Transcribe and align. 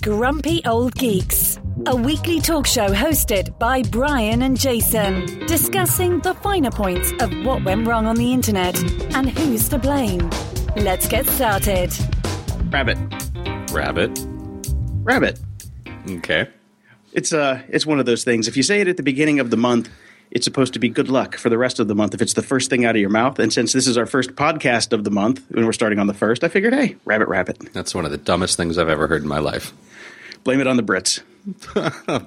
Grumpy 0.00 0.62
Old 0.64 0.94
Geeks, 0.94 1.58
a 1.86 1.96
weekly 1.96 2.40
talk 2.40 2.64
show 2.64 2.88
hosted 2.88 3.58
by 3.58 3.82
Brian 3.82 4.42
and 4.42 4.56
Jason, 4.58 5.44
discussing 5.46 6.20
the 6.20 6.34
finer 6.34 6.70
points 6.70 7.10
of 7.20 7.32
what 7.44 7.64
went 7.64 7.88
wrong 7.88 8.06
on 8.06 8.14
the 8.14 8.32
internet 8.32 8.80
and 9.16 9.28
who's 9.30 9.68
to 9.70 9.78
blame. 9.78 10.30
Let's 10.76 11.08
get 11.08 11.26
started. 11.26 11.92
Rabbit. 12.70 12.98
Rabbit. 13.72 14.20
Rabbit. 15.02 15.40
Okay. 16.08 16.48
It's 17.12 17.32
uh 17.32 17.60
it's 17.68 17.86
one 17.86 17.98
of 17.98 18.06
those 18.06 18.22
things. 18.22 18.46
If 18.46 18.56
you 18.56 18.62
say 18.62 18.80
it 18.80 18.86
at 18.86 18.98
the 18.98 19.02
beginning 19.02 19.40
of 19.40 19.50
the 19.50 19.56
month, 19.56 19.88
it's 20.30 20.44
supposed 20.44 20.72
to 20.74 20.78
be 20.78 20.88
good 20.88 21.08
luck 21.08 21.36
for 21.36 21.48
the 21.50 21.58
rest 21.58 21.80
of 21.80 21.88
the 21.88 21.94
month 21.94 22.14
if 22.14 22.22
it's 22.22 22.34
the 22.34 22.42
first 22.42 22.70
thing 22.70 22.84
out 22.84 22.94
of 22.94 23.00
your 23.00 23.10
mouth. 23.10 23.38
And 23.38 23.52
since 23.52 23.72
this 23.72 23.86
is 23.86 23.96
our 23.98 24.06
first 24.06 24.36
podcast 24.36 24.92
of 24.92 25.04
the 25.04 25.10
month 25.10 25.48
and 25.50 25.66
we're 25.66 25.72
starting 25.72 25.98
on 25.98 26.06
the 26.06 26.14
first, 26.14 26.44
I 26.44 26.48
figured, 26.48 26.72
hey, 26.72 26.96
rabbit 27.04 27.28
rabbit. 27.28 27.58
That's 27.72 27.94
one 27.94 28.04
of 28.04 28.10
the 28.10 28.18
dumbest 28.18 28.56
things 28.56 28.78
I've 28.78 28.88
ever 28.88 29.06
heard 29.08 29.22
in 29.22 29.28
my 29.28 29.38
life. 29.40 29.72
Blame 30.44 30.60
it 30.60 30.66
on 30.66 30.76
the 30.76 30.82
Brits. 30.82 31.20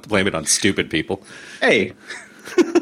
Blame 0.08 0.27
it 0.27 0.35
on 0.35 0.45
stupid 0.45 0.89
people. 0.89 1.23
Hey. 1.61 1.94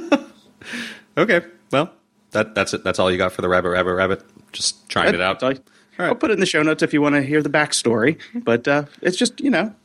Okay. 1.18 1.42
Well, 1.72 1.92
that 2.32 2.56
that's 2.56 2.74
it. 2.74 2.84
That's 2.84 3.00
all 3.00 3.12
you 3.12 3.18
got 3.18 3.34
for 3.34 3.42
the 3.42 3.50
rabbit, 3.50 3.70
rabbit, 3.70 3.94
rabbit. 3.94 4.24
Just 4.52 4.88
trying 4.90 5.14
it 5.14 5.22
out. 5.22 5.44
All- 5.44 5.54
I'll 6.00 6.16
put 6.16 6.32
it 6.32 6.36
in 6.36 6.40
the 6.40 6.46
show 6.46 6.64
notes 6.64 6.82
if 6.82 6.94
you 6.94 7.02
want 7.02 7.16
to 7.16 7.22
hear 7.22 7.44
the 7.44 7.50
backstory. 7.50 8.18
But 8.34 8.68
uh, 8.68 8.86
it's 9.02 9.18
just, 9.18 9.40
you 9.40 9.50
know, 9.52 9.76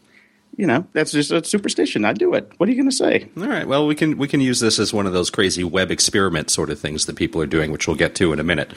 you 0.56 0.66
know, 0.66 0.86
that's 0.92 1.12
just 1.12 1.30
a 1.30 1.44
superstition. 1.44 2.04
I 2.04 2.12
do 2.12 2.34
it. 2.34 2.50
What 2.56 2.68
are 2.68 2.72
you 2.72 2.78
going 2.78 2.90
to 2.90 2.96
say? 2.96 3.28
All 3.36 3.46
right. 3.46 3.66
Well, 3.66 3.86
we 3.86 3.94
can 3.94 4.16
we 4.16 4.28
can 4.28 4.40
use 4.40 4.60
this 4.60 4.78
as 4.78 4.92
one 4.92 5.06
of 5.06 5.12
those 5.12 5.30
crazy 5.30 5.64
web 5.64 5.90
experiment 5.90 6.50
sort 6.50 6.70
of 6.70 6.78
things 6.78 7.06
that 7.06 7.16
people 7.16 7.40
are 7.42 7.46
doing, 7.46 7.72
which 7.72 7.86
we'll 7.86 7.96
get 7.96 8.14
to 8.16 8.32
in 8.32 8.40
a 8.40 8.44
minute. 8.44 8.72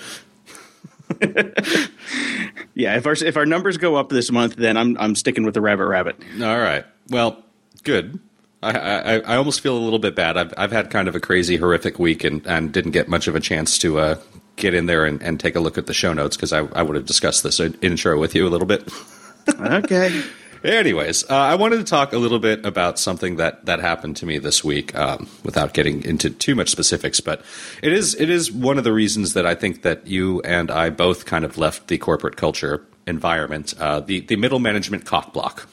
Yeah, 2.79 2.95
if 2.95 3.05
our 3.05 3.11
if 3.11 3.35
our 3.35 3.45
numbers 3.45 3.77
go 3.77 3.97
up 3.97 4.07
this 4.07 4.31
month, 4.31 4.55
then 4.55 4.77
I'm 4.77 4.97
I'm 4.97 5.13
sticking 5.13 5.43
with 5.43 5.53
the 5.53 5.59
rabbit 5.59 5.85
rabbit. 5.85 6.15
All 6.41 6.57
right. 6.57 6.85
Well, 7.09 7.43
good. 7.83 8.19
I, 8.63 8.71
I, 8.71 9.13
I 9.19 9.35
almost 9.35 9.59
feel 9.59 9.77
a 9.77 9.79
little 9.79 9.99
bit 9.99 10.15
bad. 10.15 10.37
I've, 10.37 10.53
I've 10.57 10.71
had 10.71 10.89
kind 10.89 11.07
of 11.07 11.15
a 11.15 11.19
crazy, 11.19 11.57
horrific 11.57 11.99
week 11.99 12.23
and, 12.25 12.45
and 12.45 12.71
didn't 12.73 12.91
get 12.91 13.07
much 13.07 13.27
of 13.27 13.35
a 13.35 13.39
chance 13.39 13.77
to 13.79 13.99
uh, 13.99 14.15
get 14.57 14.73
in 14.73 14.85
there 14.85 15.05
and, 15.05 15.21
and 15.21 15.39
take 15.39 15.55
a 15.55 15.61
look 15.61 15.77
at 15.77 15.87
the 15.87 15.93
show 15.93 16.13
notes 16.13 16.35
because 16.35 16.51
I, 16.51 16.59
I 16.73 16.81
would 16.81 16.95
have 16.95 17.05
discussed 17.05 17.43
this 17.43 17.59
intro 17.59 18.19
with 18.19 18.35
you 18.35 18.47
a 18.47 18.49
little 18.49 18.67
bit. 18.67 18.89
Okay. 19.59 20.23
Anyways, 20.63 21.23
uh, 21.29 21.35
I 21.35 21.55
wanted 21.55 21.77
to 21.77 21.83
talk 21.85 22.11
a 22.11 22.17
little 22.17 22.39
bit 22.39 22.65
about 22.65 22.99
something 22.99 23.37
that, 23.37 23.65
that 23.65 23.79
happened 23.79 24.17
to 24.17 24.25
me 24.25 24.39
this 24.39 24.63
week, 24.63 24.93
um, 24.95 25.29
without 25.43 25.73
getting 25.73 26.03
into 26.03 26.29
too 26.29 26.53
much 26.53 26.69
specifics. 26.69 27.21
But 27.21 27.41
it 27.81 27.93
is 27.93 28.13
it 28.15 28.29
is 28.29 28.51
one 28.51 28.77
of 28.77 28.83
the 28.83 28.91
reasons 28.91 29.33
that 29.33 29.45
I 29.45 29.55
think 29.55 29.83
that 29.83 30.05
you 30.05 30.41
and 30.41 30.69
I 30.69 30.89
both 30.89 31.25
kind 31.25 31.45
of 31.45 31.57
left 31.57 31.87
the 31.87 31.97
corporate 31.97 32.35
culture 32.35 32.85
environment, 33.07 33.73
uh, 33.79 34.01
the 34.01 34.19
the 34.21 34.35
middle 34.35 34.59
management 34.59 35.05
cock 35.05 35.31
block. 35.33 35.67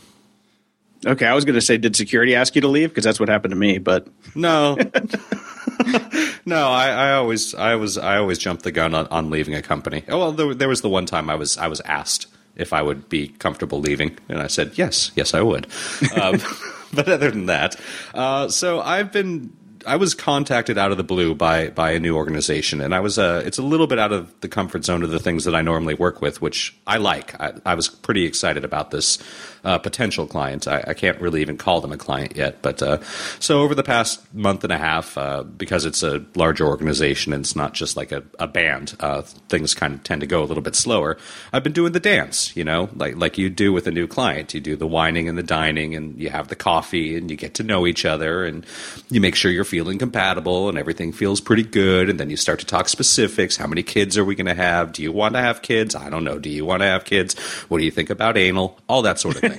Okay, 1.04 1.26
I 1.26 1.34
was 1.34 1.44
going 1.44 1.54
to 1.54 1.60
say, 1.60 1.76
did 1.76 1.94
security 1.94 2.34
ask 2.34 2.54
you 2.54 2.62
to 2.62 2.68
leave? 2.68 2.88
Because 2.88 3.04
that's 3.04 3.20
what 3.20 3.28
happened 3.28 3.52
to 3.52 3.56
me. 3.56 3.78
But 3.78 4.08
No, 4.34 4.76
no, 6.46 6.68
I, 6.68 6.88
I 6.88 7.12
always 7.14 7.54
I 7.54 7.74
was 7.74 7.98
I 7.98 8.18
always 8.18 8.38
jumped 8.38 8.62
the 8.62 8.72
gun 8.72 8.94
on, 8.94 9.06
on 9.08 9.30
leaving 9.30 9.54
a 9.54 9.62
company. 9.62 10.04
Oh, 10.08 10.18
well, 10.18 10.32
there, 10.32 10.54
there 10.54 10.68
was 10.68 10.80
the 10.82 10.88
one 10.88 11.06
time 11.06 11.28
I 11.28 11.34
was 11.34 11.58
I 11.58 11.66
was 11.66 11.80
asked 11.80 12.28
if 12.56 12.72
I 12.72 12.82
would 12.82 13.08
be 13.08 13.28
comfortable 13.28 13.80
leaving, 13.80 14.18
and 14.28 14.40
I 14.40 14.46
said 14.46 14.72
yes, 14.76 15.10
yes, 15.14 15.34
I 15.34 15.42
would. 15.42 15.66
Um, 16.20 16.40
but 16.92 17.08
other 17.08 17.30
than 17.30 17.46
that, 17.46 17.76
uh, 18.14 18.48
so 18.48 18.80
I've 18.80 19.12
been. 19.12 19.52
I 19.86 19.94
was 19.94 20.14
contacted 20.14 20.78
out 20.78 20.90
of 20.90 20.96
the 20.96 21.04
blue 21.04 21.32
by 21.32 21.68
by 21.68 21.92
a 21.92 22.00
new 22.00 22.16
organization, 22.16 22.80
and 22.80 22.92
I 22.92 22.98
was 22.98 23.20
uh, 23.20 23.42
it's 23.46 23.58
a 23.58 23.62
little 23.62 23.86
bit 23.86 24.00
out 24.00 24.10
of 24.10 24.34
the 24.40 24.48
comfort 24.48 24.84
zone 24.84 25.04
of 25.04 25.10
the 25.10 25.20
things 25.20 25.44
that 25.44 25.54
I 25.54 25.62
normally 25.62 25.94
work 25.94 26.20
with, 26.20 26.42
which 26.42 26.76
I 26.88 26.96
like. 26.96 27.40
I, 27.40 27.52
I 27.64 27.74
was 27.74 27.88
pretty 27.88 28.24
excited 28.24 28.64
about 28.64 28.90
this 28.90 29.18
uh, 29.66 29.78
potential 29.78 30.26
client. 30.26 30.66
I, 30.68 30.82
I 30.88 30.94
can't 30.94 31.20
really 31.20 31.42
even 31.42 31.58
call 31.58 31.80
them 31.80 31.92
a 31.92 31.98
client 31.98 32.36
yet, 32.36 32.62
but 32.62 32.80
uh, 32.82 33.02
so 33.40 33.60
over 33.62 33.74
the 33.74 33.82
past 33.82 34.22
month 34.32 34.64
and 34.64 34.72
a 34.72 34.78
half, 34.78 35.18
uh, 35.18 35.42
because 35.42 35.84
it's 35.84 36.02
a 36.02 36.24
larger 36.34 36.66
organization 36.66 37.32
and 37.32 37.44
it's 37.44 37.56
not 37.56 37.74
just 37.74 37.96
like 37.96 38.12
a, 38.12 38.22
a 38.38 38.46
band, 38.46 38.96
uh, 39.00 39.22
things 39.48 39.74
kind 39.74 39.94
of 39.94 40.02
tend 40.04 40.20
to 40.20 40.26
go 40.26 40.42
a 40.42 40.46
little 40.46 40.62
bit 40.62 40.76
slower. 40.76 41.18
I've 41.52 41.64
been 41.64 41.72
doing 41.72 41.92
the 41.92 42.00
dance, 42.00 42.56
you 42.56 42.64
know, 42.64 42.88
like 42.94 43.16
like 43.16 43.38
you 43.38 43.50
do 43.50 43.72
with 43.72 43.86
a 43.86 43.90
new 43.90 44.06
client. 44.06 44.54
You 44.54 44.60
do 44.60 44.76
the 44.76 44.86
whining 44.86 45.28
and 45.28 45.36
the 45.36 45.42
dining, 45.42 45.94
and 45.96 46.16
you 46.18 46.30
have 46.30 46.48
the 46.48 46.56
coffee, 46.56 47.16
and 47.16 47.30
you 47.30 47.36
get 47.36 47.54
to 47.54 47.62
know 47.62 47.86
each 47.86 48.04
other, 48.04 48.44
and 48.44 48.64
you 49.10 49.20
make 49.20 49.34
sure 49.34 49.50
you're 49.50 49.64
feeling 49.64 49.98
compatible, 49.98 50.68
and 50.68 50.78
everything 50.78 51.12
feels 51.12 51.40
pretty 51.40 51.64
good. 51.64 52.08
And 52.08 52.20
then 52.20 52.30
you 52.30 52.36
start 52.36 52.60
to 52.60 52.66
talk 52.66 52.88
specifics. 52.88 53.56
How 53.56 53.66
many 53.66 53.82
kids 53.82 54.16
are 54.16 54.24
we 54.24 54.34
going 54.36 54.46
to 54.46 54.54
have? 54.54 54.92
Do 54.92 55.02
you 55.02 55.12
want 55.12 55.34
to 55.34 55.40
have 55.40 55.62
kids? 55.62 55.94
I 55.96 56.08
don't 56.08 56.24
know. 56.24 56.38
Do 56.38 56.50
you 56.50 56.64
want 56.64 56.82
to 56.82 56.86
have 56.86 57.04
kids? 57.04 57.36
What 57.68 57.78
do 57.78 57.84
you 57.84 57.90
think 57.90 58.10
about 58.10 58.36
anal? 58.36 58.78
All 58.88 59.02
that 59.02 59.18
sort 59.18 59.36
of 59.36 59.40
thing. 59.40 59.55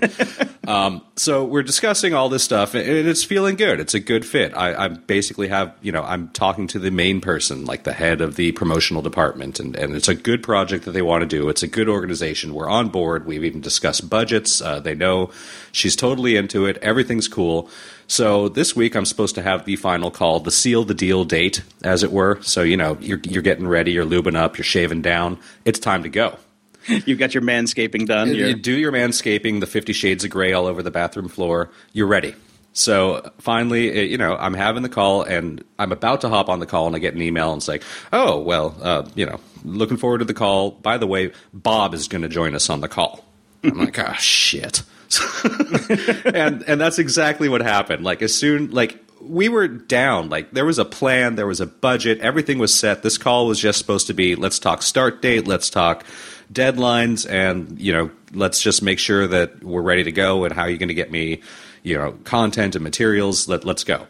Um, 0.68 1.02
so 1.16 1.46
we're 1.46 1.64
discussing 1.64 2.14
all 2.14 2.30
this 2.30 2.44
stuff, 2.44 2.74
and 2.74 2.88
it's 2.88 3.24
feeling 3.24 3.56
good. 3.56 3.80
It's 3.80 3.94
a 3.94 4.00
good 4.00 4.26
fit. 4.26 4.56
I, 4.56 4.86
I 4.86 4.88
basically 4.90 5.48
have, 5.48 5.76
you 5.82 5.92
know, 5.92 6.04
I'm 6.04 6.30
talking 6.30 6.68
to 6.68 6.80
the 6.80 6.92
main 6.92 7.22
person, 7.22 7.66
like 7.66 7.84
the 7.84 7.94
head 7.94 8.22
of 8.22 8.36
the 8.36 8.52
promotional 8.54 9.02
department, 9.02 9.60
and, 9.60 9.76
and 9.76 9.96
it's 9.96 10.08
a 10.08 10.16
good 10.16 10.44
project 10.44 10.86
that 10.86 10.92
they 10.92 11.02
want 11.02 11.22
to 11.22 11.28
do. 11.28 11.50
It's 11.50 11.64
a 11.64 11.68
good 11.68 11.90
organization. 11.90 12.54
We're 12.54 12.70
on 12.70 12.90
board. 12.90 13.26
We've 13.26 13.44
even 13.44 13.62
discussed 13.62 14.10
budgets. 14.10 14.62
Uh, 14.62 14.80
they 14.80 14.96
know 14.96 15.32
she's 15.72 15.96
totally 15.96 16.36
into 16.36 16.66
it. 16.66 16.78
Everything's 16.78 17.28
cool. 17.28 17.70
So 18.08 18.48
this 18.48 18.76
week 18.76 18.96
I'm 18.96 19.06
supposed 19.06 19.36
to 19.36 19.42
have 19.42 19.66
the 19.66 19.76
final 19.76 20.10
call, 20.12 20.40
the 20.40 20.52
seal 20.52 20.86
the 20.86 20.94
deal 20.94 21.26
date, 21.26 21.62
as 21.84 22.04
it 22.04 22.12
were. 22.12 22.42
So 22.42 22.62
you 22.62 22.78
know 22.78 22.98
you're 23.02 23.20
you're 23.24 23.42
getting 23.42 23.68
ready, 23.68 23.92
you're 23.92 24.06
lubing 24.06 24.36
up, 24.36 24.58
you're 24.58 24.66
shaving 24.66 25.02
down. 25.02 25.38
It's 25.66 25.80
time 25.80 26.04
to 26.04 26.10
go. 26.10 26.38
you've 27.06 27.20
got 27.20 27.34
your 27.34 27.44
manscaping 27.44 28.06
done. 28.06 28.30
You 28.30 28.36
You're- 28.36 28.54
do 28.54 28.74
your 28.74 28.92
manscaping, 28.92 29.60
the 29.60 29.68
Fifty 29.68 29.94
Shades 29.94 30.24
of 30.24 30.30
Grey 30.32 30.54
all 30.54 30.66
over 30.68 30.82
the 30.84 30.92
bathroom 30.92 31.28
floor. 31.28 31.70
You're 31.94 32.08
ready. 32.08 32.36
So 32.74 33.32
finally, 33.40 33.90
uh, 33.90 34.04
you 34.04 34.18
know, 34.20 34.36
I'm 34.36 34.54
having 34.54 34.84
the 34.84 34.90
call, 34.90 35.24
and 35.24 35.64
I'm 35.80 35.92
about 35.92 36.22
to 36.22 36.30
hop 36.30 36.48
on 36.48 36.60
the 36.60 36.68
call, 36.68 36.86
and 36.86 36.96
I 36.96 37.00
get 37.00 37.16
an 37.16 37.22
email, 37.24 37.52
and 37.52 37.60
it's 37.60 37.68
like, 37.68 37.82
"Oh, 38.14 38.40
well, 38.40 38.76
uh, 38.82 39.08
you 39.16 39.26
know, 39.26 39.40
looking 39.64 39.98
forward 39.98 40.20
to 40.20 40.26
the 40.26 40.36
call. 40.36 40.72
By 40.72 40.98
the 41.00 41.08
way, 41.08 41.32
Bob 41.54 41.96
is 41.96 42.08
going 42.08 42.22
to 42.22 42.30
join 42.30 42.54
us 42.54 42.70
on 42.70 42.82
the 42.82 42.88
call." 42.88 43.26
I'm 43.64 43.78
like, 43.86 43.98
"Oh 43.98 44.14
shit," 44.14 44.84
and 46.26 46.64
and 46.64 46.80
that's 46.80 47.00
exactly 47.00 47.50
what 47.50 47.62
happened. 47.62 48.04
Like 48.04 48.22
as 48.22 48.36
soon 48.36 48.72
like 48.72 49.04
we 49.22 49.50
were 49.50 49.68
down. 49.68 50.30
Like 50.30 50.52
there 50.52 50.66
was 50.66 50.78
a 50.80 50.86
plan, 50.86 51.36
there 51.36 51.48
was 51.48 51.60
a 51.60 51.66
budget, 51.66 52.20
everything 52.20 52.60
was 52.60 52.74
set. 52.74 53.04
This 53.04 53.18
call 53.18 53.48
was 53.48 53.60
just 53.60 53.80
supposed 53.80 54.08
to 54.08 54.14
be 54.14 54.36
let's 54.36 54.60
talk 54.60 54.82
start 54.84 55.22
date, 55.22 55.48
let's 55.48 55.70
talk 55.70 56.06
deadlines, 56.52 57.30
and 57.30 57.80
you 57.80 57.94
know 57.94 58.12
let's 58.34 58.62
just 58.62 58.82
make 58.82 59.00
sure 59.00 59.28
that 59.28 59.64
we're 59.64 59.82
ready 59.82 60.04
to 60.04 60.12
go. 60.12 60.44
And 60.44 60.54
how 60.54 60.64
are 60.64 60.70
you 60.70 60.78
going 60.78 60.90
to 60.90 60.94
get 60.94 61.12
me, 61.12 61.42
you 61.84 61.98
know, 61.98 62.14
content 62.24 62.76
and 62.76 62.84
materials? 62.84 63.48
Let 63.48 63.66
let's 63.66 63.84
go. 63.84 64.08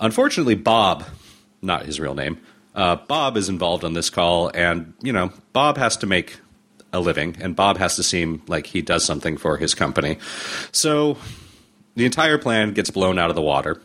Unfortunately, 0.00 0.54
Bob, 0.54 1.04
not 1.62 1.86
his 1.86 2.00
real 2.00 2.14
name, 2.14 2.38
uh, 2.74 2.96
Bob 2.96 3.36
is 3.36 3.48
involved 3.48 3.84
on 3.84 3.94
this 3.94 4.10
call, 4.10 4.50
and 4.54 4.94
you 5.02 5.12
know 5.12 5.32
Bob 5.52 5.76
has 5.76 5.96
to 5.98 6.06
make 6.06 6.38
a 6.92 7.00
living, 7.00 7.36
and 7.40 7.56
Bob 7.56 7.78
has 7.78 7.96
to 7.96 8.02
seem 8.02 8.42
like 8.46 8.66
he 8.66 8.82
does 8.82 9.04
something 9.04 9.36
for 9.36 9.56
his 9.56 9.74
company. 9.74 10.18
So 10.72 11.16
the 11.96 12.04
entire 12.04 12.38
plan 12.38 12.72
gets 12.72 12.90
blown 12.90 13.18
out 13.18 13.30
of 13.30 13.36
the 13.36 13.42
water. 13.42 13.80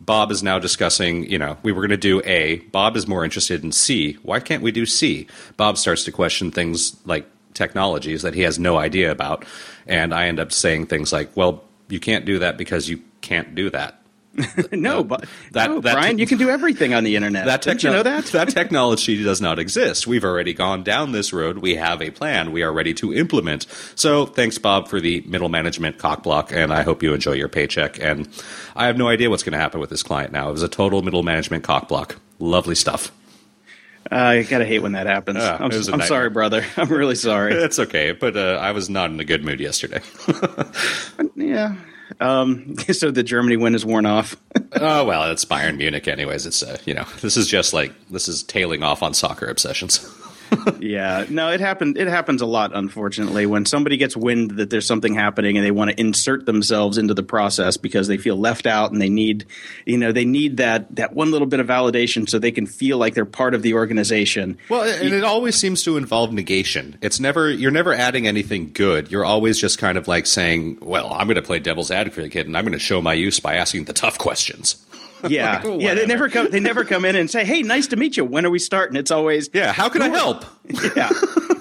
Bob 0.00 0.30
is 0.30 0.42
now 0.42 0.58
discussing, 0.58 1.24
you 1.24 1.38
know, 1.38 1.56
we 1.62 1.72
were 1.72 1.80
going 1.80 1.90
to 1.90 1.96
do 1.96 2.20
A. 2.24 2.56
Bob 2.70 2.96
is 2.96 3.06
more 3.06 3.24
interested 3.24 3.64
in 3.64 3.72
C. 3.72 4.18
Why 4.22 4.40
can't 4.40 4.62
we 4.62 4.70
do 4.70 4.84
C? 4.84 5.26
Bob 5.56 5.78
starts 5.78 6.04
to 6.04 6.12
question 6.12 6.50
things 6.50 6.96
like 7.06 7.26
technologies 7.56 8.22
that 8.22 8.34
he 8.34 8.42
has 8.42 8.58
no 8.58 8.76
idea 8.76 9.10
about. 9.10 9.44
And 9.86 10.14
I 10.14 10.26
end 10.28 10.38
up 10.38 10.52
saying 10.52 10.86
things 10.86 11.12
like, 11.12 11.36
well, 11.36 11.64
you 11.88 11.98
can't 11.98 12.24
do 12.24 12.38
that 12.40 12.56
because 12.56 12.88
you 12.88 13.00
can't 13.20 13.54
do 13.54 13.70
that. 13.70 14.00
no, 14.72 15.02
but 15.02 15.24
that- 15.52 15.70
no, 15.70 15.80
that- 15.80 15.94
Brian, 15.94 16.18
you 16.18 16.26
can 16.26 16.36
do 16.38 16.50
everything 16.50 16.92
on 16.92 17.04
the 17.04 17.16
internet. 17.16 17.46
That 17.46 17.62
Didn't 17.62 17.82
you 17.82 17.90
know 17.90 18.02
that? 18.02 18.24
that 18.32 18.50
technology 18.50 19.22
does 19.22 19.40
not 19.40 19.58
exist. 19.58 20.06
We've 20.06 20.24
already 20.24 20.52
gone 20.52 20.82
down 20.82 21.12
this 21.12 21.32
road. 21.32 21.58
We 21.58 21.76
have 21.76 22.02
a 22.02 22.10
plan. 22.10 22.52
We 22.52 22.62
are 22.62 22.72
ready 22.72 22.92
to 22.94 23.14
implement. 23.14 23.66
So 23.94 24.26
thanks, 24.26 24.58
Bob, 24.58 24.88
for 24.88 25.00
the 25.00 25.22
middle 25.22 25.48
management 25.48 25.98
cock 25.98 26.22
block, 26.22 26.52
and 26.52 26.72
I 26.72 26.82
hope 26.82 27.02
you 27.02 27.14
enjoy 27.14 27.32
your 27.32 27.48
paycheck. 27.48 27.98
And 27.98 28.28
I 28.74 28.86
have 28.86 28.98
no 28.98 29.08
idea 29.08 29.30
what's 29.30 29.42
going 29.42 29.54
to 29.54 29.58
happen 29.58 29.80
with 29.80 29.90
this 29.90 30.02
client 30.02 30.32
now. 30.32 30.48
It 30.50 30.52
was 30.52 30.62
a 30.62 30.68
total 30.68 31.00
middle 31.02 31.22
management 31.22 31.64
cock 31.64 31.88
block. 31.88 32.16
Lovely 32.38 32.74
stuff. 32.74 33.10
I 34.10 34.42
gotta 34.42 34.64
hate 34.64 34.80
when 34.80 34.92
that 34.92 35.06
happens. 35.06 35.38
Yeah, 35.38 35.56
I'm, 35.58 35.70
it 35.70 35.76
was 35.76 35.88
a 35.88 35.92
I'm 35.92 36.02
sorry, 36.02 36.30
brother. 36.30 36.64
I'm 36.76 36.88
really 36.88 37.14
sorry. 37.14 37.54
It's 37.54 37.78
okay, 37.78 38.12
but 38.12 38.36
uh, 38.36 38.58
I 38.60 38.72
was 38.72 38.88
not 38.88 39.10
in 39.10 39.18
a 39.20 39.24
good 39.24 39.44
mood 39.44 39.60
yesterday. 39.60 40.00
yeah. 41.36 41.76
Um, 42.20 42.76
so 42.92 43.10
the 43.10 43.22
Germany 43.22 43.56
win 43.56 43.74
is 43.74 43.84
worn 43.84 44.06
off. 44.06 44.36
oh 44.74 45.04
well, 45.04 45.30
it's 45.30 45.44
Bayern 45.44 45.76
Munich, 45.76 46.08
anyways. 46.08 46.46
It's 46.46 46.62
uh, 46.62 46.78
you 46.84 46.94
know 46.94 47.04
this 47.20 47.36
is 47.36 47.48
just 47.48 47.72
like 47.72 47.92
this 48.08 48.28
is 48.28 48.42
tailing 48.42 48.82
off 48.82 49.02
on 49.02 49.14
soccer 49.14 49.46
obsessions. 49.46 49.98
yeah, 50.80 51.24
no, 51.28 51.50
it 51.50 51.60
happened. 51.60 51.96
It 51.96 52.08
happens 52.08 52.42
a 52.42 52.46
lot, 52.46 52.74
unfortunately, 52.74 53.46
when 53.46 53.66
somebody 53.66 53.96
gets 53.96 54.16
wind 54.16 54.52
that 54.52 54.70
there's 54.70 54.86
something 54.86 55.14
happening 55.14 55.56
and 55.56 55.64
they 55.64 55.70
want 55.70 55.90
to 55.90 56.00
insert 56.00 56.46
themselves 56.46 56.98
into 56.98 57.14
the 57.14 57.22
process 57.22 57.76
because 57.76 58.08
they 58.08 58.16
feel 58.16 58.36
left 58.36 58.66
out 58.66 58.92
and 58.92 59.00
they 59.00 59.08
need, 59.08 59.46
you 59.84 59.98
know, 59.98 60.12
they 60.12 60.24
need 60.24 60.58
that 60.58 60.94
that 60.96 61.14
one 61.14 61.30
little 61.30 61.46
bit 61.46 61.60
of 61.60 61.66
validation 61.66 62.28
so 62.28 62.38
they 62.38 62.52
can 62.52 62.66
feel 62.66 62.98
like 62.98 63.14
they're 63.14 63.24
part 63.24 63.54
of 63.54 63.62
the 63.62 63.74
organization. 63.74 64.58
Well, 64.68 64.82
and 64.82 65.12
it 65.12 65.24
always 65.24 65.56
seems 65.56 65.82
to 65.84 65.96
involve 65.96 66.32
negation. 66.32 66.98
It's 67.02 67.20
never 67.20 67.50
you're 67.50 67.70
never 67.70 67.92
adding 67.92 68.26
anything 68.26 68.72
good. 68.72 69.10
You're 69.10 69.24
always 69.24 69.58
just 69.58 69.78
kind 69.78 69.98
of 69.98 70.08
like 70.08 70.26
saying, 70.26 70.78
"Well, 70.80 71.12
I'm 71.12 71.26
going 71.26 71.36
to 71.36 71.42
play 71.42 71.58
devil's 71.58 71.90
advocate 71.90 72.46
and 72.46 72.56
I'm 72.56 72.64
going 72.64 72.72
to 72.72 72.78
show 72.78 73.02
my 73.02 73.14
use 73.14 73.40
by 73.40 73.56
asking 73.56 73.84
the 73.84 73.92
tough 73.92 74.18
questions." 74.18 74.76
Yeah, 75.30 75.62
Like, 75.64 75.80
yeah. 75.80 75.94
They 75.94 76.06
never 76.06 76.28
come. 76.28 76.50
They 76.50 76.60
never 76.60 76.84
come 76.84 77.04
in 77.04 77.16
and 77.16 77.30
say, 77.30 77.44
"Hey, 77.44 77.62
nice 77.62 77.86
to 77.88 77.96
meet 77.96 78.16
you. 78.16 78.24
When 78.24 78.46
are 78.46 78.50
we 78.50 78.58
starting?" 78.58 78.96
It's 78.96 79.10
always, 79.10 79.48
Yeah, 79.52 79.72
how 79.72 79.88
can 79.88 80.02
I 80.02 80.08
help? 80.08 80.44
yeah. 80.96 81.10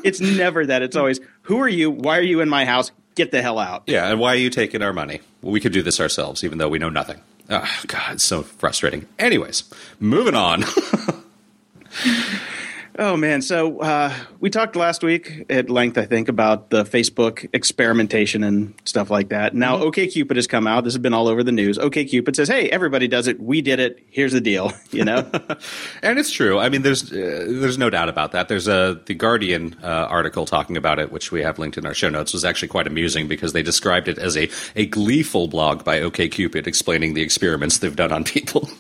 It's 0.03 0.19
never 0.19 0.65
that. 0.65 0.81
It's 0.81 0.95
always, 0.95 1.19
"Who 1.43 1.59
are 1.61 1.67
you? 1.67 1.89
Why 1.91 2.17
are 2.17 2.21
you 2.23 2.41
in 2.41 2.49
my 2.49 2.65
house? 2.65 2.91
Get 3.15 3.31
the 3.31 3.41
hell 3.41 3.59
out." 3.59 3.83
Yeah, 3.87 4.09
and 4.09 4.19
why 4.19 4.33
are 4.33 4.37
you 4.37 4.49
taking 4.49 4.81
our 4.81 4.93
money? 4.93 5.21
Well, 5.41 5.51
we 5.51 5.59
could 5.59 5.71
do 5.73 5.81
this 5.81 5.99
ourselves, 5.99 6.43
even 6.43 6.57
though 6.57 6.69
we 6.69 6.79
know 6.79 6.89
nothing. 6.89 7.21
Oh, 7.49 7.67
God, 7.87 8.13
it's 8.13 8.23
so 8.23 8.41
frustrating. 8.41 9.05
Anyways, 9.19 9.63
moving 9.99 10.33
on. 10.35 10.63
Oh 12.97 13.17
man, 13.17 13.41
so 13.41 13.79
uh, 13.79 14.13
we 14.39 14.49
talked 14.49 14.77
last 14.77 15.03
week 15.03 15.45
at 15.49 15.69
length, 15.69 15.97
I 15.97 16.05
think, 16.05 16.29
about 16.29 16.69
the 16.69 16.85
Facebook 16.85 17.45
experimentation 17.51 18.41
and 18.41 18.73
stuff 18.85 19.09
like 19.09 19.29
that. 19.29 19.53
Now, 19.53 19.77
OKCupid 19.79 20.37
has 20.37 20.47
come 20.47 20.65
out. 20.65 20.85
This 20.85 20.93
has 20.93 21.01
been 21.01 21.13
all 21.13 21.27
over 21.27 21.43
the 21.43 21.51
news. 21.51 21.77
OKCupid 21.77 22.37
says, 22.37 22.47
"Hey, 22.47 22.69
everybody 22.69 23.09
does 23.09 23.27
it. 23.27 23.37
We 23.41 23.61
did 23.61 23.81
it. 23.81 23.99
Here's 24.09 24.31
the 24.31 24.41
deal." 24.41 24.71
You 24.91 25.03
know, 25.03 25.29
and 26.03 26.17
it's 26.17 26.31
true. 26.31 26.57
I 26.57 26.69
mean, 26.69 26.83
there's 26.83 27.11
uh, 27.11 27.45
there's 27.49 27.77
no 27.77 27.89
doubt 27.89 28.07
about 28.07 28.31
that. 28.31 28.47
There's 28.47 28.69
a 28.69 29.01
the 29.05 29.13
Guardian 29.13 29.75
uh, 29.83 29.87
article 29.87 30.45
talking 30.45 30.77
about 30.77 30.99
it, 30.99 31.11
which 31.11 31.33
we 31.33 31.41
have 31.41 31.59
linked 31.59 31.77
in 31.77 31.85
our 31.85 31.93
show 31.93 32.07
notes. 32.07 32.31
Was 32.31 32.45
actually 32.45 32.69
quite 32.69 32.87
amusing 32.87 33.27
because 33.27 33.51
they 33.51 33.61
described 33.61 34.07
it 34.07 34.17
as 34.17 34.37
a 34.37 34.49
a 34.77 34.85
gleeful 34.85 35.49
blog 35.49 35.83
by 35.83 35.99
OKCupid 35.99 36.65
explaining 36.65 37.13
the 37.13 37.23
experiments 37.23 37.79
they've 37.79 37.95
done 37.95 38.13
on 38.13 38.23
people. 38.23 38.69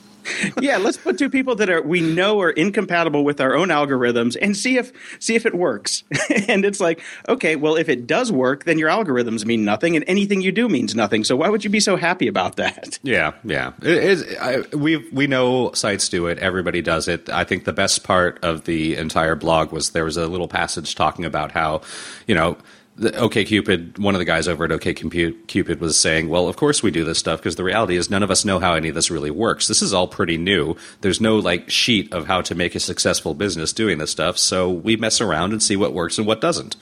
yeah. 0.61 0.77
Let's 0.77 0.97
put 0.97 1.17
two 1.17 1.29
people 1.29 1.55
that 1.55 1.69
are 1.69 1.81
we 1.81 2.01
know 2.01 2.41
are 2.41 2.51
incompatible 2.51 3.23
with 3.23 3.41
our 3.41 3.55
own 3.55 3.69
algorithms 3.69 4.35
and 4.41 4.55
see 4.55 4.77
if 4.77 4.91
see 5.19 5.35
if 5.35 5.45
it 5.45 5.55
works. 5.55 6.03
and 6.47 6.65
it's 6.65 6.79
like, 6.79 7.01
okay, 7.27 7.55
well, 7.55 7.75
if 7.75 7.89
it 7.89 8.07
does 8.07 8.31
work, 8.31 8.65
then 8.65 8.77
your 8.77 8.89
algorithms 8.89 9.45
mean 9.45 9.65
nothing, 9.65 9.95
and 9.95 10.05
anything 10.07 10.41
you 10.41 10.51
do 10.51 10.69
means 10.69 10.95
nothing. 10.95 11.23
So 11.23 11.35
why 11.35 11.49
would 11.49 11.63
you 11.63 11.69
be 11.69 11.79
so 11.79 11.95
happy 11.95 12.27
about 12.27 12.55
that? 12.57 12.99
Yeah, 13.15 13.33
yeah. 13.43 13.73
It 13.83 14.73
we 14.75 14.97
we 15.11 15.27
know 15.27 15.71
sites 15.73 16.09
do 16.09 16.25
it. 16.25 16.39
Everybody 16.39 16.81
does 16.81 17.07
it. 17.07 17.29
I 17.29 17.43
think 17.43 17.65
the 17.65 17.73
best 17.73 18.03
part 18.03 18.43
of 18.43 18.65
the 18.65 18.95
entire 18.95 19.35
blog 19.35 19.71
was 19.71 19.91
there 19.91 20.05
was 20.05 20.17
a 20.17 20.27
little 20.27 20.47
passage 20.47 20.95
talking 20.95 21.23
about 21.23 21.51
how, 21.51 21.81
you 22.25 22.33
know. 22.33 22.57
The 22.97 23.45
Cupid. 23.45 23.97
one 23.97 24.15
of 24.15 24.19
the 24.19 24.25
guys 24.25 24.47
over 24.47 24.63
at 24.63 24.71
OK 24.71 24.93
Compute, 24.93 25.47
Cupid 25.47 25.81
was 25.81 25.99
saying, 25.99 26.29
"Well, 26.29 26.47
of 26.47 26.55
course 26.55 26.81
we 26.81 26.91
do 26.91 27.03
this 27.03 27.19
stuff 27.19 27.39
because 27.39 27.57
the 27.57 27.63
reality 27.63 27.97
is 27.97 28.09
none 28.09 28.23
of 28.23 28.31
us 28.31 28.45
know 28.45 28.59
how 28.59 28.73
any 28.73 28.87
of 28.87 28.95
this 28.95 29.11
really 29.11 29.31
works. 29.31 29.67
This 29.67 29.81
is 29.81 29.93
all 29.93 30.07
pretty 30.07 30.37
new. 30.37 30.75
There's 31.01 31.19
no 31.19 31.37
like 31.37 31.69
sheet 31.69 32.13
of 32.13 32.27
how 32.27 32.41
to 32.41 32.55
make 32.55 32.73
a 32.73 32.79
successful 32.79 33.33
business 33.33 33.73
doing 33.73 33.97
this 33.97 34.11
stuff. 34.11 34.37
So 34.37 34.69
we 34.69 34.95
mess 34.95 35.19
around 35.19 35.51
and 35.51 35.61
see 35.61 35.75
what 35.75 35.93
works 35.93 36.17
and 36.17 36.25
what 36.25 36.39
doesn't." 36.39 36.77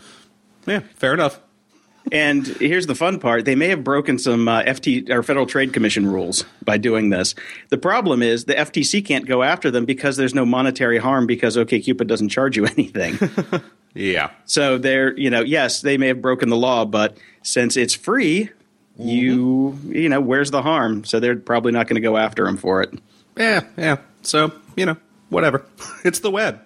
Yeah, 0.68 0.82
fair 0.96 1.14
enough. 1.14 1.40
And 2.12 2.46
here's 2.46 2.86
the 2.86 2.96
fun 2.96 3.20
part: 3.20 3.46
they 3.46 3.56
may 3.56 3.70
have 3.70 3.84
broken 3.84 4.20
some 4.20 4.48
uh, 4.48 4.62
FT 4.64 5.10
or 5.10 5.24
Federal 5.24 5.46
Trade 5.46 5.74
Commission 5.74 6.06
rules 6.06 6.44
by 6.64 6.78
doing 6.78 7.10
this. 7.10 7.34
The 7.70 7.78
problem 7.78 8.22
is 8.22 8.46
the 8.46 8.56
FTC 8.56 9.06
can't 9.06 9.26
go 9.26 9.42
after 9.42 9.72
them 9.72 9.86
because 9.86 10.18
there's 10.18 10.36
no 10.36 10.46
monetary 10.46 10.98
harm 10.98 11.26
because 11.28 11.56
OKCupid 11.58 12.08
doesn't 12.08 12.30
charge 12.30 12.58
you 12.58 12.66
anything. 12.78 13.18
Yeah, 13.96 14.32
so 14.46 14.78
they're, 14.80 15.16
you 15.18 15.30
know, 15.30 15.42
yes, 15.42 15.82
they 15.82 15.98
may 15.98 16.08
have 16.08 16.22
broken 16.22 16.50
the 16.50 16.58
law, 16.58 16.84
but 16.84 17.16
since 17.44 17.78
it's 17.78 17.94
free, 17.94 18.50
you, 18.98 19.78
you 19.86 20.10
know, 20.10 20.20
where's 20.20 20.50
the 20.50 20.64
harm? 20.64 21.04
So 21.04 21.20
they're 21.20 21.36
probably 21.36 21.72
not 21.72 21.88
going 21.88 21.96
to 21.96 22.02
go 22.02 22.18
after 22.18 22.44
them 22.46 22.58
for 22.58 22.82
it. 22.82 22.94
yeah, 23.38 23.62
yeah. 23.78 23.98
So 24.24 24.52
you 24.76 24.86
know, 24.86 24.98
whatever. 25.30 25.66
It's 26.04 26.20
the 26.20 26.32
web. 26.32 26.60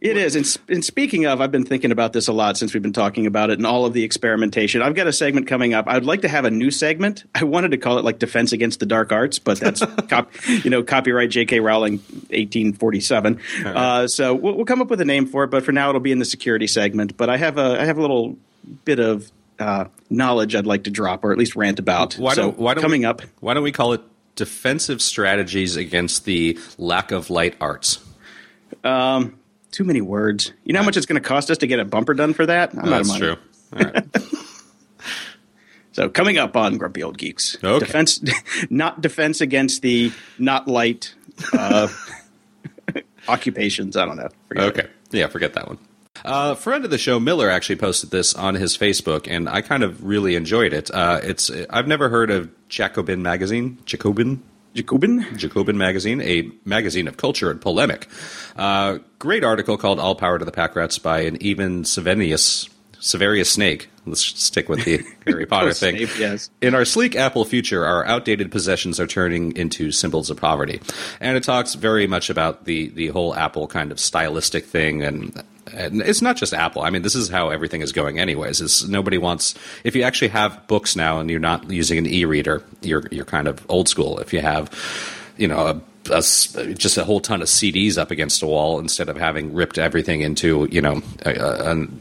It 0.00 0.16
is. 0.16 0.34
And, 0.34 0.46
sp- 0.48 0.64
and 0.70 0.84
speaking 0.84 1.26
of, 1.26 1.42
I've 1.42 1.52
been 1.52 1.66
thinking 1.66 1.92
about 1.92 2.14
this 2.14 2.26
a 2.26 2.32
lot 2.32 2.56
since 2.56 2.72
we've 2.72 2.82
been 2.82 2.92
talking 2.92 3.26
about 3.26 3.50
it 3.50 3.58
and 3.58 3.66
all 3.66 3.84
of 3.84 3.92
the 3.92 4.02
experimentation. 4.02 4.80
I've 4.80 4.94
got 4.94 5.06
a 5.06 5.12
segment 5.12 5.46
coming 5.46 5.74
up. 5.74 5.86
I'd 5.88 6.06
like 6.06 6.22
to 6.22 6.28
have 6.28 6.46
a 6.46 6.50
new 6.50 6.70
segment. 6.70 7.24
I 7.34 7.44
wanted 7.44 7.72
to 7.72 7.76
call 7.76 7.98
it 7.98 8.04
like 8.04 8.18
Defense 8.18 8.52
Against 8.52 8.80
the 8.80 8.86
Dark 8.86 9.12
Arts, 9.12 9.38
but 9.38 9.60
that's 9.60 9.84
cop, 10.08 10.30
you 10.48 10.70
know 10.70 10.82
copyright 10.82 11.30
J.K. 11.30 11.60
Rowling, 11.60 11.98
1847. 12.30 13.40
Uh, 13.64 14.08
so 14.08 14.34
we'll, 14.34 14.54
we'll 14.54 14.64
come 14.64 14.80
up 14.80 14.88
with 14.88 15.02
a 15.02 15.04
name 15.04 15.26
for 15.26 15.44
it. 15.44 15.50
But 15.50 15.64
for 15.64 15.72
now, 15.72 15.90
it'll 15.90 16.00
be 16.00 16.12
in 16.12 16.18
the 16.18 16.24
security 16.24 16.66
segment. 16.66 17.18
But 17.18 17.28
I 17.28 17.36
have 17.36 17.58
a 17.58 17.78
I 17.80 17.84
have 17.84 17.98
a 17.98 18.00
little 18.00 18.38
bit 18.86 19.00
of 19.00 19.30
uh, 19.58 19.84
knowledge 20.08 20.54
I'd 20.54 20.66
like 20.66 20.84
to 20.84 20.90
drop, 20.90 21.24
or 21.24 21.32
at 21.32 21.38
least 21.38 21.56
rant 21.56 21.78
about. 21.78 22.14
Why 22.14 22.34
so 22.34 22.42
don't, 22.42 22.58
why 22.58 22.72
don't 22.72 22.82
coming 22.82 23.02
we, 23.02 23.06
up? 23.06 23.20
Why 23.40 23.52
don't 23.52 23.64
we 23.64 23.72
call 23.72 23.92
it 23.92 24.00
defensive 24.34 25.02
strategies 25.02 25.76
against 25.76 26.24
the 26.24 26.58
lack 26.78 27.12
of 27.12 27.28
light 27.28 27.54
arts? 27.60 27.98
Too 29.70 29.84
many 29.84 30.00
words. 30.00 30.52
You 30.64 30.72
know 30.72 30.80
how 30.80 30.84
much 30.84 30.96
it's 30.96 31.06
going 31.06 31.20
to 31.20 31.26
cost 31.28 31.50
us 31.50 31.58
to 31.58 31.66
get 31.66 31.78
a 31.80 31.84
bumper 31.84 32.14
done 32.14 32.34
for 32.34 32.46
that? 32.46 32.72
I'm 32.74 32.84
of 32.84 32.90
That's 32.90 33.16
true. 33.16 33.36
All 33.76 33.82
right. 33.84 34.04
So 35.92 36.08
coming 36.08 36.38
up 36.38 36.56
on 36.56 36.78
Grumpy 36.78 37.02
Old 37.02 37.18
Geeks, 37.18 37.58
Okay. 37.62 37.84
defense, 37.84 38.22
not 38.70 39.00
defense 39.00 39.40
against 39.40 39.82
the 39.82 40.12
not 40.38 40.68
light 40.68 41.14
uh, 41.52 41.88
occupations. 43.28 43.96
I 43.96 44.06
don't 44.06 44.16
know. 44.16 44.28
Forget 44.46 44.64
it. 44.64 44.68
okay. 44.78 44.88
Yeah, 45.10 45.26
forget 45.26 45.54
that 45.54 45.66
one. 45.66 45.78
Uh, 46.24 46.54
friend 46.54 46.84
of 46.84 46.92
the 46.92 46.98
show, 46.98 47.18
Miller, 47.18 47.50
actually 47.50 47.74
posted 47.76 48.10
this 48.10 48.34
on 48.34 48.54
his 48.54 48.78
Facebook, 48.78 49.26
and 49.28 49.48
I 49.48 49.62
kind 49.62 49.82
of 49.82 50.04
really 50.04 50.36
enjoyed 50.36 50.72
it. 50.72 50.90
Uh, 50.92 51.20
it's 51.24 51.50
I've 51.68 51.88
never 51.88 52.08
heard 52.08 52.30
of 52.30 52.50
Jacobin 52.68 53.20
magazine. 53.22 53.78
Jacobin. 53.84 54.42
Jacobin. 54.74 55.26
Jacobin 55.36 55.76
magazine, 55.76 56.20
a 56.22 56.50
magazine 56.64 57.08
of 57.08 57.16
culture 57.16 57.50
and 57.50 57.60
polemic. 57.60 58.08
Uh, 58.56 58.98
great 59.18 59.44
article 59.44 59.76
called 59.76 59.98
"All 59.98 60.14
Power 60.14 60.38
to 60.38 60.44
the 60.44 60.52
Pack 60.52 60.76
Rats" 60.76 60.98
by 60.98 61.20
an 61.20 61.40
even 61.42 61.82
Severius 61.82 62.68
Severius 63.00 63.46
Snake. 63.46 63.88
Let's 64.06 64.20
stick 64.20 64.68
with 64.68 64.84
the 64.84 65.04
Harry 65.26 65.46
Potter 65.46 65.72
thing. 65.72 65.96
Snape, 65.96 66.18
yes. 66.18 66.50
In 66.60 66.74
our 66.74 66.84
sleek 66.84 67.16
Apple 67.16 67.44
future, 67.44 67.84
our 67.84 68.04
outdated 68.06 68.50
possessions 68.50 69.00
are 69.00 69.06
turning 69.06 69.56
into 69.56 69.90
symbols 69.90 70.30
of 70.30 70.36
poverty, 70.36 70.80
and 71.20 71.36
it 71.36 71.42
talks 71.42 71.74
very 71.74 72.06
much 72.06 72.30
about 72.30 72.64
the 72.64 72.88
the 72.90 73.08
whole 73.08 73.34
Apple 73.34 73.66
kind 73.66 73.90
of 73.90 73.98
stylistic 73.98 74.64
thing 74.64 75.02
and. 75.02 75.42
It's 75.72 76.22
not 76.22 76.36
just 76.36 76.52
Apple. 76.54 76.82
I 76.82 76.90
mean, 76.90 77.02
this 77.02 77.14
is 77.14 77.28
how 77.28 77.50
everything 77.50 77.80
is 77.82 77.92
going, 77.92 78.18
anyways. 78.18 78.60
Is 78.60 78.88
nobody 78.88 79.18
wants 79.18 79.54
if 79.84 79.94
you 79.94 80.02
actually 80.02 80.28
have 80.28 80.66
books 80.66 80.96
now 80.96 81.20
and 81.20 81.30
you're 81.30 81.38
not 81.40 81.70
using 81.70 81.98
an 81.98 82.06
e-reader, 82.06 82.62
you're 82.82 83.04
you're 83.10 83.24
kind 83.24 83.46
of 83.48 83.64
old 83.68 83.88
school. 83.88 84.18
If 84.18 84.32
you 84.32 84.40
have, 84.40 84.70
you 85.36 85.46
know, 85.46 85.66
a, 85.66 85.80
a 86.12 86.22
just 86.74 86.96
a 86.96 87.04
whole 87.04 87.20
ton 87.20 87.42
of 87.42 87.46
CDs 87.48 87.98
up 87.98 88.10
against 88.10 88.42
a 88.42 88.46
wall 88.46 88.80
instead 88.80 89.08
of 89.08 89.16
having 89.16 89.52
ripped 89.54 89.78
everything 89.78 90.22
into 90.22 90.66
you 90.72 90.80
know 90.80 91.02
a, 91.24 91.70
an- 91.70 92.00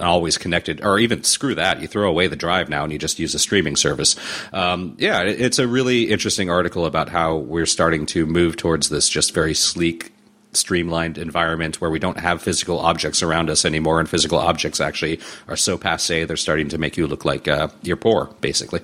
always 0.00 0.36
connected 0.36 0.84
or 0.84 0.98
even 0.98 1.22
screw 1.24 1.54
that 1.54 1.80
you 1.80 1.86
throw 1.88 2.10
away 2.10 2.26
the 2.26 2.36
drive 2.36 2.68
now 2.68 2.82
and 2.84 2.92
you 2.92 2.98
just 2.98 3.18
use 3.18 3.34
a 3.34 3.38
streaming 3.38 3.76
service. 3.76 4.16
Um, 4.52 4.96
yeah, 4.98 5.22
it- 5.22 5.40
it's 5.40 5.58
a 5.58 5.66
really 5.68 6.10
interesting 6.10 6.50
article 6.50 6.84
about 6.84 7.08
how 7.08 7.36
we're 7.36 7.64
starting 7.66 8.06
to 8.06 8.26
move 8.26 8.56
towards 8.56 8.88
this 8.90 9.08
just 9.08 9.32
very 9.32 9.54
sleek. 9.54 10.12
Streamlined 10.52 11.18
environment 11.18 11.80
where 11.80 11.90
we 11.90 11.98
don't 11.98 12.18
have 12.18 12.42
physical 12.42 12.78
objects 12.78 13.22
around 13.22 13.50
us 13.50 13.64
anymore, 13.64 14.00
and 14.00 14.08
physical 14.08 14.38
objects 14.38 14.80
actually 14.80 15.20
are 15.46 15.56
so 15.56 15.76
passe 15.76 16.24
they're 16.24 16.36
starting 16.36 16.68
to 16.68 16.78
make 16.78 16.96
you 16.96 17.06
look 17.06 17.24
like 17.24 17.46
uh, 17.48 17.68
you're 17.82 17.96
poor, 17.96 18.30
basically. 18.40 18.80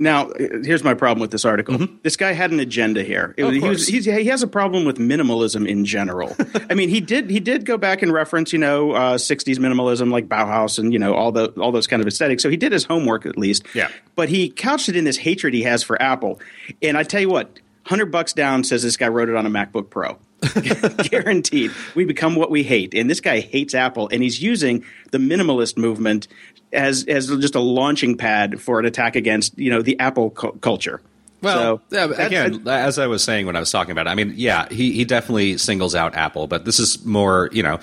Now, 0.00 0.30
here's 0.38 0.84
my 0.84 0.94
problem 0.94 1.20
with 1.20 1.32
this 1.32 1.44
article. 1.44 1.88
This 2.02 2.16
guy 2.16 2.32
had 2.32 2.52
an 2.52 2.60
agenda 2.60 3.02
here. 3.02 3.34
It 3.36 3.48
Mm-hmm. 3.48 3.64
He, 3.64 3.68
was, 3.68 3.86
he's, 3.88 4.04
he 4.04 4.26
has 4.26 4.42
a 4.42 4.46
problem 4.46 4.84
with 4.84 4.98
minimalism 4.98 5.66
in 5.66 5.84
general. 5.84 6.36
I 6.70 6.74
mean, 6.74 6.88
he 6.88 7.00
did 7.00 7.30
he 7.30 7.40
did 7.40 7.64
go 7.64 7.76
back 7.76 8.02
and 8.02 8.12
reference, 8.12 8.52
you 8.52 8.58
know, 8.58 8.92
uh, 8.92 9.16
'60s 9.16 9.56
minimalism 9.56 10.12
like 10.12 10.28
Bauhaus 10.28 10.78
and 10.78 10.92
you 10.92 10.98
know 10.98 11.14
all 11.14 11.32
the 11.32 11.48
all 11.60 11.72
those 11.72 11.86
kind 11.86 12.00
of 12.00 12.06
aesthetics. 12.06 12.42
So 12.42 12.50
he 12.50 12.56
did 12.56 12.72
his 12.72 12.84
homework 12.84 13.26
at 13.26 13.36
least. 13.36 13.64
Yeah. 13.74 13.88
But 14.14 14.28
he 14.28 14.50
couched 14.50 14.88
it 14.88 14.96
in 14.96 15.04
this 15.04 15.16
hatred 15.16 15.54
he 15.54 15.62
has 15.62 15.82
for 15.82 16.00
Apple. 16.00 16.40
And 16.82 16.96
I 16.96 17.02
tell 17.02 17.20
you 17.20 17.30
what, 17.30 17.58
hundred 17.88 18.06
bucks 18.06 18.32
down 18.32 18.64
says 18.64 18.82
this 18.82 18.96
guy 18.96 19.08
wrote 19.08 19.28
it 19.28 19.36
on 19.36 19.46
a 19.46 19.50
MacBook 19.50 19.88
Pro. 19.90 20.18
Guaranteed. 21.08 21.72
We 21.94 22.04
become 22.04 22.36
what 22.36 22.50
we 22.50 22.62
hate. 22.62 22.94
And 22.94 23.10
this 23.10 23.20
guy 23.20 23.40
hates 23.40 23.74
Apple, 23.74 24.08
and 24.12 24.22
he's 24.22 24.40
using 24.42 24.84
the 25.10 25.18
minimalist 25.18 25.76
movement 25.76 26.28
as 26.72 27.04
as 27.08 27.28
just 27.28 27.54
a 27.54 27.60
launching 27.60 28.16
pad 28.16 28.60
for 28.60 28.78
an 28.78 28.84
attack 28.84 29.16
against 29.16 29.58
you 29.58 29.70
know 29.70 29.82
the 29.82 29.98
Apple 29.98 30.30
cu- 30.30 30.52
culture. 30.58 31.00
Well, 31.40 31.80
so, 31.90 31.96
yeah, 31.96 32.26
again, 32.26 32.66
as 32.66 32.98
I 32.98 33.06
was 33.06 33.22
saying 33.22 33.46
when 33.46 33.54
I 33.54 33.60
was 33.60 33.70
talking 33.70 33.92
about 33.92 34.06
it, 34.06 34.10
I 34.10 34.14
mean, 34.14 34.34
yeah, 34.36 34.68
he, 34.70 34.92
he 34.92 35.04
definitely 35.04 35.56
singles 35.56 35.94
out 35.94 36.16
Apple, 36.16 36.48
but 36.48 36.64
this 36.64 36.80
is 36.80 37.04
more, 37.04 37.48
you 37.52 37.62
know, 37.62 37.78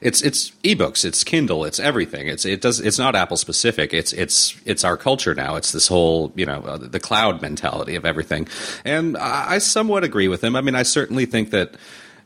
it's 0.00 0.22
it's 0.22 0.50
ebooks, 0.62 1.04
it's 1.04 1.24
Kindle, 1.24 1.64
it's 1.64 1.80
everything. 1.80 2.28
It's 2.28 2.44
it 2.44 2.60
does 2.60 2.80
it's 2.80 2.98
not 2.98 3.16
Apple 3.16 3.36
specific. 3.36 3.92
It's 3.92 4.12
it's 4.12 4.56
it's 4.64 4.84
our 4.84 4.96
culture 4.96 5.34
now. 5.34 5.56
It's 5.56 5.72
this 5.72 5.88
whole 5.88 6.32
you 6.36 6.46
know 6.46 6.60
uh, 6.60 6.76
the 6.76 7.00
cloud 7.00 7.42
mentality 7.42 7.96
of 7.96 8.04
everything, 8.04 8.46
and 8.84 9.16
I, 9.16 9.54
I 9.54 9.58
somewhat 9.58 10.04
agree 10.04 10.28
with 10.28 10.44
him. 10.44 10.54
I 10.54 10.60
mean, 10.60 10.74
I 10.74 10.84
certainly 10.84 11.26
think 11.26 11.50
that 11.50 11.74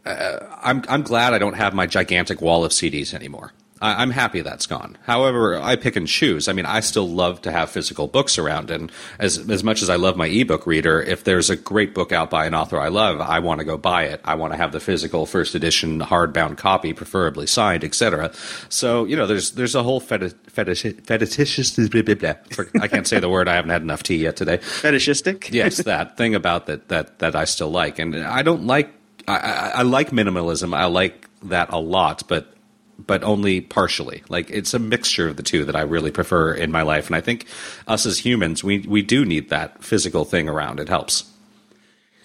uh, 0.05 0.41
I'm 0.63 0.85
I'm 0.89 1.03
glad 1.03 1.33
I 1.33 1.39
don't 1.39 1.55
have 1.55 1.75
my 1.75 1.87
gigantic 1.87 2.43
wall 2.43 2.65
of 2.65 2.73
CDs 2.73 3.15
anymore. 3.15 3.53
I, 3.83 4.01
I'm 4.01 4.11
happy 4.11 4.41
that's 4.41 4.67
gone. 4.67 4.97
However, 5.03 5.61
I 5.61 5.77
pick 5.77 5.97
and 5.97 6.07
choose. 6.07 6.49
I 6.49 6.53
mean, 6.53 6.65
I 6.65 6.81
still 6.81 7.09
love 7.09 7.43
to 7.43 7.53
have 7.53 7.69
physical 7.69 8.07
books 8.07 8.39
around, 8.39 8.71
and 8.71 8.91
as 9.19 9.51
as 9.51 9.65
much 9.65 9.83
as 9.83 9.91
I 9.91 9.97
love 9.97 10.17
my 10.17 10.29
ebook 10.29 10.67
reader, 10.67 11.03
if 11.03 11.25
there's 11.25 11.51
a 11.51 11.57
great 11.57 11.93
book 11.93 12.13
out 12.13 12.31
by 12.31 12.47
an 12.47 12.55
author 12.55 12.79
I 12.79 12.89
love, 12.89 13.21
I 13.21 13.41
want 13.41 13.59
to 13.59 13.65
go 13.65 13.77
buy 13.77 14.05
it. 14.05 14.21
I 14.25 14.37
want 14.37 14.53
to 14.53 14.57
have 14.57 14.73
the 14.73 14.81
physical 14.81 15.27
first 15.27 15.55
edition 15.55 16.01
hardbound 16.01 16.57
copy, 16.57 16.93
preferably 16.93 17.47
signed, 17.47 17.83
etc. 17.83 18.33
So 18.69 19.05
you 19.05 19.17
know, 19.17 19.27
there's 19.27 19.53
there's 19.53 19.75
a 19.75 19.83
whole 19.83 20.01
fetish 20.01 20.33
fetish 20.47 20.85
fetishist. 20.85 22.81
I 22.81 22.89
can't 22.89 23.07
say 23.07 23.19
the 23.19 23.29
word. 23.29 23.49
I 23.49 23.55
haven't 23.55 23.71
had 23.71 23.83
enough 23.83 24.05
tea 24.05 24.17
yet 24.17 24.37
today. 24.37 24.59
Fetishistic. 24.59 25.51
yes, 25.53 25.79
that 25.79 26.17
thing 26.17 26.37
about 26.37 26.67
that 26.67 26.89
that 26.89 27.19
that 27.19 27.35
I 27.35 27.45
still 27.45 27.71
like, 27.71 27.99
and 27.99 28.17
I 28.17 28.43
don't 28.43 28.67
like. 28.67 28.93
I, 29.27 29.37
I, 29.37 29.69
I 29.69 29.83
like 29.83 30.11
minimalism. 30.11 30.75
I 30.75 30.87
like 30.87 31.29
that 31.45 31.73
a 31.73 31.79
lot, 31.79 32.23
but 32.29 32.53
but 32.99 33.23
only 33.25 33.61
partially. 33.61 34.23
Like 34.29 34.51
it's 34.51 34.75
a 34.75 34.79
mixture 34.79 35.29
of 35.29 35.37
the 35.37 35.43
two 35.43 35.65
that 35.65 35.77
I 35.77 35.83
really 35.83 36.11
prefer 36.11 36.53
in 36.55 36.71
my 36.71 36.83
life, 36.83 37.07
and 37.07 37.17
I 37.17 37.21
think 37.21 37.47
us 37.87 38.07
as 38.07 38.19
humans, 38.19 38.63
we 38.63 38.81
we 38.81 39.03
do 39.03 39.25
need 39.25 39.51
that 39.51 39.83
physical 39.83 40.25
thing 40.25 40.49
around. 40.49 40.81
It 40.81 40.89
helps. 40.89 41.25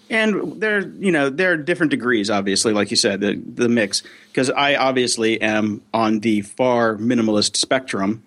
And 0.09 0.61
there, 0.61 0.87
you 0.87 1.11
know, 1.11 1.29
there 1.29 1.51
are 1.51 1.57
different 1.57 1.89
degrees, 1.89 2.29
obviously, 2.29 2.71
like 2.71 2.91
you 2.91 2.97
said, 2.97 3.19
the 3.19 3.35
the 3.35 3.67
mix. 3.67 4.03
Because 4.31 4.49
I 4.49 4.75
obviously 4.75 5.41
am 5.41 5.81
on 5.93 6.19
the 6.21 6.41
far 6.41 6.95
minimalist 6.95 7.57
spectrum, 7.57 8.23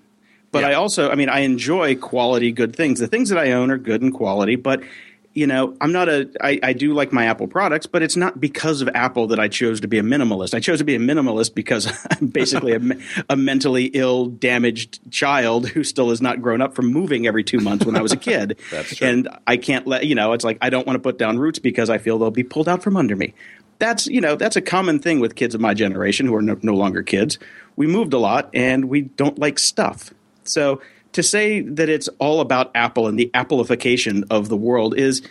but 0.52 0.60
Yeah. 0.60 0.68
I 0.68 0.74
also, 0.74 1.10
I 1.10 1.14
mean, 1.14 1.30
I 1.30 1.40
enjoy 1.40 1.94
quality, 1.96 2.52
good 2.52 2.76
things. 2.76 3.00
The 3.00 3.06
things 3.06 3.30
that 3.30 3.38
I 3.38 3.52
own 3.52 3.70
are 3.70 3.78
good 3.78 4.02
in 4.02 4.12
quality, 4.12 4.56
but 4.56 4.82
you 5.32 5.46
know, 5.46 5.76
I'm 5.80 5.92
not 5.92 6.08
a. 6.08 6.28
I, 6.40 6.58
I 6.60 6.72
do 6.72 6.92
like 6.92 7.12
my 7.12 7.26
Apple 7.26 7.46
products, 7.46 7.86
but 7.86 8.02
it's 8.02 8.16
not 8.16 8.40
because 8.40 8.82
of 8.82 8.88
Apple 8.94 9.28
that 9.28 9.38
I 9.38 9.46
chose 9.46 9.80
to 9.82 9.88
be 9.88 9.98
a 9.98 10.02
minimalist. 10.02 10.54
I 10.54 10.60
chose 10.60 10.78
to 10.78 10.84
be 10.84 10.96
a 10.96 10.98
minimalist 10.98 11.54
because 11.54 11.86
I'm 12.10 12.26
basically 12.26 12.72
a, 12.72 12.80
a 13.28 13.36
mentally 13.36 13.86
ill, 13.86 14.26
damaged 14.26 14.98
child 15.12 15.68
who 15.68 15.84
still 15.84 16.10
has 16.10 16.20
not 16.20 16.42
grown 16.42 16.60
up 16.60 16.74
from 16.74 16.86
moving 16.86 17.28
every 17.28 17.44
two 17.44 17.60
months 17.60 17.86
when 17.86 17.96
I 17.96 18.02
was 18.02 18.10
a 18.12 18.16
kid. 18.16 18.58
That's 18.72 18.96
true. 18.96 19.06
And 19.06 19.28
I 19.46 19.56
can't 19.56 19.86
let 19.86 20.04
you 20.04 20.16
know. 20.16 20.32
It's 20.32 20.44
like 20.44 20.58
I 20.60 20.68
don't 20.68 20.86
want 20.86 20.96
to 20.96 21.00
put 21.00 21.16
down 21.16 21.38
roots 21.38 21.60
because 21.60 21.90
I 21.90 21.98
feel 21.98 22.18
they'll 22.18 22.32
be 22.32 22.42
pulled 22.42 22.68
out 22.68 22.82
from 22.82 22.96
under 22.96 23.14
me. 23.14 23.32
That's 23.78 24.08
you 24.08 24.20
know 24.20 24.34
that's 24.34 24.56
a 24.56 24.62
common 24.62 24.98
thing 24.98 25.20
with 25.20 25.36
kids 25.36 25.54
of 25.54 25.60
my 25.60 25.74
generation 25.74 26.26
who 26.26 26.34
are 26.34 26.42
no, 26.42 26.58
no 26.62 26.74
longer 26.74 27.04
kids. 27.04 27.38
We 27.76 27.86
moved 27.86 28.12
a 28.14 28.18
lot 28.18 28.50
and 28.52 28.86
we 28.86 29.02
don't 29.02 29.38
like 29.38 29.60
stuff. 29.60 30.12
So 30.42 30.80
to 31.12 31.22
say 31.22 31.60
that 31.60 31.88
it's 31.88 32.08
all 32.18 32.40
about 32.40 32.70
Apple 32.74 33.06
and 33.06 33.18
the 33.18 33.30
Appleification 33.34 34.24
of 34.30 34.48
the 34.48 34.56
world 34.56 34.96
is, 34.96 35.22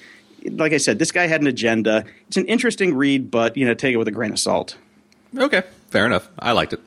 like 0.44 0.74
I 0.74 0.78
said, 0.78 1.00
this 1.00 1.12
guy 1.12 1.28
had 1.28 1.42
an 1.42 1.48
agenda. 1.48 2.06
It's 2.28 2.38
an 2.38 2.46
interesting 2.46 2.96
read, 2.96 3.32
but 3.32 3.56
you 3.58 3.66
know 3.66 3.74
take 3.74 3.94
it 3.94 3.98
with 3.98 4.08
a 4.08 4.12
grain 4.12 4.32
of 4.32 4.40
salt. 4.40 4.78
Okay, 5.38 5.64
fair 5.90 6.06
enough. 6.06 6.28
I 6.38 6.52
liked 6.54 6.74
it. 6.74 6.82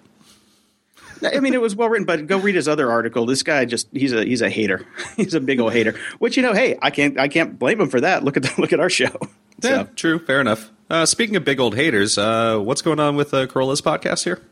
I 1.24 1.38
mean, 1.38 1.54
it 1.54 1.60
was 1.60 1.76
well 1.76 1.88
written, 1.88 2.04
but 2.04 2.26
go 2.26 2.36
read 2.38 2.56
his 2.56 2.66
other 2.66 2.90
article. 2.90 3.26
This 3.26 3.42
guy 3.44 3.64
just 3.64 3.86
he's 3.92 4.12
a 4.12 4.24
he's 4.24 4.42
a 4.42 4.50
hater. 4.50 4.84
he's 5.16 5.34
a 5.34 5.40
big 5.40 5.60
old 5.60 5.72
hater. 5.72 5.94
Which 6.18 6.36
you 6.36 6.42
know, 6.42 6.52
hey, 6.52 6.78
I 6.82 6.90
can't 6.90 7.18
I 7.18 7.28
can't 7.28 7.58
blame 7.58 7.80
him 7.80 7.88
for 7.88 8.00
that. 8.00 8.24
Look 8.24 8.36
at 8.36 8.42
the, 8.42 8.52
look 8.60 8.72
at 8.72 8.80
our 8.80 8.90
show. 8.90 9.16
Yeah, 9.62 9.84
So, 9.84 9.88
true. 9.94 10.18
Fair 10.18 10.40
enough. 10.40 10.70
Uh, 10.90 11.06
speaking 11.06 11.36
of 11.36 11.44
big 11.44 11.60
old 11.60 11.76
haters, 11.76 12.18
uh, 12.18 12.58
what's 12.58 12.82
going 12.82 12.98
on 12.98 13.14
with 13.16 13.32
uh, 13.32 13.46
Carolla's 13.46 13.80
podcast 13.80 14.24
here? 14.24 14.42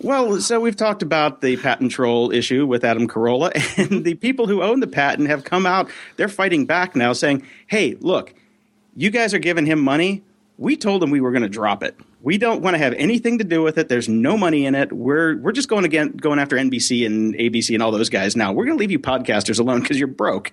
Well, 0.00 0.40
so 0.40 0.60
we've 0.60 0.76
talked 0.76 1.02
about 1.02 1.40
the 1.40 1.56
patent 1.56 1.92
troll 1.92 2.32
issue 2.32 2.66
with 2.66 2.84
Adam 2.84 3.08
Carolla, 3.08 3.52
and 3.90 4.04
the 4.04 4.14
people 4.14 4.46
who 4.46 4.62
own 4.62 4.80
the 4.80 4.86
patent 4.86 5.28
have 5.28 5.44
come 5.44 5.66
out. 5.66 5.90
They're 6.16 6.28
fighting 6.28 6.66
back 6.66 6.96
now, 6.96 7.12
saying, 7.12 7.46
"Hey, 7.66 7.96
look, 8.00 8.34
you 8.96 9.10
guys 9.10 9.34
are 9.34 9.38
giving 9.38 9.66
him 9.66 9.80
money. 9.80 10.22
We 10.56 10.76
told 10.76 11.02
him 11.02 11.10
we 11.10 11.20
were 11.20 11.32
going 11.32 11.42
to 11.42 11.48
drop 11.48 11.82
it. 11.82 11.98
We 12.22 12.38
don't 12.38 12.62
want 12.62 12.74
to 12.74 12.78
have 12.78 12.92
anything 12.94 13.38
to 13.38 13.44
do 13.44 13.62
with 13.62 13.76
it. 13.76 13.88
There's 13.88 14.08
no 14.08 14.38
money 14.38 14.66
in 14.66 14.74
it. 14.74 14.92
We're 14.92 15.36
we're 15.38 15.52
just 15.52 15.68
going 15.68 15.84
again 15.84 16.12
going 16.12 16.38
after 16.38 16.56
NBC 16.56 17.06
and 17.06 17.34
ABC 17.34 17.74
and 17.74 17.82
all 17.82 17.90
those 17.90 18.08
guys 18.08 18.36
now. 18.36 18.52
We're 18.52 18.64
going 18.64 18.78
to 18.78 18.80
leave 18.80 18.90
you 18.90 18.98
podcasters 18.98 19.58
alone 19.58 19.80
because 19.80 19.98
you're 19.98 20.08
broke." 20.08 20.52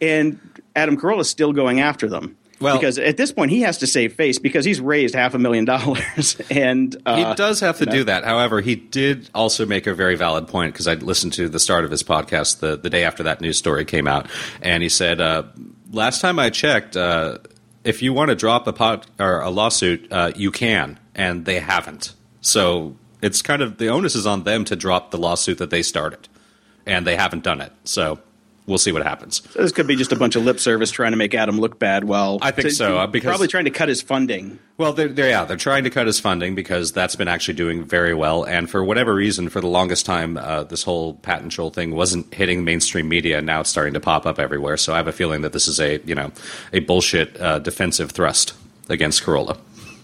And 0.00 0.40
Adam 0.74 0.96
Carolla 0.96 1.20
is 1.20 1.30
still 1.30 1.52
going 1.52 1.80
after 1.80 2.08
them. 2.08 2.36
Well- 2.62 2.78
because 2.78 2.98
at 2.98 3.16
this 3.16 3.32
point 3.32 3.50
he 3.50 3.60
has 3.62 3.78
to 3.78 3.86
save 3.86 4.14
face 4.14 4.38
because 4.38 4.64
he's 4.64 4.80
raised 4.80 5.14
half 5.14 5.34
a 5.34 5.38
million 5.38 5.64
dollars, 5.64 6.36
and 6.50 6.96
uh, 7.04 7.16
He 7.16 7.34
does 7.34 7.60
have 7.60 7.78
to 7.78 7.86
do 7.86 8.04
that. 8.04 8.24
However, 8.24 8.60
he 8.60 8.74
did 8.76 9.28
also 9.34 9.66
make 9.66 9.86
a 9.86 9.94
very 9.94 10.16
valid 10.16 10.48
point 10.48 10.72
because 10.72 10.86
I 10.86 10.94
listened 10.94 11.32
to 11.34 11.48
the 11.48 11.58
start 11.58 11.84
of 11.84 11.90
his 11.90 12.02
podcast 12.02 12.60
the, 12.60 12.76
the 12.76 12.88
day 12.90 13.04
after 13.04 13.22
that 13.24 13.40
news 13.40 13.58
story 13.58 13.84
came 13.84 14.06
out, 14.06 14.28
and 14.60 14.82
he 14.82 14.88
said, 14.88 15.20
uh, 15.20 15.44
"Last 15.90 16.20
time 16.20 16.38
I 16.38 16.50
checked, 16.50 16.96
uh, 16.96 17.38
if 17.84 18.02
you 18.02 18.12
want 18.12 18.30
to 18.30 18.36
drop 18.36 18.66
a 18.66 18.72
pod 18.72 19.06
or 19.18 19.40
a 19.40 19.50
lawsuit, 19.50 20.06
uh, 20.12 20.32
you 20.36 20.50
can, 20.50 20.98
and 21.14 21.44
they 21.44 21.58
haven't. 21.58 22.14
So 22.40 22.96
it's 23.20 23.42
kind 23.42 23.62
of 23.62 23.78
the 23.78 23.88
onus 23.88 24.14
is 24.14 24.26
on 24.26 24.44
them 24.44 24.64
to 24.66 24.76
drop 24.76 25.10
the 25.10 25.18
lawsuit 25.18 25.58
that 25.58 25.70
they 25.70 25.82
started, 25.82 26.28
and 26.86 27.06
they 27.06 27.16
haven't 27.16 27.42
done 27.44 27.60
it. 27.60 27.72
So." 27.84 28.20
We'll 28.64 28.78
see 28.78 28.92
what 28.92 29.02
happens. 29.02 29.40
This 29.56 29.72
could 29.72 29.88
be 29.88 29.96
just 29.96 30.12
a 30.12 30.16
bunch 30.16 30.36
of 30.36 30.44
lip 30.44 30.60
service 30.60 30.92
trying 30.92 31.10
to 31.10 31.16
make 31.16 31.34
Adam 31.34 31.58
look 31.58 31.80
bad. 31.80 32.04
Well, 32.04 32.38
I 32.42 32.52
think 32.52 32.70
so, 32.70 32.96
uh, 32.98 33.06
because- 33.08 33.28
probably 33.28 33.48
trying 33.48 33.64
to 33.64 33.70
cut 33.70 33.88
his 33.88 34.00
funding. 34.00 34.60
Well, 34.78 34.92
they're, 34.92 35.08
they're 35.08 35.28
yeah, 35.30 35.44
they're 35.44 35.56
trying 35.56 35.82
to 35.84 35.90
cut 35.90 36.06
his 36.06 36.20
funding 36.20 36.54
because 36.54 36.92
that's 36.92 37.16
been 37.16 37.26
actually 37.28 37.54
doing 37.54 37.84
very 37.84 38.14
well. 38.14 38.44
And 38.44 38.70
for 38.70 38.84
whatever 38.84 39.14
reason, 39.14 39.48
for 39.48 39.60
the 39.60 39.66
longest 39.66 40.06
time, 40.06 40.36
uh, 40.36 40.62
this 40.64 40.84
whole 40.84 41.14
patent 41.14 41.50
troll 41.52 41.70
thing 41.70 41.94
wasn't 41.94 42.32
hitting 42.32 42.64
mainstream 42.64 43.08
media. 43.08 43.38
And 43.38 43.46
now 43.46 43.60
it's 43.60 43.70
starting 43.70 43.94
to 43.94 44.00
pop 44.00 44.26
up 44.26 44.38
everywhere. 44.38 44.76
So 44.76 44.92
I 44.94 44.96
have 44.96 45.08
a 45.08 45.12
feeling 45.12 45.42
that 45.42 45.52
this 45.52 45.66
is 45.66 45.80
a 45.80 46.00
you 46.04 46.14
know 46.14 46.30
a 46.72 46.78
bullshit 46.80 47.40
uh, 47.40 47.58
defensive 47.58 48.12
thrust 48.12 48.54
against 48.88 49.22
Carolla. 49.24 49.58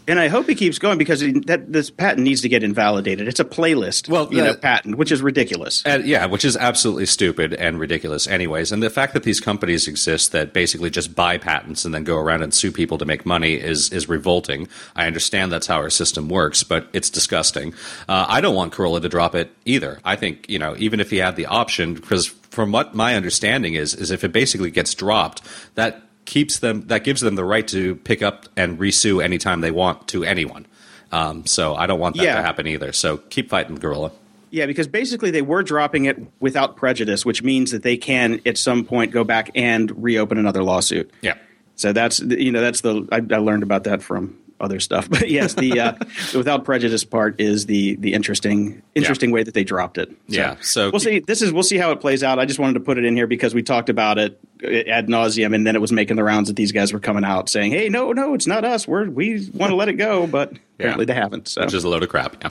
And 0.08 0.18
I 0.18 0.28
hope 0.28 0.48
he 0.48 0.54
keeps 0.54 0.78
going 0.78 0.96
because 0.96 1.20
that 1.20 1.70
this 1.70 1.90
patent 1.90 2.24
needs 2.24 2.40
to 2.40 2.48
get 2.48 2.62
invalidated. 2.62 3.28
It's 3.28 3.40
a 3.40 3.44
playlist, 3.44 4.08
Well, 4.08 4.32
you 4.32 4.42
know, 4.42 4.54
patent, 4.54 4.96
which 4.96 5.12
is 5.12 5.20
ridiculous. 5.20 5.82
And, 5.84 6.06
yeah, 6.06 6.24
which 6.24 6.46
is 6.46 6.56
absolutely 6.56 7.04
stupid 7.04 7.52
and 7.52 7.78
ridiculous, 7.78 8.26
anyways. 8.26 8.72
And 8.72 8.82
the 8.82 8.88
fact 8.88 9.12
that 9.12 9.24
these 9.24 9.38
companies 9.38 9.86
exist 9.86 10.32
that 10.32 10.54
basically 10.54 10.88
just 10.88 11.14
buy 11.14 11.36
patents 11.36 11.84
and 11.84 11.94
then 11.94 12.04
go 12.04 12.16
around 12.16 12.42
and 12.42 12.54
sue 12.54 12.72
people 12.72 12.96
to 12.98 13.04
make 13.04 13.26
money 13.26 13.54
is 13.54 13.92
is 13.92 14.08
revolting. 14.08 14.66
I 14.96 15.06
understand 15.06 15.52
that's 15.52 15.66
how 15.66 15.76
our 15.76 15.90
system 15.90 16.28
works, 16.28 16.62
but 16.62 16.88
it's 16.94 17.10
disgusting. 17.10 17.74
Uh, 18.08 18.24
I 18.28 18.40
don't 18.40 18.54
want 18.54 18.72
Carolla 18.72 19.02
to 19.02 19.08
drop 19.10 19.34
it 19.34 19.50
either. 19.66 20.00
I 20.04 20.16
think 20.16 20.48
you 20.48 20.58
know, 20.58 20.74
even 20.78 21.00
if 21.00 21.10
he 21.10 21.18
had 21.18 21.36
the 21.36 21.46
option, 21.46 21.92
because 21.92 22.28
from 22.50 22.72
what 22.72 22.94
my 22.94 23.14
understanding 23.14 23.74
is, 23.74 23.94
is 23.94 24.10
if 24.10 24.24
it 24.24 24.32
basically 24.32 24.70
gets 24.70 24.94
dropped, 24.94 25.42
that 25.74 26.02
keeps 26.28 26.58
them 26.58 26.82
that 26.88 27.02
gives 27.04 27.22
them 27.22 27.34
the 27.36 27.44
right 27.44 27.66
to 27.68 27.96
pick 27.96 28.22
up 28.22 28.46
and 28.56 28.78
resue 28.78 29.20
anytime 29.20 29.62
they 29.62 29.70
want 29.72 30.06
to 30.08 30.22
anyone. 30.24 30.66
Um, 31.10 31.46
so 31.46 31.74
I 31.74 31.86
don't 31.86 31.98
want 31.98 32.16
that 32.16 32.22
Yeah. 32.24 32.34
to 32.36 32.42
happen 32.42 32.66
either. 32.66 32.92
So 32.92 33.16
keep 33.16 33.48
fighting, 33.48 33.76
Gorilla. 33.76 34.12
Yeah, 34.50 34.66
because 34.66 34.86
basically 34.86 35.30
they 35.30 35.40
were 35.42 35.62
dropping 35.62 36.04
it 36.04 36.18
without 36.40 36.76
prejudice, 36.76 37.24
which 37.24 37.42
means 37.42 37.70
that 37.70 37.82
they 37.82 37.96
can 37.96 38.40
at 38.46 38.58
some 38.58 38.84
point 38.84 39.10
go 39.10 39.24
back 39.24 39.50
and 39.54 39.90
reopen 40.02 40.36
another 40.38 40.62
lawsuit. 40.62 41.10
Yeah. 41.22 41.34
So 41.76 41.92
that's 41.94 42.20
you 42.20 42.52
know 42.52 42.60
that's 42.60 42.82
the 42.82 43.08
I, 43.10 43.16
I 43.16 43.38
learned 43.38 43.62
about 43.62 43.84
that 43.84 44.02
from 44.02 44.36
other 44.60 44.80
stuff, 44.80 45.08
but 45.10 45.28
yes, 45.30 45.54
the 45.54 45.80
uh, 45.80 45.92
the 46.32 46.38
without 46.38 46.64
prejudice 46.64 47.04
part 47.04 47.40
is 47.40 47.66
the 47.66 47.96
the 47.96 48.14
interesting 48.14 48.82
interesting 48.94 49.30
way 49.30 49.42
that 49.42 49.54
they 49.54 49.64
dropped 49.64 49.98
it. 49.98 50.10
Yeah, 50.26 50.56
so 50.60 50.90
we'll 50.90 51.00
see. 51.00 51.20
This 51.20 51.42
is 51.42 51.52
we'll 51.52 51.62
see 51.62 51.78
how 51.78 51.90
it 51.92 52.00
plays 52.00 52.22
out. 52.22 52.38
I 52.38 52.44
just 52.44 52.58
wanted 52.58 52.74
to 52.74 52.80
put 52.80 52.98
it 52.98 53.04
in 53.04 53.16
here 53.16 53.26
because 53.26 53.54
we 53.54 53.62
talked 53.62 53.88
about 53.88 54.18
it 54.18 54.38
ad 54.64 55.08
nauseum, 55.08 55.54
and 55.54 55.66
then 55.66 55.74
it 55.76 55.80
was 55.80 55.92
making 55.92 56.16
the 56.16 56.24
rounds 56.24 56.48
that 56.48 56.56
these 56.56 56.72
guys 56.72 56.92
were 56.92 57.00
coming 57.00 57.24
out 57.24 57.48
saying, 57.48 57.72
"Hey, 57.72 57.88
no, 57.88 58.12
no, 58.12 58.34
it's 58.34 58.46
not 58.46 58.64
us. 58.64 58.86
We're 58.88 59.08
we 59.08 59.48
want 59.54 59.70
to 59.70 59.76
let 59.76 59.88
it 59.88 59.94
go," 59.94 60.26
but 60.26 60.52
apparently 60.78 61.04
they 61.04 61.14
haven't. 61.14 61.48
So 61.48 61.62
Which 61.64 61.74
is 61.74 61.84
a 61.84 61.88
load 61.88 62.02
of 62.02 62.08
crap. 62.08 62.36
Yeah. 62.42 62.50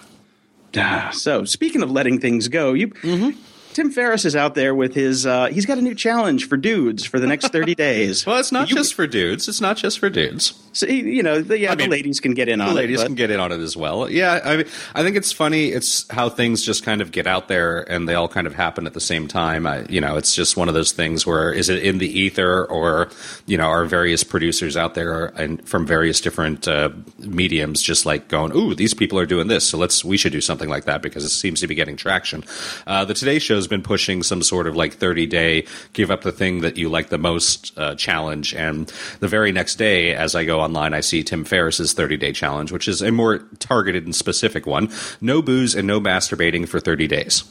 Ah, 0.78 1.10
so 1.12 1.44
speaking 1.44 1.82
of 1.82 1.90
letting 1.92 2.20
things 2.20 2.48
go, 2.48 2.74
you 2.74 2.90
Mm-hmm. 2.90 3.40
Tim 3.78 3.92
Ferriss 3.92 4.26
is 4.26 4.36
out 4.36 4.56
there 4.56 4.74
with 4.74 4.96
his. 4.96 5.28
Uh, 5.28 5.50
he's 5.50 5.68
got 5.68 5.78
a 5.78 5.82
new 5.84 5.94
challenge 5.94 6.50
for 6.50 6.58
dudes 6.58 7.06
for 7.06 7.20
the 7.20 7.28
next 7.28 7.50
thirty 7.50 7.76
days. 7.88 8.26
Well, 8.26 8.38
it's 8.40 8.52
not 8.52 8.72
You- 8.72 8.76
just 8.76 8.96
for 8.96 9.06
dudes. 9.06 9.48
It's 9.48 9.62
not 9.62 9.78
just 9.78 10.00
for 10.00 10.10
dudes. 10.10 10.60
So, 10.74 10.86
you 10.88 11.24
know, 11.24 11.42
the, 11.42 11.58
yeah, 11.60 11.72
I 11.72 11.76
mean, 11.76 11.90
the 11.90 11.96
ladies 11.96 12.20
can 12.20 12.34
get 12.36 12.50
in 12.50 12.62
on 12.62 12.68
it. 12.68 12.70
The 12.72 12.76
ladies 12.76 13.00
it. 13.02 13.04
but- 13.04 13.08
can 13.08 13.16
get 13.16 13.30
in 13.32 13.40
on 13.40 13.52
it 13.52 13.60
as 13.60 13.76
well. 13.78 14.10
Yeah, 14.10 14.40
I 14.44 14.58
mean, 14.58 14.66
I 14.96 15.04
think 15.04 15.16
it's 15.16 15.32
funny. 15.32 15.68
It's 15.70 16.08
how 16.12 16.28
things 16.30 16.64
just 16.64 16.84
kind 16.84 17.02
of 17.02 17.12
get 17.12 17.28
out 17.28 17.48
there 17.50 17.82
and 17.92 18.08
they 18.10 18.16
all 18.16 18.28
kind 18.28 18.46
of 18.48 18.54
happen 18.56 18.86
at 18.88 18.94
the 18.96 19.00
same 19.00 19.28
time. 19.28 19.66
I, 19.68 19.86
you 19.90 20.02
know, 20.02 20.18
it's 20.18 20.34
just 20.36 20.56
one 20.58 20.68
of 20.68 20.74
those 20.76 20.92
things 20.92 21.26
where 21.26 21.52
is 21.52 21.70
it 21.70 21.84
in 21.84 21.98
the 22.00 22.08
ether 22.20 22.66
or 22.66 23.10
you 23.48 23.58
know 23.60 23.66
are 23.66 23.86
various 23.86 24.24
producers 24.24 24.76
out 24.78 24.94
there 24.96 25.26
and 25.40 25.68
from 25.68 25.86
various 25.86 26.20
different 26.22 26.68
uh, 26.68 26.90
mediums 27.20 27.82
just 27.84 28.06
like 28.08 28.28
going, 28.28 28.56
ooh, 28.56 28.74
these 28.76 28.94
people 28.96 29.18
are 29.20 29.26
doing 29.28 29.48
this, 29.48 29.68
so 29.68 29.78
let's 29.80 30.04
we 30.06 30.18
should 30.18 30.32
do 30.32 30.42
something 30.42 30.70
like 30.70 30.86
that 30.86 31.02
because 31.04 31.24
it 31.24 31.30
seems 31.30 31.60
to 31.62 31.68
be 31.68 31.76
getting 31.76 31.96
traction. 31.96 32.44
Uh, 32.88 33.04
the 33.06 33.14
Today 33.16 33.38
Show 33.40 33.67
has 33.68 33.70
been 33.70 33.84
pushing 33.84 34.24
some 34.24 34.42
sort 34.42 34.66
of 34.68 34.76
like 34.78 34.94
30 34.94 35.26
day 35.28 35.66
give 35.94 36.10
up 36.10 36.22
the 36.22 36.32
thing 36.32 36.62
that 36.62 36.78
you 36.78 36.88
like 36.90 37.10
the 37.10 37.18
most 37.18 37.78
uh, 37.78 37.96
challenge, 37.96 38.54
and 38.56 38.92
the 39.20 39.28
very 39.28 39.52
next 39.52 39.76
day, 39.76 40.14
as 40.16 40.36
I 40.36 40.46
go 40.46 40.62
online, 40.62 40.94
I 40.94 41.02
see 41.02 41.22
Tim 41.24 41.44
Ferriss's 41.44 41.94
30 41.94 42.16
day 42.18 42.32
challenge, 42.32 42.72
which 42.72 42.88
is 42.88 43.02
a 43.02 43.12
more 43.12 43.40
targeted 43.60 44.06
and 44.06 44.16
specific 44.16 44.66
one: 44.66 44.90
no 45.20 45.42
booze 45.42 45.76
and 45.76 45.86
no 45.86 46.00
masturbating 46.00 46.68
for 46.68 46.80
30 46.80 47.08
days. 47.08 47.44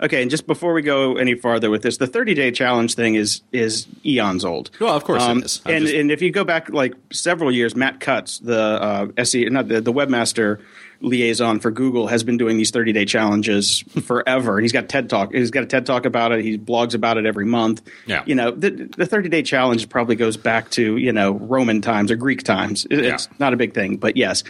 Okay, 0.00 0.22
and 0.22 0.30
just 0.30 0.46
before 0.46 0.72
we 0.72 0.82
go 0.82 1.16
any 1.16 1.34
farther 1.34 1.68
with 1.68 1.82
this, 1.82 1.96
the 1.96 2.06
30 2.06 2.34
day 2.34 2.50
challenge 2.52 2.94
thing 2.94 3.16
is 3.16 3.40
is 3.52 3.86
eons 4.06 4.44
old. 4.44 4.70
Well, 4.80 4.94
of 4.94 5.02
course 5.02 5.22
it 5.26 5.44
is. 5.44 5.60
I'm 5.66 5.74
And 5.74 5.84
just- 5.86 5.96
and 5.96 6.10
if 6.12 6.22
you 6.22 6.30
go 6.30 6.44
back 6.44 6.70
like 6.70 6.94
several 7.12 7.50
years, 7.50 7.74
Matt 7.74 7.98
Cutts, 7.98 8.38
the 8.38 8.60
uh, 8.60 9.06
SE, 9.18 9.44
not 9.46 9.66
the, 9.68 9.80
the 9.80 9.92
webmaster 9.92 10.60
liaison 11.04 11.60
for 11.60 11.70
Google, 11.70 12.06
has 12.08 12.24
been 12.24 12.36
doing 12.36 12.56
these 12.56 12.70
30 12.70 12.92
day 12.92 13.04
challenges 13.04 13.84
forever. 14.04 14.56
And 14.56 14.64
he's 14.64 14.72
got 14.72 14.88
TED 14.88 15.08
talk. 15.10 15.32
He's 15.32 15.50
got 15.50 15.62
a 15.62 15.66
TED 15.66 15.86
talk 15.86 16.04
about 16.06 16.32
it. 16.32 16.42
He 16.44 16.58
blogs 16.58 16.94
about 16.94 17.18
it 17.18 17.26
every 17.26 17.46
month. 17.46 17.82
Yeah. 18.06 18.22
You 18.26 18.34
know, 18.34 18.50
the 18.50 18.70
the 18.96 19.06
30 19.06 19.28
day 19.28 19.42
challenge 19.42 19.88
probably 19.88 20.16
goes 20.16 20.36
back 20.36 20.70
to 20.72 20.96
you 20.96 21.12
know 21.12 21.32
Roman 21.32 21.80
times 21.82 22.10
or 22.10 22.16
Greek 22.16 22.42
times. 22.42 22.86
It- 22.90 23.04
It's 23.14 23.28
not 23.38 23.52
a 23.52 23.56
big 23.56 23.74
thing, 23.74 23.96
but 23.98 24.16
yes. 24.16 24.42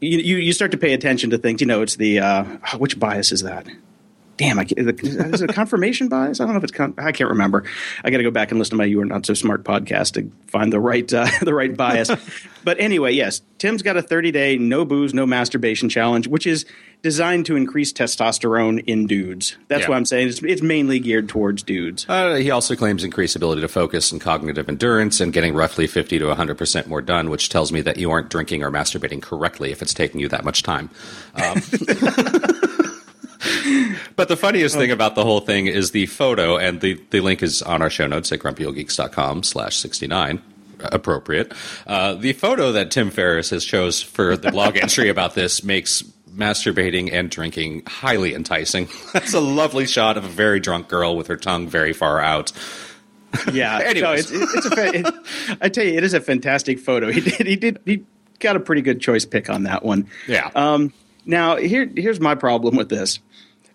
You, 0.00 0.18
you, 0.18 0.36
you 0.36 0.52
start 0.52 0.70
to 0.72 0.76
pay 0.76 0.92
attention 0.92 1.30
to 1.30 1.38
things. 1.38 1.60
You 1.62 1.66
know, 1.66 1.80
it's 1.80 1.96
the 1.96 2.18
uh, 2.20 2.44
which 2.78 2.98
bias 2.98 3.32
is 3.32 3.42
that? 3.42 3.66
Damn, 4.36 4.58
I 4.58 4.66
is 4.76 5.40
it 5.42 5.50
a 5.50 5.52
confirmation 5.52 6.08
bias? 6.08 6.40
I 6.40 6.44
don't 6.44 6.54
know 6.54 6.58
if 6.58 6.64
it's 6.64 6.72
con- 6.72 6.94
I 6.98 7.12
can't 7.12 7.30
remember. 7.30 7.64
I 8.02 8.10
got 8.10 8.16
to 8.18 8.24
go 8.24 8.30
back 8.32 8.50
and 8.50 8.58
listen 8.58 8.70
to 8.72 8.76
my 8.76 8.84
"You 8.84 9.00
Are 9.00 9.04
Not 9.04 9.24
So 9.26 9.34
Smart" 9.34 9.62
podcast 9.64 10.14
to 10.14 10.30
find 10.48 10.72
the 10.72 10.80
right 10.80 11.12
uh, 11.12 11.26
the 11.42 11.54
right 11.54 11.76
bias. 11.76 12.10
but 12.64 12.80
anyway, 12.80 13.12
yes, 13.12 13.42
Tim's 13.58 13.82
got 13.82 13.96
a 13.96 14.02
30 14.02 14.32
day 14.32 14.56
no 14.58 14.84
booze, 14.84 15.14
no 15.14 15.24
masturbation 15.26 15.88
challenge, 15.88 16.26
which 16.26 16.46
is 16.48 16.66
designed 17.02 17.44
to 17.46 17.54
increase 17.54 17.92
testosterone 17.92 18.82
in 18.86 19.06
dudes. 19.06 19.56
That's 19.68 19.82
Yeah. 19.82 19.88
what 19.90 19.96
I'm 19.98 20.04
saying. 20.06 20.28
It's, 20.28 20.42
it's 20.42 20.62
mainly 20.62 20.98
geared 21.00 21.28
towards 21.28 21.62
dudes. 21.62 22.06
Uh, 22.08 22.36
he 22.36 22.50
also 22.50 22.74
claims 22.76 23.04
increased 23.04 23.36
ability 23.36 23.60
to 23.60 23.68
focus 23.68 24.10
and 24.10 24.22
cognitive 24.22 24.70
endurance 24.70 25.20
and 25.20 25.30
getting 25.30 25.52
roughly 25.54 25.86
50 25.86 26.18
to 26.20 26.24
100% 26.24 26.86
more 26.86 27.02
done, 27.02 27.28
which 27.28 27.50
tells 27.50 27.70
me 27.72 27.82
that 27.82 27.98
you 27.98 28.10
aren't 28.10 28.30
drinking 28.30 28.62
or 28.62 28.70
masturbating 28.70 29.20
correctly 29.20 29.70
if 29.70 29.82
it's 29.82 29.92
taking 29.92 30.18
you 30.18 30.28
that 30.30 30.44
much 30.46 30.62
time. 30.62 30.88
Um, 31.34 31.60
but 34.16 34.28
the 34.28 34.36
funniest 34.36 34.76
thing 34.76 34.90
about 34.90 35.14
the 35.14 35.24
whole 35.24 35.40
thing 35.40 35.66
is 35.66 35.90
the 35.90 36.06
photo, 36.06 36.56
and 36.56 36.80
the, 36.80 37.00
the 37.10 37.20
link 37.20 37.42
is 37.42 37.62
on 37.62 37.82
our 37.82 37.90
show 37.90 38.06
notes 38.06 38.30
at 38.32 38.40
grumpyoldgeeks.com 38.40 39.42
slash 39.42 39.76
69 39.76 40.42
appropriate. 40.80 41.52
Uh, 41.86 42.14
the 42.14 42.32
photo 42.32 42.72
that 42.72 42.90
Tim 42.90 43.10
Ferriss 43.10 43.50
has 43.50 43.64
chose 43.64 44.02
for 44.02 44.36
the 44.36 44.50
blog 44.50 44.76
entry 44.82 45.08
about 45.08 45.34
this 45.34 45.64
makes 45.64 46.02
masturbating 46.34 47.12
and 47.12 47.30
drinking 47.30 47.82
highly 47.86 48.34
enticing. 48.34 48.88
That's 49.12 49.34
a 49.34 49.40
lovely 49.40 49.86
shot 49.86 50.16
of 50.16 50.24
a 50.24 50.28
very 50.28 50.60
drunk 50.60 50.88
girl 50.88 51.16
with 51.16 51.28
her 51.28 51.36
tongue 51.36 51.68
very 51.68 51.92
far 51.92 52.20
out. 52.20 52.52
Yeah. 53.52 53.78
no, 53.96 54.12
it's, 54.12 54.30
it's 54.30 54.66
a. 54.66 54.70
Fa- 54.70 54.96
it, 54.96 55.58
I 55.60 55.68
tell 55.68 55.84
you, 55.84 55.94
it 55.94 56.04
is 56.04 56.14
a 56.14 56.20
fantastic 56.20 56.78
photo. 56.78 57.10
He 57.10 57.20
did. 57.20 57.46
He 57.48 57.56
did. 57.56 57.80
He 57.84 58.04
got 58.38 58.54
a 58.54 58.60
pretty 58.60 58.80
good 58.80 59.00
choice 59.00 59.24
pick 59.24 59.50
on 59.50 59.64
that 59.64 59.84
one. 59.84 60.06
Yeah. 60.28 60.52
Um, 60.54 60.92
now 61.26 61.56
here, 61.56 61.90
here's 61.96 62.20
my 62.20 62.36
problem 62.36 62.76
with 62.76 62.90
this. 62.90 63.18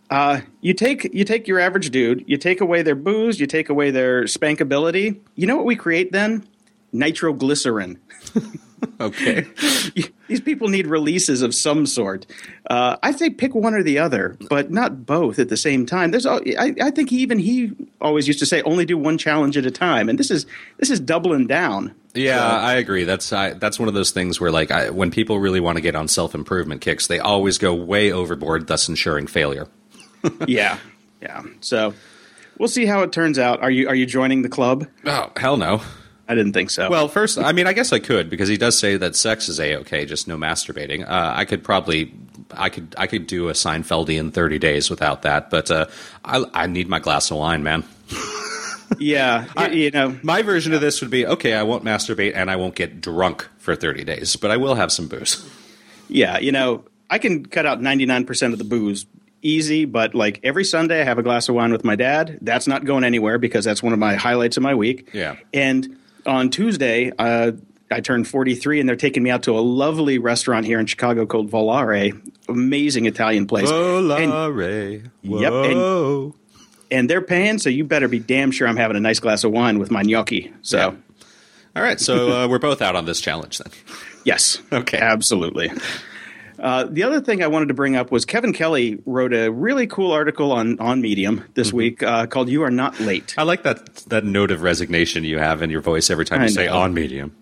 Uh, 0.09 0.41
you 0.61 0.73
take 0.73 1.13
you 1.13 1.23
take 1.23 1.47
your 1.47 1.59
average 1.59 1.91
dude, 1.91 2.23
you 2.27 2.37
take 2.37 2.61
away 2.61 2.81
their 2.81 2.95
booze, 2.95 3.39
you 3.39 3.45
take 3.45 3.69
away 3.69 3.91
their 3.91 4.23
spankability. 4.23 5.19
You 5.35 5.47
know 5.47 5.55
what 5.55 5.65
we 5.65 5.75
create 5.75 6.11
then? 6.11 6.47
Nitroglycerin. 6.91 7.99
Okay. 8.99 9.45
These 10.27 10.41
people 10.41 10.67
need 10.67 10.87
releases 10.87 11.41
of 11.41 11.55
some 11.55 11.85
sort. 11.85 12.25
Uh, 12.69 12.97
I 13.01 13.11
say 13.11 13.29
pick 13.29 13.55
one 13.55 13.73
or 13.73 13.83
the 13.83 13.99
other, 13.99 14.37
but 14.49 14.71
not 14.71 15.05
both 15.05 15.39
at 15.39 15.49
the 15.49 15.57
same 15.57 15.85
time. 15.85 16.11
There's, 16.11 16.25
I, 16.25 16.41
I 16.57 16.91
think 16.91 17.11
even 17.11 17.39
he 17.39 17.71
always 17.99 18.27
used 18.27 18.39
to 18.39 18.45
say 18.45 18.61
only 18.61 18.85
do 18.85 18.97
one 18.97 19.17
challenge 19.17 19.57
at 19.57 19.65
a 19.65 19.71
time, 19.71 20.09
and 20.09 20.19
this 20.19 20.29
is 20.29 20.45
this 20.77 20.89
is 20.89 20.99
doubling 20.99 21.47
down. 21.47 21.95
Yeah, 22.13 22.45
I 22.45 22.75
agree. 22.75 23.03
That's 23.05 23.31
I, 23.33 23.53
that's 23.53 23.79
one 23.79 23.87
of 23.87 23.93
those 23.93 24.11
things 24.11 24.39
where, 24.39 24.51
like, 24.51 24.71
I, 24.71 24.89
when 24.89 25.11
people 25.11 25.39
really 25.39 25.59
want 25.59 25.77
to 25.77 25.81
get 25.81 25.95
on 25.95 26.07
self 26.07 26.35
improvement 26.35 26.81
kicks, 26.81 27.07
they 27.07 27.19
always 27.19 27.57
go 27.57 27.73
way 27.73 28.11
overboard, 28.11 28.67
thus 28.67 28.87
ensuring 28.87 29.27
failure. 29.27 29.67
Yeah, 30.47 30.77
yeah. 31.21 31.43
So 31.61 31.93
we'll 32.57 32.67
see 32.69 32.85
how 32.85 33.03
it 33.03 33.11
turns 33.11 33.37
out. 33.39 33.61
Are 33.61 33.71
you 33.71 33.87
are 33.87 33.95
you 33.95 34.05
joining 34.05 34.41
the 34.41 34.49
club? 34.49 34.87
Oh 35.05 35.31
hell 35.37 35.57
no! 35.57 35.81
I 36.27 36.35
didn't 36.35 36.53
think 36.53 36.69
so. 36.69 36.89
Well, 36.89 37.07
first, 37.07 37.37
I 37.37 37.51
mean, 37.53 37.67
I 37.67 37.73
guess 37.73 37.91
I 37.93 37.99
could 37.99 38.29
because 38.29 38.49
he 38.49 38.57
does 38.57 38.77
say 38.77 38.97
that 38.97 39.15
sex 39.15 39.49
is 39.49 39.59
a 39.59 39.77
okay, 39.77 40.05
just 40.05 40.27
no 40.27 40.37
masturbating. 40.37 41.03
Uh, 41.03 41.33
I 41.35 41.45
could 41.45 41.63
probably, 41.63 42.13
I 42.51 42.69
could, 42.69 42.93
I 42.97 43.07
could 43.07 43.27
do 43.27 43.49
a 43.49 43.53
Seinfeldian 43.53 44.31
thirty 44.33 44.59
days 44.59 44.89
without 44.89 45.23
that, 45.23 45.49
but 45.49 45.71
uh, 45.71 45.87
I, 46.23 46.43
I 46.53 46.67
need 46.67 46.87
my 46.89 46.99
glass 46.99 47.31
of 47.31 47.37
wine, 47.37 47.63
man. 47.63 47.83
yeah, 48.99 49.45
y- 49.55 49.67
you 49.69 49.91
know, 49.91 50.17
My 50.23 50.41
version 50.41 50.73
of 50.73 50.81
this 50.81 51.01
would 51.01 51.11
be 51.11 51.25
okay. 51.25 51.53
I 51.53 51.63
won't 51.63 51.83
masturbate 51.83 52.33
and 52.35 52.49
I 52.49 52.55
won't 52.55 52.75
get 52.75 53.01
drunk 53.01 53.47
for 53.57 53.75
thirty 53.75 54.03
days, 54.03 54.35
but 54.35 54.51
I 54.51 54.57
will 54.57 54.75
have 54.75 54.91
some 54.91 55.07
booze. 55.07 55.47
yeah, 56.09 56.39
you 56.39 56.51
know, 56.51 56.83
I 57.09 57.17
can 57.19 57.45
cut 57.45 57.65
out 57.65 57.81
ninety 57.81 58.05
nine 58.05 58.25
percent 58.25 58.53
of 58.53 58.59
the 58.59 58.65
booze 58.65 59.05
easy, 59.41 59.85
but 59.85 60.13
like 60.15 60.39
every 60.43 60.63
Sunday 60.65 61.01
I 61.01 61.03
have 61.03 61.17
a 61.17 61.23
glass 61.23 61.49
of 61.49 61.55
wine 61.55 61.71
with 61.71 61.83
my 61.83 61.95
dad. 61.95 62.37
That's 62.41 62.67
not 62.67 62.85
going 62.85 63.03
anywhere 63.03 63.37
because 63.37 63.65
that's 63.65 63.81
one 63.83 63.93
of 63.93 63.99
my 63.99 64.15
highlights 64.15 64.57
of 64.57 64.63
my 64.63 64.75
week. 64.75 65.09
Yeah. 65.13 65.35
and 65.53 65.97
on 66.25 66.49
Tuesday. 66.49 67.11
Uh, 67.17 67.51
I 67.91 68.01
turned 68.01 68.27
43 68.27 68.79
and 68.81 68.87
they're 68.87 68.95
taking 68.95 69.23
me 69.23 69.31
out 69.31 69.41
to 69.43 69.57
a 69.57 69.61
lovely 69.61 70.19
restaurant 70.19 70.63
here 70.67 70.79
in 70.79 70.85
Chicago 70.85 71.25
called 71.25 71.49
Volare. 71.49 72.11
Amazing 72.47 73.07
Italian 73.07 73.47
place. 73.47 73.67
And- 73.71 73.75
Volare. 74.11 75.09
Yep, 75.23 75.53
and- 75.53 76.33
and 76.91 77.09
they're 77.09 77.21
paying, 77.23 77.57
so 77.57 77.69
you 77.71 77.83
better 77.85 78.07
be 78.07 78.19
damn 78.19 78.51
sure 78.51 78.67
I'm 78.67 78.77
having 78.77 78.95
a 78.95 78.99
nice 78.99 79.19
glass 79.19 79.43
of 79.43 79.51
wine 79.51 79.79
with 79.79 79.89
my 79.89 80.03
gnocchi. 80.03 80.53
So, 80.61 80.77
Yeah. 80.77 80.91
All 81.75 81.81
right, 81.81 81.99
so 81.99 82.43
uh, 82.43 82.47
we're 82.47 82.59
both 82.59 82.81
out 82.83 82.95
on 82.95 83.05
this 83.05 83.21
challenge 83.21 83.57
then. 83.57 83.71
yes. 84.23 84.59
Okay. 84.71 84.99
Absolutely. 84.99 85.71
Uh, 86.59 86.83
the 86.89 87.03
other 87.03 87.21
thing 87.21 87.41
I 87.43 87.47
wanted 87.47 87.67
to 87.69 87.73
bring 87.73 87.95
up 87.95 88.11
was 88.11 88.25
Kevin 88.25 88.53
Kelly 88.53 88.99
wrote 89.05 89.33
a 89.33 89.49
really 89.49 89.87
cool 89.87 90.11
article 90.11 90.51
on, 90.51 90.79
on 90.79 91.01
Medium 91.01 91.45
this 91.53 91.71
week 91.71 92.03
uh, 92.03 92.27
called 92.27 92.49
You 92.49 92.63
Are 92.63 92.71
Not 92.71 92.99
Late. 92.99 93.33
I 93.37 93.43
like 93.43 93.63
that 93.63 93.95
that 94.07 94.23
note 94.25 94.51
of 94.51 94.61
resignation 94.61 95.23
you 95.23 95.39
have 95.39 95.61
in 95.61 95.69
your 95.69 95.81
voice 95.81 96.09
every 96.09 96.25
time 96.25 96.41
you 96.41 96.45
I 96.47 96.49
say 96.49 96.67
on 96.67 96.93
medium. 96.93 97.35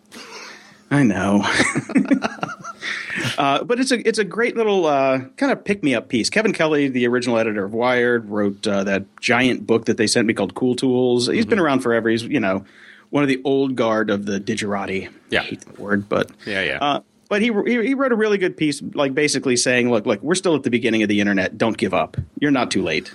I 0.91 1.03
know. 1.03 1.43
uh, 3.37 3.63
but 3.63 3.79
it's 3.79 3.91
a 3.91 4.07
it's 4.07 4.19
a 4.19 4.23
great 4.23 4.55
little 4.55 4.85
uh, 4.85 5.19
kind 5.37 5.51
of 5.51 5.63
pick 5.63 5.83
me 5.83 5.95
up 5.95 6.07
piece. 6.09 6.29
Kevin 6.29 6.53
Kelly, 6.53 6.87
the 6.87 7.07
original 7.07 7.37
editor 7.37 7.65
of 7.65 7.73
Wired, 7.73 8.29
wrote 8.29 8.65
uh, 8.67 8.83
that 8.85 9.05
giant 9.19 9.65
book 9.67 9.85
that 9.85 9.97
they 9.97 10.07
sent 10.07 10.27
me 10.27 10.33
called 10.33 10.55
Cool 10.55 10.75
Tools. 10.75 11.27
He's 11.27 11.41
Mm-hmm. 11.41 11.49
been 11.49 11.59
around 11.59 11.79
forever. 11.81 12.09
He's 12.09 12.23
you 12.23 12.39
know 12.39 12.65
one 13.09 13.23
of 13.23 13.29
the 13.29 13.41
old 13.43 13.75
guard 13.75 14.09
of 14.09 14.25
the 14.25 14.39
digerati. 14.39 15.09
Yeah. 15.29 15.41
I 15.41 15.43
hate 15.43 15.61
that 15.61 15.79
word, 15.79 16.07
but 16.09 16.29
Yeah, 16.45 16.61
yeah. 16.61 16.99
But 17.29 17.41
he, 17.41 17.51
he 17.65 17.87
he 17.87 17.93
wrote 17.93 18.11
a 18.11 18.15
really 18.15 18.37
good 18.37 18.55
piece, 18.55 18.81
like 18.93 19.13
basically 19.13 19.57
saying, 19.57 19.89
look, 19.89 20.05
look, 20.05 20.21
we're 20.21 20.35
still 20.35 20.55
at 20.55 20.63
the 20.63 20.69
beginning 20.69 21.03
of 21.03 21.09
the 21.09 21.19
internet. 21.19 21.57
Don't 21.57 21.77
give 21.77 21.93
up. 21.93 22.17
You're 22.39 22.51
not 22.51 22.71
too 22.71 22.81
late. 22.81 23.11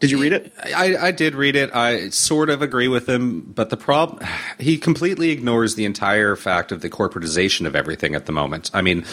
Did 0.00 0.10
you 0.10 0.20
read 0.20 0.32
it? 0.32 0.52
I, 0.74 0.96
I 0.96 1.10
did 1.12 1.34
read 1.34 1.54
it. 1.54 1.74
I 1.74 2.08
sort 2.10 2.50
of 2.50 2.60
agree 2.60 2.88
with 2.88 3.08
him, 3.08 3.40
but 3.40 3.70
the 3.70 3.76
problem 3.76 4.26
he 4.58 4.78
completely 4.78 5.30
ignores 5.30 5.76
the 5.76 5.84
entire 5.84 6.34
fact 6.34 6.72
of 6.72 6.80
the 6.80 6.90
corporatization 6.90 7.66
of 7.66 7.76
everything 7.76 8.14
at 8.14 8.26
the 8.26 8.32
moment. 8.32 8.70
I 8.74 8.82
mean, 8.82 9.04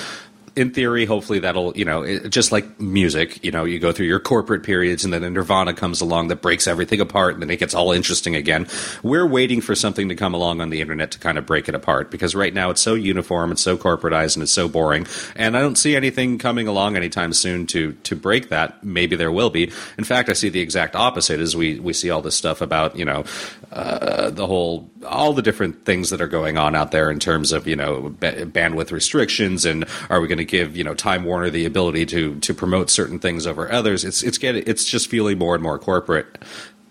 in 0.55 0.71
theory, 0.71 1.05
hopefully 1.05 1.39
that'll 1.39 1.75
you 1.75 1.85
know 1.85 2.03
it, 2.03 2.29
just 2.29 2.51
like 2.51 2.79
music. 2.79 3.43
You 3.43 3.51
know, 3.51 3.65
you 3.65 3.79
go 3.79 3.91
through 3.91 4.05
your 4.05 4.19
corporate 4.19 4.63
periods, 4.63 5.03
and 5.03 5.13
then 5.13 5.23
a 5.23 5.29
Nirvana 5.29 5.73
comes 5.73 6.01
along 6.01 6.27
that 6.27 6.41
breaks 6.41 6.67
everything 6.67 7.01
apart, 7.01 7.33
and 7.33 7.41
then 7.41 7.49
it 7.49 7.57
gets 7.57 7.73
all 7.73 7.91
interesting 7.91 8.35
again. 8.35 8.67
We're 9.01 9.25
waiting 9.25 9.61
for 9.61 9.75
something 9.75 10.09
to 10.09 10.15
come 10.15 10.33
along 10.33 10.61
on 10.61 10.69
the 10.69 10.81
internet 10.81 11.11
to 11.11 11.19
kind 11.19 11.37
of 11.37 11.45
break 11.45 11.67
it 11.67 11.75
apart 11.75 12.11
because 12.11 12.35
right 12.35 12.53
now 12.53 12.69
it's 12.69 12.81
so 12.81 12.93
uniform, 12.93 13.51
it's 13.51 13.61
so 13.61 13.77
corporatized, 13.77 14.35
and 14.35 14.43
it's 14.43 14.51
so 14.51 14.67
boring. 14.69 15.07
And 15.35 15.57
I 15.57 15.61
don't 15.61 15.77
see 15.77 15.95
anything 15.95 16.37
coming 16.37 16.67
along 16.67 16.95
anytime 16.95 17.33
soon 17.33 17.65
to 17.67 17.93
to 18.03 18.15
break 18.15 18.49
that. 18.49 18.83
Maybe 18.83 19.15
there 19.15 19.31
will 19.31 19.49
be. 19.49 19.71
In 19.97 20.03
fact, 20.03 20.29
I 20.29 20.33
see 20.33 20.49
the 20.49 20.61
exact 20.61 20.95
opposite 20.95 21.39
as 21.39 21.55
we 21.55 21.79
we 21.79 21.93
see 21.93 22.09
all 22.09 22.21
this 22.21 22.35
stuff 22.35 22.61
about 22.61 22.95
you 22.95 23.05
know 23.05 23.23
uh, 23.71 24.29
the 24.29 24.45
whole 24.45 24.89
all 25.05 25.33
the 25.33 25.41
different 25.41 25.83
things 25.83 26.11
that 26.11 26.21
are 26.21 26.27
going 26.27 26.57
on 26.57 26.75
out 26.75 26.91
there 26.91 27.09
in 27.09 27.19
terms 27.19 27.51
of 27.51 27.67
you 27.67 27.75
know 27.75 28.13
ba- 28.19 28.45
bandwidth 28.45 28.91
restrictions 28.91 29.65
and 29.65 29.85
are 30.09 30.21
we 30.21 30.27
going 30.27 30.37
to 30.37 30.42
give 30.45 30.75
you 30.77 30.83
know 30.83 30.93
Time 30.93 31.23
Warner 31.23 31.49
the 31.49 31.65
ability 31.65 32.05
to 32.07 32.39
to 32.39 32.53
promote 32.53 32.89
certain 32.89 33.19
things 33.19 33.47
over 33.47 33.71
others? 33.71 34.03
It's 34.03 34.23
it's 34.23 34.37
getting 34.37 34.63
it's 34.67 34.85
just 34.85 35.09
feeling 35.09 35.37
more 35.37 35.55
and 35.55 35.63
more 35.63 35.79
corporate. 35.79 36.37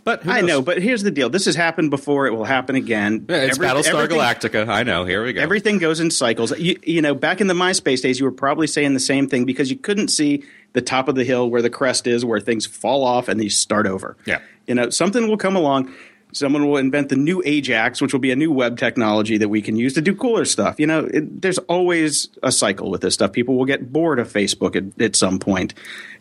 But 0.04 0.26
I 0.26 0.40
know, 0.40 0.60
but 0.62 0.82
here's 0.82 1.04
the 1.04 1.12
deal. 1.12 1.30
This 1.30 1.44
has 1.44 1.54
happened 1.54 1.90
before. 1.90 2.26
It 2.26 2.32
will 2.32 2.44
happen 2.44 2.74
again. 2.74 3.24
It's 3.28 3.56
Every- 3.56 3.68
Battlestar 3.68 4.08
Galactica. 4.08 4.68
I 4.68 4.82
know. 4.82 5.04
Here 5.04 5.24
we 5.24 5.32
go. 5.32 5.40
Everything 5.40 5.78
goes 5.78 6.00
in 6.00 6.10
cycles. 6.10 6.58
You, 6.58 6.76
you 6.82 7.00
know, 7.00 7.14
back 7.14 7.40
in 7.40 7.46
the 7.46 7.54
MySpace 7.54 8.02
days, 8.02 8.18
you 8.18 8.24
were 8.26 8.32
probably 8.32 8.66
saying 8.66 8.94
the 8.94 9.00
same 9.00 9.28
thing 9.28 9.44
because 9.44 9.70
you 9.70 9.76
couldn't 9.76 10.08
see 10.08 10.42
the 10.72 10.82
top 10.82 11.06
of 11.06 11.14
the 11.14 11.22
hill 11.22 11.48
where 11.48 11.62
the 11.62 11.70
crest 11.70 12.08
is, 12.08 12.24
where 12.24 12.40
things 12.40 12.66
fall 12.66 13.04
off 13.04 13.28
and 13.28 13.38
they 13.38 13.48
start 13.48 13.86
over. 13.86 14.16
Yeah. 14.24 14.40
You 14.66 14.74
know, 14.74 14.90
something 14.90 15.28
will 15.28 15.36
come 15.36 15.54
along. 15.54 15.92
Someone 16.32 16.66
will 16.66 16.78
invent 16.78 17.08
the 17.10 17.16
new 17.16 17.42
Ajax, 17.44 18.00
which 18.00 18.12
will 18.12 18.20
be 18.20 18.30
a 18.32 18.36
new 18.36 18.50
web 18.50 18.78
technology 18.78 19.38
that 19.38 19.48
we 19.48 19.60
can 19.62 19.76
use 19.76 19.92
to 19.94 20.00
do 20.00 20.14
cooler 20.14 20.44
stuff. 20.44 20.80
You 20.80 20.86
know, 20.86 21.00
it, 21.04 21.42
there's 21.42 21.58
always 21.58 22.28
a 22.42 22.50
cycle 22.50 22.90
with 22.90 23.02
this 23.02 23.14
stuff. 23.14 23.32
People 23.32 23.56
will 23.56 23.66
get 23.66 23.92
bored 23.92 24.18
of 24.18 24.32
Facebook 24.32 24.74
at, 24.74 25.00
at 25.02 25.14
some 25.16 25.38
point, 25.38 25.74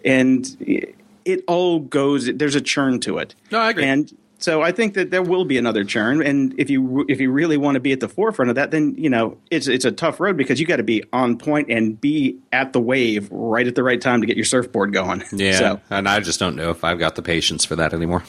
and 0.04 0.46
it, 0.60 0.96
it 1.26 1.44
all 1.48 1.80
goes. 1.80 2.26
There's 2.34 2.56
a 2.56 2.62
churn 2.62 3.00
to 3.02 3.18
it. 3.20 3.36
No, 3.52 3.60
I 3.60 3.70
agree. 3.70 3.86
And 3.86 4.12
So 4.40 4.64
I 4.64 4.72
think 4.72 4.96
that 4.96 5.12
there 5.12 5.22
will 5.22 5.46
be 5.46 5.58
another 5.60 5.84
churn, 5.84 6.22
and 6.26 6.56
if 6.60 6.70
you 6.70 7.06
if 7.08 7.22
you 7.22 7.32
really 7.32 7.58
want 7.58 7.76
to 7.76 7.80
be 7.80 7.92
at 7.92 8.00
the 8.00 8.10
forefront 8.10 8.50
of 8.50 8.56
that, 8.56 8.72
then 8.72 8.96
you 8.98 9.08
know 9.10 9.38
it's 9.52 9.68
it's 9.68 9.86
a 9.86 9.92
tough 9.92 10.20
road 10.20 10.36
because 10.36 10.60
you 10.60 10.66
got 10.66 10.78
to 10.78 10.84
be 10.84 11.04
on 11.14 11.38
point 11.38 11.70
and 11.70 12.02
be 12.02 12.38
at 12.52 12.74
the 12.74 12.82
wave 12.82 13.30
right 13.32 13.68
at 13.68 13.76
the 13.76 13.84
right 13.84 14.02
time 14.02 14.20
to 14.22 14.28
get 14.28 14.36
your 14.36 14.46
surfboard 14.46 14.92
going. 14.94 15.24
Yeah, 15.32 15.58
So 15.60 15.82
and 15.92 16.10
I 16.10 16.20
just 16.22 16.40
don't 16.40 16.56
know 16.56 16.72
if 16.72 16.84
I've 16.84 16.98
got 17.00 17.16
the 17.16 17.22
patience 17.22 17.64
for 17.66 17.76
that 17.76 17.94
anymore. 17.94 18.24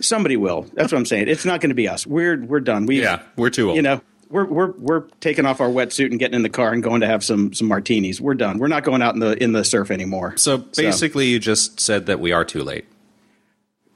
Somebody 0.00 0.36
will. 0.36 0.62
That's 0.74 0.92
what 0.92 0.98
I'm 0.98 1.06
saying. 1.06 1.28
It's 1.28 1.44
not 1.44 1.60
going 1.60 1.70
to 1.70 1.74
be 1.74 1.88
us. 1.88 2.06
We're 2.06 2.42
we're 2.44 2.60
done. 2.60 2.86
We 2.86 3.00
Yeah, 3.02 3.22
we're 3.36 3.50
too 3.50 3.68
old. 3.68 3.76
You 3.76 3.82
know. 3.82 4.00
We're, 4.28 4.44
we're 4.44 4.70
we're 4.78 5.00
taking 5.18 5.44
off 5.44 5.60
our 5.60 5.68
wetsuit 5.68 6.12
and 6.12 6.18
getting 6.20 6.36
in 6.36 6.42
the 6.42 6.48
car 6.48 6.72
and 6.72 6.84
going 6.84 7.00
to 7.00 7.06
have 7.08 7.24
some 7.24 7.52
some 7.52 7.66
martinis. 7.66 8.20
We're 8.20 8.34
done. 8.34 8.58
We're 8.58 8.68
not 8.68 8.84
going 8.84 9.02
out 9.02 9.14
in 9.14 9.18
the 9.18 9.42
in 9.42 9.50
the 9.50 9.64
surf 9.64 9.90
anymore. 9.90 10.36
So 10.36 10.58
basically, 10.58 11.26
you 11.26 11.40
just 11.40 11.80
said 11.80 12.06
that 12.06 12.20
we 12.20 12.30
are 12.30 12.44
too 12.44 12.62
late. 12.62 12.84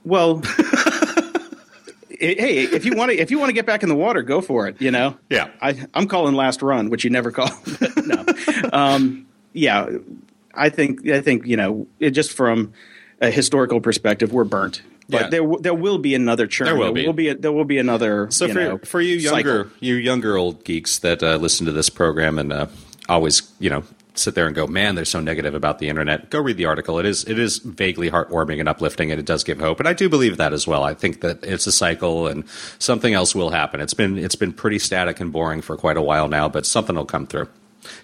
Well, 0.04 0.38
hey, 2.20 2.64
if 2.64 2.84
you 2.84 2.96
want 2.96 3.12
to, 3.12 3.16
if 3.16 3.30
you 3.30 3.38
want 3.38 3.50
to 3.50 3.52
get 3.52 3.64
back 3.64 3.84
in 3.84 3.88
the 3.88 3.94
water, 3.94 4.22
go 4.22 4.40
for 4.40 4.66
it. 4.66 4.80
You 4.80 4.90
know. 4.90 5.16
Yeah. 5.30 5.50
I, 5.62 5.86
I'm 5.94 6.08
calling 6.08 6.34
last 6.34 6.62
run, 6.62 6.90
which 6.90 7.04
you 7.04 7.10
never 7.10 7.30
call. 7.30 7.50
no. 8.04 8.24
Um, 8.72 9.26
yeah, 9.52 9.88
I 10.52 10.68
think 10.68 11.08
I 11.08 11.20
think 11.20 11.46
you 11.46 11.56
know 11.56 11.86
it, 12.00 12.10
just 12.10 12.32
from 12.32 12.72
a 13.20 13.30
historical 13.30 13.80
perspective, 13.80 14.32
we're 14.32 14.44
burnt. 14.44 14.82
But 15.08 15.20
Yeah. 15.22 15.28
there 15.28 15.42
there 15.60 15.74
will 15.74 15.98
be 15.98 16.14
another 16.14 16.46
churn. 16.46 16.66
There 16.66 16.76
will 16.76 16.92
be. 16.92 17.10
be 17.12 17.28
a, 17.28 17.34
there 17.34 17.52
will 17.52 17.64
be 17.66 17.78
another. 17.78 18.28
So 18.30 18.46
you 18.46 18.54
for 18.54 18.60
know, 18.60 18.78
for 18.78 19.00
you 19.00 19.16
younger 19.16 19.64
cycle. 19.64 19.76
you 19.80 19.94
younger 19.96 20.36
old 20.36 20.64
geeks 20.64 20.98
that 21.00 21.22
uh, 21.22 21.36
listen 21.36 21.66
to 21.66 21.72
this 21.72 21.90
program 21.90 22.38
and 22.38 22.52
uh, 22.52 22.66
always 23.08 23.42
you 23.58 23.68
know 23.70 23.84
sit 24.16 24.36
there 24.36 24.46
and 24.46 24.54
go, 24.54 24.64
man, 24.68 24.94
they're 24.94 25.04
so 25.04 25.18
negative 25.18 25.54
about 25.56 25.80
the 25.80 25.88
internet. 25.88 26.30
Go 26.30 26.38
read 26.40 26.56
the 26.56 26.66
article. 26.66 26.98
It 27.00 27.04
is 27.04 27.24
it 27.24 27.38
is 27.38 27.58
vaguely 27.58 28.10
heartwarming 28.10 28.60
and 28.60 28.68
uplifting, 28.68 29.10
and 29.10 29.18
it 29.20 29.26
does 29.26 29.44
give 29.44 29.58
hope. 29.60 29.78
And 29.80 29.88
I 29.88 29.92
do 29.92 30.08
believe 30.08 30.36
that 30.38 30.52
as 30.54 30.66
well. 30.66 30.84
I 30.84 30.94
think 30.94 31.20
that 31.20 31.42
it's 31.44 31.66
a 31.66 31.72
cycle, 31.72 32.26
and 32.28 32.44
something 32.78 33.12
else 33.12 33.34
will 33.34 33.50
happen. 33.50 33.80
It's 33.80 33.94
been 33.94 34.16
it's 34.16 34.36
been 34.36 34.52
pretty 34.54 34.78
static 34.78 35.20
and 35.20 35.30
boring 35.32 35.60
for 35.62 35.76
quite 35.76 35.96
a 35.98 36.02
while 36.02 36.28
now, 36.28 36.48
but 36.48 36.64
something 36.64 36.96
will 36.96 37.04
come 37.04 37.26
through. 37.26 37.48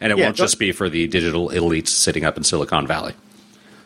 And 0.03 0.13
it 0.13 0.19
Yeah, 0.19 0.27
won't 0.27 0.37
just 0.37 0.59
be 0.59 0.73
for 0.73 0.91
the 0.91 1.07
digital 1.07 1.49
elites 1.49 1.89
sitting 1.89 2.25
up 2.27 2.37
in 2.37 2.45
Silicon 2.45 2.87
Valley. 2.87 3.15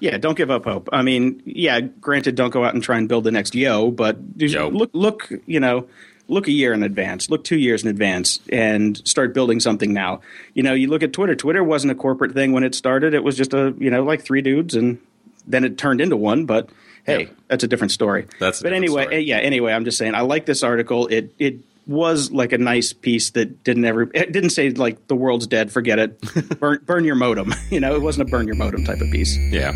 Yeah, 0.00 0.18
don't 0.18 0.36
give 0.36 0.50
up 0.50 0.64
hope. 0.64 0.88
I 0.92 1.02
mean, 1.02 1.42
yeah, 1.44 1.80
granted, 1.80 2.34
don't 2.34 2.50
go 2.50 2.64
out 2.64 2.74
and 2.74 2.82
try 2.82 2.98
and 2.98 3.08
build 3.08 3.24
the 3.24 3.30
next 3.32 3.54
yo, 3.54 3.90
but 3.90 4.18
Yo. 4.36 4.68
look, 4.68 4.90
look, 4.92 5.32
you 5.46 5.60
know, 5.60 5.86
look 6.28 6.48
a 6.48 6.50
year 6.52 6.72
in 6.72 6.82
advance, 6.82 7.28
look 7.30 7.44
two 7.44 7.58
years 7.58 7.82
in 7.82 7.88
advance, 7.90 8.40
and 8.50 9.00
start 9.06 9.34
building 9.34 9.60
something 9.60 9.92
now. 9.92 10.20
You 10.54 10.62
know, 10.62 10.72
you 10.74 10.88
look 10.88 11.02
at 11.02 11.12
Twitter. 11.12 11.34
Twitter 11.34 11.62
wasn't 11.62 11.90
a 11.92 11.94
corporate 11.94 12.32
thing 12.32 12.52
when 12.52 12.64
it 12.64 12.74
started. 12.74 13.14
It 13.14 13.22
was 13.24 13.36
just 13.36 13.52
a, 13.54 13.74
you 13.78 13.90
know, 13.90 14.02
like 14.02 14.22
three 14.22 14.42
dudes, 14.42 14.74
and 14.74 14.98
then 15.46 15.64
it 15.64 15.76
turned 15.78 16.00
into 16.00 16.16
one. 16.16 16.46
But 16.46 16.68
hey, 17.04 17.24
Yeah. 17.24 17.28
that's 17.48 17.64
a 17.64 17.68
different 17.68 17.92
story. 17.92 18.26
That's 18.40 18.62
but 18.62 18.72
anyway, 18.72 19.02
story. 19.04 19.16
eh, 19.16 19.20
yeah. 19.20 19.38
Anyway, 19.38 19.72
I'm 19.72 19.84
just 19.84 19.98
saying, 19.98 20.14
I 20.14 20.22
like 20.22 20.46
this 20.46 20.62
article. 20.62 21.06
It 21.08 21.32
it 21.38 21.56
was 21.86 22.30
like 22.32 22.52
a 22.52 22.58
nice 22.58 22.92
piece 22.92 23.30
that 23.30 23.62
didn't 23.64 23.84
ever 23.84 24.10
it 24.14 24.32
didn't 24.32 24.50
say 24.50 24.70
like 24.70 25.06
the 25.08 25.16
world's 25.16 25.46
dead 25.46 25.70
forget 25.70 25.98
it 25.98 26.18
burn 26.60 26.78
burn 26.84 27.04
your 27.04 27.14
modem 27.14 27.52
you 27.70 27.80
know 27.80 27.94
it 27.94 28.02
wasn't 28.02 28.26
a 28.26 28.30
burn 28.30 28.46
your 28.46 28.56
modem 28.56 28.84
type 28.84 29.00
of 29.00 29.10
piece 29.10 29.36
Yeah. 29.50 29.72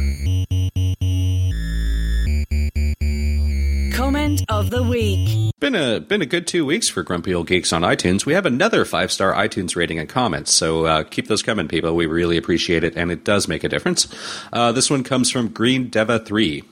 Comment 3.92 4.40
of 4.48 4.70
the 4.70 4.82
week. 4.82 5.50
Been 5.58 5.74
a 5.74 5.98
been 5.98 6.22
a 6.22 6.26
good 6.26 6.46
two 6.46 6.64
weeks 6.64 6.88
for 6.88 7.02
Grumpy 7.02 7.34
Old 7.34 7.48
Geeks 7.48 7.72
on 7.72 7.82
iTunes. 7.82 8.24
We 8.24 8.32
have 8.34 8.46
another 8.46 8.84
five 8.84 9.10
star 9.10 9.34
iTunes 9.34 9.74
rating 9.74 9.98
and 9.98 10.08
comments, 10.08 10.52
so 10.52 10.86
uh, 10.86 11.02
keep 11.02 11.26
those 11.26 11.42
coming, 11.42 11.66
people. 11.66 11.96
We 11.96 12.06
really 12.06 12.36
appreciate 12.36 12.84
it, 12.84 12.94
and 12.96 13.10
it 13.10 13.24
does 13.24 13.48
make 13.48 13.64
a 13.64 13.68
difference. 13.68 14.06
Uh, 14.52 14.70
this 14.70 14.88
one 14.88 15.02
comes 15.02 15.30
from 15.30 15.48
Green 15.48 15.88
Deva 15.88 16.20
three. 16.20 16.62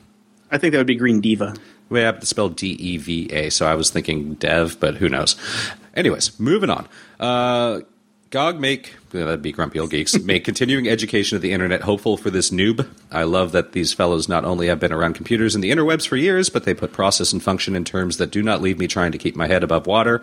I 0.52 0.58
think 0.58 0.72
that 0.72 0.78
would 0.78 0.86
be 0.86 0.94
Green 0.94 1.20
Diva. 1.20 1.54
We 1.88 2.00
have 2.00 2.20
to 2.20 2.26
spell 2.26 2.48
D 2.48 2.76
E 2.78 2.96
V 2.96 3.28
A, 3.32 3.50
so 3.50 3.66
I 3.66 3.74
was 3.74 3.90
thinking 3.90 4.34
Dev, 4.34 4.78
but 4.80 4.96
who 4.96 5.08
knows? 5.08 5.36
Anyways, 5.94 6.38
moving 6.38 6.70
on. 6.70 6.88
Uh, 7.20 7.80
GOG 8.36 8.60
make 8.60 8.94
that'd 9.12 9.40
be 9.40 9.50
grumpy 9.50 9.80
old 9.80 9.88
geeks 9.88 10.20
make 10.20 10.44
continuing 10.44 10.86
education 10.86 11.36
of 11.36 11.42
the 11.42 11.52
internet 11.52 11.80
hopeful 11.80 12.18
for 12.18 12.28
this 12.28 12.50
noob. 12.50 12.86
I 13.10 13.22
love 13.22 13.52
that 13.52 13.72
these 13.72 13.94
fellows 13.94 14.28
not 14.28 14.44
only 14.44 14.66
have 14.66 14.78
been 14.78 14.92
around 14.92 15.14
computers 15.14 15.54
and 15.54 15.64
the 15.64 15.70
interwebs 15.70 16.06
for 16.06 16.18
years, 16.18 16.50
but 16.50 16.64
they 16.64 16.74
put 16.74 16.92
process 16.92 17.32
and 17.32 17.42
function 17.42 17.74
in 17.74 17.82
terms 17.82 18.18
that 18.18 18.30
do 18.30 18.42
not 18.42 18.60
leave 18.60 18.78
me 18.78 18.88
trying 18.88 19.12
to 19.12 19.16
keep 19.16 19.36
my 19.36 19.46
head 19.46 19.62
above 19.62 19.86
water. 19.86 20.20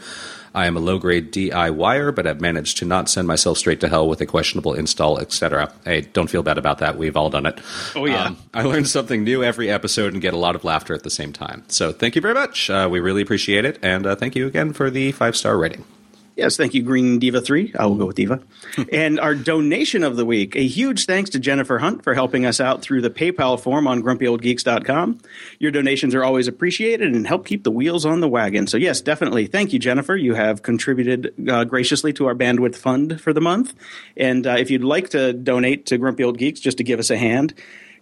I 0.53 0.67
am 0.67 0.77
a 0.77 0.79
low 0.79 0.99
grade 0.99 1.33
DIYer, 1.33 2.13
but 2.13 2.27
I've 2.27 2.39
managed 2.39 2.77
to 2.77 2.85
not 2.85 3.09
send 3.09 3.27
myself 3.27 3.57
straight 3.57 3.79
to 3.79 3.89
hell 3.89 4.07
with 4.07 4.21
a 4.21 4.27
questionable 4.27 4.75
install, 4.75 5.17
etc. 5.17 5.73
Hey, 5.83 6.01
don't 6.01 6.29
feel 6.29 6.43
bad 6.43 6.59
about 6.59 6.77
that. 6.77 6.95
We've 6.95 7.17
all 7.17 7.31
done 7.31 7.47
it. 7.47 7.59
Oh, 7.95 8.05
yeah. 8.05 8.25
Um, 8.25 8.37
I 8.53 8.61
learn 8.61 8.85
something 8.85 9.23
new 9.23 9.43
every 9.43 9.71
episode 9.71 10.13
and 10.13 10.21
get 10.21 10.35
a 10.35 10.37
lot 10.37 10.55
of 10.55 10.63
laughter 10.63 10.93
at 10.93 11.01
the 11.01 11.09
same 11.09 11.33
time. 11.33 11.63
So 11.67 11.91
thank 11.91 12.15
you 12.15 12.21
very 12.21 12.35
much. 12.35 12.69
Uh, 12.69 12.87
we 12.91 12.99
really 12.99 13.23
appreciate 13.23 13.65
it, 13.65 13.79
and 13.81 14.05
uh, 14.05 14.15
thank 14.15 14.35
you 14.35 14.45
again 14.45 14.71
for 14.71 14.91
the 14.91 15.13
five 15.13 15.35
star 15.35 15.57
rating. 15.57 15.83
Yes, 16.35 16.57
thank 16.57 16.73
you, 16.73 16.81
Green 16.81 17.19
Diva 17.19 17.41
3. 17.41 17.73
I 17.77 17.85
will 17.85 17.95
go 17.95 18.07
with 18.07 18.15
Diva. 18.15 18.41
and 18.91 19.19
our 19.19 19.35
donation 19.35 20.03
of 20.03 20.15
the 20.15 20.25
week. 20.25 20.55
A 20.55 20.65
huge 20.65 21.05
thanks 21.05 21.29
to 21.31 21.39
Jennifer 21.39 21.77
Hunt 21.77 22.03
for 22.03 22.15
helping 22.15 22.45
us 22.45 22.59
out 22.59 22.81
through 22.81 23.01
the 23.01 23.11
PayPal 23.11 23.59
form 23.59 23.87
on 23.87 24.01
grumpyoldgeeks.com. 24.01 25.19
Your 25.59 25.71
donations 25.71 26.15
are 26.15 26.23
always 26.23 26.47
appreciated 26.47 27.13
and 27.13 27.27
help 27.27 27.45
keep 27.45 27.63
the 27.63 27.71
wheels 27.71 28.03
on 28.03 28.19
the 28.19 28.27
wagon. 28.27 28.65
So, 28.65 28.77
yes, 28.77 28.99
definitely. 28.99 29.45
Thank 29.45 29.73
you, 29.73 29.79
Jennifer. 29.79 30.15
You 30.15 30.33
have 30.33 30.63
contributed 30.63 31.33
uh, 31.47 31.65
graciously 31.65 32.13
to 32.13 32.25
our 32.25 32.35
bandwidth 32.35 32.77
fund 32.77 33.21
for 33.21 33.31
the 33.31 33.41
month. 33.41 33.75
And 34.17 34.47
uh, 34.47 34.55
if 34.57 34.71
you'd 34.71 34.83
like 34.83 35.09
to 35.09 35.33
donate 35.33 35.85
to 35.87 35.99
Grumpy 35.99 36.23
Old 36.23 36.39
Geeks 36.39 36.59
just 36.59 36.77
to 36.77 36.83
give 36.83 36.99
us 36.99 37.11
a 37.11 37.17
hand, 37.17 37.53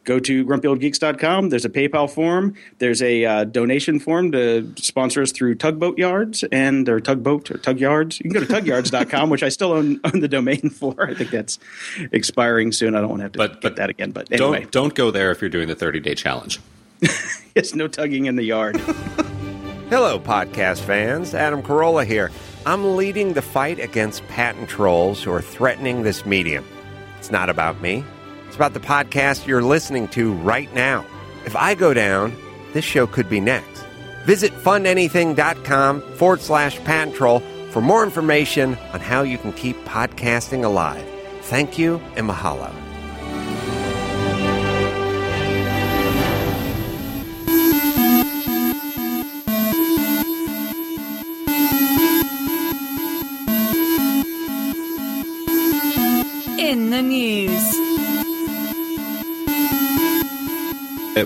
go 0.03 0.19
to 0.19 0.45
grumpyoldgeeks.com. 0.45 1.49
There's 1.49 1.65
a 1.65 1.69
PayPal 1.69 2.09
form. 2.09 2.55
There's 2.79 3.01
a 3.01 3.23
uh, 3.25 3.43
donation 3.43 3.99
form 3.99 4.31
to 4.31 4.71
sponsor 4.77 5.21
us 5.21 5.31
through 5.31 5.55
Tugboat 5.55 5.97
Yards 5.97 6.43
and 6.51 6.87
or 6.89 6.99
Tugboat 6.99 7.51
or 7.51 7.57
Tug 7.57 7.79
Yards. 7.79 8.19
You 8.19 8.29
can 8.29 8.41
go 8.41 8.45
to 8.45 8.51
tugyards.com, 8.53 9.29
which 9.29 9.43
I 9.43 9.49
still 9.49 9.71
own, 9.73 9.99
own 10.03 10.19
the 10.21 10.27
domain 10.27 10.69
for. 10.71 10.95
I 11.07 11.13
think 11.13 11.29
that's 11.31 11.59
expiring 12.11 12.71
soon. 12.71 12.95
I 12.95 13.01
don't 13.01 13.09
want 13.09 13.19
to 13.19 13.23
have 13.23 13.31
to 13.33 13.37
But- 13.37 13.51
get 13.53 13.61
but 13.61 13.75
that 13.77 13.89
again. 13.89 14.11
But 14.11 14.31
anyway, 14.31 14.61
Don't 14.61 14.71
don't 14.71 14.95
go 14.95 15.11
there 15.11 15.31
if 15.31 15.41
you're 15.41 15.49
doing 15.49 15.67
the 15.67 15.75
30 15.75 15.99
day 15.99 16.15
challenge. 16.15 16.59
it's 17.55 17.73
no 17.75 17.87
tugging 17.87 18.25
in 18.25 18.35
the 18.35 18.43
yard. 18.43 18.77
Hello, 19.89 20.19
podcast 20.19 20.79
fans. 20.79 21.33
Adam 21.33 21.61
Carolla 21.61 22.05
here. 22.05 22.31
I'm 22.65 22.95
leading 22.95 23.33
the 23.33 23.41
fight 23.41 23.79
against 23.79 24.25
patent 24.27 24.69
trolls 24.69 25.21
who 25.23 25.31
are 25.31 25.41
threatening 25.41 26.03
this 26.03 26.25
medium. 26.25 26.65
It's 27.19 27.31
not 27.31 27.49
about 27.49 27.81
me, 27.81 27.97
it's 27.97 28.20
about 28.61 28.73
the 28.79 28.79
podcast 28.79 29.47
you're 29.47 29.63
listening 29.63 30.07
to 30.07 30.33
right 30.33 30.71
now. 30.75 31.03
If 31.47 31.55
I 31.55 31.73
go 31.73 31.95
down, 31.95 32.35
this 32.73 32.85
show 32.85 33.07
could 33.07 33.27
be 33.27 33.39
next. 33.39 33.83
Visit 34.25 34.51
fundanything.com 34.53 36.03
forward 36.13 36.41
slash 36.41 36.77
patent 36.83 37.15
for 37.71 37.81
more 37.81 38.03
information 38.03 38.77
on 38.93 38.99
how 38.99 39.23
you 39.23 39.39
can 39.39 39.51
keep 39.51 39.77
podcasting 39.77 40.63
alive. 40.63 41.03
Thank 41.41 41.79
you 41.79 41.99
and 42.15 42.29
mahalo. 42.29 42.71
In 56.59 56.91
the 56.91 57.01
news. 57.01 57.90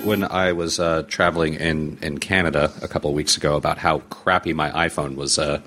When 0.03 0.23
I 0.23 0.51
was 0.53 0.79
uh, 0.79 1.03
traveling 1.07 1.55
in, 1.55 1.99
in 2.01 2.17
Canada 2.17 2.71
a 2.81 2.87
couple 2.87 3.09
of 3.09 3.15
weeks 3.15 3.37
ago 3.37 3.55
about 3.55 3.77
how 3.77 3.99
crappy 4.09 4.51
my 4.51 4.71
iPhone 4.71 5.15
was 5.15 5.37
uh, 5.37 5.61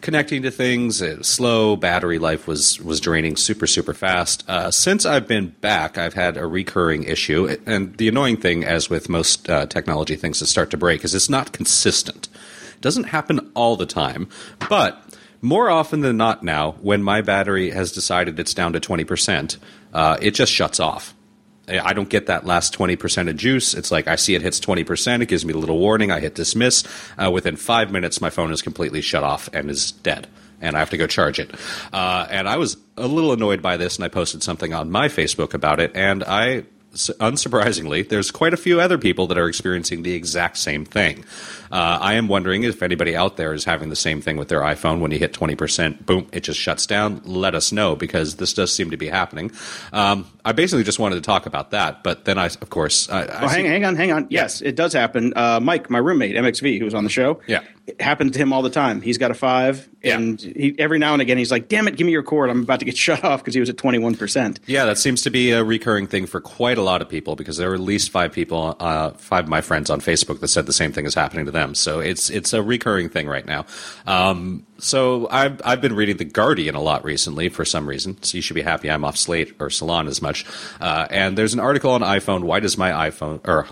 connecting 0.00 0.42
to 0.42 0.50
things. 0.50 1.02
It 1.02 1.18
was 1.18 1.28
slow, 1.28 1.76
battery 1.76 2.18
life 2.18 2.46
was, 2.46 2.80
was 2.80 3.00
draining 3.00 3.36
super, 3.36 3.66
super 3.66 3.92
fast. 3.92 4.48
Uh, 4.48 4.70
since 4.70 5.04
I've 5.04 5.28
been 5.28 5.48
back, 5.48 5.98
I've 5.98 6.14
had 6.14 6.38
a 6.38 6.46
recurring 6.46 7.04
issue. 7.04 7.54
And 7.66 7.96
the 7.98 8.08
annoying 8.08 8.38
thing, 8.38 8.64
as 8.64 8.88
with 8.88 9.10
most 9.10 9.50
uh, 9.50 9.66
technology 9.66 10.16
things 10.16 10.40
that 10.40 10.46
start 10.46 10.70
to 10.70 10.78
break, 10.78 11.04
is 11.04 11.14
it's 11.14 11.28
not 11.28 11.52
consistent. 11.52 12.28
It 12.74 12.80
doesn't 12.80 13.04
happen 13.04 13.50
all 13.54 13.76
the 13.76 13.86
time, 13.86 14.28
but 14.70 15.02
more 15.42 15.68
often 15.68 16.00
than 16.00 16.16
not 16.16 16.42
now, 16.42 16.72
when 16.80 17.02
my 17.02 17.20
battery 17.20 17.70
has 17.70 17.92
decided 17.92 18.38
it's 18.38 18.54
down 18.54 18.72
to 18.72 18.80
20%, 18.80 19.58
uh, 19.92 20.16
it 20.20 20.30
just 20.32 20.52
shuts 20.52 20.80
off. 20.80 21.14
I 21.78 21.92
don't 21.92 22.08
get 22.08 22.26
that 22.26 22.46
last 22.46 22.76
20% 22.76 23.28
of 23.28 23.36
juice. 23.36 23.74
It's 23.74 23.90
like 23.90 24.08
I 24.08 24.16
see 24.16 24.34
it 24.34 24.42
hits 24.42 24.60
20%. 24.60 25.22
It 25.22 25.26
gives 25.26 25.44
me 25.44 25.52
a 25.52 25.56
little 25.56 25.78
warning. 25.78 26.10
I 26.10 26.20
hit 26.20 26.34
dismiss. 26.34 26.84
Uh, 27.16 27.30
within 27.30 27.56
five 27.56 27.92
minutes, 27.92 28.20
my 28.20 28.30
phone 28.30 28.52
is 28.52 28.62
completely 28.62 29.00
shut 29.00 29.22
off 29.22 29.48
and 29.52 29.70
is 29.70 29.92
dead. 29.92 30.26
And 30.60 30.76
I 30.76 30.80
have 30.80 30.90
to 30.90 30.98
go 30.98 31.06
charge 31.06 31.38
it. 31.38 31.54
Uh, 31.92 32.26
and 32.30 32.48
I 32.48 32.58
was 32.58 32.76
a 32.96 33.06
little 33.06 33.32
annoyed 33.32 33.62
by 33.62 33.78
this, 33.78 33.96
and 33.96 34.04
I 34.04 34.08
posted 34.08 34.42
something 34.42 34.74
on 34.74 34.90
my 34.90 35.08
Facebook 35.08 35.54
about 35.54 35.80
it. 35.80 35.92
And 35.94 36.22
I 36.22 36.64
unsurprisingly, 36.94 38.08
there's 38.08 38.30
quite 38.30 38.52
a 38.54 38.56
few 38.56 38.80
other 38.80 38.98
people 38.98 39.26
that 39.28 39.38
are 39.38 39.48
experiencing 39.48 40.02
the 40.02 40.12
exact 40.14 40.56
same 40.56 40.84
thing. 40.84 41.24
Uh, 41.70 41.98
I 42.00 42.14
am 42.14 42.26
wondering 42.26 42.64
if 42.64 42.82
anybody 42.82 43.14
out 43.14 43.36
there 43.36 43.52
is 43.54 43.64
having 43.64 43.90
the 43.90 43.96
same 43.96 44.20
thing 44.20 44.36
with 44.36 44.48
their 44.48 44.60
iPhone. 44.60 44.98
When 45.00 45.12
you 45.12 45.18
hit 45.18 45.32
20%, 45.32 46.04
boom, 46.04 46.26
it 46.32 46.40
just 46.40 46.58
shuts 46.58 46.86
down. 46.86 47.22
Let 47.24 47.54
us 47.54 47.70
know 47.70 47.94
because 47.94 48.36
this 48.36 48.52
does 48.54 48.72
seem 48.72 48.90
to 48.90 48.96
be 48.96 49.06
happening. 49.08 49.52
Um, 49.92 50.26
I 50.44 50.50
basically 50.52 50.82
just 50.82 50.98
wanted 50.98 51.14
to 51.16 51.20
talk 51.20 51.46
about 51.46 51.70
that, 51.70 52.02
but 52.02 52.24
then 52.24 52.38
I, 52.38 52.46
of 52.46 52.70
course, 52.70 53.08
I, 53.08 53.22
I 53.22 53.44
Oh, 53.44 53.48
see- 53.48 53.54
hang, 53.62 53.66
hang 53.66 53.84
on, 53.84 53.96
hang 53.96 54.10
on. 54.12 54.26
Yes, 54.30 54.60
it 54.60 54.74
does 54.74 54.92
happen. 54.92 55.32
Uh, 55.36 55.60
Mike, 55.60 55.90
my 55.90 55.98
roommate, 55.98 56.34
MXV, 56.34 56.78
who 56.78 56.84
was 56.84 56.94
on 56.94 57.04
the 57.04 57.10
show, 57.10 57.40
Yeah. 57.46 57.60
It 57.90 58.00
happens 58.00 58.32
to 58.32 58.38
him 58.38 58.52
all 58.52 58.62
the 58.62 58.70
time. 58.70 59.00
He's 59.00 59.18
got 59.18 59.30
a 59.30 59.34
five, 59.34 59.88
Yeah. 60.02 60.16
and 60.18 60.40
he, 60.40 60.74
every 60.78 60.98
now 60.98 61.12
and 61.12 61.22
again 61.22 61.38
he's 61.38 61.50
like, 61.50 61.68
"Damn 61.68 61.86
it, 61.88 61.96
give 61.96 62.06
me 62.06 62.12
your 62.12 62.22
cord! 62.22 62.50
I'm 62.50 62.62
about 62.62 62.78
to 62.80 62.84
get 62.84 62.96
shut 63.06 63.22
off" 63.24 63.40
because 63.40 63.54
he 63.54 63.60
was 63.60 63.68
at 63.68 63.76
21 63.76 64.14
percent. 64.16 64.60
Yeah, 64.66 64.84
that 64.86 64.98
seems 64.98 65.22
to 65.22 65.30
be 65.30 65.50
a 65.52 65.62
recurring 65.64 66.06
thing 66.06 66.26
for 66.26 66.40
quite 66.40 66.78
a 66.78 66.82
lot 66.82 67.02
of 67.02 67.08
people 67.08 67.36
because 67.36 67.56
there 67.56 67.70
are 67.70 67.74
at 67.74 67.80
least 67.80 68.10
five 68.10 68.32
people, 68.32 68.76
uh, 68.80 69.10
five 69.12 69.44
of 69.44 69.50
my 69.50 69.60
friends 69.60 69.90
on 69.90 70.00
Facebook 70.00 70.40
that 70.40 70.48
said 70.48 70.66
the 70.66 70.72
same 70.72 70.92
thing 70.92 71.06
is 71.06 71.14
happening 71.14 71.46
to 71.46 71.52
them. 71.52 71.74
So 71.74 72.00
it's 72.00 72.30
it's 72.30 72.52
a 72.52 72.62
recurring 72.62 73.08
thing 73.08 73.26
right 73.28 73.44
now. 73.46 73.66
Um, 74.06 74.66
so 74.80 75.28
I've 75.30 75.60
I've 75.64 75.80
been 75.80 75.94
reading 75.94 76.16
the 76.16 76.24
Guardian 76.24 76.74
a 76.74 76.80
lot 76.80 77.04
recently 77.04 77.48
for 77.48 77.64
some 77.64 77.88
reason. 77.88 78.22
So 78.22 78.36
you 78.36 78.42
should 78.42 78.54
be 78.54 78.62
happy 78.62 78.90
I'm 78.90 79.04
off 79.04 79.16
Slate 79.16 79.54
or 79.60 79.70
Salon 79.70 80.08
as 80.08 80.20
much. 80.20 80.44
Uh, 80.80 81.06
and 81.10 81.36
there's 81.36 81.54
an 81.54 81.60
article 81.60 81.92
on 81.92 82.00
iPhone. 82.00 82.42
Why 82.42 82.60
does 82.60 82.76
my 82.76 82.90
iPhone 83.10 83.40
or 83.46 83.66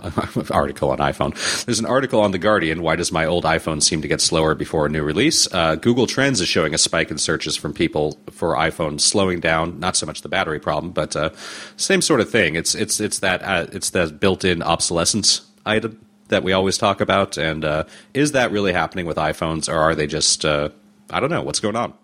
article 0.55 0.91
on 0.91 0.99
iPhone? 0.99 1.65
There's 1.65 1.79
an 1.79 1.87
article 1.87 2.21
on 2.21 2.31
the 2.31 2.39
Guardian. 2.39 2.83
Why 2.83 2.97
does 2.97 3.13
my 3.13 3.25
old 3.25 3.45
iPhone 3.45 3.83
seem 3.83 4.03
to 4.03 4.09
get 4.09 4.21
slower 4.21 4.55
before 4.55 4.87
a 4.87 4.89
new 4.89 5.03
release? 5.03 5.53
Uh, 5.53 5.77
Google 5.77 6.07
Trends 6.07 6.41
is 6.41 6.49
showing 6.49 6.75
a 6.75 6.79
spike 6.79 7.11
in 7.11 7.19
searches 7.19 7.57
from 7.57 7.73
people 7.73 8.19
for 8.31 8.55
iPhone 8.55 9.01
slowing 9.01 9.41
down. 9.41 9.81
Not 9.81 9.97
so 9.97 10.07
much 10.07 10.23
the 10.23 10.29
battery 10.29 10.61
problem, 10.61 10.93
but 10.93 11.17
uh, 11.17 11.31
same 11.77 12.03
sort 12.03 12.21
of 12.21 12.31
thing. 12.31 12.55
It's 12.55 12.75
it's 12.75 13.01
it's 13.01 13.21
that 13.21 13.43
uh, 13.43 13.67
it's 13.73 13.91
that 13.91 14.21
built-in 14.21 14.63
obsolescence 14.63 15.43
item 15.65 15.99
that 16.29 16.43
we 16.43 16.53
always 16.53 16.79
talk 16.79 17.01
about. 17.01 17.37
And 17.37 17.65
uh, 17.65 17.85
is 18.15 18.33
that 18.33 18.51
really 18.53 18.73
happening 18.73 19.07
with 19.07 19.17
iPhones, 19.17 19.73
or 19.73 19.79
are 19.79 19.95
they 19.95 20.07
just 20.07 20.45
uh, 20.45 20.71
I 21.11 21.21
don't 21.21 21.31
know 21.31 21.43
what's 21.43 21.61
going 21.61 21.77
on? 21.77 21.95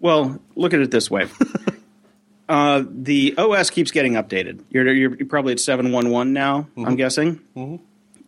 Well, 0.00 0.38
look 0.56 0.72
at 0.74 0.80
it 0.80 0.90
this 0.90 1.10
way. 1.10 1.28
uh, 2.48 2.84
the 2.88 3.34
OS 3.38 3.70
keeps 3.70 3.90
getting 3.90 4.14
updated. 4.14 4.62
You're, 4.70 4.92
you're 4.92 5.26
probably 5.26 5.52
at 5.52 5.58
7.11 5.58 6.30
now, 6.30 6.62
Mm-hmm. 6.62 6.84
I'm 6.86 6.96
guessing. 6.96 7.40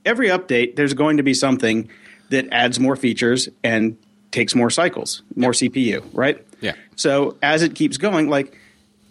Every 0.04 0.28
update, 0.28 0.76
there's 0.76 0.94
going 0.94 1.16
to 1.18 1.22
be 1.22 1.34
something 1.34 1.88
that 2.30 2.46
adds 2.52 2.78
more 2.80 2.96
features 2.96 3.48
and 3.62 3.96
takes 4.30 4.54
more 4.54 4.70
cycles, 4.70 5.22
more 5.36 5.52
CPU, 5.52 6.02
right? 6.12 6.44
Yeah. 6.60 6.72
So 6.96 7.36
as 7.42 7.62
it 7.62 7.74
keeps 7.74 7.98
going, 7.98 8.28
like 8.28 8.56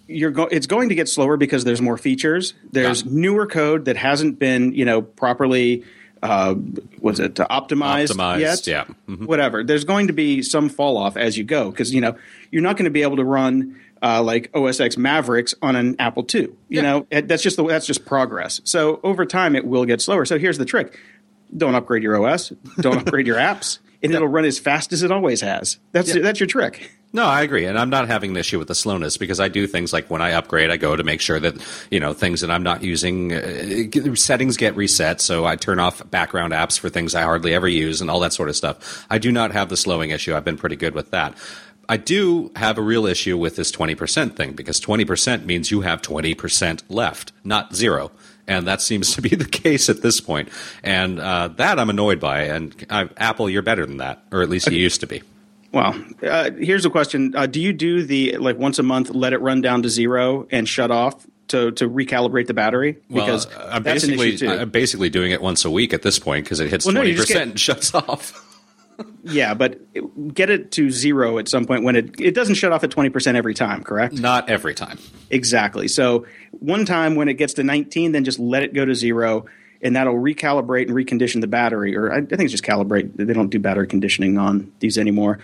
you're 0.07 0.31
go- 0.31 0.47
it's 0.51 0.67
going 0.67 0.89
to 0.89 0.95
get 0.95 1.07
slower 1.07 1.37
because 1.37 1.63
there's 1.63 1.81
more 1.81 1.97
features. 1.97 2.53
There's 2.71 3.03
Yeah. 3.03 3.11
newer 3.13 3.47
code 3.47 3.85
that 3.85 3.95
hasn't 3.97 4.39
been, 4.39 4.73
you 4.73 4.83
know, 4.85 5.01
properly 5.01 5.83
uh, 6.23 6.55
was 6.99 7.19
it 7.19 7.35
optimized, 7.35 8.11
Optimized, 8.15 8.39
yet? 8.39 8.67
yeah. 8.67 8.85
Mhm. 9.09 9.25
Whatever. 9.27 9.63
There's 9.63 9.83
going 9.85 10.07
to 10.07 10.13
be 10.13 10.41
some 10.41 10.69
fall 10.69 10.97
off 10.97 11.17
as 11.17 11.37
you 11.37 11.43
go 11.43 11.71
because 11.71 11.93
you 11.93 12.01
know 12.01 12.15
you're 12.51 12.61
not 12.61 12.77
going 12.77 12.85
to 12.85 12.91
be 12.91 13.01
able 13.01 13.17
to 13.17 13.23
run 13.25 13.79
uh, 14.03 14.21
like 14.21 14.49
OS 14.55 14.79
X 14.79 14.97
Mavericks 14.97 15.53
on 15.61 15.75
an 15.75 15.95
Apple 15.99 16.25
II. 16.33 16.41
You 16.41 16.55
Yeah. 16.69 16.81
know 16.81 17.07
It- 17.11 17.27
that's 17.27 17.43
just 17.43 17.57
the, 17.57 17.65
that's 17.65 17.85
just 17.85 18.05
progress. 18.05 18.61
So 18.63 18.99
over 19.03 19.25
time 19.25 19.55
it 19.55 19.65
will 19.65 19.85
get 19.85 20.01
slower. 20.01 20.25
So 20.25 20.37
here's 20.39 20.57
the 20.57 20.65
trick: 20.65 20.97
don't 21.55 21.75
upgrade 21.75 22.03
your 22.03 22.15
OS, 22.23 22.49
don't 22.79 22.97
upgrade 22.97 23.25
your 23.27 23.37
apps, 23.37 23.79
and 24.03 24.13
it'll 24.13 24.27
run 24.27 24.45
as 24.45 24.59
fast 24.59 24.93
as 24.93 25.03
it 25.03 25.11
always 25.11 25.41
has. 25.41 25.77
That's 25.91 26.13
Yeah. 26.15 26.21
that's 26.21 26.39
your 26.39 26.47
trick. 26.47 26.91
No, 27.13 27.25
I 27.25 27.41
agree, 27.41 27.65
and 27.65 27.77
I'm 27.77 27.89
not 27.89 28.07
having 28.07 28.31
an 28.31 28.37
issue 28.37 28.57
with 28.57 28.69
the 28.69 28.75
slowness 28.75 29.17
because 29.17 29.41
I 29.41 29.49
do 29.49 29.67
things 29.67 29.91
like 29.91 30.09
when 30.09 30.21
I 30.21 30.31
upgrade, 30.31 30.69
I 30.71 30.77
go 30.77 30.95
to 30.95 31.03
make 31.03 31.19
sure 31.19 31.41
that 31.41 31.55
you 31.91 31.99
know 31.99 32.13
things 32.13 32.39
that 32.41 32.49
I'm 32.49 32.63
not 32.63 32.83
using 32.83 33.33
uh, 33.33 34.15
settings 34.15 34.55
get 34.55 34.75
reset, 34.77 35.19
so 35.19 35.45
I 35.45 35.55
turn 35.57 35.77
off 35.79 36.09
background 36.09 36.53
apps 36.53 36.79
for 36.79 36.87
things 36.89 37.13
I 37.13 37.23
hardly 37.23 37.53
ever 37.53 37.67
use 37.67 37.99
and 37.99 38.09
all 38.09 38.21
that 38.21 38.31
sort 38.33 38.47
of 38.47 38.55
stuff. 38.55 39.05
I 39.09 39.17
do 39.17 39.31
not 39.31 39.51
have 39.51 39.67
the 39.69 39.75
slowing 39.77 40.11
issue. 40.11 40.35
I've 40.35 40.45
been 40.45 40.57
pretty 40.57 40.77
good 40.77 40.95
with 40.95 41.11
that. 41.11 41.33
I 41.89 41.97
do 41.97 42.51
have 42.55 42.77
a 42.77 42.81
real 42.81 43.05
issue 43.05 43.37
with 43.37 43.57
this 43.57 43.69
20% 43.69 44.37
thing 44.37 44.53
because 44.53 44.79
20% 44.79 45.43
means 45.45 45.71
you 45.71 45.81
have 45.81 46.01
20% 46.01 46.83
left, 46.87 47.33
not 47.43 47.75
zero. 47.75 48.11
And 48.51 48.67
that 48.67 48.81
seems 48.81 49.15
to 49.15 49.21
be 49.21 49.29
the 49.29 49.45
case 49.45 49.87
at 49.89 50.01
this 50.01 50.19
point. 50.19 50.49
And 50.83 51.19
uh, 51.19 51.47
that 51.55 51.79
I'm 51.79 51.89
annoyed 51.89 52.19
by. 52.19 52.41
And 52.43 52.75
uh, 52.89 53.07
Apple, 53.17 53.49
you're 53.49 53.61
better 53.61 53.85
than 53.85 53.97
that, 53.97 54.23
or 54.31 54.41
at 54.41 54.49
least 54.49 54.69
you 54.69 54.77
used 54.77 54.99
to 55.01 55.07
be. 55.07 55.23
Well, 55.71 55.95
uh, 56.21 56.51
here's 56.51 56.85
a 56.85 56.89
question: 56.89 57.33
uh, 57.35 57.45
Do 57.45 57.61
you 57.61 57.71
do 57.71 58.03
the 58.03 58.35
like 58.37 58.57
once 58.57 58.77
a 58.77 58.83
month, 58.83 59.09
let 59.11 59.31
it 59.31 59.39
run 59.39 59.61
down 59.61 59.83
to 59.83 59.89
zero 59.89 60.45
and 60.51 60.67
shut 60.67 60.91
off 60.91 61.25
to 61.47 61.71
to 61.71 61.87
recalibrate 61.89 62.47
the 62.47 62.53
battery? 62.53 62.97
Because 63.09 63.47
well, 63.47 63.67
I'm 63.71 63.83
that's 63.83 64.03
an 64.03 64.09
basically 64.09 64.33
issue 64.33 64.47
too. 64.47 64.51
I'm 64.51 64.69
basically 64.69 65.09
doing 65.09 65.31
it 65.31 65.41
once 65.41 65.63
a 65.63 65.71
week 65.71 65.93
at 65.93 66.01
this 66.01 66.19
point 66.19 66.43
because 66.43 66.59
it 66.59 66.69
hits 66.69 66.85
Well, 66.85 66.93
no, 66.93 66.99
twenty 67.01 67.15
just 67.15 67.29
get- 67.29 67.35
percent 67.35 67.49
and 67.51 67.59
shuts 67.59 67.93
off. 67.95 68.47
Yeah, 69.23 69.53
but 69.53 69.79
it- 69.93 70.33
get 70.33 70.49
it 70.49 70.71
to 70.73 70.89
zero 70.91 71.37
at 71.37 71.47
some 71.47 71.65
point 71.65 71.83
when 71.83 71.95
it 71.95 72.19
it 72.19 72.33
doesn't 72.35 72.55
shut 72.55 72.71
off 72.71 72.83
at 72.83 72.91
twenty 72.91 73.09
percent 73.09 73.37
every 73.37 73.53
time. 73.53 73.83
Correct? 73.83 74.13
Not 74.13 74.49
every 74.49 74.73
time. 74.73 74.97
Exactly. 75.29 75.87
So 75.87 76.25
one 76.51 76.85
time 76.85 77.15
when 77.15 77.29
it 77.29 77.35
gets 77.35 77.53
to 77.55 77.63
19, 77.63 78.11
then 78.11 78.23
just 78.23 78.37
let 78.39 78.63
it 78.63 78.73
go 78.73 78.83
to 78.85 78.93
zero, 78.95 79.45
and 79.81 79.95
that'll 79.95 80.15
recalibrate 80.15 80.87
and 80.87 80.91
recondition 80.95 81.41
the 81.41 81.47
battery. 81.47 81.95
Or 81.95 82.11
I, 82.11 82.17
I 82.17 82.21
think 82.21 82.41
it's 82.41 82.51
just 82.51 82.63
calibrate. 82.63 83.15
They 83.15 83.33
don't 83.33 83.49
do 83.49 83.59
battery 83.59 83.87
conditioning 83.87 84.37
on 84.37 84.71
these 84.79 84.97
anymore, 84.97 85.39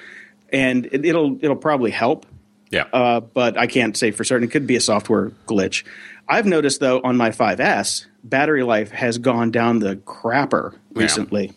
and 0.51 0.85
it, 0.87 1.05
it'll 1.05 1.37
it'll 1.41 1.55
probably 1.55 1.91
help. 1.91 2.25
Yeah. 2.69 2.83
Uh, 2.91 3.21
but 3.21 3.57
I 3.57 3.67
can't 3.67 3.95
say 3.95 4.11
for 4.11 4.23
certain. 4.25 4.47
It 4.47 4.51
could 4.51 4.67
be 4.67 4.75
a 4.75 4.81
software 4.81 5.29
glitch. 5.47 5.85
I've 6.27 6.45
noticed 6.45 6.81
though 6.81 6.99
on 7.01 7.15
my 7.15 7.29
5S, 7.29 8.05
battery 8.25 8.63
life 8.63 8.91
has 8.91 9.17
gone 9.17 9.51
down 9.51 9.79
the 9.79 9.95
crapper 9.95 10.75
recently. 10.93 11.53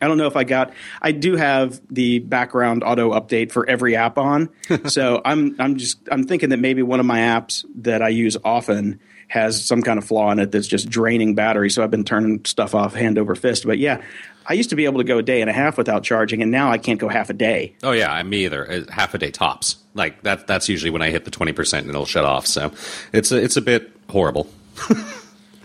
I 0.00 0.08
don't 0.08 0.18
know 0.18 0.26
if 0.26 0.36
I 0.36 0.44
got. 0.44 0.72
I 1.00 1.12
do 1.12 1.36
have 1.36 1.80
the 1.90 2.18
background 2.20 2.82
auto 2.84 3.12
update 3.12 3.52
for 3.52 3.68
every 3.68 3.96
app 3.96 4.18
on, 4.18 4.48
so 4.86 5.20
I'm 5.24 5.56
I'm 5.58 5.76
just 5.76 5.98
I'm 6.10 6.24
thinking 6.24 6.50
that 6.50 6.58
maybe 6.58 6.82
one 6.82 7.00
of 7.00 7.06
my 7.06 7.18
apps 7.20 7.64
that 7.76 8.02
I 8.02 8.08
use 8.08 8.36
often 8.44 9.00
has 9.28 9.64
some 9.64 9.82
kind 9.82 9.98
of 9.98 10.04
flaw 10.04 10.30
in 10.30 10.38
it 10.38 10.52
that's 10.52 10.68
just 10.68 10.88
draining 10.88 11.34
battery. 11.34 11.68
So 11.70 11.82
I've 11.82 11.90
been 11.90 12.04
turning 12.04 12.44
stuff 12.44 12.74
off 12.76 12.94
hand 12.94 13.18
over 13.18 13.34
fist. 13.34 13.66
But 13.66 13.78
yeah, 13.78 14.00
I 14.46 14.52
used 14.52 14.70
to 14.70 14.76
be 14.76 14.84
able 14.84 14.98
to 14.98 15.04
go 15.04 15.18
a 15.18 15.22
day 15.22 15.40
and 15.40 15.50
a 15.50 15.52
half 15.52 15.76
without 15.76 16.04
charging, 16.04 16.42
and 16.42 16.50
now 16.52 16.70
I 16.70 16.78
can't 16.78 17.00
go 17.00 17.08
half 17.08 17.30
a 17.30 17.34
day. 17.34 17.74
oh 17.82 17.92
yeah, 17.92 18.22
me 18.22 18.44
either. 18.44 18.70
Uh, 18.70 18.92
Half 18.92 19.14
a 19.14 19.18
day 19.18 19.30
tops. 19.30 19.76
Like 19.94 20.22
that. 20.22 20.46
That's 20.46 20.68
usually 20.68 20.90
when 20.90 21.02
I 21.02 21.10
hit 21.10 21.24
the 21.24 21.30
twenty 21.30 21.52
percent 21.52 21.86
and 21.86 21.90
it'll 21.94 22.06
shut 22.06 22.24
off. 22.24 22.46
So 22.46 22.70
it's 23.12 23.32
a, 23.32 23.36
it's 23.42 23.56
a 23.56 23.62
bit 23.62 23.90
horrible. 24.10 24.48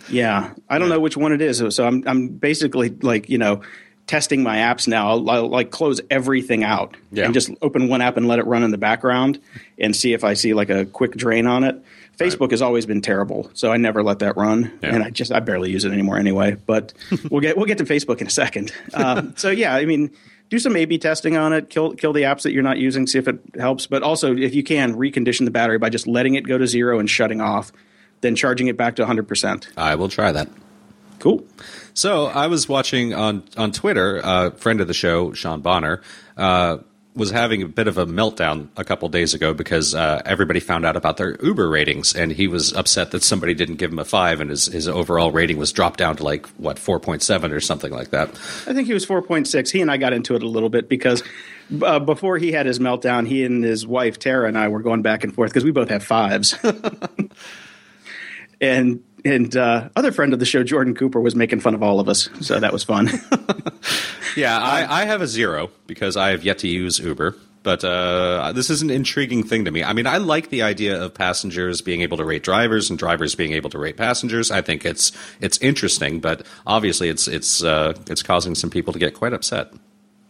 Yeah, 0.10 0.54
I 0.70 0.78
don't 0.78 0.90
know 0.90 1.00
which 1.00 1.16
one 1.16 1.32
it 1.32 1.42
is. 1.42 1.64
So 1.74 1.88
I'm 1.88 2.04
I'm 2.06 2.28
basically 2.28 2.90
like 2.90 3.30
you 3.30 3.38
know 3.38 3.62
testing 4.12 4.44
my 4.44 4.58
apps 4.58 4.90
now. 4.90 5.08
I'll, 5.10 5.30
I'll 5.30 5.48
like 5.50 5.72
close 5.72 6.02
everything 6.10 6.66
out 6.66 6.98
Yeah. 7.12 7.24
and 7.26 7.34
just 7.34 7.50
open 7.62 7.88
one 7.88 8.02
app 8.02 8.18
and 8.18 8.28
let 8.28 8.40
it 8.40 8.46
run 8.46 8.62
in 8.64 8.72
the 8.72 8.78
background 8.78 9.40
and 9.80 9.96
see 9.96 10.12
if 10.12 10.26
I 10.26 10.34
see 10.34 10.54
like 10.54 10.70
a 10.70 10.86
quick 10.86 11.14
drain 11.16 11.48
on 11.48 11.64
it. 11.64 11.82
Facebook 12.20 12.52
has 12.52 12.62
always 12.62 12.86
been 12.86 13.00
terrible, 13.02 13.50
so 13.54 13.72
I 13.72 13.78
never 13.78 14.04
let 14.04 14.20
that 14.20 14.36
run, 14.36 14.78
Yeah. 14.84 14.94
and 14.96 15.04
I 15.04 15.10
just 15.12 15.32
I 15.32 15.40
barely 15.40 15.72
use 15.72 15.86
it 15.86 15.94
anymore 15.94 16.18
anyway. 16.18 16.58
But 16.66 16.94
we'll 17.32 17.40
get 17.42 17.56
we'll 17.56 17.66
get 17.66 17.78
to 17.78 17.86
Facebook 17.86 18.20
in 18.20 18.28
a 18.28 18.30
second. 18.30 18.74
Uh, 18.94 19.24
so 19.38 19.50
yeah, 19.50 19.74
I 19.74 19.86
mean, 19.86 20.12
do 20.50 20.60
some 20.60 20.76
A/B 20.76 20.98
testing 20.98 21.38
on 21.38 21.54
it. 21.54 21.70
Kill 21.70 21.94
kill 21.94 22.12
the 22.14 22.24
apps 22.24 22.42
that 22.44 22.52
you're 22.52 22.64
not 22.64 22.78
using, 22.78 23.08
see 23.08 23.18
if 23.18 23.28
it 23.30 23.40
helps. 23.58 23.88
But 23.88 24.04
also, 24.04 24.36
if 24.36 24.54
you 24.54 24.62
can, 24.62 24.94
recondition 24.96 25.46
the 25.46 25.52
battery 25.52 25.78
by 25.80 25.90
just 25.90 26.06
letting 26.06 26.36
it 26.36 26.42
go 26.46 26.58
to 26.60 26.68
zero 26.68 27.00
and 27.00 27.10
shutting 27.10 27.40
off, 27.42 27.72
then 28.20 28.36
charging 28.36 28.68
it 28.68 28.76
back 28.78 28.98
to 28.98 29.02
100 29.04 29.28
percent. 29.28 29.70
I 29.78 29.96
will 29.96 30.10
try 30.10 30.32
that. 30.34 30.50
Cool. 31.22 31.46
So 31.94 32.26
I 32.26 32.48
was 32.48 32.68
watching 32.68 33.14
on 33.14 33.44
on 33.56 33.72
Twitter. 33.72 34.18
A 34.18 34.24
uh, 34.24 34.52
friend 34.52 34.82
of 34.82 34.88
the 34.88 34.94
show, 34.94 35.34
Sean 35.34 35.62
Bonner, 35.62 36.02
uh, 36.36 36.80
was 37.14 37.30
having 37.30 37.62
a 37.62 37.68
bit 37.68 37.88
of 37.88 38.00
a 38.00 38.08
meltdown 38.08 38.70
a 38.76 38.84
couple 38.84 39.08
days 39.08 39.36
ago 39.36 39.54
because 39.54 39.94
uh, 39.94 40.24
everybody 40.26 40.60
found 40.60 40.84
out 40.84 40.96
about 40.96 41.18
their 41.18 41.38
Uber 41.44 41.70
ratings, 41.70 42.16
and 42.16 42.32
he 42.32 42.48
was 42.48 42.74
upset 42.74 43.12
that 43.12 43.22
somebody 43.22 43.54
didn't 43.54 43.76
give 43.76 43.92
him 43.92 44.00
a 44.00 44.04
five, 44.04 44.42
and 44.42 44.50
his 44.50 44.66
his 44.66 44.88
overall 44.88 45.32
rating 45.32 45.58
was 45.58 45.72
dropped 45.72 46.00
down 46.00 46.16
to 46.16 46.24
like 46.24 46.48
what 46.58 46.80
four 46.80 47.00
point 47.00 47.22
seven 47.22 47.52
or 47.52 47.60
something 47.60 47.92
like 47.92 48.10
that. 48.10 48.30
I 48.66 48.74
think 48.74 48.88
he 48.88 48.94
was 48.94 49.06
4.6. 49.06 49.70
He 49.70 49.82
and 49.82 49.92
I 49.92 49.98
got 49.98 50.14
into 50.14 50.36
it 50.36 50.42
a 50.42 50.48
little 50.48 50.70
bit 50.70 50.90
because 50.90 51.22
uh, 51.84 52.00
before 52.00 52.40
he 52.40 52.52
had 52.52 52.66
his 52.66 52.80
meltdown, 52.80 53.28
he 53.28 53.46
and 53.46 53.64
his 53.64 53.86
wife 53.86 54.18
Tara 54.18 54.48
and 54.48 54.58
I 54.58 54.70
were 54.70 54.82
going 54.82 55.04
back 55.04 55.24
and 55.24 55.36
forth 55.36 55.52
because 55.52 55.66
we 55.66 55.72
both 55.72 55.90
have 55.90 56.04
fives. 56.04 56.56
and 58.62 59.04
and 59.24 59.56
uh, 59.56 59.90
other 59.96 60.12
friend 60.12 60.34
of 60.34 60.40
the 60.40 60.46
show, 60.46 60.64
Jordan 60.64 60.96
Cooper, 60.96 61.20
was 61.20 61.36
making 61.36 61.60
fun 61.60 61.74
of 61.74 61.84
all 61.84 62.00
of 62.00 62.10
us, 62.10 62.30
so 62.42 62.60
that 62.60 62.74
was 62.74 62.84
fun. 62.84 63.10
Yeah, 64.36 64.58
I, 64.58 65.02
I 65.02 65.06
have 65.06 65.22
a 65.22 65.28
zero 65.28 65.72
because 65.88 66.18
I 66.18 66.30
have 66.30 66.44
yet 66.44 66.60
to 66.60 66.68
use 66.68 67.00
Uber. 67.00 67.36
But 67.64 67.84
uh, 67.84 68.54
this 68.56 68.72
is 68.72 68.82
an 68.82 68.90
intriguing 68.90 69.44
thing 69.44 69.66
to 69.66 69.72
me. 69.72 69.84
I 69.84 69.94
mean, 69.94 70.08
I 70.08 70.18
like 70.18 70.50
the 70.50 70.64
idea 70.64 71.00
of 71.00 71.14
passengers 71.14 71.80
being 71.82 72.02
able 72.02 72.18
to 72.18 72.26
rate 72.26 72.42
drivers 72.42 72.90
and 72.90 72.98
drivers 72.98 73.36
being 73.36 73.54
able 73.54 73.70
to 73.70 73.78
rate 73.78 73.98
passengers. 73.98 74.50
I 74.50 74.64
think 74.64 74.84
it's 74.84 75.12
it's 75.42 75.60
interesting, 75.60 76.20
but 76.22 76.44
obviously 76.66 77.08
it's 77.10 77.28
it's 77.28 77.64
uh, 77.64 77.94
it's 78.10 78.24
causing 78.24 78.56
some 78.56 78.72
people 78.72 78.94
to 78.94 79.00
get 79.00 79.14
quite 79.14 79.34
upset. 79.34 79.72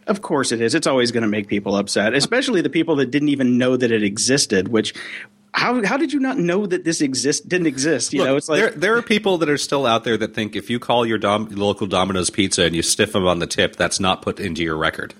Of 0.06 0.20
course 0.20 0.52
it 0.52 0.60
is. 0.60 0.74
It's 0.74 0.86
always 0.86 1.10
going 1.10 1.22
to 1.22 1.28
make 1.28 1.48
people 1.48 1.74
upset, 1.74 2.12
especially 2.12 2.60
the 2.60 2.68
people 2.68 2.96
that 2.96 3.10
didn't 3.10 3.30
even 3.30 3.56
know 3.56 3.78
that 3.78 3.90
it 3.90 4.02
existed, 4.02 4.68
which 4.68 4.92
how 5.52 5.84
how 5.84 5.96
did 5.96 6.12
you 6.12 6.20
not 6.20 6.38
know 6.38 6.66
that 6.66 6.84
this 6.84 7.00
exist 7.00 7.48
didn't 7.48 7.66
exist? 7.66 8.12
You 8.12 8.20
Look, 8.20 8.28
know, 8.28 8.36
it's 8.36 8.48
like 8.48 8.60
there, 8.60 8.70
there 8.70 8.96
are 8.96 9.02
people 9.02 9.38
that 9.38 9.48
are 9.48 9.58
still 9.58 9.86
out 9.86 10.04
there 10.04 10.16
that 10.16 10.34
think 10.34 10.56
if 10.56 10.70
you 10.70 10.78
call 10.78 11.06
your 11.06 11.18
dom- 11.18 11.48
local 11.50 11.86
Domino's 11.86 12.30
Pizza 12.30 12.64
and 12.64 12.74
you 12.74 12.82
stiff 12.82 13.12
them 13.12 13.26
on 13.26 13.38
the 13.38 13.46
tip, 13.46 13.76
that's 13.76 14.00
not 14.00 14.22
put 14.22 14.40
into 14.40 14.62
your 14.62 14.76
record. 14.76 15.14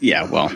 Yeah, 0.00 0.30
well. 0.30 0.52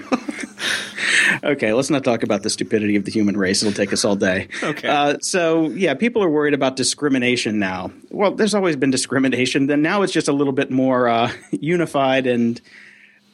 okay, 1.45 1.73
let's 1.73 1.89
not 1.89 2.05
talk 2.05 2.23
about 2.23 2.43
the 2.43 2.51
stupidity 2.51 2.97
of 2.97 3.07
the 3.07 3.11
human 3.11 3.37
race. 3.37 3.63
It'll 3.63 3.75
take 3.75 3.95
us 3.95 4.05
all 4.05 4.15
day. 4.17 4.49
Okay. 4.63 4.87
Uh, 4.87 5.19
so, 5.21 5.71
yeah, 5.71 5.95
people 5.95 6.23
are 6.23 6.29
worried 6.29 6.53
about 6.53 6.77
discrimination 6.77 7.59
now. 7.59 7.91
Well, 8.11 8.33
there's 8.33 8.55
always 8.55 8.77
been 8.77 8.91
discrimination. 8.91 9.67
Then 9.67 9.81
now 9.81 10.03
it's 10.03 10.13
just 10.13 10.29
a 10.29 10.33
little 10.33 10.53
bit 10.53 10.71
more 10.71 11.09
uh, 11.09 11.33
unified. 11.51 12.27
And 12.27 12.61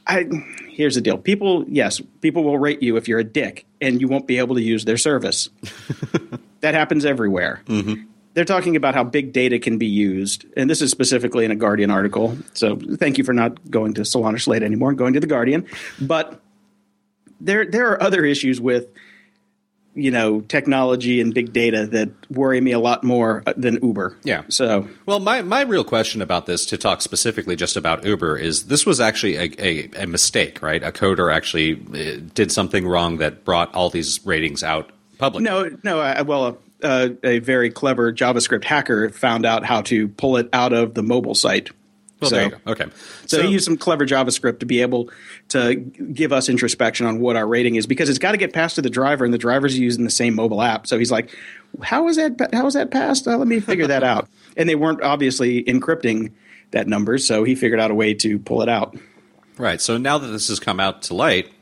I, 0.07 0.27
here's 0.69 0.95
the 0.95 1.01
deal: 1.01 1.19
people, 1.19 1.65
yes, 1.69 2.01
people 2.21 2.45
will 2.45 2.59
rate 2.59 2.83
you 2.83 2.97
if 2.97 3.09
you're 3.09 3.21
a 3.21 3.25
dick, 3.25 3.67
and 3.81 4.01
you 4.01 4.09
won't 4.09 4.27
be 4.27 4.39
able 4.39 4.55
to 4.57 4.63
use 4.63 4.85
their 4.85 4.97
service. 4.97 5.49
that 6.61 6.75
happens 6.75 7.05
everywhere. 7.05 7.63
Mm-hmm. 7.67 8.05
They're 8.35 8.45
talking 8.45 8.75
about 8.75 8.95
how 8.95 9.05
big 9.05 9.33
data 9.33 9.59
can 9.59 9.79
be 9.79 9.87
used, 9.87 10.45
and 10.57 10.69
this 10.69 10.83
is 10.83 10.91
specifically 10.91 11.45
in 11.45 11.51
a 11.51 11.57
Guardian 11.57 11.91
article. 11.91 12.37
So, 12.53 12.77
thank 12.77 13.17
you 13.19 13.25
for 13.25 13.33
not 13.33 13.71
going 13.71 13.95
to 13.95 14.05
or 14.19 14.39
Slate 14.39 14.63
anymore, 14.63 14.91
and 14.91 14.99
going 14.99 15.15
to 15.15 15.21
the 15.21 15.27
Guardian. 15.27 15.67
But 16.01 16.41
there, 17.41 17.65
there 17.65 17.91
are 17.93 18.03
other 18.03 18.25
issues 18.25 18.61
with 18.61 18.89
you 19.95 20.11
know 20.11 20.41
technology 20.43 21.21
and 21.21 21.33
big 21.33 21.53
data 21.53 21.87
that 21.87 22.11
worry 22.31 22.61
me 22.61 22.73
a 22.73 22.79
lot 22.79 23.05
more 23.05 23.43
than 23.57 23.79
Uber. 23.83 24.17
Yeah. 24.25 24.43
So 24.49 24.89
Well, 25.07 25.21
my, 25.21 25.43
my 25.43 25.63
real 25.63 25.85
question 25.85 26.21
about 26.23 26.47
this, 26.47 26.67
to 26.67 26.79
talk 26.79 27.03
specifically 27.03 27.57
just 27.57 27.77
about 27.77 28.05
Uber, 28.05 28.37
is 28.37 28.65
this 28.65 28.85
was 28.85 29.01
actually 29.01 29.37
a, 29.37 29.51
a, 29.59 30.03
a 30.03 30.07
mistake, 30.07 30.63
right? 30.63 30.83
A 30.83 30.93
coder 30.93 31.33
actually 31.33 31.75
uh, 31.75 32.21
did 32.35 32.51
something 32.53 32.87
wrong 32.87 33.19
that 33.19 33.45
brought 33.45 33.75
all 33.75 33.91
these 33.91 34.25
ratings 34.27 34.63
out 34.63 34.91
publicly. 35.19 35.45
no, 35.45 35.77
no. 35.83 36.01
I, 36.01 36.23
well, 36.23 36.59
uh, 36.83 37.09
a 37.23 37.39
very 37.39 37.71
clever 37.71 38.13
JavaScript 38.13 38.65
hacker 38.65 39.11
found 39.11 39.47
out 39.47 39.65
how 39.65 39.83
to 39.83 40.09
pull 40.09 40.37
it 40.37 40.49
out 40.53 40.73
of 40.73 40.95
the 40.95 41.03
mobile 41.03 41.35
site. 41.35 41.71
Well, 42.25 42.31
so, 42.31 42.37
there 42.37 42.45
you 42.47 42.51
go. 42.51 42.73
Okay. 42.73 42.87
So, 43.27 43.43
he 43.43 43.49
used 43.49 43.65
some 43.65 43.77
clever 43.77 44.07
JavaScript 44.07 44.59
to 44.61 44.67
be 44.67 44.81
able 44.83 45.11
to 45.51 45.75
give 45.77 46.33
us 46.33 46.49
introspection 46.49 47.07
on 47.07 47.21
what 47.21 47.37
our 47.37 47.47
rating 47.47 47.77
is 47.77 47.87
because 47.87 48.09
it's 48.09 48.19
got 48.19 48.33
to 48.33 48.39
get 48.39 48.53
passed 48.53 48.75
to 48.77 48.83
the 48.83 48.91
driver, 48.91 49.25
and 49.25 49.33
the 49.33 49.39
driver's 49.39 49.79
using 49.79 50.05
the 50.05 50.11
same 50.11 50.35
mobile 50.35 50.63
app. 50.63 50.87
So 50.87 50.99
he's 50.99 51.11
like, 51.13 51.35
"How 51.83 52.09
is 52.09 52.17
that? 52.17 52.51
How 52.53 52.67
is 52.67 52.75
that 52.75 52.91
passed? 52.91 53.27
Uh, 53.29 53.37
let 53.37 53.49
me 53.49 53.61
figure 53.61 53.87
that 53.87 54.03
out." 54.03 54.29
And 54.57 54.69
they 54.69 54.77
weren't 54.77 55.03
obviously 55.03 55.65
encrypting 55.65 56.31
that 56.71 56.87
number, 56.87 57.19
so 57.19 57.43
he 57.43 57.57
figured 57.57 57.81
out 57.81 57.91
a 57.91 57.95
way 57.95 58.15
to 58.15 58.39
pull 58.39 58.63
it 58.63 58.69
out. 58.69 58.97
Right. 59.59 59.81
So 59.81 59.97
now 59.99 60.17
that 60.17 60.29
this 60.29 60.47
has 60.47 60.61
come 60.61 60.79
out 60.79 61.03
to 61.03 61.15
light, 61.15 61.53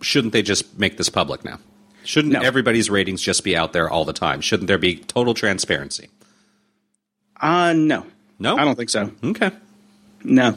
shouldn't 0.00 0.32
they 0.32 0.42
just 0.42 0.76
make 0.80 0.96
this 0.96 1.08
public 1.08 1.44
now? 1.44 1.60
Shouldn't 2.02 2.32
No. 2.32 2.40
everybody's 2.40 2.90
ratings 2.90 3.22
just 3.22 3.44
be 3.44 3.56
out 3.56 3.72
there 3.72 3.88
all 3.88 4.04
the 4.04 4.12
time? 4.12 4.40
Shouldn't 4.40 4.66
there 4.66 4.78
be 4.78 4.96
total 4.96 5.32
transparency? 5.32 6.08
Uh 7.40 7.72
no, 7.72 8.04
No? 8.40 8.56
I 8.56 8.64
don't 8.64 8.74
think 8.76 8.90
so. 8.90 9.12
Okay. 9.22 9.52
No, 10.24 10.56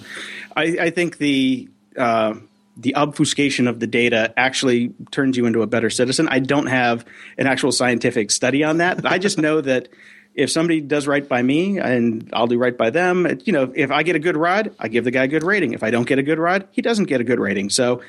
I, 0.55 0.63
I 0.63 0.89
think 0.89 1.17
the 1.17 1.69
uh, 1.97 2.35
the 2.77 2.95
obfuscation 2.95 3.67
of 3.67 3.79
the 3.79 3.87
data 3.87 4.33
actually 4.37 4.93
turns 5.11 5.37
you 5.37 5.45
into 5.45 5.61
a 5.61 5.67
better 5.67 5.89
citizen. 5.89 6.27
I 6.29 6.39
don't 6.39 6.67
have 6.67 7.05
an 7.37 7.47
actual 7.47 7.71
scientific 7.71 8.31
study 8.31 8.63
on 8.63 8.77
that. 8.77 9.05
I 9.05 9.17
just 9.17 9.37
know 9.37 9.61
that 9.61 9.89
if 10.33 10.49
somebody 10.49 10.79
does 10.79 11.07
right 11.07 11.27
by 11.27 11.41
me 11.41 11.77
and 11.77 12.29
I'll 12.31 12.47
do 12.47 12.57
right 12.57 12.77
by 12.77 12.89
them, 12.89 13.39
you 13.43 13.51
know, 13.51 13.71
if 13.75 13.91
I 13.91 14.03
get 14.03 14.15
a 14.15 14.19
good 14.19 14.37
ride, 14.37 14.73
I 14.79 14.87
give 14.87 15.03
the 15.03 15.11
guy 15.11 15.25
a 15.25 15.27
good 15.27 15.43
rating. 15.43 15.73
If 15.73 15.83
I 15.83 15.91
don't 15.91 16.07
get 16.07 16.19
a 16.19 16.23
good 16.23 16.39
ride, 16.39 16.67
he 16.71 16.81
doesn't 16.81 17.05
get 17.05 17.19
a 17.19 17.25
good 17.25 17.39
rating. 17.39 17.69
So 17.69 18.01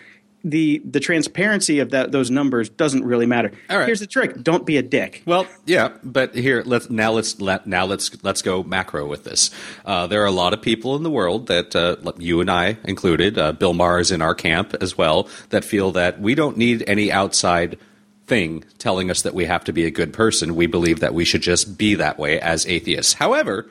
the 0.45 0.83
the 0.85 1.01
transparency 1.01 1.79
of 1.79 1.91
that 1.91 2.13
those 2.13 2.31
numbers 2.31 2.69
doesn't 2.69 3.05
really 3.05 3.27
matter. 3.27 3.53
All 3.71 3.79
right. 3.79 3.87
Here's 3.87 4.01
the 4.01 4.07
trick: 4.07 4.43
don't 4.43 4.67
be 4.67 4.77
a 4.77 4.83
dick. 4.83 5.23
Well, 5.27 5.47
yeah, 5.67 5.93
but 6.03 6.35
here 6.35 6.63
let's 6.65 6.91
now 6.91 7.13
let's 7.13 7.41
let 7.41 7.67
now 7.67 7.85
let's 7.85 8.23
let's 8.23 8.43
go 8.43 8.63
macro 8.63 9.07
with 9.07 9.25
this. 9.25 9.51
Uh, 9.85 10.07
there 10.07 10.23
are 10.23 10.27
a 10.27 10.33
lot 10.33 10.53
of 10.53 10.63
people 10.63 10.97
in 10.97 11.03
the 11.03 11.11
world 11.11 11.47
that 11.47 11.75
uh, 11.77 11.97
you 12.19 12.41
and 12.41 12.51
I 12.51 12.77
included, 12.85 13.39
uh, 13.39 13.53
Bill 13.53 13.75
Maher 13.75 14.01
is 14.01 14.11
in 14.11 14.23
our 14.23 14.35
camp 14.35 14.75
as 14.81 14.97
well, 14.99 15.29
that 15.51 15.65
feel 15.65 15.93
that 15.93 16.21
we 16.21 16.35
don't 16.35 16.57
need 16.57 16.85
any 16.87 17.11
outside 17.13 17.79
thing 18.27 18.65
telling 18.79 19.11
us 19.11 19.23
that 19.23 19.35
we 19.35 19.45
have 19.45 19.65
to 19.65 19.73
be 19.73 19.85
a 19.85 19.91
good 19.91 20.13
person. 20.13 20.55
We 20.55 20.67
believe 20.67 21.01
that 21.01 21.15
we 21.15 21.25
should 21.25 21.43
just 21.43 21.77
be 21.77 21.95
that 21.97 22.19
way 22.19 22.41
as 22.41 22.67
atheists. 22.67 23.15
However. 23.15 23.69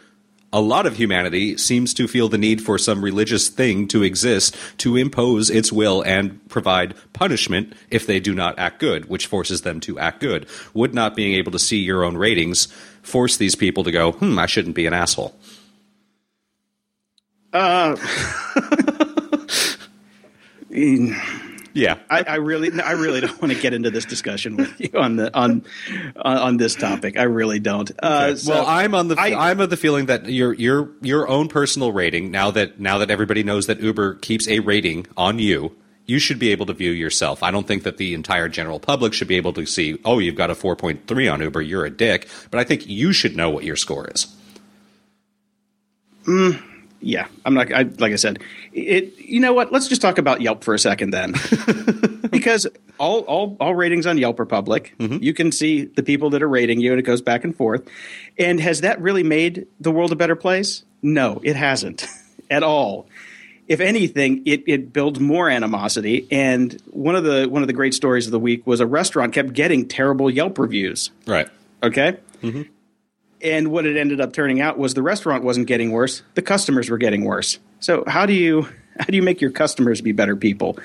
A 0.54 0.60
lot 0.60 0.86
of 0.86 0.98
humanity 0.98 1.58
seems 1.58 1.94
to 1.94 2.08
feel 2.08 2.28
the 2.28 2.38
need 2.38 2.62
for 2.62 2.78
some 2.78 3.04
religious 3.04 3.48
thing 3.48 3.88
to 3.88 4.04
exist 4.04 4.56
to 4.80 4.98
impose 4.98 5.50
its 5.50 5.72
will 5.72 6.02
and 6.02 6.46
provide 6.50 6.94
punishment 7.14 7.74
if 7.90 8.06
they 8.06 8.20
do 8.20 8.36
not 8.36 8.60
act 8.60 8.80
good, 8.80 9.06
which 9.06 9.28
forces 9.28 9.62
them 9.62 9.80
to 9.82 9.98
act 9.98 10.20
good. 10.20 10.46
Would 10.74 10.94
not 10.94 11.16
being 11.16 11.36
able 11.36 11.54
to 11.54 11.60
see 11.60 11.78
your 11.78 12.04
own 12.04 12.18
ratings 12.18 12.66
force 13.02 13.38
these 13.38 13.56
people 13.56 13.86
to 13.86 13.92
go, 13.92 14.12
hmm, 14.12 14.38
I 14.38 14.46
shouldn't 14.46 14.76
be 14.76 14.86
an 14.86 14.94
asshole? 14.94 15.36
Yeah. 21.74 21.98
I, 22.10 22.24
I 22.24 22.36
really, 22.36 22.82
I 22.82 22.92
really 22.92 23.22
don't 23.22 23.42
want 23.42 23.54
to 23.54 23.60
get 23.60 23.74
into 23.74 23.90
this 23.92 24.06
discussion 24.06 24.58
with 24.58 24.80
you 24.80 24.90
on 25.00 25.16
the 25.16 25.36
on 25.36 25.64
on, 26.18 26.38
on 26.38 26.58
this 26.58 26.76
topic. 26.76 27.18
I 27.18 27.24
really 27.24 27.60
don't. 27.60 27.92
Uh, 28.02 28.36
so 28.36 28.54
well, 28.54 28.66
I'm 28.66 28.94
on 28.94 29.08
the 29.08 29.16
I- 29.20 29.52
am 29.52 29.60
of 29.60 29.70
the 29.70 29.78
feeling 29.78 30.08
that 30.08 30.28
your 30.30 30.54
your 30.54 30.90
your 31.02 31.28
own 31.28 31.48
personal 31.48 31.92
rating 31.92 32.32
now 32.32 32.52
that 32.52 32.80
now 32.80 32.98
that 32.98 33.10
everybody 33.10 33.44
knows 33.44 33.68
that 33.68 33.80
Uber 33.80 34.16
keeps 34.16 34.48
a 34.48 34.60
rating 34.60 35.08
on 35.16 35.40
you, 35.40 35.76
you 36.06 36.20
should 36.20 36.40
be 36.40 36.52
able 36.52 36.66
to 36.66 36.74
view 36.74 36.92
yourself. 36.92 37.42
I 37.44 37.52
don't 37.52 37.68
think 37.68 37.84
that 37.84 37.98
the 37.98 38.14
entire 38.14 38.50
general 38.50 38.80
public 38.80 39.14
should 39.14 39.28
be 39.28 39.38
able 39.38 39.54
to 39.54 39.66
see, 39.66 39.98
oh, 40.04 40.20
you've 40.20 40.36
got 40.36 40.50
a 40.50 40.56
4.3 40.56 41.34
on 41.34 41.42
Uber, 41.42 41.62
you're 41.62 41.86
a 41.86 41.90
dick. 41.90 42.28
But 42.50 42.60
I 42.60 42.64
think 42.64 42.88
you 42.88 43.14
should 43.14 43.36
know 43.38 43.50
what 43.50 43.64
your 43.64 43.76
score 43.78 44.10
is. 44.10 44.28
Yeah, 47.02 47.28
I'm 47.46 47.54
not. 47.54 47.74
I, 47.74 47.84
like 47.84 48.14
I 48.14 48.16
said, 48.16 48.40
it. 48.74 49.18
You 49.18 49.40
know 49.40 49.54
what? 49.54 49.72
Let's 49.72 49.88
just 49.88 50.02
talk 50.02 50.18
about 50.18 50.42
Yelp 50.42 50.64
for 50.64 50.74
a 50.74 50.80
second 50.80 51.10
then, 51.10 51.34
because 52.32 52.68
all 53.00 53.22
all 53.22 53.58
all 53.60 53.74
ratings 53.74 54.06
on 54.06 54.18
Yelp 54.18 54.40
are 54.40 54.46
public. 54.46 54.96
Mm-hmm. 55.00 55.18
You 55.22 55.34
can 55.34 55.52
see 55.52 55.86
the 55.86 56.04
people 56.04 56.30
that 56.32 56.44
are 56.44 56.48
rating 56.48 56.80
you, 56.80 56.92
and 56.92 57.00
it 57.00 57.04
goes 57.04 57.22
back 57.22 57.44
and 57.44 57.56
forth. 57.56 57.88
And 58.38 58.60
has 58.60 58.82
that 58.82 59.02
really 59.02 59.24
made 59.24 59.68
the 59.80 59.92
world 59.92 60.12
a 60.12 60.16
better 60.16 60.36
place? 60.36 60.84
No, 61.02 61.42
it 61.44 61.56
hasn't 61.56 62.06
at 62.50 62.64
all. 62.64 63.08
If 63.68 63.80
anything, 63.80 64.44
it, 64.46 64.64
it 64.68 64.92
builds 64.92 65.20
more 65.20 65.50
animosity. 65.50 66.28
And 66.30 66.74
one 66.92 67.16
of 67.16 67.24
the 67.24 67.48
one 67.48 67.64
of 67.64 67.68
the 67.68 67.74
great 67.74 67.94
stories 67.94 68.26
of 68.28 68.32
the 68.32 68.40
week 68.40 68.68
was 68.68 68.80
a 68.80 68.86
restaurant 68.86 69.34
kept 69.34 69.54
getting 69.54 69.88
terrible 69.88 70.30
Yelp 70.30 70.60
reviews. 70.60 71.10
Right. 71.26 71.48
Okay. 71.82 72.18
Mm-hmm. 72.44 72.64
And 73.44 73.70
what 73.72 73.86
it 73.86 73.98
ended 73.98 74.22
up 74.22 74.34
turning 74.34 74.62
out 74.62 74.78
was 74.78 74.94
the 74.94 75.02
restaurant 75.02 75.44
wasn't 75.44 75.68
getting 75.68 75.92
worse; 75.92 76.22
the 76.36 76.42
customers 76.42 76.90
were 76.90 76.98
getting 76.98 77.26
worse. 77.26 77.60
So 77.80 78.04
how 78.08 78.26
do 78.26 78.34
you 78.34 78.68
how 79.00 79.06
do 79.06 79.16
you 79.16 79.24
make 79.24 79.42
your 79.42 79.52
customers 79.52 80.02
be 80.02 80.12
better 80.12 80.36
people? 80.36 80.78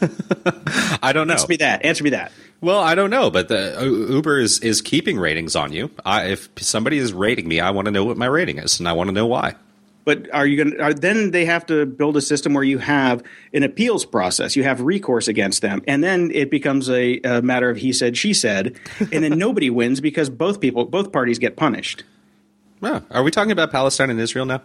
I 1.02 1.12
don't 1.12 1.26
know. 1.26 1.34
Answer 1.34 1.48
me 1.48 1.56
that. 1.56 1.84
Answer 1.84 2.04
me 2.04 2.10
that. 2.10 2.32
Well, 2.60 2.80
I 2.80 2.94
don't 2.94 3.10
know, 3.10 3.30
but 3.30 3.48
the 3.48 3.76
U- 3.82 4.14
Uber 4.14 4.40
is 4.40 4.58
is 4.60 4.80
keeping 4.80 5.18
ratings 5.18 5.54
on 5.54 5.72
you. 5.72 5.90
I, 6.04 6.28
if 6.28 6.48
somebody 6.56 6.98
is 6.98 7.12
rating 7.12 7.46
me, 7.46 7.60
I 7.60 7.70
want 7.70 7.86
to 7.86 7.92
know 7.92 8.04
what 8.04 8.16
my 8.16 8.26
rating 8.26 8.58
is, 8.58 8.78
and 8.78 8.88
I 8.88 8.94
want 8.94 9.08
to 9.08 9.12
know 9.12 9.26
why. 9.26 9.54
But 10.04 10.32
are 10.34 10.46
you 10.46 10.62
going 10.62 10.76
to? 10.76 10.94
Then 10.94 11.30
they 11.30 11.46
have 11.46 11.66
to 11.66 11.86
build 11.86 12.16
a 12.16 12.20
system 12.20 12.52
where 12.54 12.64
you 12.64 12.78
have 12.78 13.22
an 13.52 13.62
appeals 13.62 14.04
process. 14.04 14.54
You 14.54 14.62
have 14.64 14.80
recourse 14.80 15.28
against 15.28 15.62
them, 15.62 15.82
and 15.88 16.04
then 16.04 16.30
it 16.32 16.50
becomes 16.50 16.90
a, 16.90 17.20
a 17.20 17.42
matter 17.42 17.70
of 17.70 17.78
he 17.78 17.92
said, 17.92 18.16
she 18.16 18.34
said, 18.34 18.78
and 19.00 19.24
then 19.24 19.38
nobody 19.38 19.70
wins 19.80 20.00
because 20.00 20.28
both 20.28 20.60
people, 20.60 20.84
both 20.84 21.10
parties 21.10 21.38
get 21.38 21.56
punished. 21.56 22.04
Oh, 22.82 23.02
are 23.10 23.22
we 23.22 23.30
talking 23.30 23.52
about 23.52 23.72
Palestine 23.72 24.10
and 24.10 24.20
Israel 24.20 24.44
now? 24.44 24.60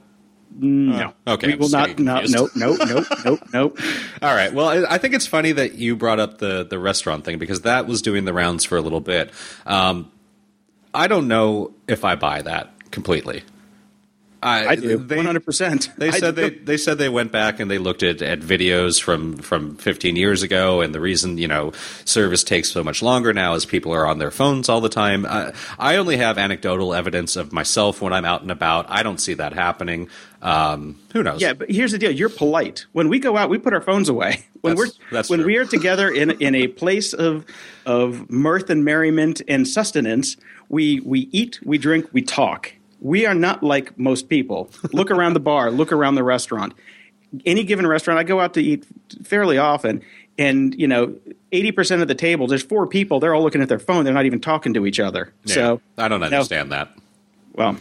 No. 0.52 1.13
okay, 1.28 1.47
We 1.47 1.56
will 1.56 1.69
not. 1.69 1.99
No. 1.99 2.21
No. 2.28 2.49
No. 2.56 2.73
No. 2.73 3.06
No. 3.23 3.39
No. 3.54 3.63
All 4.21 4.36
right. 4.36 4.52
Well, 4.52 4.67
I 4.67 4.95
I 4.95 4.97
think 4.97 5.13
it's 5.13 5.28
funny 5.28 5.52
that 5.54 5.75
you 5.75 5.95
brought 5.95 6.19
up 6.19 6.39
the 6.39 6.65
the 6.65 6.80
restaurant 6.80 7.23
thing 7.23 7.38
because 7.38 7.62
that 7.62 7.88
was 7.88 8.02
doing 8.02 8.25
the 8.25 8.34
rounds 8.34 8.65
for 8.65 8.78
a 8.78 8.82
little 8.82 8.99
bit. 8.99 9.32
Um, 9.65 10.12
I 10.93 11.08
don't 11.08 11.28
know 11.28 11.73
if 11.88 12.04
I 12.04 12.15
buy 12.15 12.41
that 12.41 12.91
completely. 12.91 13.43
I 14.41 14.75
do. 14.75 14.97
One 14.99 15.25
hundred 15.25 15.45
percent. 15.45 15.89
they 15.97 16.12
said 16.12 16.36
they, 16.36 16.49
they 16.49 16.78
said 16.78 16.97
they 16.97 17.10
went 17.10 17.32
back 17.32 17.60
and 17.60 17.69
they 17.69 17.78
looked 17.78 18.04
at, 18.04 18.21
at 18.21 18.39
videos 18.39 19.02
from, 19.02 19.38
from 19.38 19.75
15 19.75 20.15
years 20.15 20.43
ago, 20.43 20.82
and 20.82 20.95
the 20.95 20.99
reason 21.02 21.38
you 21.38 21.47
know 21.47 21.73
service 22.06 22.43
takes 22.43 22.71
so 22.71 22.84
much 22.84 23.02
longer 23.02 23.34
now 23.34 23.54
is 23.56 23.65
people 23.65 23.93
are 23.93 24.06
on 24.08 24.17
their 24.19 24.32
phones 24.32 24.69
all 24.69 24.82
the 24.82 24.89
time. 24.89 25.25
Uh, 25.25 25.52
I 25.78 25.97
only 25.97 26.17
have 26.17 26.38
anecdotal 26.38 26.93
evidence 26.93 27.36
of 27.36 27.52
myself 27.52 28.02
when 28.02 28.13
I'm 28.13 28.25
out 28.25 28.41
and 28.41 28.52
about. 28.52 28.86
I 28.89 29.04
don't 29.04 29.19
see 29.19 29.34
that 29.34 29.54
happening. 29.54 30.10
Um, 30.41 30.97
who 31.12 31.21
knows? 31.21 31.41
Yeah, 31.41 31.54
but 31.54 31.69
here's 31.69 31.91
the 31.91 31.97
deal: 31.97 32.12
you're 32.12 32.30
polite. 32.30 32.86
When 32.93 33.10
we 33.10 33.19
go 33.19 33.36
out, 33.36 33.49
we 33.49 33.58
put 33.58 33.73
our 33.73 33.82
phones 33.82 34.10
away. 34.10 34.45
When 34.62 34.75
That's- 34.75 34.93
we're 34.99 35.15
that's 35.15 35.30
when 35.30 35.39
true. 35.39 35.47
we 35.47 35.56
are 35.58 35.63
together 35.65 36.10
in 36.10 36.32
in 36.32 36.54
a 36.54 36.67
place 36.67 37.13
of 37.13 37.45
of 37.86 38.30
mirth 38.30 38.69
and 38.69 38.84
merriment 38.84 39.41
and 39.47 39.65
sustenance, 39.65 40.36
we 40.67 40.99
we 40.99 41.30
eat, 41.32 41.60
we 41.63 41.78
drink, 41.78 42.08
we 42.12 42.21
talk. 42.21 42.73
We 43.01 43.25
are 43.25 43.33
not 43.35 43.63
like 43.63 43.97
most 43.97 44.29
people. 44.29 44.69
Look 44.91 45.09
around 45.12 45.33
the 45.33 45.39
bar. 45.39 45.71
Look 45.71 45.91
around 45.91 46.15
the 46.15 46.23
restaurant. 46.23 46.73
Any 47.45 47.63
given 47.63 47.85
restaurant, 47.88 48.19
I 48.19 48.23
go 48.23 48.39
out 48.39 48.55
to 48.55 48.62
eat 48.62 48.85
fairly 49.23 49.57
often, 49.57 50.01
and 50.38 50.73
you 50.79 50.88
know, 50.88 51.15
eighty 51.51 51.71
percent 51.71 52.01
of 52.01 52.07
the 52.07 52.15
table, 52.15 52.47
there's 52.47 52.63
four 52.63 52.88
people. 52.88 53.19
They're 53.19 53.35
all 53.35 53.43
looking 53.43 53.62
at 53.62 53.69
their 53.69 53.79
phone. 53.79 54.03
They're 54.03 54.13
not 54.13 54.25
even 54.25 54.41
talking 54.41 54.73
to 54.73 54.85
each 54.85 54.99
other. 54.99 55.31
Yeah, 55.45 55.53
So 55.53 55.81
I 55.97 56.07
don't 56.07 56.19
no. 56.21 56.25
understand 56.25 56.71
that. 56.71 56.89
Well, 57.53 57.77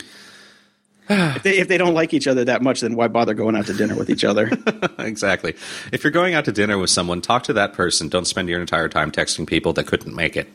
if 1.08 1.42
they 1.42 1.58
if 1.58 1.68
they 1.68 1.78
don't 1.78 1.94
like 1.94 2.12
each 2.12 2.26
other 2.26 2.44
that 2.44 2.60
much, 2.62 2.82
then 2.82 2.94
why 2.94 3.08
bother 3.08 3.32
going 3.32 3.56
out 3.56 3.66
to 3.66 3.72
dinner 3.74 3.96
with 3.96 4.10
each 4.10 4.24
other? 4.24 4.50
exactly. 4.98 5.54
If 5.92 6.04
you're 6.04 6.10
going 6.10 6.34
out 6.34 6.44
to 6.44 6.52
dinner 6.52 6.76
with 6.76 6.90
someone, 6.90 7.22
talk 7.22 7.44
to 7.44 7.54
that 7.54 7.72
person. 7.72 8.08
Don't 8.08 8.26
spend 8.26 8.48
your 8.50 8.60
entire 8.60 8.88
time 8.88 9.10
texting 9.10 9.46
people 9.46 9.72
that 9.74 9.86
couldn't 9.86 10.14
make 10.14 10.36
it. 10.36 10.48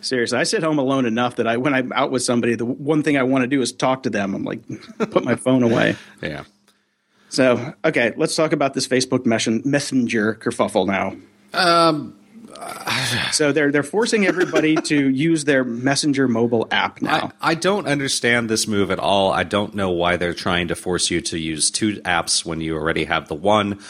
Seriously, 0.00 0.38
I 0.38 0.44
sit 0.44 0.62
home 0.62 0.78
alone 0.78 1.06
enough 1.06 1.36
that 1.36 1.46
I 1.46 1.56
when 1.56 1.74
I'm 1.74 1.92
out 1.92 2.10
with 2.10 2.22
somebody, 2.22 2.54
the 2.54 2.64
one 2.64 3.02
thing 3.02 3.16
I 3.16 3.22
want 3.22 3.42
to 3.42 3.48
do 3.48 3.60
is 3.60 3.72
talk 3.72 4.04
to 4.04 4.10
them. 4.10 4.34
I'm 4.34 4.44
like, 4.44 4.60
put 5.10 5.24
my 5.24 5.36
phone 5.36 5.62
away. 5.62 5.96
Yeah. 6.22 6.44
So, 7.30 7.74
okay, 7.84 8.12
let's 8.16 8.34
talk 8.34 8.52
about 8.52 8.74
this 8.74 8.88
Facebook 8.88 9.24
Messenger 9.24 10.34
kerfuffle 10.34 10.86
now. 10.86 11.16
Um, 11.54 12.18
so 13.32 13.52
they're 13.52 13.70
they're 13.70 13.82
forcing 13.82 14.26
everybody 14.26 14.74
to 14.76 15.08
use 15.08 15.44
their 15.44 15.64
Messenger 15.64 16.28
mobile 16.28 16.66
app 16.70 17.00
now. 17.00 17.32
I, 17.40 17.50
I 17.52 17.54
don't 17.54 17.86
understand 17.86 18.48
this 18.48 18.66
move 18.66 18.90
at 18.90 18.98
all. 18.98 19.32
I 19.32 19.44
don't 19.44 19.74
know 19.74 19.90
why 19.90 20.16
they're 20.16 20.34
trying 20.34 20.68
to 20.68 20.74
force 20.74 21.10
you 21.10 21.20
to 21.22 21.38
use 21.38 21.70
two 21.70 22.00
apps 22.02 22.44
when 22.44 22.60
you 22.60 22.76
already 22.76 23.04
have 23.04 23.28
the 23.28 23.34
one. 23.34 23.80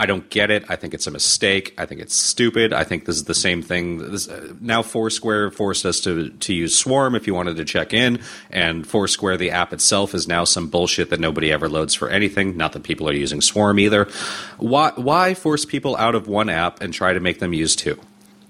I 0.00 0.06
don't 0.06 0.30
get 0.30 0.50
it. 0.50 0.64
I 0.70 0.76
think 0.76 0.94
it's 0.94 1.06
a 1.06 1.10
mistake. 1.10 1.74
I 1.76 1.84
think 1.84 2.00
it's 2.00 2.16
stupid. 2.16 2.72
I 2.72 2.84
think 2.84 3.04
this 3.04 3.16
is 3.16 3.24
the 3.24 3.34
same 3.34 3.60
thing. 3.60 3.98
This, 3.98 4.28
uh, 4.28 4.54
now 4.58 4.80
Foursquare 4.80 5.50
forced 5.50 5.84
us 5.84 6.00
to 6.00 6.30
to 6.30 6.54
use 6.54 6.74
Swarm 6.74 7.14
if 7.14 7.26
you 7.26 7.34
wanted 7.34 7.58
to 7.58 7.66
check 7.66 7.92
in, 7.92 8.20
and 8.50 8.86
Foursquare 8.86 9.36
the 9.36 9.50
app 9.50 9.74
itself 9.74 10.14
is 10.14 10.26
now 10.26 10.44
some 10.44 10.68
bullshit 10.68 11.10
that 11.10 11.20
nobody 11.20 11.52
ever 11.52 11.68
loads 11.68 11.94
for 11.94 12.08
anything. 12.08 12.56
Not 12.56 12.72
that 12.72 12.82
people 12.82 13.10
are 13.10 13.12
using 13.12 13.42
Swarm 13.42 13.78
either. 13.78 14.08
Why 14.56 14.92
why 14.96 15.34
force 15.34 15.66
people 15.66 15.94
out 15.96 16.14
of 16.14 16.26
one 16.26 16.48
app 16.48 16.80
and 16.80 16.94
try 16.94 17.12
to 17.12 17.20
make 17.20 17.38
them 17.38 17.52
use 17.52 17.76
two? 17.76 18.00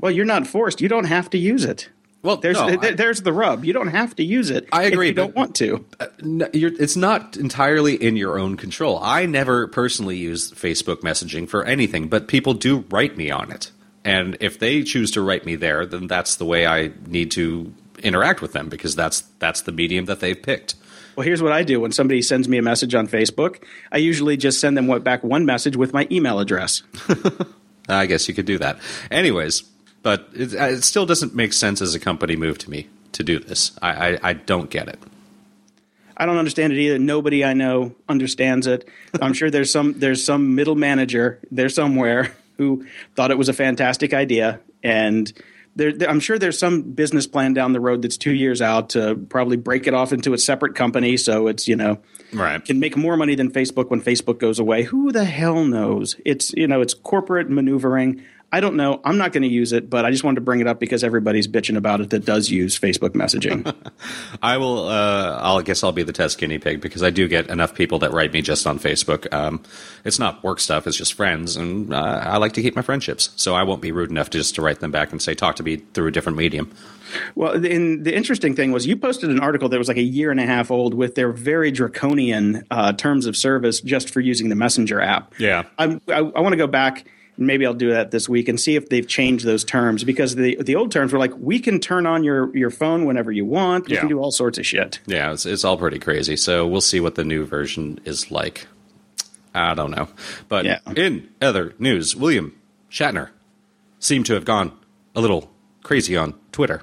well, 0.01 0.13
you're 0.13 0.25
not 0.25 0.47
forced. 0.47 0.81
You 0.81 0.89
don't 0.89 1.05
have 1.05 1.29
to 1.31 1.39
use 1.39 1.65
it. 1.65 1.89
Well, 2.23 2.37
There's 2.37 2.59
no, 2.59 2.69
th- 2.69 2.81
I- 2.83 2.95
there's 2.97 3.23
the 3.23 3.33
rub. 3.33 3.65
You 3.65 3.73
don't 3.73 3.89
have 3.89 4.15
to 4.17 4.23
use 4.25 4.51
it. 4.51 4.69
I 4.73 4.83
agree, 4.85 5.07
If 5.09 5.11
you 5.13 5.15
don't 5.15 5.35
want 5.35 5.55
to. 5.57 5.87
Uh, 5.99 6.07
you're, 6.53 6.73
it's 6.79 6.97
not 6.97 7.37
entirely 7.39 7.95
in 7.95 8.17
your 8.17 8.39
own 8.39 8.57
control. 8.59 8.99
I 9.03 9.25
never 9.27 9.67
personally 9.69 10.19
use 10.19 10.51
Facebook 10.53 10.97
messaging 11.01 11.49
for 11.49 11.65
anything, 11.65 12.09
but 12.09 12.29
people 12.29 12.53
do 12.55 12.85
write 12.91 13.17
me 13.17 13.31
on 13.31 13.51
it. 13.51 13.71
And 14.05 14.37
if 14.41 14.59
they 14.59 14.83
choose 14.83 15.11
to 15.13 15.23
write 15.23 15.47
me 15.47 15.57
there, 15.57 15.87
then 15.87 16.07
that's 16.09 16.37
the 16.37 16.45
way 16.45 16.67
I 16.67 16.91
need 17.07 17.31
to 17.33 17.73
interact 18.03 18.41
with 18.43 18.53
them 18.53 18.69
because 18.69 18.95
that's 18.97 19.23
that's 19.39 19.63
the 19.63 19.73
medium 19.73 20.05
that 20.07 20.21
they've 20.21 20.41
picked. 20.43 20.75
Well, 21.17 21.25
here's 21.27 21.43
what 21.43 21.53
I 21.53 21.65
do 21.65 21.81
when 21.81 21.93
somebody 21.93 22.23
sends 22.23 22.49
me 22.49 22.57
a 22.59 22.63
message 22.63 22.95
on 22.95 23.09
Facebook. 23.09 23.63
I 23.93 23.99
usually 23.99 24.37
just 24.39 24.61
send 24.61 24.77
them 24.77 24.87
what- 24.87 25.05
back 25.05 25.23
one 25.25 25.45
message 25.47 25.77
with 25.77 25.93
my 25.93 26.07
email 26.11 26.39
address. 26.39 26.83
I 27.89 28.07
guess 28.07 28.29
you 28.29 28.35
could 28.35 28.47
do 28.47 28.59
that. 28.59 28.79
Anyways, 29.11 29.65
but 30.03 30.29
it, 30.35 30.55
uh, 30.55 30.65
it 30.67 30.83
still 30.83 31.07
doesn't 31.07 31.35
make 31.35 31.53
sense 31.53 31.81
as 31.83 31.95
a 31.95 32.01
company 32.01 32.37
move 32.37 32.59
to 32.59 32.71
me 32.71 32.89
to 33.13 33.23
do 33.25 33.39
this. 33.39 33.73
I, 33.83 33.91
I, 34.15 34.19
I 34.23 34.33
don't 34.35 34.71
get 34.71 34.89
it. 34.89 34.99
I 36.17 36.27
don't 36.27 36.37
understand 36.37 36.73
it 36.73 36.79
either. 36.79 36.99
Nobody 36.99 37.45
I 37.45 37.55
know 37.55 37.95
understands 38.09 38.67
it. 38.67 38.89
I'm 39.23 39.33
sure 39.33 39.51
there's 39.51 39.73
some 39.73 39.99
there's 39.99 40.23
some 40.23 40.55
middle 40.55 40.75
manager 40.77 41.41
there 41.51 41.69
somewhere 41.71 42.35
who 42.59 42.85
thought 43.15 43.31
it 43.31 43.39
was 43.39 43.49
a 43.49 43.55
fantastic 43.55 44.13
idea, 44.13 44.61
and 44.83 45.33
there, 45.77 45.93
there- 45.93 46.11
I'm 46.11 46.21
sure 46.21 46.39
there's 46.39 46.59
some 46.59 46.83
business 46.83 47.27
plan 47.27 47.55
down 47.55 47.73
the 47.73 47.81
road 47.81 48.03
that's 48.03 48.19
two 48.19 48.35
years 48.35 48.61
out 48.61 48.91
to 48.91 49.15
probably 49.31 49.57
break 49.57 49.87
it 49.87 49.95
off 49.95 50.13
into 50.13 50.35
a 50.35 50.39
separate 50.39 50.75
company, 50.75 51.17
so 51.17 51.47
it's 51.47 51.67
you 51.67 51.77
know 51.77 51.99
Right. 52.35 52.63
can 52.63 52.79
make 52.79 52.97
more 52.99 53.17
money 53.17 53.35
than 53.35 53.51
Facebook 53.51 53.89
when 53.89 54.03
Facebook 54.03 54.39
goes 54.39 54.59
away. 54.59 54.83
Who 54.83 55.11
the 55.13 55.25
hell 55.25 55.65
knows? 55.65 56.17
It's 56.27 56.53
you 56.53 56.67
know 56.69 56.83
it's 56.83 56.93
corporate 56.93 57.49
maneuvering. 57.49 58.23
I 58.53 58.61
don't 58.61 58.75
know. 58.75 59.01
I'm 59.05 59.17
not 59.17 59.33
going 59.33 59.45
to 59.45 59.49
use 59.49 59.73
it, 59.73 59.89
but 59.89 60.05
I 60.05 60.11
just 60.11 60.25
wanted 60.25 60.37
to 60.37 60.41
bring 60.41 60.61
it 60.61 60.67
up 60.67 60.81
because 60.81 61.05
everybody's 61.05 61.47
bitching 61.47 61.77
about 61.77 62.01
it 62.01 62.11
that 62.11 62.25
does 62.25 62.51
use 62.51 62.79
Facebook 62.79 63.11
messaging. 63.11 63.73
I 64.43 64.57
will. 64.57 64.89
Uh, 64.89 65.39
I'll 65.41 65.59
I 65.59 65.63
guess 65.63 65.85
I'll 65.85 65.93
be 65.93 66.03
the 66.03 66.13
test 66.13 66.39
guinea 66.39 66.59
pig 66.59 66.81
because 66.81 67.03
I 67.03 67.11
do 67.11 67.29
get 67.29 67.49
enough 67.49 67.75
people 67.75 68.01
that 68.01 68.13
write 68.13 68.33
me 68.33 68.43
just 68.43 68.67
on 68.67 68.81
Facebook. 68.81 69.33
Um, 69.33 69.63
it's 70.05 70.19
not 70.19 70.43
work 70.43 70.59
stuff; 70.59 70.87
it's 70.89 70.97
just 70.97 71.15
friends, 71.15 71.57
and 71.57 71.95
uh, 71.95 72.23
I 72.25 72.39
like 72.39 72.55
to 72.55 72.63
keep 72.63 72.75
my 72.75 72.83
friendships. 72.83 73.31
So 73.37 73.55
I 73.55 73.63
won't 73.63 73.83
be 73.83 73.93
rude 73.93 74.11
enough 74.11 74.31
to 74.31 74.39
just 74.39 74.57
to 74.57 74.63
write 74.63 74.81
them 74.81 74.91
back 74.91 75.13
and 75.13 75.23
say, 75.23 75.35
"Talk 75.35 75.55
to 75.57 75.63
me 75.63 75.77
through 75.77 76.09
a 76.09 76.13
different 76.13 76.37
medium." 76.37 76.73
Well, 77.35 77.59
the, 77.59 77.73
and 77.73 78.05
the 78.05 78.15
interesting 78.15 78.55
thing 78.55 78.73
was 78.73 78.87
you 78.87 78.97
posted 78.97 79.31
an 79.31 79.41
article 79.41 79.69
that 79.69 79.79
was 79.79 79.89
like 79.89 79.97
a 79.97 80.03
year 80.03 80.31
and 80.31 80.41
a 80.41 80.47
half 80.47 80.71
old 80.71 80.95
with 80.95 81.15
their 81.15 81.31
very 81.33 81.71
draconian 81.71 82.65
uh, 82.71 82.93
terms 82.93 83.27
of 83.27 83.37
service 83.37 83.81
just 83.81 84.11
for 84.11 84.21
using 84.21 84.49
the 84.49 84.55
Messenger 84.55 85.01
app. 85.01 85.35
Yeah. 85.39 85.65
I'm, 85.79 86.01
I, 86.09 86.19
I 86.19 86.41
want 86.41 86.53
to 86.53 86.57
go 86.57 86.67
back 86.67 87.07
maybe 87.41 87.67
I'll 87.67 87.75
do 87.75 87.91
that 87.91 88.11
this 88.11 88.29
week 88.29 88.49
and 88.49 88.61
see 88.61 88.77
if 88.77 88.89
they've 88.89 89.07
changed 89.07 89.45
those 89.45 89.65
terms 89.65 90.05
because 90.05 90.35
the 90.37 90.57
the 90.61 90.77
old 90.77 90.93
terms 90.93 91.13
were 91.13 91.19
like 91.19 91.33
we 91.39 91.59
can 91.59 91.81
turn 91.81 92.07
on 92.07 92.23
your 92.23 92.55
your 92.57 92.71
phone 92.71 93.05
whenever 93.07 93.33
you 93.33 93.45
want. 93.45 93.89
We 93.89 93.95
Yeah. 93.95 94.01
can 94.01 94.09
do 94.09 94.19
all 94.21 94.31
sorts 94.31 94.59
of 94.59 94.67
shit. 94.67 95.01
Yeah, 95.07 95.33
it's, 95.33 95.47
it's 95.47 95.65
all 95.65 95.77
pretty 95.77 95.99
crazy. 95.99 96.37
So 96.37 96.67
we'll 96.67 96.81
see 96.81 97.01
what 97.01 97.15
the 97.17 97.25
new 97.25 97.45
version 97.45 97.99
is 98.05 98.31
like. 98.31 98.67
I 99.55 99.75
don't 99.75 99.91
know. 99.91 100.09
But 100.49 100.65
Yeah. 100.67 100.79
in 100.95 101.29
other 101.43 101.75
news, 101.79 102.15
William 102.15 102.55
Shatner 102.91 103.31
seemed 103.99 104.27
to 104.27 104.35
have 104.35 104.45
gone 104.45 104.73
a 105.17 105.21
little 105.21 105.51
crazy 105.83 106.17
on 106.17 106.35
Twitter. 106.53 106.83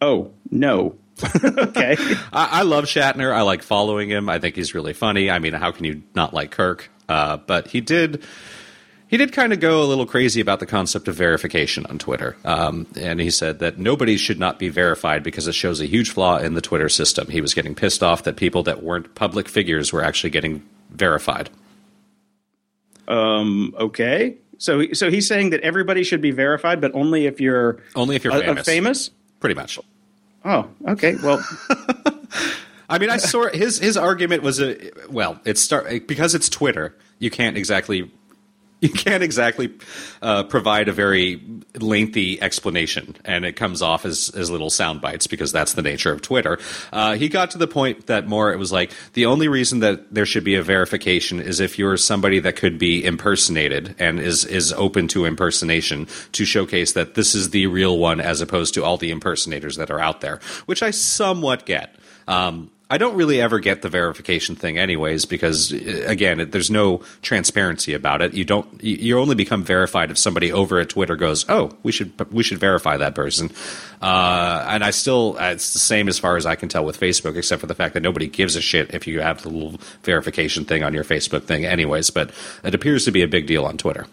Oh 0.00 0.30
no. 0.50 0.96
okay. 1.44 1.96
I, 2.32 2.48
I 2.60 2.62
love 2.62 2.84
Shatner. 2.86 3.30
I 3.34 3.42
like 3.42 3.62
following 3.62 4.08
him. 4.08 4.30
I 4.30 4.38
think 4.38 4.56
he's 4.56 4.74
really 4.74 4.94
funny. 4.94 5.30
I 5.30 5.38
mean, 5.38 5.52
how 5.52 5.70
can 5.70 5.84
you 5.84 6.02
not 6.14 6.32
like 6.32 6.50
Kirk? 6.50 6.90
Uh, 7.10 7.36
but 7.36 7.66
he 7.68 7.82
did. 7.82 8.22
He 9.10 9.16
did 9.16 9.32
kind 9.32 9.52
of 9.52 9.58
go 9.58 9.82
a 9.82 9.86
little 9.86 10.06
crazy 10.06 10.40
about 10.40 10.60
the 10.60 10.66
concept 10.66 11.08
of 11.08 11.16
verification 11.16 11.84
on 11.86 11.98
Twitter. 11.98 12.36
Um, 12.44 12.86
and 12.96 13.20
he 13.20 13.28
said 13.28 13.58
that 13.58 13.76
nobody 13.76 14.16
should 14.16 14.38
not 14.38 14.60
be 14.60 14.68
verified 14.68 15.24
because 15.24 15.48
it 15.48 15.54
shows 15.56 15.80
a 15.80 15.86
huge 15.86 16.10
flaw 16.10 16.36
in 16.38 16.54
the 16.54 16.60
Twitter 16.60 16.88
system. 16.88 17.26
He 17.28 17.40
was 17.40 17.52
getting 17.52 17.74
pissed 17.74 18.04
off 18.04 18.22
that 18.22 18.36
people 18.36 18.62
that 18.62 18.84
weren't 18.84 19.12
public 19.16 19.48
figures 19.48 19.92
were 19.92 20.04
actually 20.04 20.30
getting 20.30 20.62
verified. 20.90 21.50
Um. 23.08 23.74
Okay. 23.78 24.36
So 24.58 24.92
so 24.92 25.10
he's 25.10 25.26
saying 25.26 25.50
that 25.50 25.60
everybody 25.62 26.04
should 26.04 26.20
be 26.20 26.30
verified, 26.30 26.80
but 26.80 26.94
only 26.94 27.26
if 27.26 27.40
you're 27.40 27.80
Only 27.96 28.14
if 28.16 28.22
you're 28.24 28.32
a- 28.32 28.38
a 28.38 28.42
famous. 28.44 28.66
famous. 28.66 29.10
Pretty 29.40 29.54
much. 29.54 29.78
Oh. 30.44 30.68
Okay. 30.86 31.16
Well. 31.16 31.44
I 32.88 32.98
mean, 32.98 33.10
I 33.10 33.16
saw 33.18 33.48
his 33.48 33.78
his 33.78 33.96
argument 33.96 34.42
was 34.42 34.60
a 34.60 34.90
well, 35.08 35.40
it's 35.44 35.60
start 35.60 36.06
because 36.06 36.34
it's 36.34 36.48
Twitter. 36.48 36.94
You 37.18 37.30
can't 37.30 37.56
exactly 37.56 38.10
you 38.82 38.88
can't 38.88 39.22
exactly 39.22 39.72
uh, 40.22 40.44
provide 40.44 40.88
a 40.88 40.92
very 40.92 41.42
lengthy 41.78 42.40
explanation, 42.40 43.14
and 43.26 43.44
it 43.44 43.52
comes 43.52 43.82
off 43.82 44.06
as 44.06 44.30
as 44.34 44.50
little 44.50 44.70
sound 44.70 45.02
bites 45.02 45.26
because 45.26 45.52
that's 45.52 45.74
the 45.74 45.82
nature 45.82 46.12
of 46.12 46.22
Twitter. 46.22 46.58
Uh, 46.92 47.14
he 47.14 47.28
got 47.28 47.50
to 47.50 47.58
the 47.58 47.66
point 47.66 48.06
that 48.06 48.26
more 48.26 48.52
it 48.52 48.56
was 48.56 48.72
like 48.72 48.92
the 49.12 49.26
only 49.26 49.48
reason 49.48 49.80
that 49.80 50.12
there 50.12 50.24
should 50.24 50.44
be 50.44 50.54
a 50.54 50.62
verification 50.62 51.40
is 51.40 51.60
if 51.60 51.78
you're 51.78 51.98
somebody 51.98 52.40
that 52.40 52.56
could 52.56 52.78
be 52.78 53.04
impersonated 53.04 53.94
and 53.98 54.18
is 54.18 54.46
is 54.46 54.72
open 54.72 55.08
to 55.08 55.26
impersonation 55.26 56.06
to 56.32 56.46
showcase 56.46 56.92
that 56.92 57.14
this 57.14 57.34
is 57.34 57.50
the 57.50 57.66
real 57.66 57.98
one 57.98 58.18
as 58.18 58.40
opposed 58.40 58.72
to 58.74 58.82
all 58.82 58.96
the 58.96 59.10
impersonators 59.10 59.76
that 59.76 59.90
are 59.90 60.00
out 60.00 60.22
there, 60.22 60.40
which 60.64 60.82
I 60.82 60.90
somewhat 60.90 61.66
get. 61.66 61.94
Um, 62.26 62.70
I 62.92 62.98
don't 62.98 63.14
really 63.14 63.40
ever 63.40 63.60
get 63.60 63.82
the 63.82 63.88
verification 63.88 64.56
thing, 64.56 64.76
anyways, 64.76 65.24
because 65.24 65.72
uh, 65.72 66.02
again, 66.06 66.40
it, 66.40 66.50
there's 66.50 66.72
no 66.72 67.02
transparency 67.22 67.94
about 67.94 68.20
it. 68.20 68.34
You 68.34 68.44
don't. 68.44 68.82
You 68.82 69.20
only 69.20 69.36
become 69.36 69.62
verified 69.62 70.10
if 70.10 70.18
somebody 70.18 70.50
over 70.50 70.80
at 70.80 70.88
Twitter 70.88 71.14
goes, 71.14 71.48
"Oh, 71.48 71.70
we 71.84 71.92
should 71.92 72.12
we 72.32 72.42
should 72.42 72.58
verify 72.58 72.96
that 72.96 73.14
person." 73.14 73.52
Uh, 74.02 74.66
and 74.68 74.82
I 74.82 74.90
still, 74.90 75.36
uh, 75.38 75.52
it's 75.52 75.72
the 75.72 75.78
same 75.78 76.08
as 76.08 76.18
far 76.18 76.36
as 76.36 76.46
I 76.46 76.56
can 76.56 76.68
tell 76.68 76.84
with 76.84 76.98
Facebook, 76.98 77.36
except 77.36 77.60
for 77.60 77.66
the 77.68 77.76
fact 77.76 77.94
that 77.94 78.02
nobody 78.02 78.26
gives 78.26 78.56
a 78.56 78.60
shit 78.60 78.92
if 78.92 79.06
you 79.06 79.20
have 79.20 79.42
the 79.42 79.50
little 79.50 79.80
verification 80.02 80.64
thing 80.64 80.82
on 80.82 80.92
your 80.92 81.04
Facebook 81.04 81.44
thing, 81.44 81.64
anyways. 81.64 82.10
But 82.10 82.32
it 82.64 82.74
appears 82.74 83.04
to 83.04 83.12
be 83.12 83.22
a 83.22 83.28
big 83.28 83.46
deal 83.46 83.66
on 83.66 83.78
Twitter. 83.78 84.06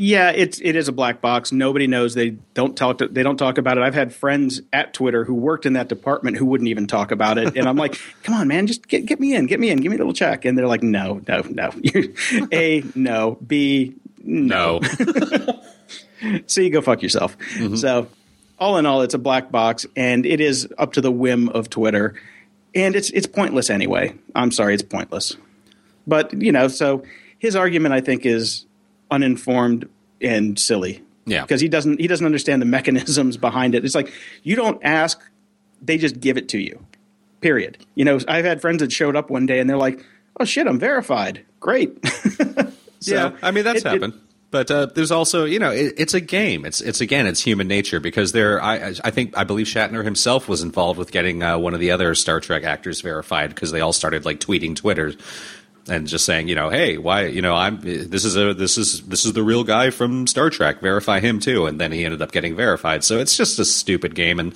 Yeah, 0.00 0.30
it's 0.30 0.60
it 0.60 0.76
is 0.76 0.86
a 0.86 0.92
black 0.92 1.20
box. 1.20 1.50
Nobody 1.50 1.88
knows. 1.88 2.14
They 2.14 2.30
don't 2.54 2.76
talk. 2.76 2.98
To, 2.98 3.08
they 3.08 3.24
don't 3.24 3.36
talk 3.36 3.58
about 3.58 3.78
it. 3.78 3.80
I've 3.82 3.94
had 3.94 4.14
friends 4.14 4.62
at 4.72 4.94
Twitter 4.94 5.24
who 5.24 5.34
worked 5.34 5.66
in 5.66 5.72
that 5.72 5.88
department 5.88 6.36
who 6.36 6.46
wouldn't 6.46 6.68
even 6.68 6.86
talk 6.86 7.10
about 7.10 7.36
it. 7.36 7.56
And 7.56 7.68
I'm 7.68 7.74
like, 7.74 8.00
"Come 8.22 8.36
on, 8.36 8.46
man, 8.46 8.68
just 8.68 8.86
get 8.86 9.06
get 9.06 9.18
me 9.18 9.34
in, 9.34 9.46
get 9.46 9.58
me 9.58 9.70
in, 9.70 9.80
give 9.80 9.90
me 9.90 9.96
a 9.96 9.98
little 9.98 10.12
check." 10.12 10.44
And 10.44 10.56
they're 10.56 10.68
like, 10.68 10.84
"No, 10.84 11.20
no, 11.26 11.42
no. 11.50 11.72
a 12.52 12.84
no. 12.94 13.38
B 13.44 13.96
no. 14.22 14.78
No, 14.78 15.60
C 16.46 16.70
go 16.70 16.80
fuck 16.80 17.02
yourself." 17.02 17.36
Mm-hmm. 17.56 17.74
So, 17.74 18.06
all 18.60 18.76
in 18.76 18.86
all, 18.86 19.02
it's 19.02 19.14
a 19.14 19.18
black 19.18 19.50
box, 19.50 19.84
and 19.96 20.24
it 20.24 20.40
is 20.40 20.68
up 20.78 20.92
to 20.92 21.00
the 21.00 21.10
whim 21.10 21.48
of 21.48 21.70
Twitter, 21.70 22.14
and 22.72 22.94
it's 22.94 23.10
it's 23.10 23.26
pointless 23.26 23.68
anyway. 23.68 24.14
I'm 24.36 24.52
sorry, 24.52 24.74
it's 24.74 24.82
pointless. 24.84 25.36
But 26.06 26.40
you 26.40 26.52
know, 26.52 26.68
so 26.68 27.02
his 27.40 27.56
argument, 27.56 27.94
I 27.94 28.00
think, 28.00 28.24
is 28.24 28.64
uninformed 29.10 29.88
and 30.20 30.58
silly. 30.58 31.02
Yeah. 31.26 31.42
because 31.42 31.60
he 31.60 31.68
doesn't 31.68 32.00
he 32.00 32.06
doesn't 32.06 32.24
understand 32.24 32.62
the 32.62 32.66
mechanisms 32.78 33.36
behind 33.36 33.74
it. 33.74 33.84
It's 33.84 33.94
like 33.94 34.12
you 34.42 34.56
don't 34.56 34.80
ask; 34.82 35.20
they 35.82 35.98
just 35.98 36.20
give 36.20 36.36
it 36.38 36.48
to 36.50 36.58
you. 36.58 36.84
Period. 37.40 37.78
You 37.94 38.04
know, 38.04 38.18
I've 38.26 38.44
had 38.46 38.60
friends 38.60 38.80
that 38.80 38.90
showed 38.92 39.14
up 39.14 39.28
one 39.30 39.44
day 39.46 39.60
and 39.60 39.68
they're 39.68 39.76
like, 39.76 40.02
"Oh 40.40 40.44
shit, 40.44 40.66
I'm 40.66 40.78
verified. 40.78 41.44
Great." 41.60 41.98
So 43.00 43.14
yeah, 43.14 43.36
I 43.42 43.52
mean 43.52 43.62
that's 43.62 43.78
it- 43.82 43.86
it- 43.86 43.92
happened. 43.92 44.20
But 44.50 44.70
uh, 44.70 44.86
there's 44.86 45.10
also, 45.12 45.44
you 45.44 45.58
know, 45.58 45.70
it, 45.70 45.94
it's 45.98 46.14
a 46.14 46.20
game. 46.22 46.64
It's 46.64 46.80
it's 46.80 47.00
again, 47.02 47.26
it's 47.28 47.40
human 47.42 47.68
nature 47.68 48.00
because 48.00 48.32
there. 48.32 48.60
I 48.62 48.94
I 49.04 49.10
think 49.12 49.36
I 49.36 49.44
believe 49.44 49.66
Shatner 49.66 50.02
himself 50.02 50.48
was 50.48 50.62
involved 50.62 50.98
with 50.98 51.12
getting 51.12 51.42
uh, 51.42 51.58
one 51.58 51.74
of 51.74 51.80
the 51.80 51.90
other 51.92 52.14
Star 52.16 52.40
Trek 52.40 52.64
actors 52.64 53.02
verified 53.02 53.50
because 53.50 53.70
they 53.72 53.80
all 53.82 53.92
started 53.92 54.24
like 54.24 54.40
tweeting 54.40 54.74
Twitter 54.74 55.12
and 55.88 56.06
just 56.06 56.24
saying, 56.24 56.48
you 56.48 56.54
know, 56.54 56.70
hey, 56.70 56.98
why, 56.98 57.26
you 57.26 57.42
know, 57.42 57.54
I'm 57.54 57.80
this 57.80 58.24
is 58.24 58.36
a 58.36 58.54
this 58.54 58.78
is 58.78 59.02
this 59.02 59.24
is 59.24 59.32
the 59.32 59.42
real 59.42 59.64
guy 59.64 59.90
from 59.90 60.26
Star 60.26 60.50
Trek. 60.50 60.80
Verify 60.80 61.20
him 61.20 61.40
too, 61.40 61.66
and 61.66 61.80
then 61.80 61.92
he 61.92 62.04
ended 62.04 62.22
up 62.22 62.32
getting 62.32 62.56
verified. 62.56 63.04
So 63.04 63.18
it's 63.18 63.36
just 63.36 63.58
a 63.58 63.64
stupid 63.64 64.14
game, 64.14 64.38
and 64.38 64.54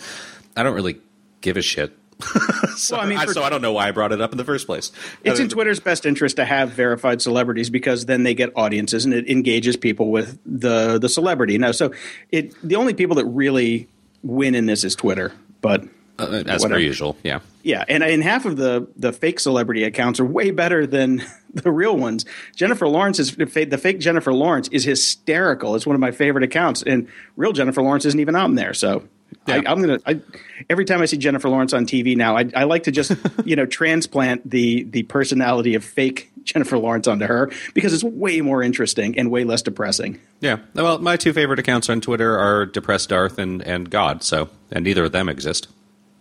I 0.56 0.62
don't 0.62 0.74
really 0.74 1.00
give 1.40 1.56
a 1.56 1.62
shit. 1.62 1.96
so, 2.76 2.96
Well, 2.96 3.04
I 3.04 3.08
mean, 3.08 3.18
I, 3.18 3.26
so 3.26 3.42
I 3.42 3.50
don't 3.50 3.62
know 3.62 3.72
why 3.72 3.88
I 3.88 3.90
brought 3.90 4.12
it 4.12 4.20
up 4.20 4.30
in 4.30 4.38
the 4.38 4.44
first 4.44 4.66
place. 4.66 4.92
It's 5.24 5.40
Uh, 5.40 5.44
in 5.44 5.48
Twitter's 5.48 5.80
best 5.80 6.06
interest 6.06 6.36
to 6.36 6.44
have 6.44 6.70
verified 6.70 7.20
celebrities 7.20 7.68
because 7.68 8.06
then 8.06 8.22
they 8.22 8.34
get 8.34 8.52
audiences 8.54 9.04
and 9.04 9.12
it 9.12 9.28
engages 9.28 9.76
people 9.76 10.10
with 10.10 10.38
the 10.46 10.98
the 10.98 11.08
celebrity. 11.08 11.58
Now, 11.58 11.72
so 11.72 11.92
it 12.30 12.54
the 12.62 12.76
only 12.76 12.94
people 12.94 13.16
that 13.16 13.26
really 13.26 13.88
win 14.22 14.54
in 14.54 14.66
this 14.66 14.84
is 14.84 14.94
Twitter, 14.94 15.32
but 15.60 15.84
uh, 16.18 16.42
as 16.46 16.62
whatever. 16.62 16.74
per 16.74 16.78
usual. 16.78 17.16
Yeah. 17.22 17.40
yeah, 17.62 17.84
and 17.88 18.02
and 18.02 18.22
half 18.22 18.44
of 18.44 18.56
the 18.56 18.86
the 18.96 19.12
fake 19.12 19.40
celebrity 19.40 19.84
accounts 19.84 20.20
are 20.20 20.24
way 20.24 20.50
better 20.50 20.86
than 20.86 21.22
the 21.54 21.70
real 21.70 21.96
ones. 21.96 22.24
Jennifer 22.54 22.86
Lawrence 22.88 23.18
is 23.18 23.34
the 23.36 23.46
fake- 23.78 24.00
Jennifer 24.00 24.32
Lawrence 24.32 24.68
is 24.68 24.84
hysterical. 24.84 25.74
It's 25.74 25.86
one 25.86 25.94
of 25.94 26.00
my 26.00 26.10
favorite 26.10 26.44
accounts, 26.44 26.82
and 26.82 27.08
real 27.36 27.52
Jennifer 27.52 27.82
Lawrence 27.82 28.04
isn't 28.04 28.20
even 28.20 28.36
on 28.36 28.54
there. 28.54 28.74
So. 28.74 29.04
I, 29.46 29.56
Yeah. 29.56 29.62
I'm 29.72 29.80
gonna. 29.80 29.98
I, 30.06 30.20
every 30.68 30.84
time 30.84 31.00
I 31.00 31.06
see 31.06 31.16
Jennifer 31.16 31.48
Lawrence 31.48 31.72
on 31.72 31.86
TV 31.86 32.14
now, 32.16 32.36
I, 32.36 32.50
I 32.54 32.64
like 32.64 32.82
to 32.82 32.90
just 32.92 33.12
you 33.46 33.56
know 33.56 33.64
transplant 33.64 34.48
the 34.48 34.82
the 34.84 35.04
personality 35.04 35.74
of 35.74 35.82
fake 35.82 36.30
Jennifer 36.44 36.76
Lawrence 36.76 37.08
onto 37.08 37.24
her 37.24 37.50
because 37.72 37.94
it's 37.94 38.04
way 38.04 38.42
more 38.42 38.62
interesting 38.62 39.18
and 39.18 39.30
way 39.30 39.44
less 39.44 39.62
depressing. 39.62 40.20
Yeah. 40.40 40.58
Well, 40.74 40.98
my 40.98 41.16
two 41.16 41.32
favorite 41.32 41.58
accounts 41.58 41.88
on 41.88 42.02
Twitter 42.02 42.38
are 42.38 42.66
Depressed 42.66 43.08
Darth 43.08 43.38
and, 43.38 43.62
and 43.62 43.88
God. 43.88 44.22
So, 44.22 44.50
and 44.70 44.84
neither 44.84 45.04
of 45.04 45.12
them 45.12 45.30
exist. 45.30 45.66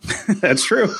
That's 0.39 0.63
true. 0.63 0.93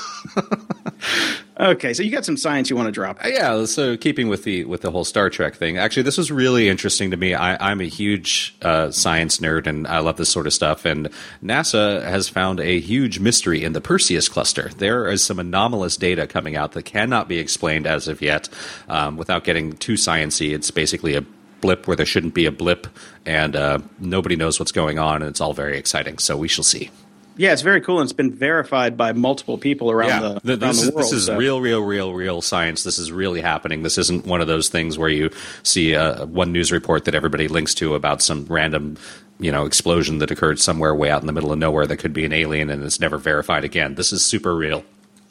okay, 1.60 1.92
so 1.92 2.02
you 2.02 2.10
got 2.10 2.24
some 2.24 2.36
science 2.36 2.70
you 2.70 2.76
want 2.76 2.86
to 2.86 2.92
drop? 2.92 3.24
Uh, 3.24 3.28
Yeah, 3.28 3.64
so 3.64 3.96
keeping 3.96 4.28
with 4.28 4.44
the 4.44 4.64
with 4.64 4.82
the 4.82 4.90
whole 4.90 5.04
Star 5.04 5.28
Trek 5.28 5.56
thing, 5.56 5.76
actually, 5.76 6.04
this 6.04 6.18
was 6.18 6.30
really 6.30 6.68
interesting 6.68 7.10
to 7.10 7.16
me. 7.16 7.34
I, 7.34 7.70
I'm 7.70 7.80
a 7.80 7.88
huge 7.88 8.54
uh, 8.62 8.90
science 8.92 9.38
nerd, 9.38 9.66
and 9.66 9.86
I 9.88 9.98
love 9.98 10.16
this 10.18 10.28
sort 10.28 10.46
of 10.46 10.52
stuff. 10.52 10.84
And 10.84 11.08
NASA 11.42 12.02
has 12.04 12.28
found 12.28 12.60
a 12.60 12.78
huge 12.78 13.18
mystery 13.18 13.64
in 13.64 13.72
the 13.72 13.80
Perseus 13.80 14.28
cluster. 14.28 14.70
There 14.76 15.08
is 15.08 15.22
some 15.22 15.40
anomalous 15.40 15.96
data 15.96 16.26
coming 16.26 16.54
out 16.54 16.72
that 16.72 16.84
cannot 16.84 17.28
be 17.28 17.38
explained 17.38 17.86
as 17.86 18.06
of 18.06 18.22
yet, 18.22 18.48
um, 18.88 19.16
without 19.16 19.42
getting 19.42 19.72
too 19.72 19.94
sciency. 19.94 20.54
It's 20.54 20.70
basically 20.70 21.16
a 21.16 21.24
blip 21.60 21.86
where 21.88 21.96
there 21.96 22.06
shouldn't 22.06 22.34
be 22.34 22.46
a 22.46 22.52
blip, 22.52 22.86
and 23.26 23.56
uh, 23.56 23.78
nobody 23.98 24.36
knows 24.36 24.60
what's 24.60 24.72
going 24.72 24.98
on, 24.98 25.22
and 25.22 25.30
it's 25.30 25.40
all 25.40 25.54
very 25.54 25.76
exciting. 25.76 26.18
So 26.18 26.36
we 26.36 26.48
shall 26.48 26.64
see. 26.64 26.90
Yeah, 27.36 27.52
it's 27.52 27.62
very 27.62 27.80
cool, 27.80 27.98
and 28.00 28.06
it's 28.06 28.12
been 28.12 28.30
verified 28.32 28.96
by 28.96 29.12
multiple 29.12 29.56
people 29.58 29.90
around 29.90 30.20
the, 30.22 30.40
Th- 30.40 30.58
around 30.62 30.68
this, 30.70 30.80
the 30.82 30.88
is, 30.88 30.94
world. 30.94 31.04
this 31.06 31.12
is 31.12 31.26
so- 31.26 31.36
real, 31.36 31.60
real, 31.60 31.82
real, 31.82 32.12
real 32.12 32.42
science. 32.42 32.82
This 32.84 32.98
is 32.98 33.10
really 33.10 33.40
happening. 33.40 33.82
This 33.82 33.96
isn't 33.98 34.26
one 34.26 34.40
of 34.40 34.46
those 34.48 34.68
things 34.68 34.98
where 34.98 35.08
you 35.08 35.30
see 35.62 35.94
uh, 35.96 36.26
one 36.26 36.52
news 36.52 36.70
report 36.70 37.06
that 37.06 37.14
everybody 37.14 37.48
links 37.48 37.74
to 37.76 37.94
about 37.94 38.20
some 38.22 38.44
random, 38.46 38.96
you 39.40 39.50
know, 39.50 39.64
explosion 39.64 40.18
that 40.18 40.30
occurred 40.30 40.60
somewhere 40.60 40.94
way 40.94 41.10
out 41.10 41.22
in 41.22 41.26
the 41.26 41.32
middle 41.32 41.52
of 41.52 41.58
nowhere 41.58 41.86
that 41.86 41.96
could 41.96 42.12
be 42.12 42.24
an 42.24 42.32
alien 42.32 42.68
and 42.70 42.84
it's 42.84 43.00
never 43.00 43.16
verified 43.18 43.64
again. 43.64 43.94
This 43.94 44.12
is 44.12 44.22
super 44.24 44.54
real. 44.54 44.84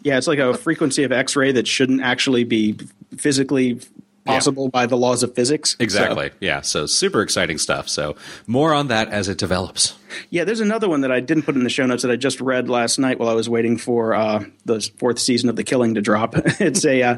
Yeah, 0.04 0.18
it's 0.18 0.26
like 0.28 0.40
a 0.40 0.56
frequency 0.58 1.04
of 1.04 1.12
X-ray 1.12 1.52
that 1.52 1.68
shouldn't 1.68 2.02
actually 2.02 2.44
be 2.44 2.76
physically 3.18 3.80
possible 4.26 4.70
by 4.70 4.86
the 4.86 4.98
laws 4.98 5.24
of 5.24 5.34
physics. 5.36 5.76
Exactly. 5.80 6.30
So- 6.30 6.36
Yeah. 6.40 6.62
So 6.62 6.86
super 6.86 7.22
exciting 7.22 7.58
stuff. 7.58 7.90
So 7.90 8.16
more 8.48 8.74
on 8.74 8.88
that 8.90 9.10
as 9.10 9.28
it 9.28 9.38
develops. 9.38 9.96
yeah, 10.30 10.44
there's 10.44 10.60
another 10.60 10.88
one 10.90 11.02
that 11.02 11.12
I 11.12 11.20
didn't 11.20 11.44
put 11.44 11.56
in 11.56 11.64
the 11.64 11.70
show 11.70 11.86
notes 11.86 12.04
that 12.04 12.12
I 12.12 12.16
just 12.16 12.40
read 12.42 12.70
last 12.70 13.00
night 13.00 13.20
while 13.20 13.30
I 13.30 13.34
was 13.34 13.50
waiting 13.50 13.78
for 13.78 14.14
uh, 14.14 14.44
the 14.66 14.80
fourth 14.98 15.20
season 15.20 15.50
of 15.50 15.56
The 15.56 15.64
Killing 15.64 15.96
to 15.96 16.02
drop. 16.02 16.34
it's 16.60 16.86
a, 16.86 17.02
uh, 17.04 17.18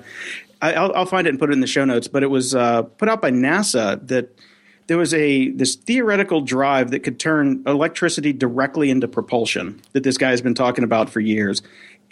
I'll, 0.62 0.94
I'll 0.96 1.06
find 1.06 1.28
it 1.28 1.32
and 1.32 1.40
put 1.40 1.50
it 1.50 1.54
in 1.54 1.60
the 1.60 1.68
show 1.68 1.84
notes, 1.86 2.08
but 2.08 2.24
it 2.24 2.28
was 2.30 2.56
uh, 2.56 2.84
put 2.84 3.10
out 3.10 3.22
by 3.22 3.32
NASA 3.32 4.06
that 4.08 4.30
there 4.88 4.98
was 4.98 5.14
a 5.14 5.50
this 5.52 5.76
theoretical 5.76 6.42
drive 6.42 6.92
that 6.92 7.00
could 7.02 7.18
turn 7.20 7.64
electricity 7.66 8.34
directly 8.34 8.90
into 8.90 9.08
propulsion 9.08 9.82
that 9.94 10.04
this 10.04 10.18
guy 10.18 10.30
has 10.32 10.42
been 10.42 10.54
talking 10.56 10.84
about 10.84 11.10
for 11.10 11.20
years. 11.22 11.62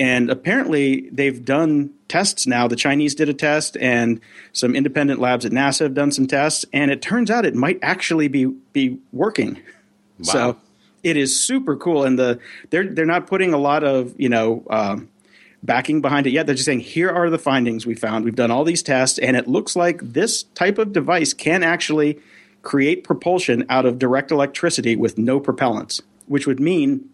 And 0.02 0.32
apparently, 0.32 1.12
they've 1.12 1.46
done 1.46 1.92
tests 2.08 2.48
now. 2.48 2.68
The 2.68 2.76
Chinese 2.76 3.14
did 3.14 3.30
a 3.30 3.36
test, 3.36 3.78
and 3.80 4.20
some 4.52 4.76
independent 4.76 5.20
labs 5.20 5.46
at 5.46 5.52
NASA 5.52 5.82
have 5.82 5.94
done 5.94 6.12
some 6.12 6.26
tests. 6.26 6.66
And 6.74 6.90
it 6.90 7.04
turns 7.04 7.30
out 7.30 7.46
it 7.46 7.54
might 7.54 7.78
actually 7.84 8.28
be 8.28 8.46
be 8.46 8.98
working. 9.12 9.62
So 10.24 10.58
it 11.04 11.18
is 11.18 11.40
super 11.40 11.76
cool, 11.76 12.04
and 12.04 12.18
the 12.18 12.40
they're 12.72 12.88
they're 12.88 13.06
not 13.06 13.28
putting 13.28 13.54
a 13.54 13.60
lot 13.60 13.84
of 13.84 14.20
you 14.20 14.28
know 14.28 14.64
um, 14.72 15.08
backing 15.62 16.02
behind 16.02 16.26
it 16.26 16.32
yet. 16.32 16.48
They're 16.48 16.56
just 16.56 16.66
saying 16.66 16.80
here 16.80 17.12
are 17.12 17.30
the 17.30 17.38
findings 17.38 17.86
we 17.86 17.94
found. 17.94 18.26
We've 18.26 18.34
done 18.34 18.50
all 18.50 18.64
these 18.64 18.82
tests, 18.82 19.20
and 19.20 19.38
it 19.38 19.48
looks 19.48 19.76
like 19.76 20.02
this 20.02 20.42
type 20.56 20.80
of 20.80 20.94
device 20.94 21.32
can 21.32 21.62
actually 21.62 22.20
create 22.64 23.04
propulsion 23.04 23.68
out 23.70 23.86
of 23.86 24.00
direct 24.00 24.32
electricity 24.32 24.96
with 24.96 25.20
no 25.20 25.40
propellants, 25.40 26.02
which 26.26 26.48
would 26.48 26.60
mean 26.60 27.08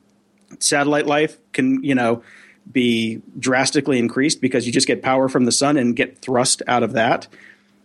satellite 0.59 1.05
life 1.05 1.37
can 1.51 1.83
you 1.83 1.93
know 1.93 2.23
be 2.71 3.21
drastically 3.39 3.99
increased 3.99 4.41
because 4.41 4.65
you 4.65 4.73
just 4.73 4.87
get 4.87 5.01
power 5.01 5.29
from 5.29 5.45
the 5.45 5.51
sun 5.51 5.77
and 5.77 5.95
get 5.95 6.17
thrust 6.19 6.61
out 6.67 6.83
of 6.83 6.93
that. 6.93 7.27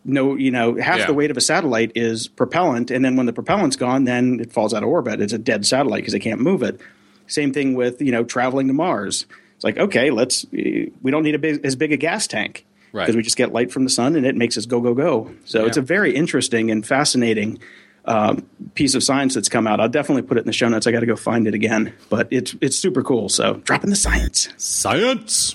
No 0.05 0.35
you 0.35 0.51
know 0.51 0.75
half 0.77 0.99
Yeah. 0.99 1.07
the 1.07 1.15
weight 1.15 1.31
of 1.31 1.37
a 1.37 1.41
satellite 1.41 1.93
is 1.95 2.27
propellant 2.27 2.91
and 2.91 3.05
then 3.05 3.15
when 3.17 3.27
the 3.27 3.33
propellant's 3.33 3.77
gone 3.77 4.05
then 4.05 4.41
it 4.41 4.53
falls 4.53 4.75
out 4.75 4.83
of 4.83 4.89
orbit. 4.89 5.21
It's 5.21 5.33
a 5.33 5.39
dead 5.39 5.65
satellite 5.65 6.01
because 6.03 6.13
they 6.13 6.19
can't 6.19 6.41
move 6.41 6.63
it. 6.63 6.81
Same 7.29 7.53
thing 7.53 7.75
with 7.75 8.03
you 8.03 8.11
know 8.11 8.25
traveling 8.25 8.67
to 8.67 8.73
mars. 8.73 9.27
It's 9.55 9.65
like 9.65 9.79
okay 9.79 10.11
let's 10.11 10.45
we 10.51 11.11
don't 11.11 11.23
need 11.23 11.37
a 11.37 11.39
big, 11.39 11.65
as 11.65 11.77
big 11.77 11.93
a 11.93 11.97
gas 11.97 12.27
tank 12.27 12.67
Right. 12.95 13.05
because 13.05 13.17
we 13.17 13.23
just 13.23 13.37
get 13.39 13.53
light 13.53 13.71
from 13.73 13.85
the 13.85 13.91
sun 13.91 14.17
and 14.17 14.27
it 14.27 14.37
makes 14.37 14.59
us 14.59 14.67
go 14.67 14.81
go 14.81 14.93
go. 14.93 15.31
So 15.45 15.65
it's 15.67 15.77
a 15.77 15.81
very 15.83 16.15
interesting 16.15 16.71
and 16.71 16.85
fascinating 16.85 17.59
um, 18.07 18.47
piece 18.75 18.95
of 18.95 19.03
science 19.03 19.35
that's 19.35 19.49
come 19.49 19.67
out 19.67 19.79
i'll 19.81 19.89
definitely 19.89 20.23
put 20.23 20.37
it 20.37 20.41
in 20.41 20.47
the 20.47 20.53
show 20.53 20.69
notes 20.69 20.87
i 20.87 20.93
got 20.93 21.01
to 21.01 21.07
go 21.07 21.17
find 21.17 21.47
it 21.47 21.55
again 21.55 21.93
but 22.09 22.27
it's 22.31 22.57
it's 22.61 22.77
super 22.77 23.03
cool 23.03 23.29
so 23.29 23.55
dropping 23.65 23.91
the 23.91 23.97
science 23.97 24.49
Science. 24.57 25.53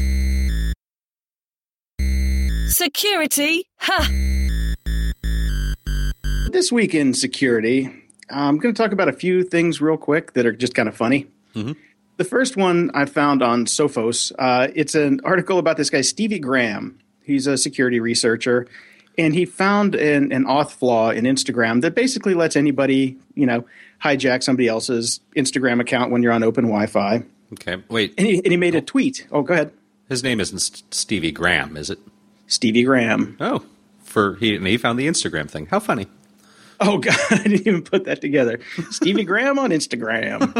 Security? 2.67 3.67
Ha! 3.79 4.09
This 6.51 6.71
week 6.71 6.93
in 6.93 7.13
security, 7.13 7.89
I'm 8.29 8.57
going 8.57 8.73
to 8.73 8.81
talk 8.81 8.91
about 8.91 9.07
a 9.09 9.13
few 9.13 9.43
things 9.43 9.81
real 9.81 9.97
quick 9.97 10.33
that 10.33 10.45
are 10.45 10.51
just 10.51 10.75
kind 10.75 10.87
of 10.89 10.95
funny. 10.95 11.27
The 12.17 12.23
first 12.23 12.55
one 12.57 12.91
I 12.93 13.05
found 13.05 13.41
on 13.41 13.65
Sophos. 13.65 14.31
Uh, 14.37 14.67
it's 14.75 14.95
an 14.95 15.21
article 15.23 15.59
about 15.59 15.77
this 15.77 15.89
guy, 15.89 16.01
Stevie 16.01 16.39
Graham. 16.39 16.99
He's 17.23 17.47
a 17.47 17.57
security 17.57 17.99
researcher, 17.99 18.67
and 19.17 19.33
he 19.33 19.45
found 19.45 19.95
an, 19.95 20.31
an 20.31 20.45
auth 20.45 20.71
flaw 20.71 21.09
in 21.09 21.25
Instagram 21.25 21.81
that 21.81 21.95
basically 21.95 22.33
lets 22.33 22.55
anybody, 22.55 23.17
you 23.35 23.45
know, 23.45 23.65
hijack 24.03 24.43
somebody 24.43 24.67
else's 24.67 25.19
Instagram 25.35 25.81
account 25.81 26.11
when 26.11 26.21
you're 26.21 26.31
on 26.31 26.43
open 26.43 26.65
Wi-Fi. 26.65 27.23
Okay. 27.53 27.81
Wait. 27.89 28.13
And 28.17 28.27
he, 28.27 28.37
and 28.37 28.47
he 28.47 28.57
made 28.57 28.75
a 28.75 28.81
tweet. 28.81 29.27
Oh, 29.31 29.41
go 29.41 29.53
ahead, 29.53 29.71
His 30.09 30.23
name 30.23 30.39
isn't 30.39 30.83
Stevie 30.91 31.31
Graham, 31.31 31.77
is 31.77 31.89
it? 31.89 31.99
Stevie 32.47 32.83
Graham. 32.83 33.37
Oh, 33.39 33.63
for 34.03 34.35
he 34.35 34.55
and 34.55 34.65
he 34.65 34.77
found 34.77 34.97
the 34.97 35.07
Instagram 35.07 35.49
thing. 35.49 35.65
How 35.67 35.79
funny. 35.79 36.07
Oh 36.79 36.97
God, 36.97 37.17
I 37.31 37.43
didn't 37.43 37.67
even 37.67 37.81
put 37.81 38.05
that 38.05 38.21
together. 38.21 38.59
Stevie 38.91 39.23
Graham 39.25 39.57
on 39.59 39.71
Instagram. 39.71 40.51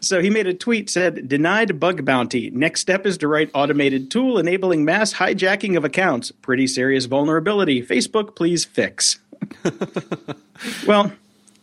so 0.00 0.20
he 0.20 0.30
made 0.30 0.46
a 0.46 0.54
tweet 0.54 0.90
said, 0.90 1.28
"Denied 1.28 1.80
bug 1.80 2.04
bounty. 2.04 2.50
Next 2.50 2.80
step 2.80 3.06
is 3.06 3.18
to 3.18 3.28
write 3.28 3.50
automated 3.54 4.10
tool 4.10 4.38
enabling 4.38 4.84
mass 4.84 5.14
hijacking 5.14 5.76
of 5.76 5.84
accounts. 5.84 6.30
Pretty 6.30 6.66
serious 6.66 7.06
vulnerability. 7.06 7.82
Facebook, 7.82 8.36
please 8.36 8.64
fix." 8.64 9.18
well, 10.86 11.12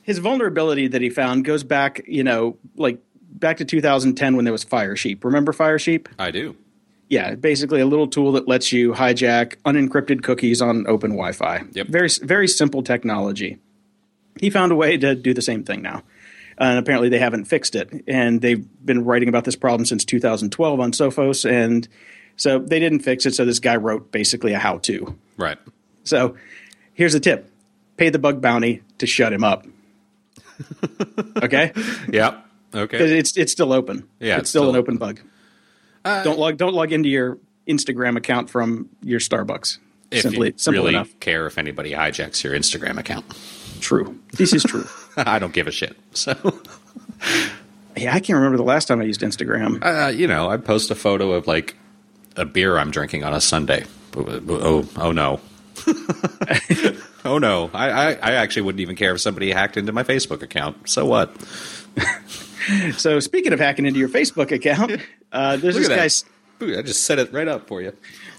his 0.02 0.18
vulnerability 0.20 0.88
that 0.88 1.02
he 1.02 1.10
found 1.10 1.46
goes 1.46 1.64
back, 1.64 2.02
you 2.08 2.24
know, 2.24 2.58
like 2.76 3.00
back 3.30 3.58
to 3.58 3.66
2010 3.66 4.36
when 4.36 4.46
there 4.46 4.52
was 4.52 4.66
Firesheep. 4.66 5.24
Remember 5.24 5.52
Firesheep? 5.52 6.08
I 6.18 6.32
do. 6.32 6.56
Yeah, 7.10 7.36
basically 7.36 7.80
a 7.80 7.86
little 7.86 8.08
tool 8.08 8.34
that 8.34 8.48
lets 8.48 8.72
you 8.74 8.94
hijack 8.94 9.56
unencrypted 9.66 10.24
cookies 10.24 10.62
on 10.62 10.86
open 10.88 11.12
Wi-Fi. 11.12 11.64
Yep. 11.72 11.88
Very 11.88 12.10
very 12.22 12.48
simple 12.48 12.84
technology. 12.84 13.60
He 14.40 14.50
found 14.50 14.72
a 14.72 14.76
way 14.76 14.98
to 14.98 15.16
do 15.16 15.34
the 15.34 15.42
same 15.42 15.64
thing 15.64 15.82
now. 15.82 16.04
And 16.58 16.80
apparently 16.80 17.10
they 17.10 17.20
haven't 17.20 17.46
fixed 17.46 17.76
it. 17.76 18.04
And 18.08 18.42
they've 18.42 18.66
been 18.86 19.06
writing 19.06 19.30
about 19.30 19.44
this 19.46 19.56
problem 19.56 19.86
since 19.86 20.04
2012 20.06 20.80
on 20.80 20.92
Sophos 20.92 21.50
and 21.50 21.88
so 22.36 22.60
they 22.60 22.80
didn't 22.80 23.00
fix 23.00 23.26
it 23.26 23.34
so 23.34 23.46
this 23.46 23.60
guy 23.60 23.76
wrote 23.78 24.12
basically 24.12 24.54
a 24.54 24.60
how 24.60 24.78
to. 24.80 25.16
Right. 25.38 25.58
So 26.04 26.36
here's 26.94 27.16
a 27.16 27.20
tip. 27.20 27.52
Pay 27.98 28.10
the 28.10 28.20
bug 28.20 28.42
bounty 28.42 28.84
to 29.00 29.08
shut 29.08 29.34
him 29.34 29.44
up. 29.44 29.66
okay? 31.44 31.72
Yep. 32.10 32.44
Because 32.72 33.02
Okay. 33.02 33.18
it's 33.18 33.38
it's 33.38 33.52
still 33.52 33.72
open. 33.74 34.08
Yeah, 34.20 34.34
it's, 34.36 34.42
it's 34.42 34.50
still, 34.50 34.64
still 34.64 34.70
an 34.72 34.76
open 34.76 34.98
bug. 34.98 35.20
Uh, 36.06 36.24
don't 36.24 36.38
log 36.38 36.58
don't 36.58 36.74
log 36.74 36.92
into 36.92 37.10
your 37.10 37.38
Instagram 37.68 38.18
account 38.18 38.50
from 38.50 38.90
your 39.02 39.20
Starbucks. 39.20 39.80
If 40.12 40.22
simply 40.22 40.54
you 40.58 40.72
really 40.72 40.90
enough. 40.90 41.20
care 41.20 41.48
if 41.48 41.58
anybody 41.58 41.92
hijacks 41.92 42.44
your 42.44 42.54
Instagram 42.54 42.98
account. 42.98 43.26
True. 43.80 44.20
This 44.34 44.54
is 44.54 44.64
true. 44.64 44.86
I 45.18 45.40
don't 45.40 45.54
give 45.54 45.68
a 45.68 45.72
shit. 45.72 45.98
So, 46.14 46.34
yeah, 47.98 48.14
I 48.14 48.20
can't 48.20 48.36
remember 48.38 48.58
the 48.58 48.64
last 48.64 48.88
time 48.88 49.02
I 49.02 49.06
used 49.06 49.22
Instagram. 49.22 49.80
uh, 49.84 50.10
you 50.10 50.28
know, 50.28 50.50
I 50.50 50.58
post 50.58 50.92
a 50.92 50.96
photo 50.96 51.32
of 51.32 51.48
like 51.48 51.76
a 52.36 52.46
beer 52.46 52.78
I'm 52.78 52.92
drinking 52.92 53.24
on 53.24 53.34
a 53.34 53.42
Sunday. 53.42 53.86
Oh, 54.16 54.88
oh 54.98 55.12
no. 55.12 55.40
oh 57.26 57.38
no. 57.38 57.70
I, 57.74 57.90
I, 57.90 58.10
I 58.14 58.32
actually 58.34 58.64
wouldn't 58.64 58.82
even 58.82 58.96
care 58.96 59.14
if 59.14 59.22
somebody 59.22 59.52
hacked 59.52 59.78
into 59.78 59.92
my 59.92 60.04
Facebook 60.04 60.42
account. 60.42 60.90
So 60.90 61.06
what? 61.06 61.36
So 62.98 63.20
speaking 63.20 63.54
of 63.54 63.60
hacking 63.60 63.86
into 63.86 64.00
your 64.00 64.10
Facebook 64.10 64.52
account, 64.52 65.00
uh, 65.32 65.58
there's 65.58 65.76
Look 65.76 65.88
this 65.88 66.24
guy. 66.60 66.78
I 66.80 66.82
just 66.82 67.04
set 67.04 67.20
it 67.20 67.32
right 67.32 67.48
up 67.48 67.68
for 67.68 67.82
you. 67.82 67.94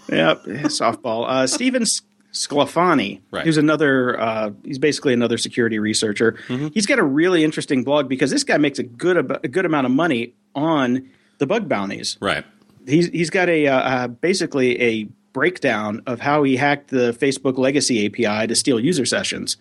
Yep, 0.09 0.43
softball. 0.65 1.27
Uh, 1.27 1.47
Steven 1.47 1.85
Sclafani, 2.33 3.21
Right. 3.31 3.45
who's 3.45 3.57
another. 3.57 4.19
Uh, 4.19 4.51
he's 4.63 4.77
basically 4.79 5.13
another 5.13 5.37
security 5.37 5.79
researcher. 5.79 6.37
He's 6.73 6.85
got 6.85 6.99
a 6.99 7.03
really 7.03 7.43
interesting 7.43 7.83
blog 7.83 8.07
because 8.07 8.31
this 8.31 8.43
guy 8.43 8.57
makes 8.57 8.79
a 8.79 8.83
good 8.83 9.17
ab- 9.17 9.39
a 9.43 9.47
good 9.47 9.65
amount 9.65 9.85
of 9.87 9.91
money 9.91 10.33
on 10.55 11.09
the 11.39 11.47
bug 11.47 11.67
bounties. 11.67 12.17
Right. 12.21 12.45
He's 12.87 13.07
he's 13.09 13.29
got 13.29 13.49
a 13.49 13.67
uh, 13.67 13.79
uh, 13.79 14.07
basically 14.07 14.79
a 14.81 15.07
breakdown 15.33 16.01
of 16.07 16.19
how 16.19 16.43
he 16.43 16.55
hacked 16.57 16.89
the 16.89 17.13
Facebook 17.13 17.57
legacy 17.57 18.05
API 18.05 18.47
to 18.47 18.55
steal 18.55 18.79
user 18.79 19.05
sessions. 19.05 19.57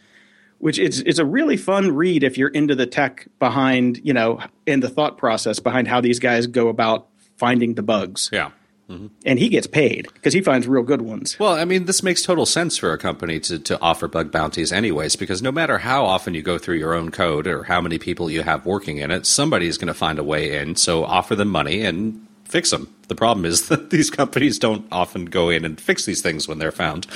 Which 0.59 0.79
is 0.79 1.01
it's 1.07 1.21
a 1.21 1.25
really 1.25 1.57
fun 1.57 1.95
read 1.95 2.25
if 2.25 2.37
you're 2.37 2.49
into 2.49 2.75
the 2.75 2.87
tech 2.87 3.29
behind 3.39 4.01
you 4.03 4.13
know 4.13 4.41
and 4.67 4.83
the 4.83 4.89
thought 4.89 5.17
process 5.17 5.61
behind 5.61 5.87
how 5.89 6.01
these 6.01 6.19
guys 6.19 6.47
go 6.49 6.69
about 6.69 7.07
finding 7.37 7.75
the 7.75 7.83
bugs. 7.83 8.29
Yeah. 8.33 8.51
And 8.89 9.39
he 9.39 9.51
gets 9.51 9.67
paid 9.67 10.09
because 10.15 10.33
he 10.33 10.41
finds 10.41 10.67
real 10.67 10.83
good 10.83 11.03
ones. 11.03 11.39
Well, 11.39 11.53
I 11.53 11.67
mean, 11.67 11.85
this 11.85 12.03
makes 12.03 12.23
total 12.23 12.47
sense 12.47 12.79
for 12.79 12.93
a 12.93 12.99
company 12.99 13.39
to, 13.41 13.59
to 13.59 13.81
offer 13.81 14.09
bug 14.09 14.33
bounties, 14.33 14.73
anyways, 14.73 15.15
because 15.15 15.43
no 15.43 15.53
matter 15.53 15.79
how 15.79 16.07
often 16.07 16.33
you 16.33 16.43
go 16.43 16.57
through 16.57 16.77
your 16.77 16.95
own 16.95 17.11
code 17.11 17.47
or 17.47 17.65
how 17.65 17.83
many 17.83 17.99
people 17.99 18.31
you 18.31 18.43
have 18.43 18.65
working 18.65 18.99
in 18.99 19.11
it, 19.11 19.27
somebody's 19.27 19.77
going 19.77 19.89
to 19.89 19.95
find 19.95 20.19
a 20.19 20.25
way 20.25 20.57
in. 20.57 20.77
So 20.77 21.05
offer 21.05 21.37
them 21.37 21.49
money 21.49 21.85
and 21.85 22.27
fix 22.45 22.71
them. 22.71 22.95
The 23.09 23.15
problem 23.15 23.45
is 23.45 23.69
that 23.69 23.91
these 23.91 24.11
companies 24.11 24.59
don't 24.59 24.87
often 24.91 25.27
go 25.27 25.51
in 25.51 25.67
and 25.67 25.79
fix 25.79 26.07
these 26.07 26.23
things 26.23 26.49
when 26.49 26.59
they're 26.59 26.73
found. 26.73 27.07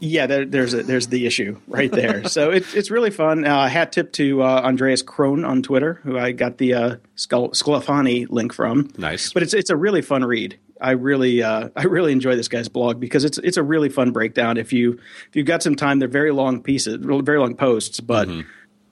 Yeah, 0.00 0.26
there, 0.26 0.46
there's 0.46 0.74
a, 0.74 0.82
there's 0.82 1.08
the 1.08 1.26
issue 1.26 1.60
right 1.68 1.92
there. 1.92 2.24
so 2.28 2.50
it's 2.50 2.74
it's 2.74 2.90
really 2.90 3.10
fun. 3.10 3.44
Uh, 3.44 3.68
hat 3.68 3.92
tip 3.92 4.12
to 4.14 4.42
uh, 4.42 4.62
Andreas 4.64 5.02
Krohn 5.02 5.46
on 5.46 5.62
Twitter, 5.62 6.00
who 6.02 6.18
I 6.18 6.32
got 6.32 6.58
the 6.58 6.74
uh, 6.74 6.96
Scl- 7.16 7.52
Sclafani 7.52 8.26
link 8.28 8.52
from. 8.52 8.90
Nice. 8.96 9.32
but 9.32 9.42
it's 9.42 9.54
it's 9.54 9.70
a 9.70 9.76
really 9.76 10.02
fun 10.02 10.24
read. 10.24 10.58
I 10.80 10.92
really 10.92 11.42
uh, 11.42 11.68
I 11.76 11.84
really 11.84 12.12
enjoy 12.12 12.36
this 12.36 12.48
guy's 12.48 12.68
blog 12.68 12.98
because 12.98 13.24
it's 13.24 13.38
it's 13.38 13.58
a 13.58 13.62
really 13.62 13.90
fun 13.90 14.12
breakdown. 14.12 14.56
If 14.56 14.72
you 14.72 14.94
if 15.28 15.36
you've 15.36 15.46
got 15.46 15.62
some 15.62 15.76
time, 15.76 15.98
they're 15.98 16.08
very 16.08 16.32
long 16.32 16.62
pieces, 16.62 16.96
very 17.00 17.38
long 17.38 17.54
posts, 17.54 18.00
but 18.00 18.28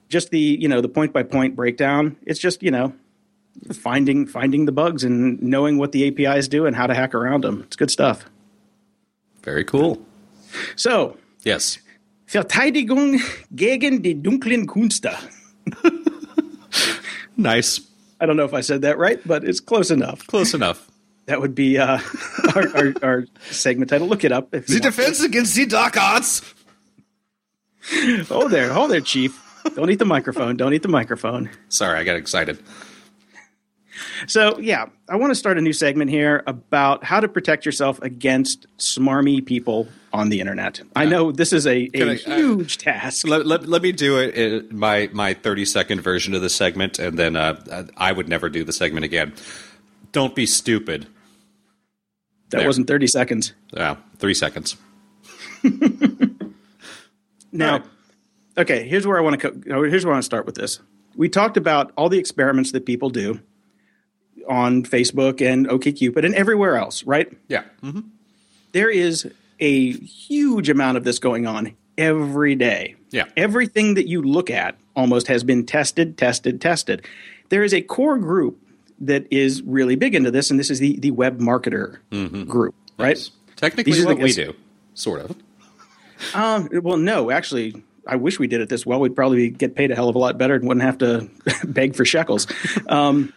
just 0.07 0.29
the 0.29 0.39
you 0.39 0.67
know 0.67 0.81
the 0.81 0.89
point 0.89 1.13
by 1.13 1.23
point 1.23 1.55
breakdown. 1.55 2.17
It's 2.27 2.39
just 2.39 2.61
you 2.61 2.71
know 2.71 2.93
finding 3.73 4.27
finding 4.27 4.65
the 4.65 4.71
bugs 4.71 5.03
and 5.03 5.41
knowing 5.41 5.77
what 5.77 5.91
the 5.91 6.07
APIs 6.07 6.47
do 6.47 6.65
and 6.65 6.75
how 6.75 6.85
to 6.85 6.93
hack 6.93 7.15
around 7.15 7.43
them. 7.43 7.63
It's 7.63 7.75
good 7.75 7.91
stuff. 7.91 8.25
Very 9.43 9.63
cool. 9.63 10.05
So 10.75 11.17
Yes. 11.43 11.79
Verteidigung 12.27 13.19
gegen 13.55 14.01
die 14.03 14.13
dunklen 14.21 14.67
Künste. 14.67 15.11
Nice. 17.37 17.81
I 18.19 18.25
don't 18.25 18.35
know 18.35 18.43
if 18.43 18.53
I 18.53 18.59
said 18.61 18.81
that 18.81 18.97
right, 18.97 19.19
but 19.25 19.43
it's 19.45 19.61
close 19.61 19.91
enough. 19.91 20.27
Close 20.27 20.53
enough. 20.53 20.89
That 21.27 21.39
would 21.39 21.55
be 21.55 21.77
uh, 21.77 21.99
our, 22.55 22.75
our, 22.75 22.93
our 23.01 23.25
segment 23.49 23.89
title. 23.89 24.07
Look 24.07 24.25
it 24.25 24.31
up. 24.33 24.53
If 24.53 24.67
The 24.67 24.73
want. 24.73 24.83
defense 24.83 25.21
against 25.23 25.55
the 25.55 25.65
dark 25.65 25.95
arts. 25.95 26.41
Oh, 28.29 28.49
there. 28.49 28.71
Oh, 28.73 28.87
there, 28.89 28.99
Chief. 28.99 29.41
Don't 29.75 29.89
eat 29.89 29.99
the 29.99 30.05
microphone. 30.05 30.57
Don't 30.57 30.73
eat 30.73 30.81
the 30.81 30.89
microphone. 30.89 31.49
Sorry, 31.69 31.97
I 31.97 32.03
got 32.03 32.17
excited. 32.17 32.59
So, 34.27 34.59
yeah, 34.59 34.87
I 35.07 35.15
want 35.15 35.31
to 35.31 35.35
start 35.35 35.57
a 35.57 35.61
new 35.61 35.73
segment 35.73 36.09
here 36.09 36.43
about 36.45 37.03
how 37.05 37.19
to 37.21 37.27
protect 37.29 37.65
yourself 37.65 38.01
against 38.01 38.67
smarmy 38.77 39.45
people 39.45 39.87
on 40.13 40.29
the 40.29 40.39
internet. 40.39 40.81
I 40.95 41.05
know 41.05 41.31
this 41.31 41.53
is 41.53 41.65
a, 41.67 41.89
a 41.93 42.03
I- 42.03 42.13
uh, 42.13 42.15
huge 42.15 42.77
task. 42.77 43.27
Let, 43.27 43.45
let, 43.45 43.67
let 43.67 43.81
me 43.81 43.91
do 43.91 44.17
it 44.19 44.35
in 44.35 44.77
my 44.77 45.09
my 45.13 45.33
30 45.33 45.65
second 45.65 46.01
version 46.01 46.33
of 46.33 46.41
the 46.41 46.49
segment, 46.49 46.99
and 46.99 47.17
then 47.17 47.35
uh, 47.35 47.85
I 47.97 48.11
would 48.11 48.27
never 48.29 48.49
do 48.49 48.63
the 48.63 48.73
segment 48.73 49.05
again. 49.05 49.33
Don't 50.11 50.33
be 50.35 50.45
stupid. 50.45 51.03
that 52.49 52.57
there. 52.59 52.67
wasn't 52.67 52.87
30 52.87 53.07
seconds. 53.07 53.53
Yeah, 53.73 53.97
three 54.17 54.33
seconds. 54.33 54.75
Now, 57.51 57.77
Right. 57.77 57.85
okay, 58.59 58.87
here's 58.87 59.07
where 59.07 59.17
I 59.17 59.21
want 59.21 59.41
to 59.41 59.51
co- 59.51 59.83
here's 59.89 60.05
where 60.05 60.13
I 60.13 60.17
want 60.17 60.23
to 60.23 60.25
start 60.25 60.45
with 60.45 60.53
this. 60.55 60.79
We 61.15 61.29
talked 61.29 61.57
about 61.57 61.91
all 61.97 62.09
the 62.09 62.19
experiments 62.19 62.71
that 62.73 62.85
people 62.85 63.09
do 63.09 63.39
on 64.47 64.83
Facebook 64.83 65.41
and 65.41 65.67
OkCupid 65.67 66.23
and 66.25 66.35
everywhere 66.35 66.77
else, 66.77 67.03
right? 67.05 67.31
Yeah. 67.47 67.63
There 68.71 68.89
is 68.89 69.31
a 69.59 69.91
huge 69.91 70.69
amount 70.69 70.97
of 70.97 71.03
this 71.03 71.19
going 71.19 71.45
on 71.47 71.75
every 71.97 72.55
day. 72.55 72.95
Yeah. 73.11 73.25
Everything 73.35 73.95
that 73.95 74.07
you 74.07 74.21
look 74.21 74.49
at 74.49 74.77
almost 74.95 75.27
has 75.27 75.43
been 75.43 75.65
tested, 75.65 76.17
tested, 76.17 76.61
tested. 76.61 77.05
There 77.49 77.63
is 77.63 77.73
a 77.73 77.81
core 77.81 78.17
group 78.17 78.59
that 79.01 79.25
is 79.31 79.61
really 79.63 79.95
big 79.95 80.15
into 80.15 80.31
this, 80.31 80.51
and 80.51 80.59
this 80.59 80.69
is 80.69 80.79
the, 80.79 80.97
the 80.99 81.11
web 81.11 81.39
marketer 81.39 81.97
group, 82.47 82.75
right? 82.97 83.29
Technically, 83.55 83.93
These 83.93 84.03
are 84.05 84.07
what 84.07 84.19
we 84.19 84.33
do, 84.33 84.53
sort 84.93 85.21
of. 85.21 85.35
Um, 86.33 86.69
well, 86.83 86.97
no, 86.97 87.31
actually, 87.31 87.81
I 88.05 88.17
wish 88.17 88.39
we 88.39 88.47
did 88.47 88.61
it 88.61 88.69
this 88.69 88.85
well. 88.85 88.99
We'd 88.99 89.15
probably 89.15 89.49
get 89.49 89.75
paid 89.75 89.91
a 89.91 89.95
hell 89.95 90.09
of 90.09 90.15
a 90.15 90.19
lot 90.19 90.37
better 90.37 90.55
and 90.55 90.67
wouldn't 90.67 90.83
have 90.83 90.97
to 90.99 91.29
beg 91.65 91.95
for 91.95 92.05
shekels. 92.05 92.47
Um, 92.87 93.33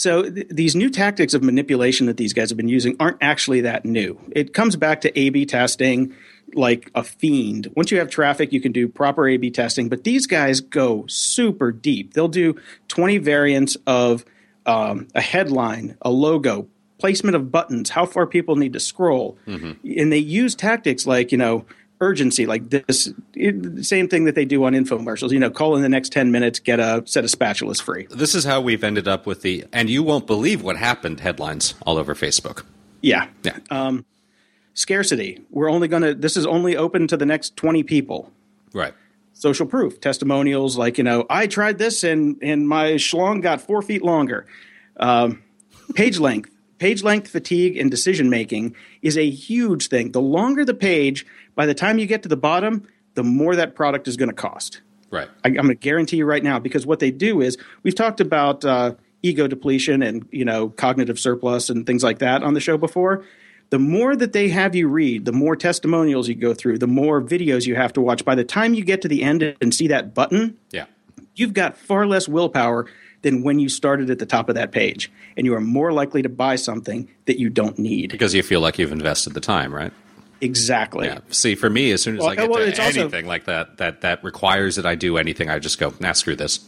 so 0.00 0.22
th- 0.22 0.46
these 0.48 0.74
new 0.74 0.88
tactics 0.88 1.34
of 1.34 1.42
manipulation 1.42 2.06
that 2.06 2.16
these 2.16 2.32
guys 2.32 2.48
have 2.48 2.56
been 2.56 2.70
using 2.70 2.96
aren't 2.98 3.18
actually 3.20 3.60
that 3.60 3.84
new. 3.84 4.18
It 4.32 4.54
comes 4.54 4.74
back 4.74 5.02
to 5.02 5.18
A/B 5.18 5.44
testing 5.44 6.14
like 6.54 6.90
a 6.94 7.04
fiend. 7.04 7.68
Once 7.76 7.90
you 7.90 7.98
have 7.98 8.08
traffic, 8.08 8.50
you 8.50 8.62
can 8.62 8.72
do 8.72 8.88
proper 8.88 9.28
A/B 9.28 9.50
testing. 9.50 9.90
But 9.90 10.04
these 10.04 10.26
guys 10.26 10.62
go 10.62 11.04
super 11.06 11.70
deep. 11.70 12.14
They'll 12.14 12.28
do 12.28 12.56
twenty 12.88 13.18
variants 13.18 13.76
of 13.86 14.24
um, 14.64 15.06
a 15.14 15.20
headline, 15.20 15.98
a 16.00 16.10
logo, 16.10 16.66
placement 16.98 17.36
of 17.36 17.52
buttons, 17.52 17.90
how 17.90 18.06
far 18.06 18.26
people 18.26 18.56
need 18.56 18.72
to 18.72 18.80
scroll, 18.80 19.36
and 19.84 20.10
they 20.10 20.18
use 20.18 20.54
tactics 20.54 21.06
like 21.06 21.30
you 21.30 21.38
know 21.38 21.66
urgency, 22.00 22.46
like 22.46 22.70
this 22.70 23.12
it, 23.34 23.84
same 23.84 24.08
thing 24.08 24.24
that 24.24 24.34
they 24.34 24.44
do 24.44 24.64
on 24.64 24.72
infomercials. 24.72 25.30
You 25.32 25.38
know, 25.38 25.50
call 25.50 25.76
in 25.76 25.82
the 25.82 25.88
next 25.88 26.12
ten 26.12 26.30
minutes, 26.32 26.58
get 26.58 26.80
a 26.80 27.02
set 27.06 27.24
of 27.24 27.30
spatulas 27.30 27.80
free. 27.80 28.06
This 28.10 28.34
is 28.34 28.44
how 28.44 28.60
we've 28.60 28.82
ended 28.84 29.06
up 29.08 29.26
with 29.26 29.42
the 29.42 29.64
"and 29.72 29.88
you 29.90 30.02
won't 30.02 30.26
believe 30.26 30.62
what 30.62 30.76
happened" 30.76 31.20
headlines 31.20 31.74
all 31.86 31.98
over 31.98 32.14
Facebook. 32.14 32.64
Yeah, 33.02 33.28
Yeah. 33.42 33.58
scarcity. 34.74 35.40
We're 35.50 35.70
only 35.70 35.88
going 35.88 36.02
to. 36.02 36.14
This 36.14 36.36
is 36.36 36.46
only 36.46 36.76
open 36.76 37.06
to 37.08 37.16
the 37.16 37.26
next 37.26 37.56
twenty 37.56 37.82
people. 37.82 38.32
right. 38.72 38.94
social 39.32 39.66
proof 39.66 40.00
testimonials 40.00 40.76
like 40.76 40.98
you 40.98 41.04
know 41.04 41.24
i 41.30 41.46
tried 41.46 41.78
this 41.78 42.04
and 42.04 42.36
and 42.42 42.68
my 42.68 42.92
schlong 42.98 43.40
got 43.40 43.60
four 43.60 43.80
feet 43.80 44.02
longer 44.02 44.44
um, 44.98 45.42
page 45.94 46.18
length 46.18 46.50
page 46.78 47.02
length 47.02 47.28
fatigue 47.30 47.76
and 47.78 47.90
decision 47.90 48.28
making 48.28 48.74
is 49.02 49.16
a 49.16 49.28
huge 49.30 49.88
thing 49.88 50.12
the 50.12 50.20
longer 50.20 50.64
the 50.64 50.74
page 50.74 51.24
by 51.60 51.66
the 51.66 51.74
time 51.74 51.98
you 51.98 52.06
get 52.06 52.22
to 52.22 52.28
the 52.28 52.36
bottom 52.50 52.88
the 53.14 53.22
more 53.22 53.54
that 53.54 53.74
product 53.74 54.08
is 54.08 54.16
going 54.16 54.30
to 54.30 54.34
cost 54.34 54.80
Right. 55.10 55.28
I, 55.44 55.48
I'm 55.48 55.54
going 55.54 55.68
to 55.68 55.74
guarantee 55.74 56.18
you 56.18 56.24
right 56.24 56.42
now 56.42 56.58
because 56.60 56.86
what 56.86 57.00
they 57.00 57.10
do 57.10 57.40
is 57.40 57.58
we've 57.82 57.96
talked 57.96 58.20
about 58.20 58.64
uh, 58.64 58.94
ego 59.22 59.48
depletion 59.48 60.02
and 60.02 60.26
you 60.30 60.44
know 60.44 60.68
cognitive 60.70 61.18
surplus 61.18 61.68
and 61.68 61.84
things 61.84 62.02
like 62.04 62.20
that 62.20 62.42
on 62.44 62.54
the 62.54 62.60
show 62.60 62.78
before. 62.78 63.24
The 63.70 63.78
more 63.80 64.14
that 64.16 64.32
they 64.32 64.48
have 64.48 64.74
you 64.76 64.86
read, 64.88 65.24
the 65.24 65.32
more 65.32 65.56
testimonials 65.56 66.28
you 66.28 66.34
go 66.36 66.54
through, 66.54 66.78
the 66.78 66.86
more 66.86 67.20
videos 67.20 67.66
you 67.66 67.74
have 67.76 67.92
to 67.94 68.00
watch. 68.00 68.24
By 68.24 68.34
the 68.36 68.44
time 68.44 68.72
you 68.74 68.84
get 68.84 69.02
to 69.02 69.08
the 69.08 69.22
end 69.24 69.42
and 69.60 69.74
see 69.74 69.88
that 69.88 70.14
button, 70.14 70.56
Yeah. 70.70 70.86
you've 71.34 71.54
got 71.54 71.76
far 71.76 72.06
less 72.06 72.28
willpower 72.28 72.86
than 73.22 73.42
when 73.42 73.58
you 73.58 73.68
started 73.68 74.10
at 74.10 74.18
the 74.20 74.26
top 74.26 74.48
of 74.48 74.54
that 74.54 74.70
page, 74.72 75.10
and 75.36 75.44
you 75.44 75.54
are 75.54 75.60
more 75.60 75.92
likely 75.92 76.22
to 76.22 76.28
buy 76.28 76.54
something 76.56 77.08
that 77.26 77.38
you 77.38 77.50
don't 77.50 77.78
need. 77.78 78.10
Because 78.12 78.32
you 78.34 78.42
feel 78.44 78.60
like 78.60 78.78
you've 78.78 78.92
invested 78.92 79.34
the 79.34 79.40
time, 79.40 79.74
right? 79.74 79.92
Exactly. 80.40 81.06
Yeah. 81.06 81.18
See, 81.30 81.54
for 81.54 81.68
me, 81.70 81.92
as 81.92 82.02
soon 82.02 82.16
as 82.16 82.20
Well, 82.20 82.30
I 82.30 82.36
get 82.36 82.48
well, 82.50 82.58
to 82.60 82.66
it's 82.68 82.78
also- 82.78 83.02
anything 83.02 83.26
like 83.26 83.44
that, 83.44 83.76
that 83.78 84.00
that 84.02 84.24
requires 84.24 84.76
that 84.76 84.86
I 84.86 84.94
do 84.94 85.16
anything, 85.18 85.50
I 85.50 85.58
just 85.58 85.78
go, 85.78 85.92
nah, 86.00 86.12
screw 86.12 86.36
this. 86.36 86.60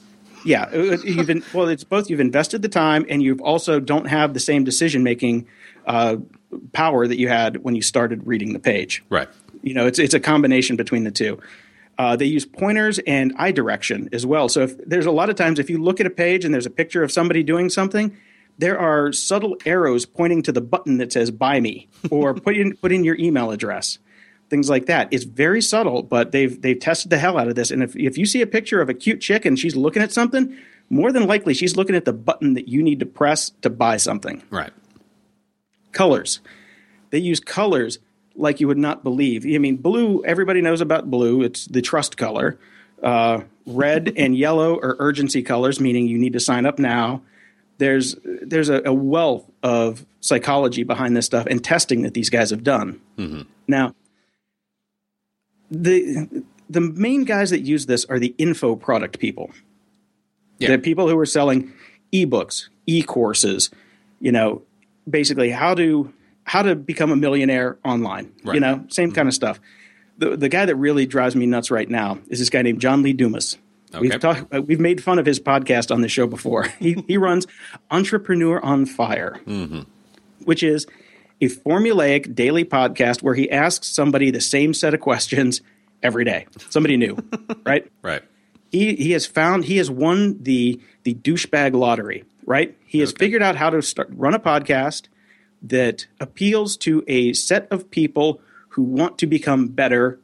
Yeah, 0.44 0.64
uh, 0.64 0.98
you've 1.04 1.28
been, 1.28 1.44
well, 1.54 1.68
it's 1.68 1.84
both 1.84 2.10
you've 2.10 2.18
invested 2.20 2.62
the 2.62 2.68
time 2.68 3.06
and 3.08 3.22
you've 3.22 3.40
also 3.40 3.78
don't 3.78 4.06
have 4.06 4.34
the 4.34 4.40
same 4.40 4.64
decision 4.64 5.04
making 5.04 5.46
uh, 5.86 6.16
power 6.72 7.06
that 7.06 7.16
you 7.18 7.28
had 7.28 7.58
when 7.58 7.76
you 7.76 7.82
started 7.82 8.26
reading 8.26 8.52
the 8.52 8.58
page. 8.58 9.04
Right. 9.08 9.28
You 9.62 9.74
know, 9.74 9.86
it's 9.86 10.00
it's 10.00 10.14
a 10.14 10.20
combination 10.20 10.74
between 10.76 11.04
the 11.04 11.12
two. 11.12 11.40
Uh, 11.96 12.16
they 12.16 12.24
use 12.24 12.44
pointers 12.44 12.98
and 13.06 13.32
eye 13.36 13.52
direction 13.52 14.08
as 14.12 14.26
well. 14.26 14.48
So 14.48 14.62
if 14.62 14.76
there's 14.78 15.06
a 15.06 15.12
lot 15.12 15.30
of 15.30 15.36
times 15.36 15.60
if 15.60 15.70
you 15.70 15.78
look 15.80 16.00
at 16.00 16.06
a 16.06 16.10
page 16.10 16.44
and 16.44 16.52
there's 16.52 16.66
a 16.66 16.70
picture 16.70 17.04
of 17.04 17.12
somebody 17.12 17.44
doing 17.44 17.68
something, 17.70 18.16
there 18.58 18.78
are 18.78 19.12
subtle 19.12 19.56
arrows 19.66 20.06
pointing 20.06 20.42
to 20.42 20.52
the 20.52 20.60
button 20.60 20.98
that 20.98 21.12
says 21.12 21.30
"Buy 21.30 21.60
me" 21.60 21.88
or 22.10 22.34
put 22.46 22.56
in 22.56 22.76
put 22.76 22.92
in 22.92 23.04
your 23.04 23.16
email 23.18 23.50
address. 23.50 23.98
things 24.50 24.68
like 24.68 24.84
that. 24.86 25.08
It's 25.10 25.24
very 25.24 25.62
subtle, 25.62 26.02
but 26.02 26.30
they've 26.32 26.60
they've 26.60 26.78
tested 26.78 27.10
the 27.10 27.18
hell 27.18 27.38
out 27.38 27.48
of 27.48 27.54
this. 27.54 27.70
And 27.70 27.82
if 27.82 27.96
if 27.96 28.18
you 28.18 28.26
see 28.26 28.42
a 28.42 28.46
picture 28.46 28.80
of 28.80 28.88
a 28.88 28.94
cute 28.94 29.20
chick 29.20 29.44
and 29.46 29.58
she's 29.58 29.74
looking 29.74 30.02
at 30.02 30.12
something, 30.12 30.56
more 30.90 31.10
than 31.10 31.26
likely 31.26 31.54
she's 31.54 31.74
looking 31.76 31.96
at 31.96 32.04
the 32.04 32.12
button 32.12 32.52
that 32.54 32.68
you 32.68 32.82
need 32.82 33.00
to 33.00 33.06
press 33.06 33.50
to 33.62 33.70
buy 33.70 33.96
something. 33.96 34.42
Right. 34.50 34.70
Colors. 35.92 36.40
They 37.10 37.18
use 37.18 37.40
colors 37.40 37.98
like 38.34 38.60
you 38.60 38.68
would 38.68 38.78
not 38.78 39.02
believe. 39.02 39.44
I 39.46 39.58
mean, 39.58 39.76
blue. 39.76 40.22
Everybody 40.24 40.60
knows 40.62 40.80
about 40.80 41.10
blue. 41.10 41.42
It's 41.42 41.66
the 41.66 41.82
trust 41.82 42.16
color. 42.16 42.58
Uh, 43.02 43.42
red 43.66 44.12
and 44.16 44.36
yellow 44.36 44.78
are 44.80 44.96
urgency 44.98 45.42
colors, 45.42 45.80
meaning 45.80 46.06
you 46.06 46.18
need 46.18 46.32
to 46.34 46.40
sign 46.40 46.66
up 46.66 46.78
now. 46.78 47.22
There's 47.82 48.14
there's 48.22 48.68
a, 48.68 48.80
a 48.84 48.94
wealth 48.94 49.50
of 49.64 50.06
psychology 50.20 50.84
behind 50.84 51.16
this 51.16 51.26
stuff 51.26 51.46
and 51.46 51.64
testing 51.64 52.02
that 52.02 52.14
these 52.14 52.30
guys 52.30 52.50
have 52.50 52.62
done. 52.62 53.00
Mm-hmm. 53.18 53.42
Now, 53.66 53.96
the 55.68 56.44
the 56.70 56.80
main 56.80 57.24
guys 57.24 57.50
that 57.50 57.62
use 57.62 57.86
this 57.86 58.04
are 58.04 58.20
the 58.20 58.36
info 58.38 58.76
product 58.76 59.18
people. 59.18 59.50
Yeah. 60.58 60.70
The 60.70 60.78
people 60.78 61.08
who 61.08 61.18
are 61.18 61.26
selling 61.26 61.72
ebooks, 62.12 62.68
e-courses, 62.86 63.70
you 64.20 64.30
know, 64.30 64.62
basically 65.10 65.50
how 65.50 65.74
to 65.74 66.14
how 66.44 66.62
to 66.62 66.76
become 66.76 67.10
a 67.10 67.16
millionaire 67.16 67.78
online. 67.84 68.32
You 68.44 68.60
know, 68.60 68.84
same 68.90 69.08
mm-hmm. 69.08 69.16
kind 69.16 69.26
of 69.26 69.34
stuff. 69.34 69.58
The 70.18 70.36
the 70.36 70.48
guy 70.48 70.66
that 70.66 70.76
really 70.76 71.04
drives 71.04 71.34
me 71.34 71.46
nuts 71.46 71.72
right 71.72 71.90
now 71.90 72.20
is 72.28 72.38
this 72.38 72.48
guy 72.48 72.62
named 72.62 72.80
John 72.80 73.02
Lee 73.02 73.12
Dumas. 73.12 73.58
Okay. 73.94 74.00
We've 74.00 74.20
talked 74.20 74.54
uh, 74.54 74.62
we've 74.62 74.80
made 74.80 75.02
fun 75.02 75.18
of 75.18 75.26
his 75.26 75.38
podcast 75.38 75.90
on 75.94 76.00
the 76.00 76.08
show 76.08 76.26
before. 76.26 76.64
He 76.78 77.02
he 77.06 77.16
runs 77.16 77.46
Entrepreneur 77.90 78.58
on 78.64 78.86
Fire, 78.86 79.40
which 80.44 80.62
is 80.62 80.86
a 81.40 81.46
formulaic 81.48 82.34
daily 82.34 82.64
podcast 82.64 83.22
where 83.22 83.34
he 83.34 83.50
asks 83.50 83.88
somebody 83.88 84.30
the 84.30 84.40
same 84.40 84.72
set 84.74 84.94
of 84.94 85.00
questions 85.00 85.60
every 86.02 86.24
day. 86.24 86.46
Somebody 86.70 86.96
new, 86.96 87.16
right? 87.64 87.90
Right. 88.02 88.22
he 88.70 88.94
he 88.96 89.12
has 89.12 89.26
found 89.26 89.64
he 89.66 89.76
has 89.76 89.90
won 89.90 90.42
the 90.42 90.80
the 91.04 91.14
douchebag 91.14 91.74
lottery, 91.74 92.24
right? 92.46 92.76
He 92.86 93.00
has 93.00 93.12
figured 93.12 93.42
out 93.42 93.56
how 93.56 93.70
to 93.70 93.82
start 93.82 94.08
run 94.12 94.34
a 94.34 94.38
podcast 94.40 95.08
that 95.62 96.06
appeals 96.18 96.76
to 96.78 97.04
a 97.06 97.32
set 97.34 97.68
of 97.70 97.90
people 97.90 98.40
who 98.70 98.82
want 98.82 99.18
to 99.18 99.26
become 99.26 99.68
better 99.68 100.18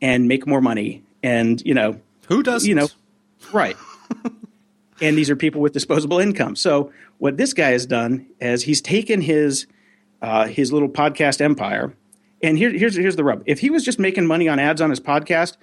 and 0.00 0.28
make 0.28 0.46
more 0.46 0.60
money 0.60 1.02
and, 1.22 1.60
you 1.66 1.74
know, 1.74 2.00
Who 2.28 2.42
does 2.42 2.66
you 2.66 2.74
know, 2.74 2.88
right. 3.52 3.76
and 5.00 5.16
these 5.16 5.30
are 5.30 5.36
people 5.36 5.60
with 5.60 5.72
disposable 5.72 6.18
income. 6.18 6.56
So 6.56 6.92
what 7.18 7.36
this 7.36 7.52
guy 7.52 7.70
has 7.70 7.86
done 7.86 8.26
is 8.40 8.62
he's 8.64 8.80
taken 8.80 9.20
his 9.20 9.66
uh, 10.22 10.46
his 10.46 10.72
little 10.72 10.88
podcast 10.88 11.40
empire, 11.40 11.94
and 12.42 12.58
here, 12.58 12.70
here's 12.70 12.96
here's 12.96 13.16
the 13.16 13.24
rub: 13.24 13.42
if 13.46 13.60
he 13.60 13.70
was 13.70 13.84
just 13.84 13.98
making 13.98 14.26
money 14.26 14.48
on 14.48 14.58
ads 14.58 14.80
on 14.80 14.90
his 14.90 15.00
podcast, 15.00 15.56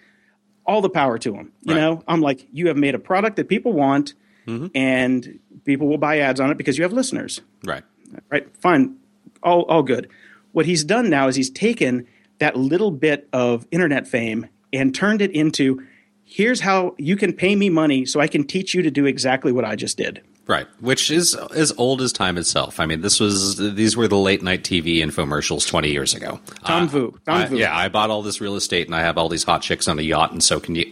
all 0.65 0.81
the 0.81 0.89
power 0.89 1.17
to 1.19 1.33
him. 1.33 1.51
You 1.63 1.73
Right. 1.75 1.81
know, 1.81 2.03
I'm 2.07 2.21
like, 2.21 2.47
you 2.53 2.67
have 2.67 2.77
made 2.77 2.95
a 2.95 2.99
product 2.99 3.36
that 3.36 3.49
people 3.49 3.73
want, 3.73 4.13
and 4.47 5.39
people 5.65 5.88
will 5.88 5.97
buy 5.97 6.19
ads 6.19 6.39
on 6.39 6.51
it 6.51 6.57
because 6.57 6.77
you 6.77 6.83
have 6.83 6.93
listeners 6.93 7.41
Right. 7.65 7.83
right? 8.29 8.47
Fine, 8.61 8.95
all 9.43 9.63
all 9.63 9.83
good. 9.83 10.09
What 10.53 10.65
he's 10.65 10.83
done 10.86 11.09
now 11.09 11.27
is 11.27 11.36
he's 11.36 11.49
taken 11.49 12.07
that 12.39 12.55
little 12.55 12.91
bit 12.91 13.27
of 13.33 13.65
internet 13.71 14.07
fame 14.07 14.47
and 14.71 14.93
turned 14.95 15.21
it 15.21 15.31
into 15.31 15.86
here's 16.26 16.59
how 16.59 16.95
you 16.97 17.15
can 17.15 17.32
pay 17.34 17.55
me 17.55 17.69
money 17.69 18.05
so 18.05 18.19
I 18.19 18.28
can 18.28 18.43
teach 18.43 18.73
you 18.73 18.82
to 18.82 18.91
do 18.91 19.05
exactly 19.05 19.51
what 19.51 19.63
I 19.65 19.76
just 19.76 19.97
did. 19.97 20.21
Right, 20.47 20.67
which 20.80 21.09
is 21.09 21.34
as 21.55 21.71
old 21.78 22.01
as 22.03 22.13
time 22.13 22.38
itself. 22.38 22.80
I 22.80 22.86
mean, 22.86 23.01
this 23.01 23.19
was 23.19 23.57
these 23.57 23.97
were 23.97 24.07
the 24.07 24.17
late 24.17 24.43
night 24.43 24.63
TV 24.63 24.97
infomercials 24.97 25.67
twenty 25.67 25.89
years 25.91 26.13
ago. 26.13 26.39
Tom 26.65 26.84
Uh, 26.84 26.86
Vu, 26.88 27.19
Tom 27.26 27.41
I- 27.41 27.45
Vu. 27.47 27.57
yeah, 27.57 27.76
I 27.76 27.89
bought 27.89 28.11
all 28.11 28.21
this 28.21 28.39
real 28.39 28.55
estate 28.55 28.86
and 28.86 28.93
I 28.95 28.99
have 29.01 29.17
all 29.17 29.28
these 29.28 29.43
hot 29.43 29.63
chicks 29.63 29.88
on 29.88 29.97
a 29.97 30.03
yacht, 30.03 30.32
and 30.32 30.43
so 30.43 30.59
can 30.59 30.76
you. 30.76 30.91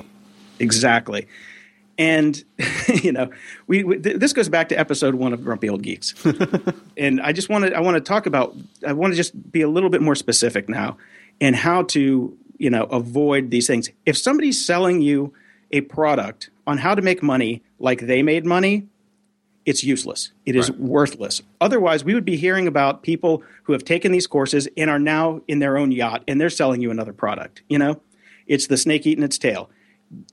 Exactly. 0.59 1.27
And 1.99 2.43
you 3.03 3.11
know, 3.11 3.29
we, 3.67 3.83
we 3.83 3.99
th- 3.99 4.17
this 4.17 4.33
goes 4.33 4.49
back 4.49 4.69
to 4.69 4.79
episode 4.79 5.13
one 5.13 5.33
of 5.33 5.43
Grumpy 5.43 5.69
Old 5.69 5.83
Geeks, 5.83 6.15
and 6.97 7.21
I 7.21 7.31
just 7.31 7.47
want 7.49 7.65
to 7.65 7.75
I 7.75 7.79
want 7.81 7.95
to 7.95 8.01
talk 8.01 8.25
about 8.25 8.55
I 8.87 8.93
want 8.93 9.13
to 9.13 9.17
just 9.17 9.51
be 9.51 9.61
a 9.61 9.69
little 9.69 9.91
bit 9.91 10.01
more 10.01 10.15
specific 10.15 10.67
now, 10.67 10.97
and 11.39 11.55
how 11.55 11.83
to 11.83 12.35
you 12.63 12.69
know 12.69 12.83
avoid 12.85 13.51
these 13.51 13.67
things. 13.67 13.89
If 14.05 14.17
somebody's 14.17 14.63
selling 14.65 15.01
you 15.01 15.33
a 15.71 15.81
product 15.81 16.49
on 16.65 16.77
how 16.77 16.95
to 16.95 17.01
make 17.01 17.21
money 17.21 17.61
like 17.79 18.01
they 18.01 18.23
made 18.23 18.45
money, 18.45 18.87
it's 19.65 19.83
useless. 19.83 20.31
It 20.45 20.55
is 20.55 20.69
Right. 20.69 20.79
worthless. 20.79 21.41
Otherwise, 21.59 22.03
we 22.03 22.13
would 22.13 22.25
be 22.25 22.37
hearing 22.37 22.67
about 22.67 23.03
people 23.03 23.43
who 23.63 23.73
have 23.73 23.83
taken 23.83 24.11
these 24.11 24.27
courses 24.27 24.67
and 24.77 24.89
are 24.89 24.99
now 24.99 25.41
in 25.47 25.59
their 25.59 25.77
own 25.77 25.91
yacht 25.91 26.23
and 26.27 26.39
they're 26.39 26.49
selling 26.61 26.81
you 26.81 26.91
another 26.91 27.13
product. 27.13 27.61
You 27.69 27.79
know, 27.79 28.01
it's 28.47 28.67
the 28.67 28.77
snake 28.77 29.05
eating 29.07 29.23
its 29.23 29.37
tail. 29.37 29.69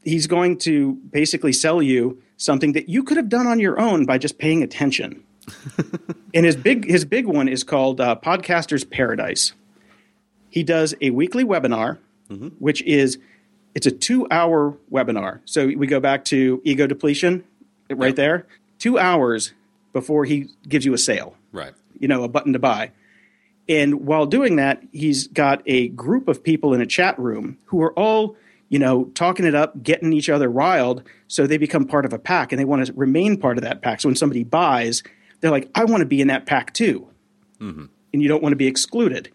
He's 0.04 0.26
going 0.26 0.58
to 0.58 0.94
basically 1.10 1.52
sell 1.52 1.80
you 1.82 2.20
something 2.36 2.72
that 2.72 2.88
you 2.88 3.02
could 3.02 3.16
have 3.16 3.28
done 3.28 3.46
on 3.46 3.58
your 3.60 3.80
own 3.80 4.04
by 4.04 4.18
just 4.18 4.38
paying 4.38 4.62
attention. 4.62 5.22
and 6.34 6.44
his 6.44 6.54
big 6.56 6.84
his 6.84 7.04
big 7.04 7.26
one 7.26 7.48
is 7.48 7.64
called 7.64 8.00
uh, 8.00 8.14
Podcasters 8.22 8.88
Paradise. 8.88 9.52
He 10.50 10.62
does 10.62 10.94
a 11.00 11.10
weekly 11.10 11.44
webinar, 11.44 11.98
Mm-hmm. 12.30 12.48
which 12.60 12.80
is 12.82 13.18
it's 13.74 13.86
a 13.86 13.90
two 13.90 14.26
hour 14.30 14.76
webinar. 14.90 15.40
So 15.44 15.66
we 15.66 15.86
go 15.86 15.98
back 16.00 16.24
to 16.26 16.60
ego 16.64 16.86
depletion, 16.86 17.44
right 17.90 18.08
Yep. 18.08 18.16
there. 18.16 18.46
Two 18.78 18.98
hours 18.98 19.52
before 19.92 20.24
he 20.24 20.48
gives 20.68 20.84
you 20.84 20.94
a 20.94 20.98
sale, 20.98 21.34
Right. 21.52 21.72
you 21.98 22.06
know, 22.08 22.22
a 22.22 22.28
button 22.28 22.52
to 22.52 22.58
buy. 22.60 22.92
And 23.68 24.06
while 24.06 24.26
doing 24.26 24.56
that, 24.56 24.82
he's 24.92 25.26
got 25.28 25.62
a 25.66 25.88
group 25.88 26.28
of 26.28 26.42
people 26.42 26.72
in 26.74 26.80
a 26.80 26.86
chat 26.86 27.18
room 27.18 27.58
who 27.66 27.80
are 27.82 27.92
all, 27.98 28.36
you 28.68 28.78
know, 28.78 29.04
talking 29.14 29.44
it 29.46 29.54
up, 29.54 29.82
getting 29.82 30.12
each 30.12 30.28
other 30.28 30.48
riled, 30.48 31.02
so 31.28 31.46
they 31.46 31.58
become 31.58 31.84
part 31.86 32.04
of 32.04 32.12
a 32.12 32.18
pack 32.18 32.52
and 32.52 32.58
they 32.58 32.64
want 32.64 32.84
to 32.86 32.92
remain 32.94 33.36
part 33.36 33.58
of 33.58 33.62
that 33.64 33.82
pack. 33.82 34.00
So 34.00 34.08
when 34.08 34.16
somebody 34.16 34.42
buys, 34.44 35.02
they're 35.40 35.50
like, 35.50 35.68
I 35.74 35.84
want 35.84 36.00
to 36.00 36.06
be 36.06 36.20
in 36.20 36.28
that 36.28 36.46
pack 36.46 36.72
too. 36.74 37.08
Mm-hmm. 37.60 37.84
And 38.12 38.22
you 38.22 38.28
don't 38.28 38.42
want 38.42 38.52
to 38.52 38.56
be 38.56 38.66
excluded. 38.66 39.30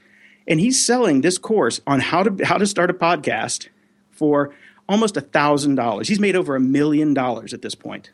And 0.48 0.60
he's 0.60 0.84
selling 0.84 1.22
this 1.22 1.38
course 1.38 1.82
on 1.88 2.00
how 2.00 2.24
to 2.24 2.46
how 2.46 2.58
to 2.58 2.68
start 2.68 2.90
a 2.90 2.94
podcast 2.94 3.70
for 4.12 4.54
almost 4.88 5.18
a 5.18 5.22
thousand 5.22 5.76
dollars. 5.76 6.08
He's 6.08 6.20
made 6.20 6.36
over 6.36 6.56
a 6.56 6.60
million 6.60 7.14
dollars 7.14 7.54
at 7.54 7.62
this 7.62 7.76
point 7.76 8.12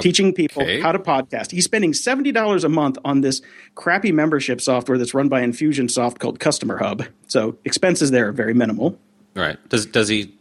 teaching 0.00 0.32
people 0.32 0.64
how 0.82 0.92
to 0.92 0.98
podcast. 0.98 1.50
He's 1.50 1.64
spending 1.64 1.94
seventy 1.94 2.32
dollars 2.32 2.64
a 2.64 2.68
month 2.68 2.98
on 3.04 3.20
this 3.20 3.40
crappy 3.74 4.12
membership 4.12 4.60
software 4.60 4.98
that's 4.98 5.14
run 5.14 5.28
by 5.28 5.42
Infusionsoft 5.42 6.18
called 6.18 6.40
Customer 6.40 6.78
Hub. 6.78 7.04
So 7.28 7.56
expenses 7.64 8.10
there 8.10 8.28
are 8.28 8.32
very 8.32 8.54
minimal. 8.54 8.98
Right. 9.34 9.56
Does 9.68 9.86
does 9.86 10.08
he 10.08 10.34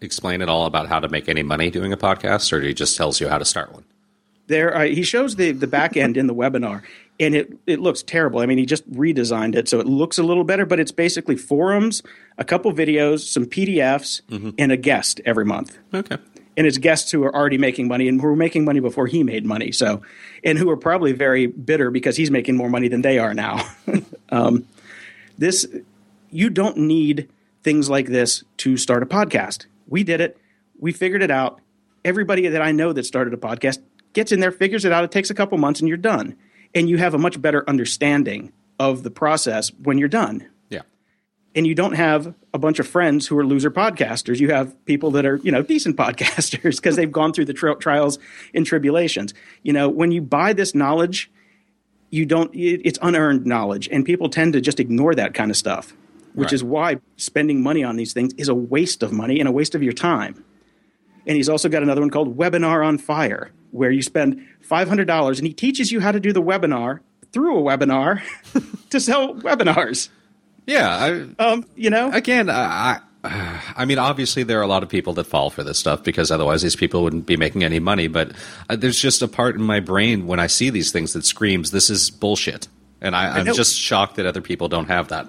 explain 0.00 0.42
at 0.42 0.48
all 0.48 0.66
about 0.66 0.88
how 0.88 1.00
to 1.00 1.08
make 1.08 1.28
any 1.28 1.42
money 1.42 1.70
doing 1.70 1.92
a 1.92 1.96
podcast, 1.96 2.52
or 2.52 2.60
he 2.60 2.74
just 2.74 2.96
tells 2.96 3.20
you 3.20 3.28
how 3.28 3.38
to 3.38 3.44
start 3.44 3.72
one? 3.72 3.84
There, 4.48 4.76
uh, 4.76 4.84
he 4.84 5.02
shows 5.02 5.36
the 5.36 5.52
the 5.52 5.66
back 5.66 5.96
end 5.96 6.16
in 6.16 6.26
the 6.26 6.34
webinar, 6.34 6.82
and 7.22 7.34
it 7.36 7.52
it 7.66 7.80
looks 7.80 8.02
terrible. 8.02 8.40
I 8.40 8.46
mean, 8.46 8.58
he 8.58 8.66
just 8.66 8.90
redesigned 8.90 9.54
it 9.54 9.68
so 9.68 9.78
it 9.80 9.86
looks 9.86 10.18
a 10.18 10.22
little 10.22 10.44
better, 10.44 10.66
but 10.66 10.80
it's 10.80 10.92
basically 10.92 11.36
forums, 11.36 12.02
a 12.36 12.44
couple 12.44 12.72
videos, 12.72 13.20
some 13.20 13.46
PDFs, 13.46 14.20
and 14.58 14.72
a 14.72 14.76
guest 14.76 15.20
every 15.24 15.44
month. 15.44 15.78
Okay. 15.94 16.18
and 16.56 16.66
it's 16.66 16.78
guests 16.78 17.10
who 17.10 17.22
are 17.24 17.34
already 17.34 17.58
making 17.58 17.88
money 17.88 18.08
and 18.08 18.20
who 18.20 18.26
were 18.26 18.36
making 18.36 18.64
money 18.64 18.80
before 18.80 19.06
he 19.06 19.22
made 19.22 19.46
money. 19.46 19.72
So, 19.72 20.02
and 20.44 20.58
who 20.58 20.68
are 20.68 20.76
probably 20.76 21.12
very 21.12 21.46
bitter 21.46 21.90
because 21.90 22.16
he's 22.16 22.30
making 22.30 22.56
more 22.56 22.68
money 22.68 22.88
than 22.88 23.02
they 23.02 23.18
are 23.18 23.32
now. 23.34 23.66
um, 24.30 24.66
this, 25.38 25.66
you 26.30 26.50
don't 26.50 26.76
need 26.76 27.28
things 27.62 27.88
like 27.88 28.08
this 28.08 28.44
to 28.58 28.76
start 28.76 29.02
a 29.02 29.06
podcast. 29.06 29.66
We 29.88 30.02
did 30.04 30.20
it. 30.20 30.36
We 30.78 30.92
figured 30.92 31.22
it 31.22 31.30
out. 31.30 31.60
Everybody 32.04 32.48
that 32.48 32.60
I 32.60 32.72
know 32.72 32.92
that 32.92 33.04
started 33.04 33.32
a 33.32 33.36
podcast 33.36 33.78
gets 34.12 34.32
in 34.32 34.40
there, 34.40 34.50
figures 34.50 34.84
it 34.84 34.92
out. 34.92 35.04
It 35.04 35.12
takes 35.12 35.30
a 35.30 35.34
couple 35.34 35.56
months 35.56 35.80
and 35.80 35.88
you're 35.88 35.96
done. 35.96 36.36
And 36.74 36.88
you 36.88 36.96
have 36.98 37.14
a 37.14 37.18
much 37.18 37.40
better 37.40 37.68
understanding 37.68 38.52
of 38.78 39.02
the 39.02 39.10
process 39.10 39.70
when 39.74 39.98
you're 39.98 40.08
done 40.08 40.46
Yeah. 40.70 40.82
and 41.54 41.66
you 41.66 41.74
don't 41.74 41.92
have 41.94 42.34
a 42.54 42.58
bunch 42.58 42.78
of 42.78 42.86
friends 42.86 43.26
who 43.26 43.38
are 43.38 43.46
loser 43.46 43.70
podcasters. 43.70 44.40
You 44.40 44.50
have 44.50 44.82
people 44.86 45.10
that 45.12 45.24
are, 45.26 45.36
you 45.36 45.52
know, 45.52 45.62
decent 45.62 45.96
podcasters 46.04 46.76
because 46.76 46.96
they've 46.96 47.12
gone 47.12 47.32
through 47.32 47.44
the 47.46 47.52
tri- 47.54 47.74
trials 47.74 48.18
and 48.54 48.64
tribulations. 48.66 49.34
You 49.62 49.72
know, 49.72 49.88
when 49.88 50.12
you 50.12 50.22
buy 50.22 50.52
this 50.54 50.74
knowledge, 50.74 51.30
you 52.10 52.26
don't, 52.26 52.54
it, 52.54 52.82
it's 52.84 52.98
unearned 53.00 53.46
knowledge, 53.46 53.88
and 53.90 54.04
people 54.04 54.28
tend 54.28 54.52
to 54.54 54.60
just 54.60 54.80
ignore 54.80 55.14
that 55.14 55.32
kind 55.34 55.50
of 55.50 55.56
stuff, 55.56 55.94
which 56.34 56.46
Right. 56.48 56.52
is 56.52 56.64
why 56.64 57.00
spending 57.16 57.62
money 57.62 57.84
on 57.84 57.96
these 57.96 58.12
things 58.12 58.32
is 58.34 58.48
a 58.48 58.54
waste 58.54 59.02
of 59.02 59.12
money 59.12 59.38
and 59.40 59.48
a 59.48 59.52
waste 59.52 59.74
of 59.74 59.82
your 59.82 59.94
time. 59.94 60.44
And 61.26 61.36
he's 61.36 61.48
also 61.48 61.68
got 61.70 61.82
another 61.82 62.00
one 62.02 62.10
called 62.10 62.36
Webinar 62.36 62.84
on 62.86 62.98
Fire, 62.98 63.50
where 63.72 63.90
you 63.90 64.02
spend 64.02 64.46
$500 64.68 65.38
and 65.38 65.46
he 65.46 65.52
teaches 65.52 65.90
you 65.90 66.00
how 66.00 66.12
to 66.12 66.20
do 66.20 66.32
the 66.32 66.42
webinar 66.42 67.00
through 67.32 67.58
a 67.58 67.62
webinar 67.62 68.22
to 68.90 69.00
sell 69.00 69.34
webinars. 69.34 70.08
Yeah. 70.66 71.26
I, 71.38 71.44
Um, 71.44 71.66
you 71.74 71.90
know, 71.90 72.10
again, 72.12 72.48
I, 72.48 73.00
I, 73.24 73.62
I 73.76 73.84
mean, 73.84 73.98
obviously 73.98 74.42
there 74.42 74.58
are 74.58 74.62
a 74.62 74.66
lot 74.66 74.82
of 74.82 74.88
people 74.88 75.14
that 75.14 75.24
fall 75.24 75.50
for 75.50 75.62
this 75.62 75.78
stuff 75.78 76.02
because 76.02 76.30
otherwise 76.30 76.62
these 76.62 76.76
people 76.76 77.02
wouldn't 77.02 77.26
be 77.26 77.36
making 77.36 77.64
any 77.64 77.78
money. 77.78 78.08
But 78.08 78.32
uh, 78.68 78.76
there's 78.76 79.00
just 79.00 79.22
a 79.22 79.28
part 79.28 79.54
in 79.54 79.62
my 79.62 79.80
brain 79.80 80.26
when 80.26 80.40
I 80.40 80.46
see 80.46 80.70
these 80.70 80.92
things 80.92 81.12
that 81.12 81.24
screams, 81.24 81.70
"This 81.70 81.88
is 81.88 82.10
bullshit," 82.10 82.68
and 83.00 83.14
I, 83.14 83.38
I'm 83.38 83.46
just 83.46 83.78
shocked 83.78 84.16
that 84.16 84.26
other 84.26 84.40
people 84.40 84.68
don't 84.68 84.88
have 84.88 85.08
that. 85.08 85.26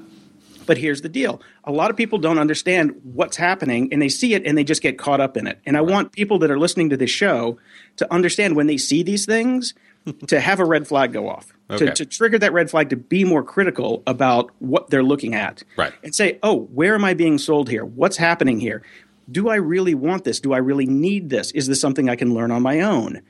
But 0.66 0.78
here's 0.78 1.01
the 1.01 1.09
deal 1.09 1.41
a 1.64 1.72
lot 1.72 1.91
of 1.91 1.97
people 1.97 2.20
don't 2.20 2.39
understand 2.39 2.99
what's 3.03 3.38
happening 3.38 3.89
and 3.91 4.01
they 4.01 4.09
see 4.09 4.34
it 4.34 4.45
and 4.45 4.57
they 4.57 4.64
just 4.64 4.82
get 4.82 4.97
caught 4.97 5.20
up 5.22 5.38
in 5.38 5.47
it. 5.47 5.59
And 5.66 5.76
I 5.78 5.82
want 5.82 6.11
people 6.11 6.39
that 6.39 6.51
are 6.51 6.59
listening 6.59 6.89
to 6.91 6.97
this 6.97 7.09
show 7.09 7.57
to 7.97 8.11
understand 8.14 8.55
when 8.55 8.68
they 8.68 8.78
see 8.78 9.03
these 9.03 9.26
things 9.26 9.74
to 10.28 10.39
have 10.39 10.59
a 10.59 10.66
red 10.66 10.88
flag 10.88 11.14
go 11.14 11.30
off, 11.30 11.53
Okay. 11.70 11.86
to, 11.88 11.93
to 11.93 12.05
trigger 12.05 12.38
that 12.39 12.53
red 12.53 12.70
flag 12.70 12.89
to 12.89 12.97
be 12.97 13.24
more 13.24 13.43
critical 13.43 14.03
about 14.05 14.51
what 14.59 14.89
they're 14.89 15.03
looking 15.03 15.34
at. 15.34 15.64
Right. 15.78 15.93
And 16.03 16.14
say, 16.14 16.39
oh, 16.43 16.61
where 16.74 16.93
am 16.95 17.03
I 17.05 17.14
being 17.14 17.38
sold 17.38 17.70
here? 17.70 17.86
What's 17.86 18.18
happening 18.18 18.59
here? 18.59 18.84
Do 19.32 19.47
I 19.49 19.55
really 19.55 19.95
want 19.95 20.26
this? 20.26 20.41
Do 20.41 20.51
I 20.53 20.57
really 20.57 20.86
need 20.86 21.30
this? 21.30 21.51
Is 21.51 21.68
this 21.68 21.80
something 21.80 22.09
I 22.09 22.18
can 22.18 22.34
learn 22.34 22.51
on 22.51 22.61
my 22.61 22.82
own? 22.82 23.22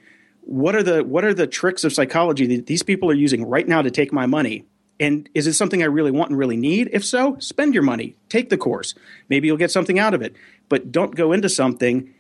What 0.41 0.75
are 0.75 0.83
the 0.83 1.03
what 1.03 1.23
are 1.23 1.33
the 1.33 1.47
tricks 1.47 1.83
of 1.83 1.93
psychology 1.93 2.47
that 2.57 2.65
these 2.65 2.83
people 2.83 3.09
are 3.09 3.13
using 3.13 3.45
right 3.45 3.67
now 3.67 3.81
to 3.83 3.91
take 3.91 4.11
my 4.11 4.25
money? 4.25 4.65
And 5.03 5.27
is 5.33 5.47
it 5.47 5.53
something 5.53 5.83
I 5.83 5.87
really 5.87 6.11
want 6.11 6.29
and 6.29 6.39
really 6.39 6.55
need? 6.55 6.89
If 6.93 7.03
so, 7.03 7.35
spend 7.39 7.73
your 7.73 7.83
money, 7.83 8.15
take 8.29 8.49
the 8.49 8.57
course. 8.57 8.95
Maybe 9.27 9.47
you'll 9.47 9.57
get 9.57 9.69
something 9.69 9.99
out 9.99 10.13
of 10.13 10.21
it. 10.21 10.33
But 10.69 10.93
don't 10.93 11.13
go 11.13 11.33
into 11.33 11.49
something 11.49 12.13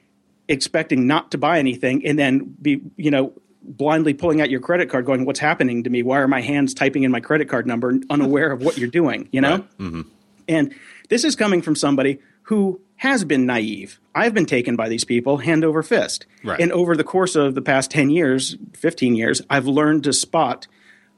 expecting 0.49 1.07
not 1.07 1.31
to 1.31 1.37
buy 1.37 1.59
anything 1.59 2.05
and 2.05 2.19
then 2.19 2.55
be, 2.61 2.81
you 2.97 3.09
know, 3.09 3.31
blindly 3.61 4.13
pulling 4.13 4.41
out 4.41 4.49
your 4.49 4.59
credit 4.59 4.89
card 4.89 5.05
going, 5.05 5.23
What's 5.23 5.39
happening 5.39 5.83
to 5.83 5.89
me? 5.89 6.03
Why 6.03 6.19
are 6.19 6.27
my 6.27 6.41
hands 6.41 6.73
typing 6.73 7.03
in 7.03 7.11
my 7.11 7.21
credit 7.21 7.47
card 7.47 7.65
number 7.65 7.97
unaware 8.09 8.51
of 8.51 8.61
what 8.61 8.77
you're 8.77 8.89
doing? 8.89 9.29
You 9.31 9.39
know? 9.39 9.59
Mm-hmm. 9.79 10.01
And 10.49 10.75
this 11.07 11.23
is 11.23 11.37
coming 11.37 11.61
from 11.61 11.77
somebody 11.77 12.19
who 12.43 12.81
has 12.97 13.23
been 13.23 13.45
naive. 13.45 14.01
I've 14.13 14.33
been 14.33 14.45
taken 14.45 14.75
by 14.75 14.89
these 14.89 15.05
people 15.05 15.37
hand 15.37 15.63
over 15.63 15.83
fist. 15.83 16.25
Right. 16.43 16.59
And 16.59 16.73
over 16.73 16.97
the 16.97 17.05
course 17.05 17.37
of 17.37 17.55
the 17.55 17.61
past 17.61 17.91
10 17.91 18.09
years, 18.09 18.57
15 18.73 19.15
years, 19.15 19.41
I've 19.49 19.67
learned 19.67 20.03
to 20.03 20.11
spot 20.11 20.67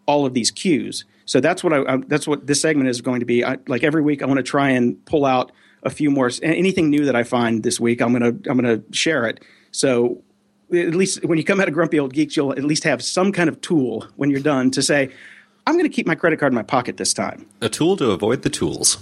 all 0.05 0.27
of 0.27 0.35
these 0.35 0.51
cues. 0.51 1.05
So 1.25 1.39
that's 1.39 1.63
what 1.63 1.73
I, 1.73 1.93
I 1.93 1.97
that's 2.07 2.27
what 2.27 2.47
this 2.47 2.61
segment 2.61 2.89
is 2.89 3.01
going 3.01 3.19
to 3.19 3.25
be. 3.25 3.43
I, 3.43 3.57
like 3.67 3.83
every 3.83 4.01
week 4.01 4.21
I 4.21 4.25
want 4.25 4.37
to 4.37 4.43
try 4.43 4.69
and 4.69 5.03
pull 5.05 5.25
out 5.25 5.51
a 5.83 5.89
few 5.89 6.09
more 6.09 6.29
anything 6.41 6.89
new 6.89 7.05
that 7.05 7.15
I 7.15 7.23
find 7.23 7.63
this 7.63 7.79
week, 7.79 8.01
I'm 8.01 8.17
going 8.17 8.41
to 8.43 8.49
I'm 8.49 8.61
to 8.61 8.83
share 8.91 9.25
it. 9.25 9.43
So 9.71 10.23
at 10.73 10.95
least 10.95 11.23
when 11.25 11.37
you 11.37 11.43
come 11.43 11.59
out 11.59 11.67
of 11.67 11.73
grumpy 11.73 11.99
old 11.99 12.13
geeks, 12.13 12.35
you'll 12.35 12.51
at 12.51 12.63
least 12.63 12.83
have 12.83 13.03
some 13.03 13.31
kind 13.31 13.49
of 13.49 13.61
tool 13.61 14.07
when 14.15 14.29
you're 14.29 14.39
done 14.39 14.71
to 14.71 14.81
say, 14.81 15.11
I'm 15.67 15.75
going 15.75 15.85
to 15.85 15.95
keep 15.95 16.07
my 16.07 16.15
credit 16.15 16.39
card 16.39 16.51
in 16.51 16.55
my 16.55 16.63
pocket 16.63 16.97
this 16.97 17.13
time. 17.13 17.47
A 17.61 17.69
tool 17.69 17.97
to 17.97 18.11
avoid 18.11 18.43
the 18.43 18.49
tools. 18.49 18.97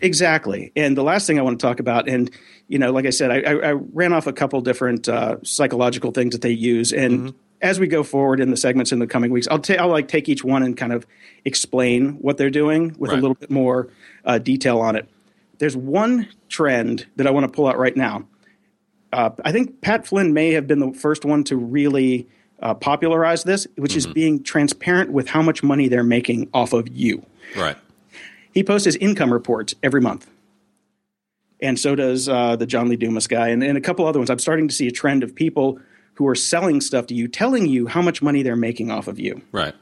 Exactly. 0.00 0.72
And 0.76 0.96
the 0.96 1.02
last 1.02 1.26
thing 1.26 1.38
I 1.38 1.42
want 1.42 1.58
to 1.58 1.66
talk 1.66 1.80
about, 1.80 2.08
and 2.08 2.30
you 2.68 2.78
know, 2.78 2.90
like 2.92 3.06
I 3.06 3.10
said, 3.10 3.30
I, 3.30 3.50
I, 3.50 3.70
I 3.70 3.72
ran 3.72 4.12
off 4.12 4.26
a 4.26 4.32
couple 4.32 4.60
different 4.60 5.08
uh, 5.08 5.36
psychological 5.42 6.10
things 6.10 6.32
that 6.32 6.42
they 6.42 6.50
use, 6.50 6.92
and 6.92 7.34
as 7.62 7.80
we 7.80 7.86
go 7.86 8.02
forward 8.02 8.40
in 8.40 8.50
the 8.50 8.56
segments 8.56 8.92
in 8.92 8.98
the 8.98 9.06
coming 9.06 9.30
weeks, 9.30 9.48
I'll, 9.50 9.58
ta- 9.58 9.74
I'll 9.74 9.88
like 9.88 10.08
take 10.08 10.28
each 10.28 10.44
one 10.44 10.62
and 10.62 10.76
kind 10.76 10.92
of 10.92 11.06
explain 11.44 12.12
what 12.14 12.36
they're 12.36 12.50
doing 12.50 12.94
with 12.98 13.10
a 13.10 13.14
little 13.14 13.34
bit 13.34 13.50
more 13.50 13.88
uh, 14.24 14.38
detail 14.38 14.80
on 14.80 14.96
it. 14.96 15.08
There's 15.58 15.76
one 15.76 16.28
trend 16.48 17.06
that 17.16 17.26
I 17.26 17.30
want 17.30 17.44
to 17.44 17.52
pull 17.52 17.66
out 17.66 17.78
right 17.78 17.96
now. 17.96 18.26
Uh, 19.12 19.30
I 19.44 19.52
think 19.52 19.80
Pat 19.80 20.06
Flynn 20.06 20.34
may 20.34 20.52
have 20.52 20.66
been 20.66 20.80
the 20.80 20.92
first 20.92 21.24
one 21.24 21.44
to 21.44 21.56
really 21.56 22.28
uh, 22.60 22.74
popularize 22.74 23.44
this, 23.44 23.66
which 23.76 23.96
is 23.96 24.06
being 24.06 24.42
transparent 24.42 25.12
with 25.12 25.28
how 25.28 25.42
much 25.42 25.62
money 25.62 25.88
they're 25.88 26.02
making 26.02 26.48
off 26.52 26.72
of 26.72 26.88
you. 26.88 27.24
Right. 27.56 27.76
He 28.52 28.62
posts 28.62 28.84
his 28.86 28.96
income 28.96 29.32
reports 29.32 29.74
every 29.82 30.00
month. 30.00 30.28
And 31.60 31.78
so 31.78 31.94
does 31.94 32.28
uh, 32.28 32.56
the 32.56 32.66
John 32.66 32.88
Lee 32.88 32.96
Dumas 32.96 33.26
guy 33.26 33.48
and, 33.48 33.62
and 33.62 33.78
a 33.78 33.80
couple 33.80 34.06
other 34.06 34.18
ones. 34.18 34.28
I'm 34.28 34.38
starting 34.38 34.68
to 34.68 34.74
see 34.74 34.86
a 34.86 34.90
trend 34.92 35.22
of 35.22 35.34
people 35.34 35.80
who 36.16 36.26
are 36.28 36.34
selling 36.34 36.80
stuff 36.80 37.06
to 37.06 37.14
you, 37.14 37.28
telling 37.28 37.66
you 37.66 37.86
how 37.86 38.02
much 38.02 38.20
money 38.20 38.42
they're 38.42 38.56
making 38.56 38.90
off 38.90 39.08
of 39.08 39.18
you. 39.18 39.40
Right. 39.52 39.74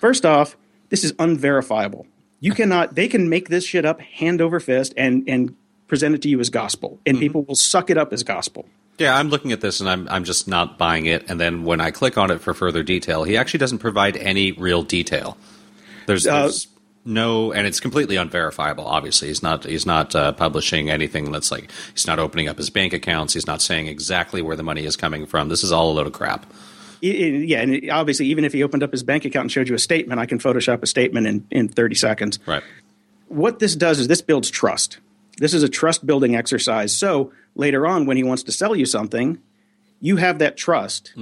First 0.00 0.24
off, 0.24 0.56
this 0.88 1.04
is 1.04 1.12
unverifiable. 1.18 2.06
You 2.40 2.52
cannot, 2.52 2.94
they 2.94 3.08
can 3.08 3.28
make 3.28 3.48
this 3.48 3.64
shit 3.64 3.84
up 3.84 4.00
hand 4.00 4.40
over 4.40 4.60
fist 4.60 4.94
and, 4.96 5.24
and 5.28 5.54
present 5.88 6.14
it 6.14 6.22
to 6.22 6.28
you 6.28 6.40
as 6.40 6.50
gospel, 6.50 6.98
and 7.06 7.18
people 7.18 7.42
will 7.42 7.54
suck 7.54 7.90
it 7.90 7.96
up 7.96 8.12
as 8.12 8.22
gospel. 8.22 8.66
Yeah, 8.98 9.16
I'm 9.16 9.28
looking 9.28 9.52
at 9.52 9.60
this 9.60 9.80
and 9.80 9.88
I'm 9.90 10.08
I'm 10.08 10.24
just 10.24 10.48
not 10.48 10.78
buying 10.78 11.04
it. 11.04 11.28
And 11.28 11.38
then 11.38 11.64
when 11.64 11.82
I 11.82 11.90
click 11.90 12.16
on 12.16 12.30
it 12.30 12.40
for 12.40 12.54
further 12.54 12.82
detail, 12.82 13.24
he 13.24 13.36
actually 13.36 13.58
doesn't 13.58 13.78
provide 13.78 14.16
any 14.16 14.52
real 14.52 14.82
detail. 14.82 15.36
There's, 16.06 16.26
Uh, 16.26 16.50
no, 17.06 17.52
and 17.52 17.66
it's 17.66 17.80
completely 17.80 18.16
unverifiable. 18.16 18.84
Obviously, 18.86 19.28
he's 19.28 19.42
not 19.42 19.64
he's 19.64 19.86
not 19.86 20.14
uh, 20.14 20.32
publishing 20.32 20.90
anything 20.90 21.32
that's 21.32 21.50
like 21.50 21.70
he's 21.92 22.06
not 22.06 22.18
opening 22.18 22.48
up 22.48 22.58
his 22.58 22.68
bank 22.68 22.92
accounts. 22.92 23.32
He's 23.32 23.46
not 23.46 23.62
saying 23.62 23.86
exactly 23.86 24.42
where 24.42 24.56
the 24.56 24.62
money 24.62 24.84
is 24.84 24.96
coming 24.96 25.24
from. 25.24 25.48
This 25.48 25.64
is 25.64 25.72
all 25.72 25.92
a 25.92 25.94
load 25.94 26.06
of 26.06 26.12
crap. 26.12 26.44
I- 27.02 27.06
I- 27.06 27.10
yeah, 27.46 27.60
and 27.62 27.74
it- 27.74 27.88
obviously, 27.90 28.26
even 28.26 28.44
if 28.44 28.52
he 28.52 28.62
opened 28.62 28.82
up 28.82 28.90
his 28.92 29.02
bank 29.02 29.24
account 29.24 29.44
and 29.44 29.52
showed 29.52 29.68
you 29.68 29.74
a 29.74 29.78
statement, 29.78 30.20
I 30.20 30.26
can 30.26 30.38
Photoshop 30.38 30.82
a 30.82 30.86
statement 30.86 31.26
in, 31.26 31.46
in 31.50 31.68
30 31.68 31.94
seconds. 31.94 32.38
Right. 32.46 32.62
what 33.28 33.58
this 33.58 33.74
does 33.76 33.98
is 33.98 34.08
this 34.08 34.22
builds 34.22 34.50
trust. 34.50 34.98
This 35.38 35.52
is 35.52 35.62
a 35.62 35.68
trust 35.68 36.06
building 36.06 36.36
exercise. 36.36 36.96
So 36.96 37.32
later 37.54 37.86
on, 37.86 38.06
when 38.06 38.16
he 38.16 38.22
wants 38.24 38.42
to 38.44 38.52
sell 38.52 38.74
you 38.76 38.86
something, 38.86 39.38
you 40.00 40.16
have 40.16 40.38
that 40.38 40.56
trust 40.56 41.12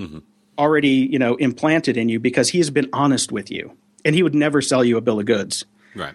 already, 0.59 1.09
you 1.11 1.18
know, 1.18 1.35
implanted 1.37 1.97
in 1.97 2.09
you 2.09 2.20
because 2.20 2.51
he 2.51 2.59
has 2.59 2.70
been 2.70 2.89
honest 2.93 3.32
with 3.32 3.51
you, 3.51 3.72
and 4.05 4.14
he 4.14 4.22
would 4.22 4.35
never 4.35 4.61
sell 4.61 4.85
you 4.85 4.97
a 4.97 5.01
bill 5.01 5.18
of 5.18 5.26
goods. 5.26 5.64
Right. 5.95 6.14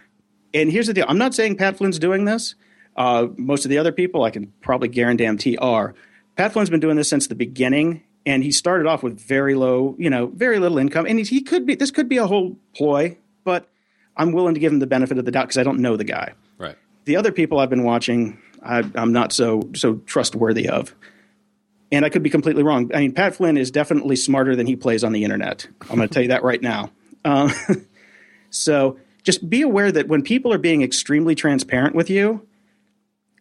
And 0.54 0.72
here's 0.72 0.88
the 0.88 0.94
deal: 0.94 1.06
I'm 1.08 1.18
not 1.18 1.34
saying 1.34 1.58
Pat 1.58 1.78
Flynn's 1.78 2.00
doing 2.00 2.26
this. 2.26 2.56
Uh, 2.96 3.28
most 3.38 3.66
of 3.66 3.70
the 3.70 3.78
other 3.78 3.92
people, 3.92 4.24
I 4.24 4.30
can 4.32 4.52
probably 4.62 4.88
guarantee, 4.90 5.58
are. 5.58 5.94
Pat 6.36 6.54
Flynn's 6.54 6.70
been 6.70 6.80
doing 6.80 6.96
this 6.98 7.08
since 7.08 7.28
the 7.28 7.36
beginning, 7.36 8.04
and 8.26 8.44
he 8.44 8.52
started 8.52 8.88
off 8.88 9.04
with 9.04 9.20
very 9.20 9.56
low, 9.56 9.96
you 9.98 10.10
know, 10.10 10.28
very 10.28 10.60
little 10.60 10.78
income, 10.78 11.06
and 11.06 11.20
he, 11.20 11.24
he 11.26 11.42
could 11.42 11.66
be. 11.66 11.76
This 11.76 11.92
could 11.92 12.10
be 12.10 12.18
a 12.18 12.28
whole 12.28 12.58
ploy, 12.76 13.18
but 13.44 13.70
I'm 14.18 14.32
willing 14.32 14.54
to 14.56 14.60
give 14.60 14.72
him 14.72 14.80
the 14.80 14.88
benefit 14.88 15.18
of 15.18 15.26
the 15.26 15.32
doubt 15.32 15.44
because 15.48 15.58
I 15.58 15.64
don't 15.64 15.80
know 15.80 15.96
the 15.96 16.04
guy 16.04 16.34
Right. 16.58 16.76
the 17.06 17.16
other 17.16 17.32
people 17.32 17.60
I've 17.60 17.70
been 17.70 17.84
watching, 17.84 18.38
I, 18.62 18.84
I'm 18.96 19.14
not 19.14 19.32
so 19.32 19.70
so 19.76 19.96
trustworthy 20.06 20.68
of. 20.68 20.94
And 21.92 22.06
I 22.06 22.10
could 22.10 22.22
be 22.22 22.30
completely 22.30 22.62
wrong. 22.64 22.92
I 22.94 23.00
mean, 23.00 23.14
Pat 23.14 23.34
Flynn 23.36 23.58
is 23.58 23.72
definitely 23.72 24.16
smarter 24.16 24.56
than 24.56 24.68
he 24.68 24.76
plays 24.76 25.04
on 25.04 25.12
the 25.12 25.24
internet. 25.24 25.68
I'm 25.90 25.96
going 25.96 26.08
to 26.08 26.14
tell 26.14 26.22
you 26.22 26.30
that 26.30 26.44
right 26.44 26.62
now. 26.62 26.92
Um, 27.26 27.52
so 28.50 29.00
just 29.30 29.48
be 29.48 29.62
aware 29.62 29.92
that 29.92 30.08
when 30.08 30.24
people 30.24 30.52
are 30.52 30.58
being 30.58 30.82
extremely 30.82 31.36
transparent 31.36 31.94
with 31.94 32.10
you, 32.10 32.48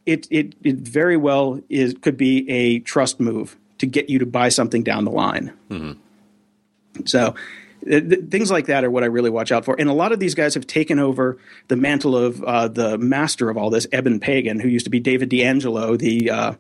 it 0.05 0.27
it, 0.31 0.55
it 0.63 0.77
very 0.77 1.17
well 1.17 1.63
is 1.71 1.95
could 2.03 2.19
be 2.19 2.47
a 2.51 2.81
trust 2.81 3.19
move 3.21 3.57
to 3.79 3.87
get 3.87 4.11
you 4.11 4.19
to 4.19 4.27
buy 4.27 4.51
something 4.51 4.83
down 4.83 5.07
the 5.07 5.11
line. 5.11 5.51
So 7.07 7.35
th- 7.87 8.07
th- 8.07 8.25
things 8.29 8.51
like 8.51 8.67
that 8.67 8.85
are 8.85 8.91
what 8.91 9.03
I 9.03 9.07
really 9.07 9.31
watch 9.31 9.51
out 9.51 9.65
for. 9.65 9.77
And 9.79 9.89
a 9.89 9.95
lot 9.95 10.13
of 10.13 10.19
these 10.21 10.35
guys 10.35 10.53
have 10.55 10.67
taken 10.67 10.99
over 10.99 11.39
the 11.69 11.77
mantle 11.77 12.15
of 12.17 12.43
uh, 12.45 12.69
the 12.69 12.99
master 12.99 13.49
of 13.49 13.57
all 13.57 13.71
this, 13.71 13.87
Eben 13.91 14.21
Pagan, 14.21 14.61
who 14.61 14.69
used 14.69 14.85
to 14.85 14.91
be 14.91 15.01
David 15.01 15.31
D'Angelo, 15.31 15.97
the 15.97 16.31
uh, 16.31 16.53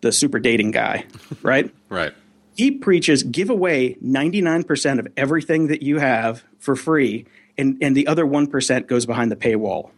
the 0.00 0.12
super 0.12 0.38
dating 0.38 0.70
guy, 0.70 1.04
right? 1.42 1.70
Right. 1.90 2.14
he 2.56 2.70
preaches 2.70 3.22
give 3.22 3.50
away 3.50 3.96
99% 4.02 4.98
of 4.98 5.08
everything 5.16 5.66
that 5.66 5.82
you 5.82 5.98
have 5.98 6.42
for 6.58 6.74
free 6.74 7.26
and, 7.58 7.78
and 7.80 7.96
the 7.96 8.06
other 8.06 8.24
1% 8.24 8.86
goes 8.86 9.06
behind 9.06 9.30
the 9.30 9.36
paywall. 9.36 9.90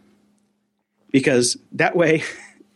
Because 1.11 1.57
that 1.73 1.95
way 1.95 2.23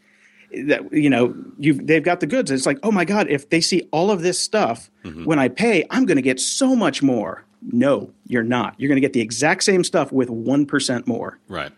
that 0.65 0.91
you 0.91 1.09
know 1.09 1.35
you 1.57 1.73
they've 1.73 2.03
got 2.03 2.21
the 2.21 2.27
goods. 2.27 2.49
It's 2.49 2.65
like 2.65 2.79
oh 2.83 2.91
my 2.91 3.05
god 3.05 3.27
if 3.29 3.49
they 3.49 3.61
see 3.61 3.87
all 3.91 4.09
of 4.09 4.21
this 4.21 4.39
stuff 4.39 4.89
mm-hmm. 5.03 5.25
when 5.25 5.37
i 5.37 5.47
pay 5.47 5.85
i'm 5.91 6.05
going 6.05 6.15
to 6.15 6.23
get 6.23 6.39
so 6.39 6.75
much 6.75 7.03
more. 7.03 7.43
No 7.61 8.11
you're 8.29 8.43
not. 8.43 8.75
You're 8.77 8.87
going 8.87 8.95
to 8.95 9.01
get 9.01 9.13
the 9.13 9.21
exact 9.21 9.63
same 9.63 9.83
stuff 9.83 10.11
with 10.11 10.29
1% 10.29 11.07
more. 11.07 11.39
Right. 11.49 11.71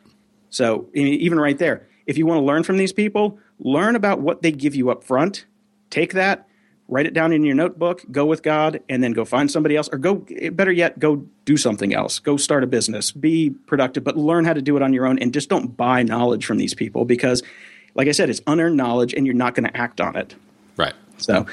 so 0.49 0.87
even 0.93 1.39
right 1.39 1.57
there, 1.57 1.87
if 2.05 2.17
you 2.17 2.25
want 2.25 2.39
to 2.39 2.43
learn 2.43 2.63
from 2.63 2.77
these 2.77 2.93
people, 2.93 3.39
learn 3.57 3.95
about 3.95 4.19
what 4.19 4.41
they 4.41 4.51
give 4.51 4.75
you 4.75 4.91
up 4.91 5.03
front. 5.03 5.45
Take 5.89 6.13
that, 6.13 6.47
write 6.91 7.07
it 7.07 7.13
down 7.13 7.31
in 7.33 7.43
your 7.43 7.55
notebook, 7.55 8.03
go 8.11 8.25
with 8.25 8.43
God, 8.43 8.81
and 8.89 9.03
then 9.03 9.13
go 9.13 9.25
find 9.25 9.49
somebody 9.49 9.75
else, 9.75 9.89
or 9.91 9.97
go 9.97 10.25
better 10.51 10.71
yet, 10.71 10.99
go 10.99 11.25
do 11.45 11.57
something 11.57 11.93
else. 11.93 12.19
Go 12.19 12.37
start 12.37 12.63
a 12.63 12.67
business, 12.67 13.11
be 13.11 13.49
productive, 13.49 14.03
but 14.03 14.17
learn 14.17 14.45
how 14.45 14.53
to 14.53 14.61
do 14.61 14.75
it 14.75 14.83
on 14.83 14.93
your 14.93 15.07
own, 15.07 15.17
and 15.17 15.33
just 15.33 15.49
don't 15.49 15.75
buy 15.75 16.03
knowledge 16.03 16.45
from 16.45 16.57
these 16.57 16.75
people 16.75 17.05
because, 17.05 17.41
like 17.95 18.07
I 18.07 18.11
said, 18.11 18.29
it's 18.29 18.41
unearned 18.45 18.77
knowledge, 18.77 19.13
and 19.13 19.25
you're 19.25 19.33
not 19.33 19.55
going 19.55 19.67
to 19.67 19.75
act 19.75 19.99
on 19.99 20.15
it. 20.15 20.35
Right. 20.77 20.93
So. 21.17 21.47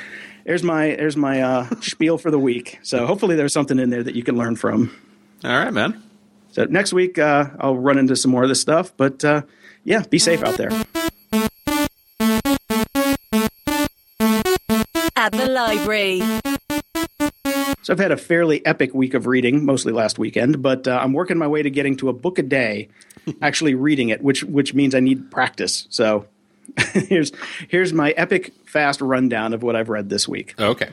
There's 0.45 0.63
my 0.63 0.97
there's 0.97 1.15
my 1.15 1.43
uh, 1.43 1.69
spiel 1.83 2.17
for 2.17 2.31
the 2.31 2.39
week. 2.39 2.79
So 2.83 3.05
hopefully 3.07 3.37
there's 3.37 3.53
something 3.53 3.79
in 3.79 3.91
there 3.91 4.03
that 4.03 4.15
you 4.15 4.23
can 4.23 4.39
learn 4.39 4.57
from. 4.57 4.97
All 5.45 5.51
right, 5.51 5.71
man. 5.71 6.03
So 6.53 6.65
next 6.65 6.95
week 6.95 7.19
uh, 7.19 7.51
I'll 7.61 7.77
run 7.77 7.99
into 7.99 8.17
some 8.17 8.31
more 8.31 8.45
of 8.45 8.49
this 8.49 8.59
stuff, 8.59 8.97
but 8.97 9.23
uh, 9.27 9.43
yeah, 9.85 10.05
be 10.09 10.19
safe 10.19 10.43
out 10.43 10.57
there. 10.57 10.71
Library. 15.69 16.23
So 17.83 17.93
I've 17.93 17.99
had 17.99 18.13
a 18.13 18.17
fairly 18.17 18.65
epic 18.65 18.95
week 18.95 19.15
of 19.15 19.27
reading, 19.27 19.65
mostly 19.65 19.93
last 19.93 20.19
weekend, 20.19 20.63
but 20.63 20.89
uh, 20.89 20.99
I'm 21.03 21.13
working 21.13 21.39
my 21.39 21.47
way 21.47 21.63
to 21.63 21.71
getting 21.71 21.97
to 21.99 22.09
a 22.09 22.13
book 22.13 22.39
a 22.39 22.43
day, 22.43 22.89
actually 23.43 23.75
reading 23.75 24.09
it, 24.09 24.23
which 24.23 24.43
which 24.45 24.75
means 24.75 24.95
I 24.95 25.01
need 25.01 25.31
practice. 25.31 25.87
So 25.91 26.27
here's 26.93 27.33
here's 27.69 27.93
my 27.93 28.11
epic 28.13 28.53
fast 28.67 29.01
rundown 29.01 29.53
of 29.53 29.63
what 29.63 29.77
I've 29.77 29.89
read 29.89 30.09
this 30.09 30.27
week. 30.27 30.55
Okay. 30.59 30.91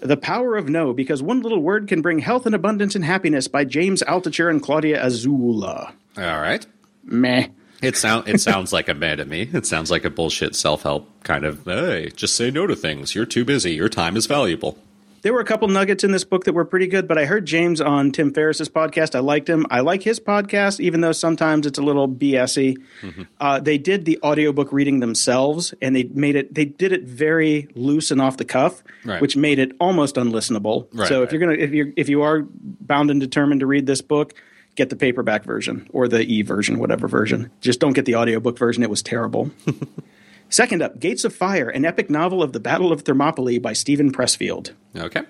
The 0.00 0.16
Power 0.16 0.56
of 0.56 0.68
No, 0.68 0.92
because 0.92 1.22
one 1.22 1.40
little 1.40 1.60
word 1.60 1.88
can 1.88 2.02
bring 2.02 2.18
health 2.18 2.46
and 2.46 2.54
abundance 2.54 2.94
and 2.94 3.04
happiness 3.04 3.48
by 3.48 3.64
James 3.64 4.02
Altucher 4.02 4.50
and 4.50 4.62
Claudia 4.62 5.02
Azula. 5.02 5.92
All 6.18 6.40
right. 6.40 6.64
Meh. 7.04 7.48
It 7.84 7.96
sound 7.96 8.28
it 8.28 8.40
sounds 8.40 8.72
like 8.72 8.88
a 8.88 8.94
man 8.94 9.18
to 9.18 9.24
me. 9.24 9.48
It 9.52 9.66
sounds 9.66 9.90
like 9.90 10.04
a 10.04 10.10
bullshit 10.10 10.54
self 10.56 10.82
help 10.82 11.08
kind 11.22 11.44
of. 11.44 11.64
Hey, 11.64 12.10
just 12.14 12.36
say 12.36 12.50
no 12.50 12.66
to 12.66 12.74
things. 12.76 13.14
You're 13.14 13.26
too 13.26 13.44
busy. 13.44 13.74
Your 13.74 13.88
time 13.88 14.16
is 14.16 14.26
valuable. 14.26 14.78
There 15.22 15.32
were 15.32 15.40
a 15.40 15.44
couple 15.44 15.66
nuggets 15.68 16.04
in 16.04 16.12
this 16.12 16.22
book 16.22 16.44
that 16.44 16.52
were 16.52 16.66
pretty 16.66 16.86
good, 16.86 17.08
but 17.08 17.16
I 17.16 17.24
heard 17.24 17.46
James 17.46 17.80
on 17.80 18.12
Tim 18.12 18.30
Ferriss's 18.34 18.68
podcast. 18.68 19.14
I 19.14 19.20
liked 19.20 19.48
him. 19.48 19.64
I 19.70 19.80
like 19.80 20.02
his 20.02 20.20
podcast, 20.20 20.80
even 20.80 21.00
though 21.00 21.12
sometimes 21.12 21.66
it's 21.66 21.78
a 21.78 21.82
little 21.82 22.06
BSy. 22.06 22.76
Mm-hmm. 23.00 23.22
Uh, 23.40 23.58
they 23.58 23.78
did 23.78 24.04
the 24.04 24.18
audiobook 24.22 24.70
reading 24.70 25.00
themselves, 25.00 25.72
and 25.80 25.96
they 25.96 26.02
made 26.02 26.36
it. 26.36 26.52
They 26.54 26.66
did 26.66 26.92
it 26.92 27.04
very 27.04 27.68
loose 27.74 28.10
and 28.10 28.20
off 28.20 28.36
the 28.36 28.44
cuff, 28.44 28.82
Right. 29.02 29.18
which 29.22 29.34
made 29.34 29.58
it 29.58 29.72
almost 29.80 30.16
unlistenable. 30.16 30.88
Right, 30.92 31.08
so 31.08 31.22
if 31.22 31.28
right. 31.28 31.32
you're 31.32 31.40
gonna, 31.40 31.52
if 31.58 31.70
you're, 31.72 31.88
if 31.96 32.10
you 32.10 32.20
are 32.20 32.42
bound 32.46 33.10
and 33.10 33.18
determined 33.18 33.60
to 33.60 33.66
read 33.66 33.86
this 33.86 34.02
book, 34.02 34.34
get 34.76 34.90
the 34.90 34.96
paperback 34.96 35.44
version 35.44 35.88
or 35.92 36.08
the 36.08 36.22
e 36.22 36.42
version, 36.42 36.78
whatever 36.78 37.06
version. 37.08 37.50
Just 37.60 37.80
don't 37.80 37.92
get 37.92 38.04
the 38.04 38.16
audiobook 38.16 38.58
version. 38.58 38.82
It 38.82 38.90
was 38.90 39.02
terrible. 39.02 39.50
Second 40.50 40.82
up, 40.82 41.00
Gates 41.00 41.24
of 41.24 41.34
Fire, 41.34 41.68
an 41.68 41.84
epic 41.84 42.10
novel 42.10 42.42
of 42.42 42.52
the 42.52 42.60
Battle 42.60 42.92
of 42.92 43.02
Thermopylae 43.02 43.58
by 43.58 43.72
Steven 43.72 44.12
Pressfield 44.12 44.72
Okay. 44.96 45.22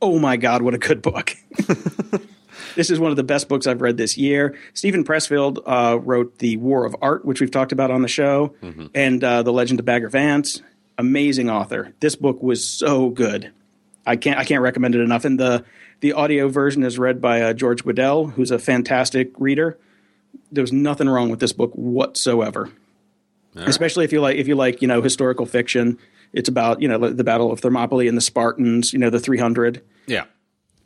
oh 0.00 0.18
my 0.18 0.36
god 0.38 0.62
what 0.62 0.72
a 0.74 0.78
good 0.78 1.02
book 1.02 1.36
this 2.76 2.88
is 2.90 2.98
one 2.98 3.10
of 3.10 3.16
the 3.16 3.22
best 3.22 3.48
books 3.48 3.66
i've 3.66 3.82
read 3.82 3.96
this 3.98 4.16
year 4.16 4.56
steven 4.74 5.04
pressfield 5.04 5.58
uh, 5.66 5.98
wrote 5.98 6.38
the 6.38 6.56
war 6.56 6.86
of 6.86 6.96
art 7.02 7.24
which 7.24 7.40
we've 7.40 7.50
talked 7.50 7.72
about 7.72 7.90
on 7.90 8.00
the 8.02 8.08
show 8.08 8.54
and 8.94 9.22
uh, 9.24 9.42
the 9.42 9.52
legend 9.52 9.78
of 9.80 9.84
bagger 9.86 10.08
vance 10.08 10.62
amazing 10.96 11.50
author 11.50 11.92
this 12.00 12.16
book 12.16 12.42
was 12.42 12.66
so 12.66 13.10
good 13.10 13.50
i 14.06 14.16
can't 14.16 14.38
i 14.38 14.44
can't 14.44 14.62
recommend 14.62 14.94
it 14.94 15.00
enough 15.00 15.24
and 15.26 15.38
the 15.38 15.64
the 16.00 16.12
audio 16.12 16.48
version 16.48 16.82
is 16.82 16.98
read 16.98 17.20
by 17.20 17.40
uh, 17.42 17.52
george 17.52 17.84
Guidall, 17.84 18.32
who's 18.32 18.50
a 18.50 18.58
fantastic 18.58 19.30
reader. 19.38 19.78
There's 20.52 20.72
nothing 20.72 21.08
wrong 21.08 21.30
with 21.30 21.40
this 21.40 21.52
book 21.52 21.72
whatsoever. 21.74 22.70
Especially 23.56 24.04
if 24.04 24.12
you 24.12 24.20
like 24.20 24.36
if 24.36 24.46
you 24.46 24.54
like 24.54 24.80
you 24.80 24.88
know 24.88 25.02
historical 25.02 25.44
fiction. 25.46 25.98
It's 26.32 26.48
about 26.48 26.80
you 26.80 26.86
know 26.88 27.10
the 27.10 27.24
battle 27.24 27.50
of 27.50 27.58
thermopylae 27.60 28.06
and 28.06 28.16
the 28.16 28.20
spartans 28.22 28.92
you 28.92 28.98
know 29.00 29.10
the 29.10 29.18
300 29.18 29.82
Yeah. 30.06 30.24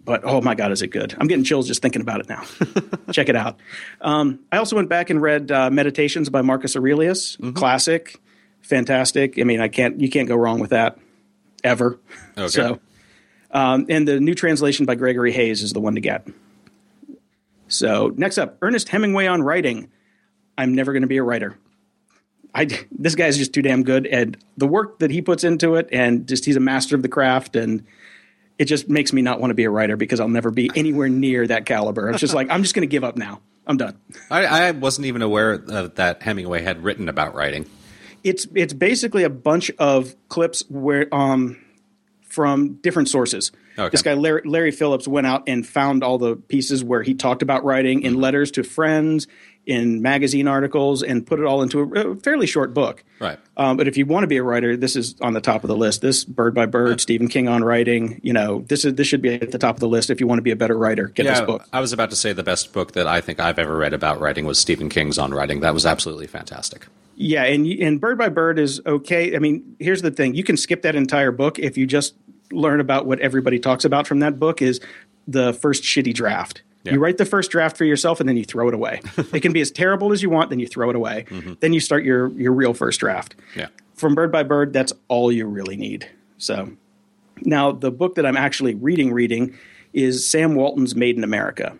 but 0.02 0.22
oh 0.24 0.40
my 0.40 0.54
god 0.54 0.72
is 0.72 0.80
it 0.80 0.86
good. 0.88 1.14
I'm 1.18 1.26
getting 1.26 1.44
chills 1.44 1.66
just 1.66 1.82
thinking 1.82 2.00
about 2.00 2.20
it 2.20 2.28
now. 2.30 2.42
Check 3.12 3.28
it 3.28 3.36
out. 3.36 3.58
Um, 4.00 4.40
i 4.50 4.56
also 4.56 4.76
went 4.76 4.88
back 4.88 5.10
and 5.10 5.20
read 5.20 5.52
uh, 5.52 5.68
meditations 5.70 6.30
by 6.30 6.40
marcus 6.40 6.74
aurelius. 6.74 7.36
Classic. 7.54 8.18
Fantastic. 8.62 9.38
I 9.38 9.44
mean 9.44 9.60
i 9.60 9.68
can't 9.68 10.00
you 10.00 10.08
can't 10.08 10.26
go 10.28 10.34
wrong 10.36 10.58
with 10.58 10.70
that. 10.70 10.98
Ever. 11.62 11.98
Okay. 12.38 12.48
so 12.48 12.80
um, 13.54 13.86
and 13.88 14.06
the 14.06 14.20
new 14.20 14.34
translation 14.34 14.84
by 14.84 14.94
gregory 14.94 15.32
hays 15.32 15.62
is 15.62 15.72
the 15.72 15.80
one 15.80 15.94
to 15.94 16.00
get 16.00 16.26
so 17.68 18.12
next 18.16 18.38
up 18.38 18.58
ernest 18.62 18.88
hemingway 18.88 19.26
on 19.26 19.42
writing 19.42 19.90
i'm 20.58 20.74
never 20.74 20.92
going 20.92 21.02
to 21.02 21.08
be 21.08 21.16
a 21.16 21.22
writer 21.22 21.56
I, 22.54 22.68
this 22.92 23.16
guy's 23.16 23.36
just 23.36 23.52
too 23.52 23.62
damn 23.62 23.82
good, 23.82 24.06
and 24.06 24.36
the 24.56 24.66
work 24.68 25.00
that 25.00 25.10
he 25.10 25.20
puts 25.22 25.42
into 25.42 25.74
it, 25.74 25.88
and 25.90 26.28
just 26.28 26.44
he's 26.44 26.54
a 26.54 26.60
master 26.60 26.94
of 26.94 27.02
the 27.02 27.08
craft, 27.08 27.56
and 27.56 27.84
it 28.58 28.66
just 28.66 28.88
makes 28.88 29.12
me 29.12 29.22
not 29.22 29.40
want 29.40 29.50
to 29.50 29.54
be 29.54 29.64
a 29.64 29.70
writer 29.70 29.96
because 29.96 30.20
I'll 30.20 30.28
never 30.28 30.50
be 30.50 30.70
anywhere 30.76 31.08
near 31.08 31.46
that 31.46 31.66
caliber. 31.66 32.08
It's 32.10 32.20
just 32.20 32.34
like 32.34 32.48
I'm 32.50 32.62
just 32.62 32.74
going 32.74 32.86
to 32.88 32.90
give 32.90 33.02
up 33.02 33.16
now. 33.16 33.40
I'm 33.66 33.76
done. 33.76 33.98
I, 34.30 34.44
I 34.44 34.70
wasn't 34.72 35.06
even 35.06 35.22
aware 35.22 35.58
that 35.58 36.22
Hemingway 36.22 36.62
had 36.62 36.84
written 36.84 37.08
about 37.08 37.34
writing. 37.34 37.66
It's 38.22 38.46
it's 38.54 38.72
basically 38.72 39.24
a 39.24 39.30
bunch 39.30 39.70
of 39.78 40.14
clips 40.28 40.62
where 40.68 41.12
um 41.12 41.56
from 42.34 42.74
different 42.74 43.08
sources. 43.08 43.52
Okay. 43.78 43.90
This 43.90 44.02
guy 44.02 44.14
Larry, 44.14 44.42
Larry 44.44 44.70
Phillips 44.72 45.06
went 45.08 45.26
out 45.26 45.44
and 45.46 45.66
found 45.66 46.02
all 46.02 46.18
the 46.18 46.36
pieces 46.36 46.82
where 46.82 47.02
he 47.02 47.14
talked 47.14 47.42
about 47.42 47.64
writing 47.64 48.02
in 48.02 48.20
letters 48.20 48.50
to 48.52 48.64
friends, 48.64 49.26
in 49.66 50.02
magazine 50.02 50.46
articles, 50.46 51.02
and 51.02 51.26
put 51.26 51.40
it 51.40 51.46
all 51.46 51.62
into 51.62 51.80
a, 51.80 52.10
a 52.10 52.16
fairly 52.16 52.46
short 52.46 52.74
book. 52.74 53.02
Right. 53.18 53.38
Um, 53.56 53.76
but 53.76 53.88
if 53.88 53.96
you 53.96 54.04
want 54.04 54.24
to 54.24 54.26
be 54.26 54.36
a 54.36 54.42
writer, 54.42 54.76
this 54.76 54.96
is 54.96 55.14
on 55.20 55.32
the 55.32 55.40
top 55.40 55.64
of 55.64 55.68
the 55.68 55.76
list. 55.76 56.02
This 56.02 56.24
Bird 56.24 56.54
by 56.54 56.66
Bird, 56.66 57.00
Stephen 57.00 57.28
King 57.28 57.48
on 57.48 57.64
writing. 57.64 58.20
You 58.22 58.32
know, 58.32 58.60
this 58.68 58.84
is 58.84 58.94
this 58.94 59.06
should 59.06 59.22
be 59.22 59.34
at 59.34 59.52
the 59.52 59.58
top 59.58 59.76
of 59.76 59.80
the 59.80 59.88
list. 59.88 60.10
If 60.10 60.20
you 60.20 60.26
want 60.26 60.38
to 60.38 60.42
be 60.42 60.50
a 60.50 60.56
better 60.56 60.76
writer, 60.76 61.08
get 61.08 61.24
this 61.24 61.40
book. 61.40 61.64
I 61.72 61.80
was 61.80 61.92
about 61.92 62.10
to 62.10 62.16
say 62.16 62.32
the 62.32 62.42
best 62.42 62.72
book 62.72 62.92
that 62.92 63.06
I 63.06 63.20
think 63.20 63.40
I've 63.40 63.58
ever 63.58 63.76
read 63.76 63.94
about 63.94 64.20
writing 64.20 64.44
was 64.44 64.58
Stephen 64.58 64.88
King's 64.88 65.18
on 65.18 65.32
writing. 65.32 65.60
That 65.60 65.72
was 65.72 65.86
absolutely 65.86 66.26
fantastic. 66.26 66.86
Yeah, 67.16 67.44
and 67.44 67.66
and 67.66 68.00
Bird 68.00 68.18
by 68.18 68.28
Bird 68.28 68.58
is 68.58 68.80
okay. 68.86 69.36
I 69.36 69.38
mean, 69.38 69.76
here's 69.78 70.02
the 70.02 70.10
thing: 70.10 70.34
you 70.34 70.44
can 70.44 70.56
skip 70.56 70.82
that 70.82 70.96
entire 70.96 71.32
book 71.32 71.58
if 71.58 71.76
you 71.76 71.86
just 71.86 72.14
learn 72.52 72.80
about 72.80 73.06
what 73.06 73.20
everybody 73.20 73.58
talks 73.58 73.84
about 73.84 74.06
from 74.06 74.20
that 74.20 74.38
book. 74.38 74.62
Is 74.62 74.80
the 75.26 75.52
first 75.54 75.82
shitty 75.82 76.14
draft. 76.14 76.62
Yeah. 76.84 76.94
You 76.94 76.98
write 76.98 77.16
the 77.16 77.24
first 77.24 77.50
draft 77.50 77.78
for 77.78 77.84
yourself, 77.84 78.20
and 78.20 78.28
then 78.28 78.36
you 78.36 78.44
throw 78.44 78.68
it 78.68 78.74
away. 78.74 79.00
it 79.32 79.40
can 79.40 79.52
be 79.52 79.60
as 79.60 79.70
terrible 79.70 80.12
as 80.12 80.22
you 80.22 80.28
want, 80.28 80.50
then 80.50 80.58
you 80.58 80.66
throw 80.66 80.90
it 80.90 80.96
away. 80.96 81.24
Mm-hmm. 81.28 81.54
Then 81.60 81.72
you 81.72 81.80
start 81.80 82.04
your 82.04 82.28
your 82.32 82.52
real 82.52 82.74
first 82.74 83.00
draft. 83.00 83.36
Yeah. 83.56 83.68
From 83.94 84.14
Bird 84.14 84.32
by 84.32 84.42
Bird, 84.42 84.72
that's 84.72 84.92
all 85.08 85.32
you 85.32 85.46
really 85.46 85.76
need. 85.76 86.08
So 86.36 86.72
now 87.42 87.72
the 87.72 87.90
book 87.90 88.16
that 88.16 88.26
I'm 88.26 88.36
actually 88.36 88.74
reading, 88.74 89.12
reading, 89.12 89.56
is 89.92 90.28
Sam 90.28 90.56
Walton's 90.56 90.94
Made 90.94 91.16
in 91.16 91.24
America 91.24 91.78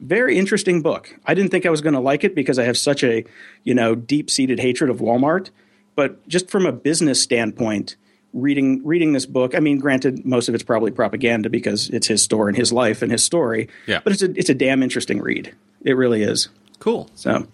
very 0.00 0.38
interesting 0.38 0.82
book. 0.82 1.14
I 1.24 1.34
didn't 1.34 1.50
think 1.50 1.66
I 1.66 1.70
was 1.70 1.80
going 1.80 1.94
to 1.94 2.00
like 2.00 2.24
it 2.24 2.34
because 2.34 2.58
I 2.58 2.64
have 2.64 2.76
such 2.76 3.02
a, 3.04 3.24
you 3.62 3.74
know, 3.74 3.94
deep-seated 3.94 4.60
hatred 4.60 4.90
of 4.90 4.98
Walmart, 4.98 5.50
but 5.96 6.26
just 6.28 6.50
from 6.50 6.66
a 6.66 6.72
business 6.72 7.22
standpoint, 7.22 7.96
reading 8.32 8.84
reading 8.84 9.12
this 9.12 9.26
book, 9.26 9.54
I 9.54 9.60
mean, 9.60 9.78
granted 9.78 10.24
most 10.26 10.48
of 10.48 10.54
it's 10.54 10.64
probably 10.64 10.90
propaganda 10.90 11.48
because 11.48 11.88
it's 11.90 12.06
his 12.06 12.22
store 12.22 12.48
and 12.48 12.56
his 12.56 12.72
life 12.72 13.00
and 13.00 13.12
his 13.12 13.24
story. 13.24 13.68
Yeah. 13.86 14.00
But 14.02 14.12
it's 14.12 14.22
a 14.22 14.30
it's 14.38 14.50
a 14.50 14.54
damn 14.54 14.82
interesting 14.82 15.20
read. 15.20 15.54
It 15.82 15.96
really 15.96 16.22
is. 16.22 16.48
Cool. 16.80 17.08
So 17.14 17.46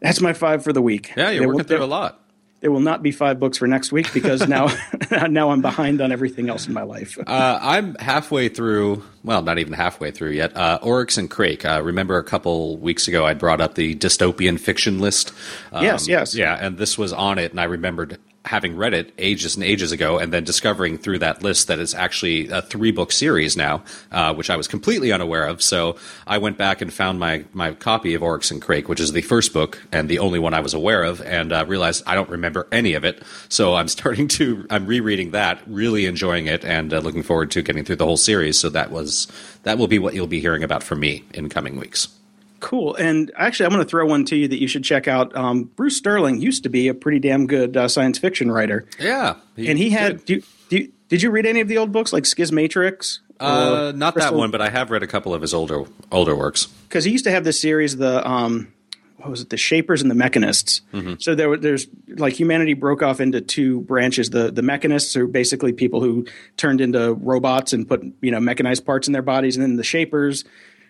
that's 0.00 0.20
my 0.20 0.32
5 0.32 0.64
for 0.64 0.72
the 0.72 0.82
week. 0.82 1.12
Yeah, 1.16 1.30
you're 1.30 1.40
There 1.40 1.48
working 1.48 1.64
through 1.64 1.84
a 1.84 1.86
lot. 1.86 2.20
There 2.60 2.72
will 2.72 2.80
not 2.80 3.02
be 3.02 3.12
5 3.12 3.38
books 3.38 3.58
for 3.58 3.68
next 3.68 3.92
week 3.92 4.12
because 4.12 4.48
now 4.48 4.68
now 5.28 5.50
I'm 5.50 5.62
behind 5.62 6.00
on 6.00 6.10
everything 6.10 6.48
else 6.48 6.66
in 6.66 6.74
my 6.74 6.82
life. 6.82 7.16
Uh, 7.24 7.58
I'm 7.62 7.94
halfway 7.96 8.48
through. 8.48 9.04
Well, 9.22 9.42
not 9.42 9.58
even 9.58 9.74
halfway 9.74 10.10
through 10.10 10.30
yet. 10.30 10.56
Uh, 10.56 10.78
Oryx 10.82 11.18
and 11.18 11.30
Crake. 11.30 11.64
Uh, 11.64 11.80
remember 11.84 12.18
a 12.18 12.24
couple 12.24 12.76
weeks 12.78 13.06
ago, 13.06 13.24
I 13.24 13.34
brought 13.34 13.60
up 13.60 13.74
the 13.76 13.94
dystopian 13.94 14.58
fiction 14.58 14.98
list. 14.98 15.32
Um, 15.72 15.84
Yes, 15.84 16.08
yes. 16.08 16.34
Yeah, 16.34 16.54
and 16.60 16.78
this 16.78 16.98
was 16.98 17.12
on 17.12 17.38
it, 17.38 17.52
and 17.52 17.60
I 17.60 17.64
remembered 17.64 18.18
having 18.48 18.76
read 18.76 18.94
it 18.94 19.12
ages 19.18 19.56
and 19.56 19.64
ages 19.64 19.92
ago, 19.92 20.18
and 20.18 20.32
then 20.32 20.42
discovering 20.42 20.96
through 20.96 21.18
that 21.18 21.42
list 21.42 21.68
that 21.68 21.78
it's 21.78 21.94
actually 21.94 22.48
a 22.48 22.62
three 22.62 22.90
book 22.90 23.12
series 23.12 23.56
now, 23.56 23.82
uh, 24.10 24.34
which 24.34 24.50
I 24.50 24.56
was 24.56 24.66
completely 24.66 25.12
unaware 25.12 25.46
of. 25.46 25.62
So 25.62 25.96
I 26.26 26.38
went 26.38 26.56
back 26.56 26.80
and 26.80 26.92
found 26.92 27.20
my 27.20 27.44
my 27.52 27.72
copy 27.72 28.14
of 28.14 28.22
Oryx 28.22 28.50
and 28.50 28.60
Crake, 28.60 28.88
which 28.88 29.00
is 29.00 29.12
the 29.12 29.22
first 29.22 29.52
book 29.52 29.80
and 29.92 30.08
the 30.08 30.18
only 30.18 30.38
one 30.38 30.54
I 30.54 30.60
was 30.60 30.74
aware 30.74 31.04
of, 31.04 31.20
and 31.22 31.52
uh, 31.52 31.64
realized 31.68 32.02
I 32.06 32.14
don't 32.14 32.30
remember 32.30 32.66
any 32.72 32.94
of 32.94 33.04
it. 33.04 33.22
So 33.48 33.74
I'm 33.74 33.88
starting 33.98 34.28
to 34.28 34.66
I'm 34.70 34.86
rereading 34.86 35.30
that, 35.32 35.60
really 35.66 36.06
enjoying 36.06 36.46
it, 36.46 36.64
and 36.64 36.92
uh, 36.92 36.98
looking 36.98 37.22
forward 37.22 37.50
to 37.52 37.62
getting 37.62 37.84
through 37.84 37.96
the 37.96 38.06
whole 38.06 38.16
series. 38.16 38.58
So 38.58 38.70
that 38.70 38.90
was 38.90 39.28
that 39.62 39.78
will 39.78 39.88
be 39.88 39.98
what 39.98 40.14
you'll 40.14 40.26
be 40.26 40.40
hearing 40.40 40.64
about 40.64 40.82
from 40.82 41.00
me 41.00 41.24
in 41.34 41.48
coming 41.48 41.78
weeks. 41.78 42.17
Cool. 42.60 42.94
And 42.96 43.30
actually, 43.36 43.66
I'm 43.66 43.72
going 43.72 43.84
to 43.84 43.88
throw 43.88 44.04
one 44.06 44.24
to 44.26 44.36
you 44.36 44.48
that 44.48 44.60
you 44.60 44.66
should 44.68 44.82
check 44.84 45.06
out. 45.08 45.34
Um, 45.36 45.64
Bruce 45.64 45.96
Sterling 45.96 46.40
used 46.40 46.64
to 46.64 46.68
be 46.68 46.88
a 46.88 46.94
pretty 46.94 47.18
damn 47.20 47.46
good 47.46 47.76
uh, 47.76 47.86
science 47.88 48.18
fiction 48.18 48.50
writer, 48.50 48.86
Yeah, 48.98 49.36
and 49.56 49.78
he 49.78 49.90
had. 49.90 50.24
Do, 50.24 50.34
you- 50.34 50.42
do, 50.68 50.76
you- 50.78 50.92
did 51.08 51.22
you 51.22 51.30
read 51.30 51.46
any 51.46 51.60
of 51.60 51.68
the 51.68 51.78
old 51.78 51.90
books 51.90 52.12
like 52.12 52.24
Schismatrix? 52.24 53.20
uh, 53.40 53.92
not 53.94 54.14
that 54.16 54.34
one, 54.34 54.50
but 54.50 54.60
I 54.60 54.68
have 54.68 54.90
read 54.90 55.02
a 55.02 55.06
couple 55.06 55.32
of 55.32 55.40
his 55.42 55.54
older 55.54 55.84
older 56.12 56.36
works. 56.36 56.66
because 56.66 57.04
he 57.04 57.12
used 57.12 57.24
to 57.24 57.30
have 57.30 57.44
this 57.44 57.60
series, 57.60 57.96
the 57.96 58.26
um, 58.28 58.72
what 59.16 59.30
was 59.30 59.40
it, 59.40 59.48
the 59.50 59.56
Shapers 59.56 60.02
and 60.02 60.10
the 60.10 60.14
Mechanists. 60.14 60.80
So 61.22 61.34
there, 61.34 61.48
were- 61.48 61.56
there's 61.56 61.86
like 62.08 62.34
humanity 62.34 62.74
broke 62.74 63.02
off 63.02 63.20
into 63.20 63.40
two 63.40 63.80
branches. 63.82 64.30
The 64.30 64.50
the 64.50 64.62
Mechanists 64.62 65.16
are 65.16 65.26
basically 65.26 65.72
people 65.72 66.00
who 66.02 66.26
turned 66.58 66.80
into 66.82 67.14
robots 67.14 67.72
and 67.72 67.88
put 67.88 68.02
you 68.20 68.30
know 68.30 68.40
mechanized 68.40 68.84
parts 68.84 69.06
in 69.06 69.12
their 69.12 69.22
bodies, 69.22 69.56
and 69.56 69.62
then 69.64 69.76
the 69.76 69.84
Shapers, 69.84 70.44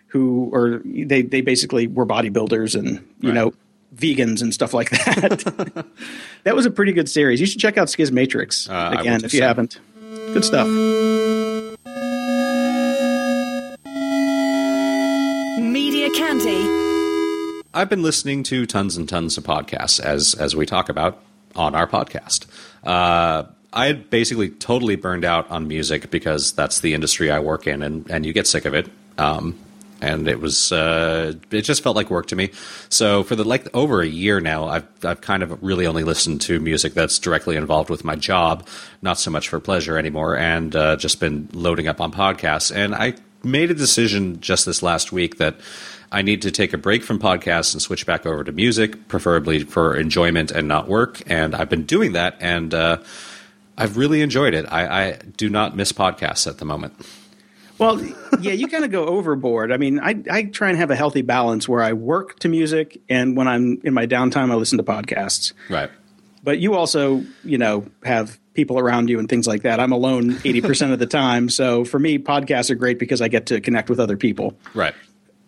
who 0.09 0.51
are 0.53 0.81
they 0.85 1.21
they 1.21 1.41
basically 1.41 1.87
were 1.87 2.05
bodybuilders 2.05 2.77
and 2.77 2.99
you 3.21 3.29
Right. 3.29 3.35
know 3.35 3.53
vegans 3.95 4.41
and 4.41 4.53
stuff 4.53 4.73
like 4.73 4.89
that. 4.91 5.85
that 6.43 6.55
was 6.55 6.65
a 6.65 6.71
pretty 6.71 6.91
good 6.93 7.09
series. 7.09 7.39
You 7.39 7.45
should 7.47 7.59
check 7.59 7.77
out 7.77 7.87
Schismatrix 7.87 8.69
Uh, 8.69 8.99
again 8.99 9.23
if 9.25 9.33
you 9.33 9.39
so. 9.39 9.47
haven't. 9.47 9.79
Good 10.33 10.45
stuff. 10.45 10.67
Media 15.59 16.09
Candy. 16.11 17.63
I've 17.73 17.89
been 17.89 18.01
listening 18.01 18.43
to 18.43 18.65
tons 18.65 18.95
and 18.97 19.07
tons 19.07 19.37
of 19.37 19.43
podcasts 19.43 19.99
as 19.99 20.33
as 20.35 20.55
we 20.55 20.65
talk 20.65 20.89
about 20.89 21.21
on 21.55 21.75
our 21.75 21.87
podcast. 21.87 22.45
Uh, 22.83 23.43
I 23.73 23.85
had 23.87 24.09
basically 24.09 24.49
totally 24.49 24.95
burned 24.95 25.25
out 25.25 25.49
on 25.51 25.67
music 25.67 26.09
because 26.09 26.53
that's 26.53 26.79
the 26.79 26.93
industry 26.93 27.29
I 27.29 27.39
work 27.39 27.67
in, 27.67 27.83
and 27.83 28.09
and 28.09 28.25
you 28.25 28.33
get 28.33 28.47
sick 28.47 28.65
of 28.65 28.73
it. 28.73 28.87
Um, 29.17 29.59
and 30.01 30.27
it 30.27 30.39
was 30.39 30.71
uh, 30.71 31.33
it 31.51 31.61
just 31.61 31.83
felt 31.83 31.95
like 31.95 32.09
work 32.09 32.27
to 32.27 32.35
me. 32.35 32.51
So 32.89 33.23
for 33.23 33.35
the 33.35 33.43
like 33.43 33.67
over 33.75 34.01
a 34.01 34.07
year 34.07 34.39
now, 34.39 34.67
I've 34.67 34.87
I've 35.03 35.21
kind 35.21 35.43
of 35.43 35.61
really 35.63 35.85
only 35.85 36.03
listened 36.03 36.41
to 36.41 36.59
music 36.59 36.93
that's 36.93 37.19
directly 37.19 37.55
involved 37.55 37.89
with 37.89 38.03
my 38.03 38.15
job, 38.15 38.67
not 39.01 39.17
so 39.17 39.31
much 39.31 39.49
for 39.49 39.59
pleasure 39.59 39.97
anymore, 39.97 40.37
and 40.37 40.75
uh, 40.75 40.95
just 40.95 41.19
been 41.19 41.49
loading 41.53 41.87
up 41.87 42.01
on 42.01 42.11
podcasts. 42.11 42.75
And 42.75 42.95
I 42.95 43.15
made 43.43 43.71
a 43.71 43.75
decision 43.75 44.41
just 44.41 44.65
this 44.65 44.83
last 44.83 45.11
week 45.11 45.37
that 45.37 45.55
I 46.11 46.21
need 46.21 46.41
to 46.41 46.51
take 46.51 46.73
a 46.73 46.77
break 46.77 47.03
from 47.03 47.19
podcasts 47.19 47.73
and 47.73 47.81
switch 47.81 48.05
back 48.05 48.25
over 48.25 48.43
to 48.43 48.51
music, 48.51 49.07
preferably 49.07 49.63
for 49.63 49.95
enjoyment 49.95 50.51
and 50.51 50.67
not 50.67 50.87
work. 50.87 51.21
And 51.27 51.55
I've 51.55 51.69
been 51.69 51.85
doing 51.85 52.13
that, 52.13 52.37
and 52.39 52.73
uh, 52.73 52.97
I've 53.77 53.95
really 53.95 54.21
enjoyed 54.21 54.53
it. 54.53 54.65
I, 54.69 55.03
I 55.03 55.17
do 55.37 55.49
not 55.49 55.75
miss 55.75 55.91
podcasts 55.91 56.47
at 56.47 56.57
the 56.57 56.65
moment. 56.65 56.93
Well, 57.79 58.03
yeah, 58.41 58.51
you 58.51 58.67
kind 58.67 58.83
of 58.83 58.91
go 58.91 59.05
overboard. 59.05 59.71
I 59.71 59.77
mean, 59.77 59.99
I, 59.99 60.21
I 60.29 60.43
try 60.43 60.69
and 60.69 60.77
have 60.77 60.91
a 60.91 60.95
healthy 60.95 61.21
balance 61.21 61.67
where 61.67 61.81
I 61.81 61.93
work 61.93 62.37
to 62.39 62.49
music, 62.49 63.01
and 63.09 63.37
when 63.37 63.47
I'm 63.47 63.79
in 63.83 63.93
my 63.93 64.05
downtime, 64.05 64.51
I 64.51 64.55
listen 64.55 64.77
to 64.77 64.83
podcasts. 64.83 65.53
Right. 65.69 65.89
But 66.43 66.59
you 66.59 66.75
also, 66.75 67.23
you 67.43 67.57
know, 67.57 67.85
have 68.03 68.39
people 68.53 68.77
around 68.77 69.09
you 69.09 69.19
and 69.19 69.29
things 69.29 69.47
like 69.47 69.61
that. 69.63 69.79
I'm 69.79 69.91
alone 69.91 70.33
80% 70.33 70.91
of 70.91 70.99
the 70.99 71.05
time. 71.05 71.49
So 71.49 71.85
for 71.85 71.99
me, 71.99 72.17
podcasts 72.17 72.69
are 72.69 72.75
great 72.75 72.99
because 72.99 73.21
I 73.21 73.27
get 73.29 73.47
to 73.47 73.61
connect 73.61 73.89
with 73.89 73.99
other 73.99 74.17
people. 74.17 74.57
Right. 74.73 74.93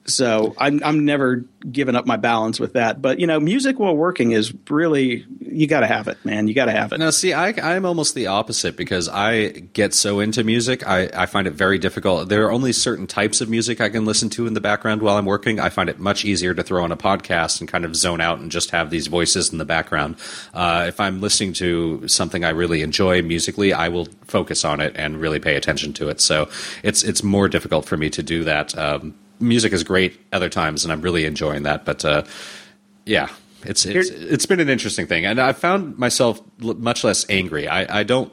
So 0.06 0.56
I'm 0.58 0.82
I'm 0.84 1.06
never 1.06 1.45
giving 1.70 1.95
up 1.95 2.06
my 2.06 2.18
balance 2.18 2.60
with 2.60 2.74
that. 2.74 3.02
But 3.02 3.20
you 3.20 3.28
know, 3.28 3.39
music 3.39 3.80
while 3.80 3.95
working 3.95 4.32
is 4.32 4.54
really 4.70 5.26
you 5.52 5.68
got 5.68 5.82
to 5.82 5.88
have 5.88 6.08
it, 6.08 6.24
man. 6.24 6.47
You 6.47 6.54
got 6.54 6.66
to 6.66 6.72
have 6.72 6.93
it. 6.93 6.97
Now, 6.97 7.10
see, 7.10 7.34
I, 7.34 7.49
I'm 7.49 7.86
almost 7.86 8.16
the 8.16 8.28
opposite 8.28 8.78
because 8.78 9.10
I 9.10 9.49
get 9.49 9.93
so 9.93 10.20
into 10.20 10.43
music, 10.43 10.88
I, 10.88 11.10
I 11.14 11.26
find 11.26 11.45
it 11.45 11.52
very 11.52 11.78
difficult. 11.78 12.30
There 12.30 12.45
are 12.45 12.52
only 12.52 12.72
certain 12.72 13.06
types 13.06 13.41
of 13.41 13.49
music 13.49 13.82
I 13.82 13.89
can 13.89 14.06
listen 14.06 14.30
to 14.32 14.47
in 14.47 14.54
the 14.54 14.62
background 14.62 15.02
while 15.02 15.18
I'm 15.18 15.26
working. 15.26 15.60
I 15.60 15.70
find 15.70 15.89
it 15.89 15.99
much 15.99 16.24
easier 16.24 16.54
to 16.54 16.64
throw 16.64 16.84
on 16.84 16.91
a 16.91 16.97
podcast 16.97 17.60
and 17.60 17.70
kind 17.70 17.86
of 17.86 17.95
zone 17.95 18.22
out 18.22 18.39
and 18.39 18.49
just 18.49 18.72
have 18.72 18.89
these 18.89 19.08
voices 19.08 19.52
in 19.52 19.58
the 19.58 19.66
background. 19.66 20.16
Uh, 20.54 20.86
if 20.88 20.99
I'm 20.99 21.20
listening 21.20 21.54
to 21.54 22.08
something 22.08 22.45
I 22.45 22.49
really 22.49 22.82
enjoy 22.82 23.22
musically, 23.22 23.74
I 23.74 23.89
will 23.89 24.08
focus 24.26 24.64
on 24.64 24.80
it 24.80 24.93
and 24.95 25.18
really 25.18 25.39
pay 25.39 25.56
attention 25.56 25.93
to 25.93 26.10
it. 26.10 26.22
So 26.22 26.49
it's 26.84 27.04
it's 27.04 27.24
more 27.24 27.49
difficult 27.49 27.86
for 27.86 27.97
me 27.97 28.10
to 28.12 28.24
do 28.24 28.43
that. 28.45 28.78
Um, 28.78 29.16
music 29.42 29.74
is 29.74 29.84
great 29.84 30.20
other 30.32 30.50
times, 30.50 30.84
and 30.84 30.92
I'm 30.92 31.02
really 31.02 31.26
enjoying 31.26 31.64
that. 31.64 31.86
But 31.86 32.06
uh, 32.06 32.24
yeah, 33.06 33.30
it's 33.64 33.86
it's, 33.86 34.10
it's 34.10 34.46
been 34.46 34.60
an 34.60 34.70
interesting 34.70 35.08
thing, 35.08 35.26
and 35.26 35.39
I 35.39 35.54
found 35.54 35.98
myself 35.98 36.42
much 36.60 37.04
less 37.04 37.26
angry. 37.30 37.68
I, 37.68 38.00
I 38.00 38.04
don't. 38.04 38.32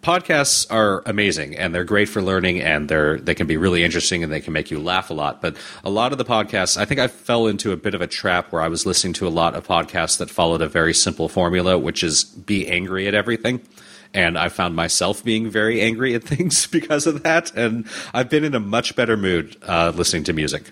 Podcasts 0.00 0.70
are 0.70 1.02
amazing 1.06 1.56
and 1.56 1.74
they're 1.74 1.82
great 1.82 2.10
for 2.10 2.20
learning 2.20 2.60
and 2.60 2.90
they're 2.90 3.18
they 3.18 3.34
can 3.34 3.46
be 3.46 3.56
really 3.56 3.82
interesting 3.82 4.22
and 4.22 4.30
they 4.30 4.42
can 4.42 4.52
make 4.52 4.70
you 4.70 4.78
laugh 4.78 5.08
a 5.08 5.14
lot. 5.14 5.40
But 5.40 5.56
a 5.82 5.88
lot 5.88 6.12
of 6.12 6.18
the 6.18 6.26
podcasts, 6.26 6.76
I 6.76 6.84
think 6.84 7.00
I 7.00 7.08
fell 7.08 7.46
into 7.46 7.72
a 7.72 7.76
bit 7.78 7.94
of 7.94 8.02
a 8.02 8.06
trap 8.06 8.52
where 8.52 8.60
I 8.60 8.68
was 8.68 8.84
listening 8.84 9.14
to 9.14 9.26
a 9.26 9.30
lot 9.30 9.54
of 9.54 9.66
podcasts 9.66 10.18
that 10.18 10.28
followed 10.28 10.60
a 10.60 10.68
very 10.68 10.92
simple 10.92 11.30
formula, 11.30 11.78
which 11.78 12.04
is 12.04 12.24
be 12.24 12.68
angry 12.68 13.08
at 13.08 13.14
everything 13.14 13.62
and 14.14 14.38
I 14.38 14.48
found 14.48 14.74
myself 14.76 15.22
being 15.24 15.50
very 15.50 15.80
angry 15.82 16.14
at 16.14 16.22
things 16.32 16.66
because 16.68 17.06
of 17.06 17.22
that. 17.24 17.54
And 17.54 17.86
I've 18.14 18.30
been 18.30 18.44
in 18.44 18.54
a 18.54 18.60
much 18.60 18.96
better 18.96 19.16
mood 19.16 19.56
uh, 19.66 19.92
listening 19.94 20.24
to 20.24 20.32
music. 20.32 20.70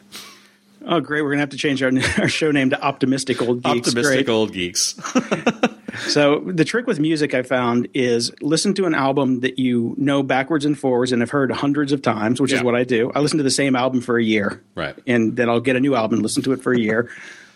Oh, 0.84 0.98
great! 1.00 1.22
We're 1.22 1.30
gonna 1.30 1.40
have 1.42 1.50
to 1.50 1.56
change 1.56 1.82
our, 1.82 1.92
our 2.18 2.28
show 2.28 2.50
name 2.50 2.70
to 2.70 2.80
Optimistic 2.82 3.40
Old 3.42 3.62
Geeks. 3.62 3.88
Optimistic 3.88 4.26
great. 4.26 4.28
Old 4.28 4.52
Geeks. 4.52 4.96
so 6.08 6.40
the 6.40 6.64
trick 6.64 6.86
with 6.88 6.98
music 6.98 7.34
I 7.34 7.42
found 7.42 7.86
is 7.94 8.32
listen 8.40 8.74
to 8.74 8.86
an 8.86 8.94
album 8.94 9.40
that 9.40 9.58
you 9.60 9.94
know 9.96 10.22
backwards 10.24 10.64
and 10.64 10.76
forwards 10.78 11.12
and 11.12 11.22
have 11.22 11.30
heard 11.30 11.52
hundreds 11.52 11.92
of 11.92 12.02
times, 12.02 12.40
which 12.40 12.50
Yeah. 12.50 12.58
is 12.58 12.64
what 12.64 12.74
I 12.74 12.82
do. 12.84 13.12
I 13.14 13.20
listen 13.20 13.38
to 13.38 13.44
the 13.44 13.50
same 13.50 13.76
album 13.76 14.00
for 14.00 14.18
a 14.18 14.24
year, 14.24 14.60
Right. 14.74 14.96
and 15.06 15.36
then 15.36 15.48
I'll 15.48 15.60
get 15.60 15.76
a 15.76 15.80
new 15.80 15.94
album 15.94 16.14
and 16.16 16.22
listen 16.22 16.42
to 16.44 16.52
it 16.52 16.62
for 16.62 16.72
a 16.72 16.78
year, 16.78 17.08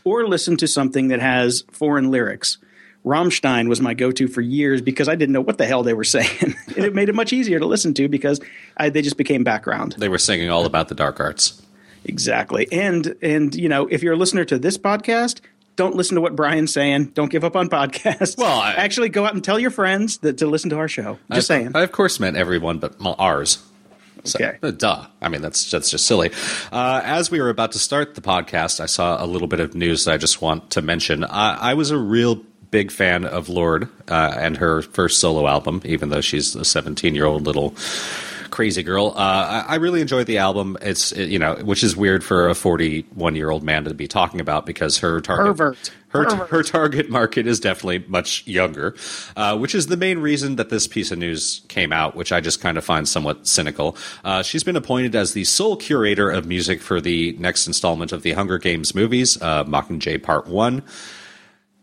or 0.04 0.26
listen 0.28 0.56
to 0.58 0.68
something 0.68 1.08
that 1.08 1.20
has 1.20 1.64
foreign 1.72 2.10
lyrics. 2.12 2.58
Rammstein 3.06 3.68
was 3.68 3.80
my 3.80 3.94
go-to 3.94 4.26
for 4.26 4.40
years 4.40 4.82
because 4.82 5.08
I 5.08 5.14
didn't 5.14 5.32
know 5.32 5.40
what 5.40 5.58
the 5.58 5.64
hell 5.66 5.82
they 5.84 5.94
were 5.94 6.04
saying, 6.16 6.28
and 6.42 6.84
it 6.84 6.94
made 6.94 7.08
it 7.08 7.14
much 7.14 7.32
easier 7.32 7.58
to 7.60 7.66
listen 7.66 7.94
to 7.94 8.08
because 8.08 8.40
I, 8.76 8.90
they 8.90 9.00
just 9.02 9.16
became 9.16 9.44
background. 9.44 9.94
they 9.98 10.08
were 10.08 10.18
singing 10.18 10.50
all 10.50 10.66
about 10.66 10.88
the 10.88 10.94
dark 10.96 11.20
arts. 11.20 11.62
Exactly. 12.04 12.68
And 12.70 13.14
and 13.22 13.54
you 13.54 13.68
know, 13.68 13.86
if 13.86 14.02
you're 14.02 14.14
a 14.14 14.16
listener 14.16 14.44
to 14.46 14.58
this 14.58 14.76
podcast, 14.78 15.40
don't 15.76 15.94
listen 15.96 16.14
to 16.14 16.20
what 16.20 16.36
Brian's 16.36 16.72
saying. 16.72 17.06
Don't 17.14 17.30
give 17.30 17.44
up 17.44 17.56
on 17.56 17.68
podcasts. 17.68 18.36
Well, 18.38 18.60
I- 18.60 18.74
actually 18.74 19.08
go 19.08 19.24
out 19.24 19.34
and 19.34 19.42
tell 19.42 19.58
your 19.58 19.70
friends 19.70 20.18
that 20.18 20.38
to 20.38 20.46
listen 20.46 20.70
to 20.70 20.76
our 20.78 20.88
show. 20.88 21.18
Just 21.32 21.50
I, 21.50 21.58
saying. 21.58 21.72
I 21.74 21.82
of 21.82 21.92
course 21.92 22.18
meant 22.20 22.36
everyone, 22.36 22.78
but 22.78 22.94
ours. 23.18 23.58
So, 24.24 24.38
Okay. 24.42 24.58
uh, 24.62 24.72
duh. 24.72 25.06
I 25.22 25.28
mean, 25.28 25.42
that's 25.42 25.70
that's 25.70 25.90
just 25.90 26.06
silly. 26.06 26.30
Uh, 26.72 27.00
as 27.04 27.30
we 27.30 27.40
were 27.40 27.50
about 27.50 27.72
to 27.72 27.78
start 27.78 28.14
the 28.16 28.20
podcast, 28.20 28.80
I 28.80 28.86
saw 28.86 29.22
a 29.22 29.26
little 29.26 29.46
bit 29.48 29.60
of 29.60 29.74
news 29.76 30.04
that 30.04 30.14
I 30.14 30.16
just 30.16 30.40
want 30.42 30.70
to 30.70 30.82
mention. 30.82 31.22
I, 31.24 31.70
I 31.70 31.74
was 31.74 31.90
a 31.92 31.98
real 31.98 32.42
big 32.70 32.90
fan 32.90 33.24
of 33.24 33.48
Lorde 33.48 33.88
uh, 34.08 34.34
and 34.36 34.56
her 34.56 34.82
first 34.82 35.20
solo 35.20 35.46
album, 35.46 35.82
even 35.84 36.08
though 36.08 36.20
she's 36.20 36.54
a 36.54 36.64
17 36.64 37.14
year 37.14 37.26
old 37.26 37.42
little 37.42 37.74
crazy 38.50 38.82
girl. 38.82 39.12
Uh, 39.16 39.64
I, 39.68 39.72
I 39.72 39.74
really 39.76 40.00
enjoyed 40.00 40.26
the 40.26 40.38
album. 40.38 40.78
It's 40.80 41.12
it, 41.12 41.28
you 41.28 41.38
know, 41.38 41.56
which 41.56 41.82
is 41.82 41.96
weird 41.96 42.24
for 42.24 42.48
a 42.48 42.54
41 42.54 43.36
year 43.36 43.50
old 43.50 43.62
man 43.62 43.84
to 43.84 43.94
be 43.94 44.08
talking 44.08 44.40
about 44.40 44.64
because 44.64 44.98
her 44.98 45.20
target 45.20 45.56
Pervert. 45.56 45.90
her 46.08 46.24
Pervert. 46.24 46.48
her 46.48 46.62
target 46.62 47.10
market 47.10 47.46
is 47.46 47.60
definitely 47.60 48.04
much 48.08 48.46
younger, 48.46 48.96
uh, 49.36 49.58
which 49.58 49.74
is 49.74 49.88
the 49.88 49.96
main 49.96 50.20
reason 50.20 50.56
that 50.56 50.70
this 50.70 50.86
piece 50.86 51.10
of 51.10 51.18
news 51.18 51.62
came 51.68 51.92
out, 51.92 52.16
which 52.16 52.32
I 52.32 52.40
just 52.40 52.60
kind 52.60 52.78
of 52.78 52.84
find 52.84 53.06
somewhat 53.06 53.46
cynical. 53.46 53.96
Uh, 54.24 54.42
she's 54.42 54.64
been 54.64 54.76
appointed 54.76 55.14
as 55.14 55.34
the 55.34 55.44
sole 55.44 55.76
curator 55.76 56.30
of 56.30 56.46
music 56.46 56.80
for 56.80 57.00
the 57.00 57.36
next 57.38 57.66
installment 57.66 58.12
of 58.12 58.22
the 58.22 58.32
Hunger 58.32 58.58
Games 58.58 58.94
movies, 58.94 59.40
uh, 59.42 59.64
Mockingjay 59.64 60.22
Part 60.22 60.46
One. 60.46 60.82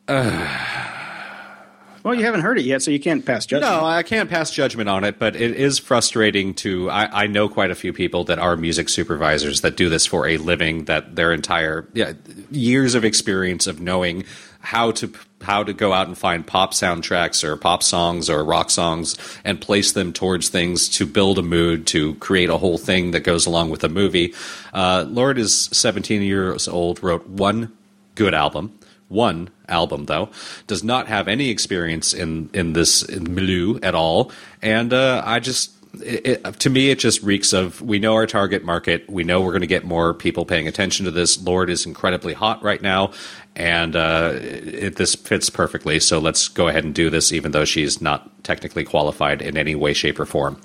well, 0.07 2.13
you 2.13 2.25
haven't 2.25 2.41
heard 2.41 2.59
it 2.59 2.65
yet, 2.65 2.81
so 2.81 2.91
you 2.91 2.99
can't 2.99 3.25
pass 3.25 3.45
judgment. 3.45 3.71
No, 3.71 3.85
I 3.85 4.03
can't 4.03 4.29
pass 4.29 4.51
judgment 4.51 4.89
on 4.89 5.05
it, 5.05 5.17
but 5.17 5.37
it 5.37 5.55
is 5.55 5.79
frustrating 5.79 6.53
to. 6.55 6.89
I, 6.89 7.23
I 7.23 7.27
know 7.27 7.47
quite 7.47 7.71
a 7.71 7.75
few 7.75 7.93
people 7.93 8.25
that 8.25 8.37
are 8.37 8.57
music 8.57 8.89
supervisors 8.89 9.61
that 9.61 9.77
do 9.77 9.87
this 9.87 10.05
for 10.05 10.27
a 10.27 10.35
living. 10.37 10.83
That 10.85 11.15
their 11.15 11.31
entire 11.31 11.87
yeah, 11.93 12.13
years 12.51 12.95
of 12.95 13.05
experience 13.05 13.65
of 13.65 13.79
knowing 13.79 14.25
how 14.59 14.91
to 14.91 15.13
how 15.41 15.63
to 15.63 15.71
go 15.71 15.93
out 15.93 16.07
and 16.07 16.17
find 16.17 16.45
pop 16.45 16.73
soundtracks 16.73 17.41
or 17.41 17.55
pop 17.55 17.81
songs 17.81 18.29
or 18.29 18.43
rock 18.43 18.71
songs 18.71 19.17
and 19.45 19.61
place 19.61 19.93
them 19.93 20.11
towards 20.11 20.49
things 20.49 20.89
to 20.89 21.05
build 21.05 21.39
a 21.39 21.41
mood 21.41 21.87
to 21.87 22.15
create 22.15 22.49
a 22.49 22.57
whole 22.57 22.77
thing 22.77 23.11
that 23.11 23.21
goes 23.21 23.45
along 23.45 23.69
with 23.69 23.85
a 23.85 23.89
movie. 23.89 24.33
Uh, 24.73 25.05
Lorde 25.07 25.37
is 25.37 25.69
17 25.71 26.21
years 26.21 26.67
old, 26.67 27.01
wrote 27.03 27.25
one 27.27 27.71
good 28.15 28.33
album 28.33 28.77
one 29.13 29.49
album 29.69 30.05
though 30.05 30.29
does 30.67 30.83
not 30.83 31.07
have 31.07 31.27
any 31.27 31.49
experience 31.49 32.13
in 32.13 32.49
in 32.53 32.73
this 32.73 33.07
milieu 33.09 33.79
at 33.81 33.95
all. 33.95 34.31
And 34.61 34.91
uh, 34.93 35.21
i 35.25 35.39
just 35.39 35.71
it, 36.01 36.41
it, 36.45 36.59
to 36.59 36.69
me 36.69 36.89
it 36.89 36.99
just 36.99 37.21
reeks 37.21 37.53
of 37.53 37.81
we 37.81 37.99
know 37.99 38.13
our 38.15 38.25
target 38.25 38.63
market. 38.63 39.09
We 39.09 39.23
know 39.23 39.41
we're 39.41 39.51
going 39.51 39.61
to 39.61 39.67
get 39.67 39.85
more 39.85 40.13
people 40.13 40.45
paying 40.45 40.67
attention 40.67 41.05
to 41.05 41.11
this. 41.11 41.41
Lorde 41.41 41.69
is 41.69 41.85
incredibly 41.85 42.33
hot 42.33 42.63
right 42.63 42.81
now. 42.81 43.11
And 43.55 43.95
uh, 43.95 44.31
it, 44.33 44.95
this 44.95 45.13
fits 45.13 45.51
perfectly. 45.51 45.99
So 45.99 46.17
let's 46.17 46.47
go 46.47 46.67
ahead 46.67 46.83
and 46.83 46.95
do 46.95 47.11
this 47.11 47.31
even 47.31 47.51
though 47.51 47.65
she's 47.65 48.01
not 48.01 48.43
technically 48.43 48.83
qualified 48.83 49.41
in 49.41 49.55
any 49.55 49.75
way 49.75 49.93
shape 49.93 50.19
or 50.19 50.25
form 50.25 50.59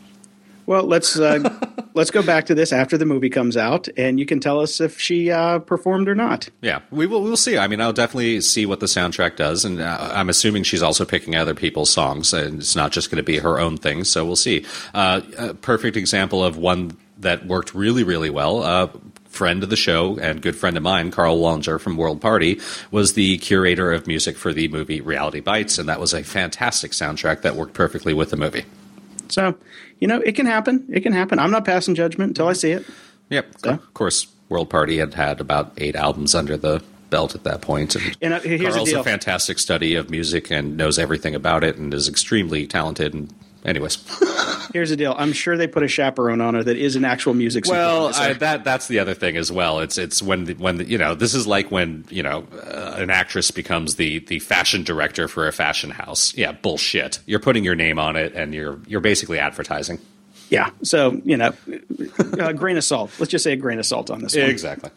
Well, 0.68 0.82
let's 0.82 1.18
uh, 1.18 1.48
let's 1.94 2.10
go 2.10 2.22
back 2.22 2.44
to 2.46 2.54
this 2.54 2.74
after 2.74 2.98
the 2.98 3.06
movie 3.06 3.30
comes 3.30 3.56
out, 3.56 3.88
and 3.96 4.20
you 4.20 4.26
can 4.26 4.38
tell 4.38 4.60
us 4.60 4.82
if 4.82 5.00
she 5.00 5.30
uh, 5.30 5.60
performed 5.60 6.10
or 6.10 6.14
not. 6.14 6.50
Yeah, 6.60 6.80
we 6.90 7.06
will. 7.06 7.22
We'll 7.22 7.38
see. 7.38 7.56
I 7.56 7.68
mean, 7.68 7.80
I'll 7.80 7.94
definitely 7.94 8.42
see 8.42 8.66
what 8.66 8.80
the 8.80 8.86
soundtrack 8.86 9.36
does, 9.36 9.64
and 9.64 9.80
uh, 9.80 10.10
I'm 10.12 10.28
assuming 10.28 10.64
she's 10.64 10.82
also 10.82 11.06
picking 11.06 11.36
other 11.36 11.54
people's 11.54 11.88
songs, 11.88 12.34
and 12.34 12.60
it's 12.60 12.76
not 12.76 12.92
just 12.92 13.10
going 13.10 13.16
to 13.16 13.22
be 13.22 13.38
her 13.38 13.58
own 13.58 13.78
thing. 13.78 14.04
So 14.04 14.26
we'll 14.26 14.36
see. 14.36 14.66
Uh, 14.92 15.22
a 15.38 15.54
perfect 15.54 15.96
example 15.96 16.44
of 16.44 16.58
one 16.58 16.98
that 17.16 17.46
worked 17.46 17.74
really, 17.74 18.04
really 18.04 18.28
well. 18.28 18.62
Uh, 18.62 18.88
friend 19.30 19.62
of 19.62 19.70
the 19.70 19.76
show 19.76 20.18
and 20.18 20.42
good 20.42 20.54
friend 20.54 20.76
of 20.76 20.82
mine, 20.82 21.10
Karl 21.10 21.38
Wallinger 21.38 21.80
from 21.80 21.96
World 21.96 22.20
Party, 22.20 22.60
was 22.90 23.14
the 23.14 23.38
curator 23.38 23.90
of 23.90 24.06
music 24.06 24.36
for 24.36 24.52
the 24.52 24.68
movie 24.68 25.00
Reality 25.00 25.40
Bites, 25.40 25.78
and 25.78 25.88
that 25.88 25.98
was 25.98 26.12
a 26.12 26.22
fantastic 26.22 26.92
soundtrack 26.92 27.40
that 27.40 27.56
worked 27.56 27.72
perfectly 27.72 28.12
with 28.12 28.28
the 28.28 28.36
movie. 28.36 28.66
So, 29.30 29.56
you 30.00 30.08
know, 30.08 30.20
it 30.20 30.32
can 30.32 30.46
happen. 30.46 30.86
It 30.90 31.00
can 31.00 31.12
happen. 31.12 31.38
I'm 31.38 31.50
not 31.50 31.64
passing 31.64 31.94
judgment 31.94 32.30
until 32.30 32.48
I 32.48 32.52
see 32.52 32.72
it. 32.72 32.84
Yep. 33.30 33.46
So? 33.58 33.70
Of 33.70 33.94
course, 33.94 34.26
World 34.48 34.70
Party 34.70 34.98
had 34.98 35.14
had 35.14 35.40
about 35.40 35.72
eight 35.76 35.96
albums 35.96 36.34
under 36.34 36.56
the 36.56 36.82
belt 37.10 37.34
at 37.34 37.44
that 37.44 37.60
point. 37.60 37.94
And, 37.96 38.16
And, 38.20 38.34
uh, 38.34 38.40
Karl's 38.40 38.92
a 38.92 39.02
fantastic 39.02 39.58
study 39.58 39.94
of 39.94 40.10
music 40.10 40.50
and 40.50 40.76
knows 40.76 40.98
everything 40.98 41.34
about 41.34 41.64
it 41.64 41.76
and 41.76 41.92
is 41.92 42.08
extremely 42.08 42.66
talented. 42.66 43.14
And 43.14 43.32
anyways, 43.64 43.96
Here's 44.72 44.90
the 44.90 44.96
deal. 44.96 45.14
I'm 45.16 45.32
sure 45.32 45.56
they 45.56 45.66
put 45.66 45.82
a 45.82 45.88
chaperone 45.88 46.40
on 46.40 46.54
her 46.54 46.62
that 46.62 46.76
is 46.76 46.96
an 46.96 47.04
actual 47.04 47.34
music 47.34 47.64
well. 47.66 48.12
I, 48.14 48.34
that 48.34 48.64
that's 48.64 48.88
the 48.88 48.98
other 48.98 49.14
thing 49.14 49.36
as 49.36 49.50
well. 49.50 49.80
It's 49.80 49.96
it's 49.96 50.22
when 50.22 50.44
the, 50.44 50.54
when 50.54 50.76
the, 50.76 50.84
you 50.84 50.98
know 50.98 51.14
this 51.14 51.34
is 51.34 51.46
like 51.46 51.70
when 51.70 52.04
you 52.10 52.22
know 52.22 52.46
uh, 52.52 52.96
an 52.98 53.10
actress 53.10 53.50
becomes 53.50 53.96
the 53.96 54.18
the 54.20 54.38
fashion 54.40 54.82
director 54.82 55.28
for 55.28 55.46
a 55.46 55.52
fashion 55.52 55.90
house. 55.90 56.34
Yeah, 56.36 56.52
bullshit. 56.52 57.20
You're 57.26 57.40
putting 57.40 57.64
your 57.64 57.74
name 57.74 57.98
on 57.98 58.16
it 58.16 58.34
and 58.34 58.54
you're 58.54 58.78
you're 58.86 59.00
basically 59.00 59.38
advertising. 59.38 59.98
yeah. 60.50 60.70
So, 60.82 61.20
you 61.24 61.36
know, 61.36 61.52
a 62.38 62.54
grain 62.54 62.76
of 62.76 62.84
salt. 62.84 63.10
Let's 63.18 63.30
just 63.30 63.44
say 63.44 63.52
a 63.52 63.56
grain 63.56 63.78
of 63.78 63.86
salt 63.86 64.10
on 64.10 64.20
this 64.20 64.36
one. 64.36 64.44
Exactly. 64.50 64.90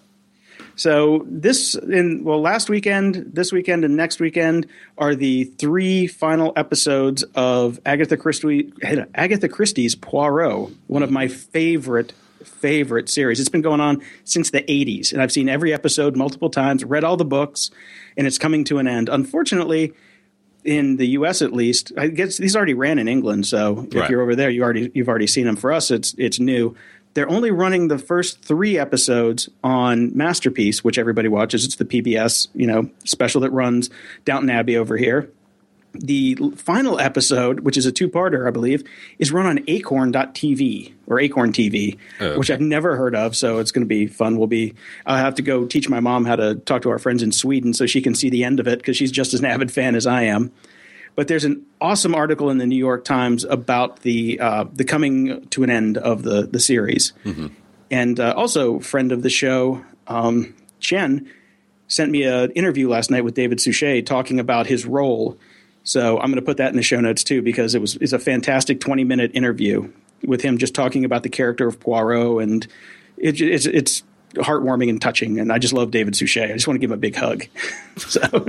So 0.76 1.26
this 1.28 1.76
in 1.76 2.24
well 2.24 2.42
last 2.42 2.70
weekend, 2.70 3.32
this 3.34 3.52
weekend, 3.52 3.84
and 3.86 3.96
next 3.96 4.20
weekend 4.20 4.68
are 4.98 5.16
the 5.16 5.44
three 5.46 6.08
final 6.08 6.54
episodes 6.56 7.24
of 7.36 7.80
Agatha 7.86 8.18
Christie 8.18 8.72
Agatha 9.14 9.50
Christie's 9.50 9.96
Poirot, 9.96 10.72
one 10.88 11.04
of 11.04 11.12
my 11.12 11.28
favorite 11.28 12.14
favorite 12.44 13.08
series. 13.10 13.40
It's 13.40 13.50
been 13.50 13.62
going 13.62 13.82
on 13.82 14.02
since 14.24 14.50
the 14.50 14.62
80s, 14.64 15.14
and 15.14 15.22
I've 15.22 15.32
seen 15.32 15.48
every 15.50 15.74
episode 15.74 16.16
multiple 16.16 16.50
times, 16.50 16.84
read 16.84 17.04
all 17.04 17.18
the 17.18 17.26
books, 17.26 17.70
and 18.18 18.26
it's 18.26 18.38
coming 18.40 18.64
to 18.66 18.80
an 18.80 18.88
end. 18.88 19.10
Unfortunately, 19.10 19.94
in 20.64 20.98
the 20.98 21.08
U.S. 21.10 21.42
at 21.42 21.54
least, 21.54 21.92
I 21.98 22.08
guess 22.08 22.38
these 22.38 22.56
already 22.56 22.74
ran 22.74 22.98
in 23.00 23.08
England. 23.08 23.46
So 23.48 23.86
if 23.88 23.96
Right. 23.96 24.10
you're 24.10 24.22
over 24.22 24.36
there, 24.36 24.50
you 24.50 24.64
already 24.64 24.92
you've 24.94 25.10
already 25.10 25.28
seen 25.28 25.46
them. 25.46 25.56
For 25.56 25.72
us, 25.72 25.92
it's 25.92 26.16
it's 26.18 26.40
new. 26.40 26.76
They're 27.14 27.30
only 27.30 27.52
running 27.52 27.88
the 27.90 27.98
first 27.98 28.42
three 28.42 28.78
episodes 28.78 29.50
on 29.64 30.16
Masterpiece, 30.16 30.84
which 30.84 30.98
everybody 30.98 31.28
watches. 31.28 31.66
It's 31.66 31.76
the 31.76 31.86
PBS 31.86 32.48
you 32.54 32.68
know 32.68 32.90
special 33.04 33.42
that 33.42 33.52
runs 33.52 33.90
Downton 34.26 34.50
Abbey 34.50 34.78
over 34.78 34.96
here. 34.98 35.30
The 35.94 36.36
final 36.56 37.02
episode, 37.02 37.60
which 37.62 37.76
is 37.76 37.86
a 37.86 37.92
two-parter, 37.92 38.48
I 38.48 38.52
believe, 38.52 38.82
is 39.20 39.34
run 39.34 39.46
on 39.46 39.60
Acorn.tv 39.68 40.94
or 41.06 41.20
Acorn 41.20 41.52
TV, 41.52 41.98
Oh, 42.22 42.40
which. 42.40 42.50
I've 42.50 42.62
never 42.62 42.96
heard 42.96 43.14
of. 43.14 43.36
So 43.36 43.60
it's 43.60 43.74
going 43.74 43.84
to 43.84 43.90
be 43.90 44.08
fun. 44.08 44.38
We'll 44.38 44.48
be. 44.48 44.74
I'll 45.06 45.18
have 45.18 45.36
to 45.36 45.42
go 45.42 45.66
teach 45.66 45.90
my 45.90 46.00
mom 46.00 46.24
how 46.24 46.38
to 46.38 46.56
talk 46.56 46.84
to 46.84 46.90
our 46.92 47.00
friends 47.00 47.22
in 47.22 47.34
Sweden 47.34 47.74
so 47.74 47.86
she 47.88 48.02
can 48.02 48.16
see 48.16 48.30
the 48.30 48.46
end 48.46 48.62
of 48.62 48.70
it 48.70 48.80
because 48.80 48.96
she's 48.96 49.12
just 49.12 49.34
as 49.34 49.42
an 49.42 49.46
avid 49.48 49.70
fan 49.70 49.96
as 49.96 50.08
I 50.08 50.24
am. 50.24 50.54
But 51.16 51.28
there's 51.28 51.44
an 51.44 51.66
awesome 51.80 52.16
article 52.16 52.50
in 52.50 52.58
the 52.58 52.66
New 52.66 52.78
York 52.78 53.04
Times 53.04 53.44
about 53.44 54.02
the 54.02 54.40
uh, 54.40 54.66
the 54.72 54.86
coming 54.86 55.46
to 55.48 55.64
an 55.64 55.70
end 55.70 55.98
of 55.98 56.24
the 56.24 56.48
the 56.48 56.60
series, 56.60 57.14
and 57.92 58.20
uh, 58.20 58.34
also 58.36 58.80
friend 58.80 59.12
of 59.12 59.22
the 59.22 59.30
show, 59.30 59.84
um, 60.08 60.56
Chen, 60.80 61.30
sent 61.88 62.10
me 62.10 62.24
an 62.24 62.52
interview 62.52 62.88
last 62.90 63.12
night 63.12 63.24
with 63.26 63.34
David 63.36 63.60
Suchet 63.60 64.04
talking 64.04 64.40
about 64.40 64.66
his 64.68 64.86
role. 64.86 65.38
So 65.84 66.18
I'm 66.18 66.28
going 66.28 66.36
to 66.36 66.42
put 66.42 66.58
that 66.58 66.70
in 66.70 66.78
the 66.78 66.84
show 66.84 67.02
notes 67.02 67.24
too 67.24 67.42
because 67.42 67.76
it 67.76 67.82
was 67.82 67.96
it's 67.98 68.14
a 68.14 68.20
fantastic 68.20 68.80
20 68.80 69.04
minute 69.04 69.32
interview 69.34 69.92
with 70.24 70.42
him 70.42 70.58
just 70.58 70.74
talking 70.74 71.04
about 71.04 71.24
the 71.24 71.30
character 71.30 71.68
of 71.68 71.80
Poirot 71.80 72.44
and 72.44 72.68
it, 73.18 73.42
it's 73.42 73.66
it's 73.66 74.04
heartwarming 74.36 74.90
and 74.90 75.02
touching 75.02 75.40
and 75.40 75.52
I 75.52 75.58
just 75.58 75.74
love 75.74 75.92
David 75.92 76.16
Suchet. 76.16 76.50
I 76.50 76.54
just 76.54 76.68
want 76.68 76.76
to 76.76 76.80
give 76.80 76.92
him 76.92 76.98
a 76.98 77.02
big 77.02 77.16
hug. 77.16 77.46
so, 77.98 78.22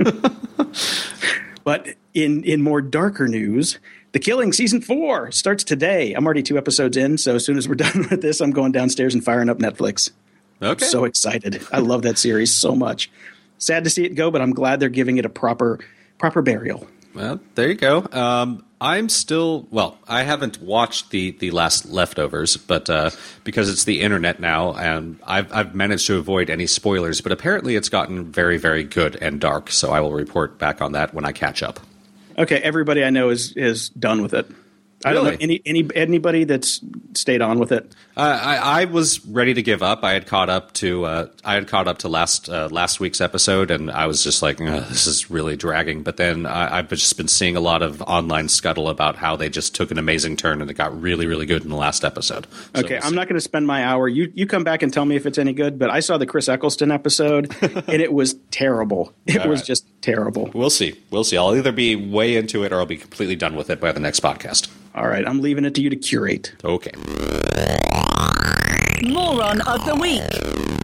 but 1.63 1.95
in 2.13 2.43
in 2.43 2.61
more 2.61 2.81
darker 2.81 3.27
news. 3.27 3.79
The 4.11 4.19
Killing 4.19 4.53
season 4.53 4.79
four 4.79 5.31
starts 5.31 5.63
today. 5.63 6.13
I'm 6.13 6.25
already 6.25 6.43
two 6.43 6.57
episodes 6.57 6.95
in, 6.97 7.17
so 7.17 7.35
as 7.35 7.45
soon 7.45 7.57
as 7.57 7.67
we're 7.67 7.75
done 7.87 8.07
with 8.09 8.21
this, 8.21 8.41
I'm 8.41 8.51
going 8.51 8.71
downstairs 8.71 9.13
and 9.13 9.23
firing 9.23 9.49
up 9.49 9.57
Netflix. 9.59 10.11
Okay. 10.61 10.85
So 10.85 11.03
excited. 11.05 11.61
I 11.71 11.79
love 11.79 12.03
that 12.03 12.17
series 12.17 12.53
so 12.53 12.75
much. 12.75 13.09
Sad 13.57 13.83
to 13.85 13.89
see 13.89 14.05
it 14.05 14.15
go, 14.15 14.29
but 14.31 14.41
I'm 14.41 14.53
glad 14.53 14.79
they're 14.79 14.89
giving 14.89 15.17
it 15.17 15.25
a 15.25 15.29
proper 15.29 15.79
proper 16.17 16.41
burial. 16.41 16.87
Well, 17.13 17.39
there 17.55 17.69
you 17.69 17.75
go. 17.75 18.07
Um, 18.11 18.65
I'm 18.81 19.07
still 19.07 19.67
well. 19.69 19.97
I 20.07 20.23
haven't 20.23 20.61
watched 20.61 21.11
the 21.11 21.31
the 21.31 21.51
last 21.51 21.85
leftovers, 21.85 22.57
but 22.57 22.89
uh, 22.89 23.11
because 23.43 23.69
it's 23.69 23.85
the 23.85 24.01
internet 24.01 24.39
now, 24.39 24.73
and 24.73 25.19
I've 25.25 25.51
I've 25.53 25.75
managed 25.75 26.07
to 26.07 26.17
avoid 26.17 26.49
any 26.49 26.67
spoilers. 26.67 27.21
But 27.21 27.31
apparently, 27.31 27.75
it's 27.75 27.89
gotten 27.89 28.31
very 28.31 28.57
very 28.57 28.83
good 28.83 29.15
and 29.21 29.39
dark. 29.39 29.71
So 29.71 29.91
I 29.91 29.99
will 29.99 30.11
report 30.11 30.57
back 30.57 30.81
on 30.81 30.93
that 30.93 31.13
when 31.13 31.23
I 31.23 31.31
catch 31.31 31.63
up. 31.63 31.79
Okay, 32.37 32.57
everybody 32.57 33.03
I 33.03 33.09
know 33.09 33.29
is 33.29 33.53
is 33.55 33.89
done 33.89 34.21
with 34.21 34.33
it. 34.33 34.47
I 35.05 35.13
don't 35.13 35.25
know 35.25 35.37
any 35.39 35.61
any 35.65 35.87
anybody 35.95 36.43
that's 36.43 36.81
stayed 37.13 37.41
on 37.41 37.59
with 37.59 37.71
it. 37.71 37.93
Uh, 38.15 38.39
I, 38.41 38.81
I 38.81 38.85
was 38.85 39.25
ready 39.25 39.53
to 39.55 39.63
give 39.63 39.81
up. 39.81 40.03
I 40.03 40.13
had 40.13 40.27
caught 40.27 40.49
up 40.49 40.73
to 40.73 41.05
uh, 41.05 41.27
I 41.43 41.55
had 41.55 41.67
caught 41.67 41.87
up 41.87 41.99
to 41.99 42.09
last 42.09 42.47
uh, 42.49 42.69
last 42.71 42.99
week's 42.99 43.21
episode, 43.21 43.71
and 43.71 43.89
I 43.89 44.05
was 44.05 44.23
just 44.23 44.41
like, 44.41 44.57
"This 44.57 45.07
is 45.07 45.31
really 45.31 45.57
dragging." 45.57 46.03
But 46.03 46.17
then 46.17 46.45
I, 46.45 46.77
I've 46.77 46.89
just 46.89 47.17
been 47.17 47.27
seeing 47.27 47.55
a 47.55 47.59
lot 47.59 47.81
of 47.81 48.01
online 48.03 48.49
scuttle 48.49 48.89
about 48.89 49.15
how 49.15 49.35
they 49.35 49.49
just 49.49 49.73
took 49.75 49.89
an 49.91 49.97
amazing 49.97 50.37
turn, 50.37 50.61
and 50.61 50.69
it 50.69 50.75
got 50.75 50.99
really, 50.99 51.25
really 51.25 51.45
good 51.45 51.63
in 51.63 51.69
the 51.69 51.75
last 51.75 52.05
episode. 52.05 52.47
So 52.75 52.83
Okay, 52.83 52.99
I'm 53.01 53.15
not 53.15 53.27
going 53.27 53.35
to 53.37 53.41
spend 53.41 53.65
my 53.65 53.83
hour. 53.83 54.07
You 54.07 54.31
you 54.35 54.45
come 54.45 54.63
back 54.63 54.83
and 54.83 54.93
tell 54.93 55.05
me 55.05 55.15
if 55.15 55.25
it's 55.25 55.37
any 55.37 55.53
good. 55.53 55.79
But 55.79 55.89
I 55.89 55.99
saw 55.99 56.17
the 56.17 56.25
Chris 56.27 56.47
Eccleston 56.47 56.91
episode, 56.91 57.55
and 57.61 58.01
it 58.01 58.13
was 58.13 58.35
terrible. 58.51 59.13
It 59.25 59.41
All 59.41 59.49
was 59.49 59.61
right. 59.61 59.67
just 59.67 59.87
terrible. 60.01 60.51
We'll 60.53 60.69
see. 60.69 60.99
We'll 61.09 61.23
see. 61.23 61.37
I'll 61.37 61.55
either 61.55 61.71
be 61.71 61.95
way 61.95 62.35
into 62.35 62.63
it 62.63 62.71
or 62.71 62.79
I'll 62.79 62.85
be 62.85 62.97
completely 62.97 63.35
done 63.35 63.55
with 63.55 63.69
it 63.69 63.79
by 63.79 63.91
the 63.91 63.99
next 63.99 64.21
podcast. 64.21 64.69
All 64.95 65.07
right, 65.07 65.27
I'm 65.27 65.41
leaving 65.41 65.65
it 65.65 65.73
to 65.75 65.81
you 65.81 65.89
to 65.89 65.95
curate. 65.95 66.53
Okay. 66.63 66.91
Moron 69.03 69.61
of 69.61 69.85
the 69.85 69.97
week. 69.99 70.21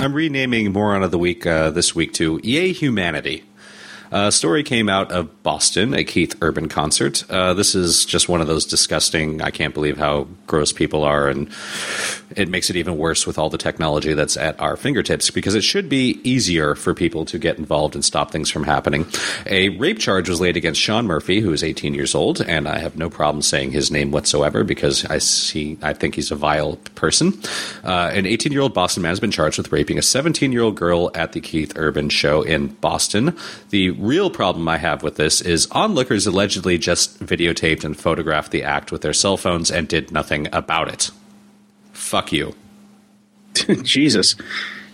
I'm 0.01 0.13
renaming 0.13 0.73
Moron 0.73 1.03
of 1.03 1.11
the 1.11 1.19
Week 1.19 1.45
uh, 1.45 1.69
this 1.69 1.93
week 1.93 2.13
to 2.13 2.39
Yay 2.43 2.71
Humanity. 2.71 3.43
A 4.11 4.31
story 4.31 4.63
came 4.63 4.89
out 4.89 5.11
of 5.11 5.43
Boston, 5.43 5.93
a 5.93 6.03
Keith 6.03 6.35
Urban 6.41 6.67
concert. 6.69 7.23
Uh, 7.29 7.53
this 7.53 7.75
is 7.75 8.03
just 8.05 8.27
one 8.27 8.41
of 8.41 8.47
those 8.47 8.65
disgusting, 8.65 9.41
I 9.43 9.51
can't 9.51 9.75
believe 9.75 9.97
how 9.97 10.27
gross 10.49 10.73
people 10.73 11.05
are, 11.05 11.29
and 11.29 11.49
it 12.35 12.49
makes 12.49 12.69
it 12.69 12.75
even 12.75 12.97
worse 12.97 13.25
with 13.25 13.39
all 13.39 13.49
the 13.49 13.57
technology 13.57 14.13
that's 14.13 14.35
at 14.35 14.59
our 14.59 14.75
fingertips 14.75 15.31
because 15.31 15.55
it 15.55 15.63
should 15.63 15.87
be 15.87 16.19
easier 16.23 16.75
for 16.75 16.93
people 16.93 17.23
to 17.25 17.39
get 17.39 17.57
involved 17.57 17.95
and 17.95 18.03
stop 18.03 18.31
things 18.31 18.49
from 18.49 18.63
happening. 18.63 19.05
A 19.45 19.69
rape 19.69 19.99
charge 19.99 20.27
was 20.27 20.41
laid 20.41 20.57
against 20.57 20.81
Sean 20.81 21.07
Murphy, 21.07 21.39
who 21.39 21.53
is 21.53 21.63
18 21.63 21.93
years 21.93 22.13
old, 22.13 22.41
and 22.41 22.67
I 22.67 22.79
have 22.79 22.97
no 22.97 23.09
problem 23.09 23.41
saying 23.41 23.71
his 23.71 23.89
name 23.89 24.11
whatsoever 24.11 24.63
because 24.63 25.05
I 25.05 25.19
see, 25.19 25.77
I 25.81 25.93
think 25.93 26.15
he's 26.15 26.31
a 26.31 26.35
vile 26.35 26.75
person. 26.95 27.39
Uh, 27.83 28.11
an 28.13 28.25
18 28.25 28.51
year 28.51 28.61
old 28.61 28.73
Boston 28.73 29.03
man 29.03 29.11
has 29.11 29.19
been 29.19 29.31
charged 29.31 29.57
with 29.57 29.71
raping 29.71 29.97
a 29.97 30.01
17 30.01 30.51
year 30.51 30.63
old 30.63 30.75
girl 30.75 31.11
at 31.15 31.31
the 31.31 31.41
Keith 31.41 31.73
Urban 31.75 32.09
show 32.09 32.41
in 32.41 32.67
Boston. 32.67 33.37
The 33.69 33.91
real 33.91 34.29
problem 34.29 34.67
I 34.67 34.77
have 34.77 35.03
with 35.03 35.15
this 35.15 35.41
is 35.41 35.67
onlookers 35.71 36.27
allegedly 36.27 36.77
just 36.77 37.23
videotaped 37.23 37.83
and 37.83 37.97
photographed 37.97 38.51
the 38.51 38.63
act 38.63 38.91
with 38.91 39.01
their 39.01 39.13
cell 39.13 39.37
phones 39.37 39.71
and 39.71 39.87
did 39.87 40.11
nothing 40.11 40.38
about 40.47 40.89
it. 40.89 41.11
Fuck 41.93 42.31
you. 42.31 42.55
Jesus, 43.83 44.35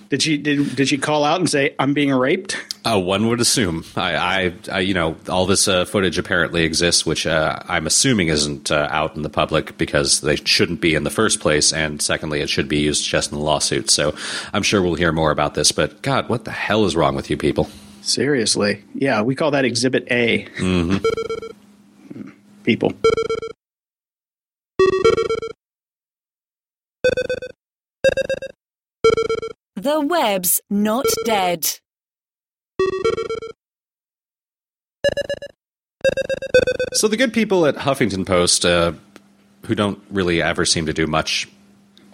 did 0.10 0.22
she 0.22 0.38
did 0.38 0.76
did 0.76 0.88
she 0.88 0.98
call 0.98 1.24
out 1.24 1.40
and 1.40 1.50
say 1.50 1.76
I'm 1.80 1.94
being 1.94 2.12
raped? 2.12 2.58
Uh, 2.86 3.00
one 3.00 3.28
would 3.28 3.42
assume. 3.42 3.84
I, 3.96 4.16
I, 4.16 4.54
I 4.72 4.80
you 4.80 4.94
know, 4.94 5.16
all 5.28 5.48
this 5.48 5.68
uh, 5.68 5.86
footage 5.86 6.20
apparently 6.20 6.64
exists, 6.64 7.06
which 7.06 7.26
uh, 7.26 7.60
I'm 7.68 7.88
assuming 7.88 8.28
isn't 8.28 8.72
uh, 8.72 8.88
out 8.92 9.16
in 9.16 9.24
the 9.24 9.30
public 9.30 9.76
because 9.78 10.22
they 10.22 10.36
shouldn't 10.36 10.82
be 10.82 10.94
in 10.94 11.04
the 11.04 11.10
first 11.10 11.40
place, 11.40 11.74
and 11.74 12.02
secondly, 12.02 12.42
it 12.42 12.50
should 12.50 12.70
be 12.70 12.78
used 12.78 13.04
just 13.04 13.32
in 13.32 13.40
the 13.40 13.44
lawsuit. 13.44 13.90
So 13.90 14.16
I'm 14.54 14.62
sure 14.62 14.82
we'll 14.82 14.94
hear 14.96 15.12
more 15.12 15.32
about 15.32 15.56
this. 15.56 15.72
But 15.72 16.02
God, 16.04 16.30
what 16.30 16.46
the 16.46 16.52
hell 16.52 16.86
is 16.86 16.96
wrong 16.96 17.16
with 17.16 17.32
you 17.32 17.38
people? 17.38 17.68
Seriously, 18.02 18.84
yeah, 18.94 19.24
we 19.24 19.34
call 19.34 19.50
that 19.52 19.66
Exhibit 19.66 20.08
A. 20.12 20.46
Mm-hmm. 20.58 22.30
People. 22.64 22.94
The 29.86 30.02
web's 30.02 30.62
not 30.68 31.06
dead. 31.26 31.64
So 36.94 37.08
the 37.08 37.16
good 37.16 37.34
people 37.34 37.68
at 37.68 37.76
Huffington 37.76 38.26
Post, 38.26 38.66
uh, 38.66 38.94
who 39.68 39.76
don't 39.76 40.02
really 40.10 40.42
ever 40.42 40.66
seem 40.66 40.88
to 40.88 40.94
do 40.94 41.06
much, 41.06 41.48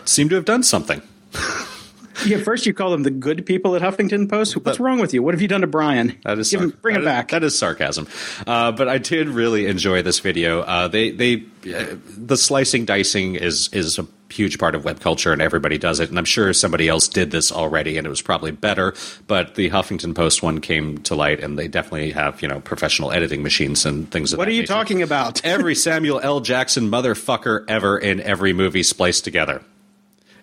seem 0.04 0.28
to 0.28 0.36
have 0.36 0.44
done 0.44 0.64
something. 0.64 1.02
Yeah, 2.26 2.38
first 2.44 2.66
you 2.66 2.74
call 2.74 2.92
them 2.92 3.04
the 3.04 3.10
good 3.12 3.46
people 3.46 3.76
at 3.76 3.82
Huffington 3.82 4.30
Post. 4.30 4.56
What's 4.64 4.80
wrong 4.80 5.00
with 5.00 5.14
you? 5.14 5.24
What 5.24 5.34
have 5.34 5.42
you 5.42 5.48
done 5.48 5.62
to 5.62 5.68
Brian? 5.68 6.18
That 6.24 6.38
is 6.40 6.50
Give 6.52 6.62
him, 6.62 6.72
sarc- 6.72 6.82
bring 6.82 6.96
it 6.96 7.00
is- 7.00 7.06
back. 7.06 7.30
that 7.30 7.44
is 7.44 7.58
sarcasm, 7.58 8.08
uh, 8.48 8.72
but 8.72 8.88
I 8.88 8.98
did 8.98 9.30
really 9.30 9.68
enjoy 9.68 10.02
this 10.02 10.20
video. 10.20 10.62
Uh, 10.62 10.88
they 10.88 11.12
they 11.12 11.44
uh, 11.74 11.96
the 12.18 12.38
slicing 12.38 12.86
dicing 12.86 13.36
is 13.36 13.70
is 13.74 13.98
a 14.00 14.06
huge 14.30 14.58
part 14.60 14.76
of 14.76 14.86
web 14.86 15.00
culture, 15.02 15.34
and 15.34 15.42
everybody 15.42 15.78
does 15.78 16.00
it. 16.00 16.10
And 16.10 16.18
I'm 16.18 16.26
sure 16.26 16.54
somebody 16.54 16.88
else 16.88 17.08
did 17.10 17.32
this 17.32 17.52
already, 17.52 17.98
and 17.98 18.08
it 18.08 18.10
was 18.10 18.22
probably 18.22 18.52
better. 18.52 18.94
But 19.28 19.56
the 19.56 19.70
Huffington 19.70 20.16
Post 20.16 20.42
one 20.44 20.62
came 20.62 21.00
to 21.00 21.16
light, 21.16 21.40
and 21.42 21.58
they 21.60 21.68
definitely 21.68 22.12
have 22.12 22.42
you 22.42 22.48
know 22.48 22.60
professional 22.62 23.12
editing 23.12 23.44
machines 23.44 23.86
and 23.86 24.10
things. 24.12 24.32
Of 24.34 24.40
what 24.40 24.48
are 24.48 24.52
you 24.52 24.62
nature. 24.62 24.74
talking 24.74 25.02
about? 25.02 25.44
every 25.46 25.76
Samuel 25.76 26.20
L. 26.22 26.40
Jackson 26.40 26.90
motherfucker 26.90 27.66
ever 27.68 27.98
in 27.98 28.20
every 28.22 28.54
movie 28.54 28.84
spliced 28.84 29.24
together 29.24 29.62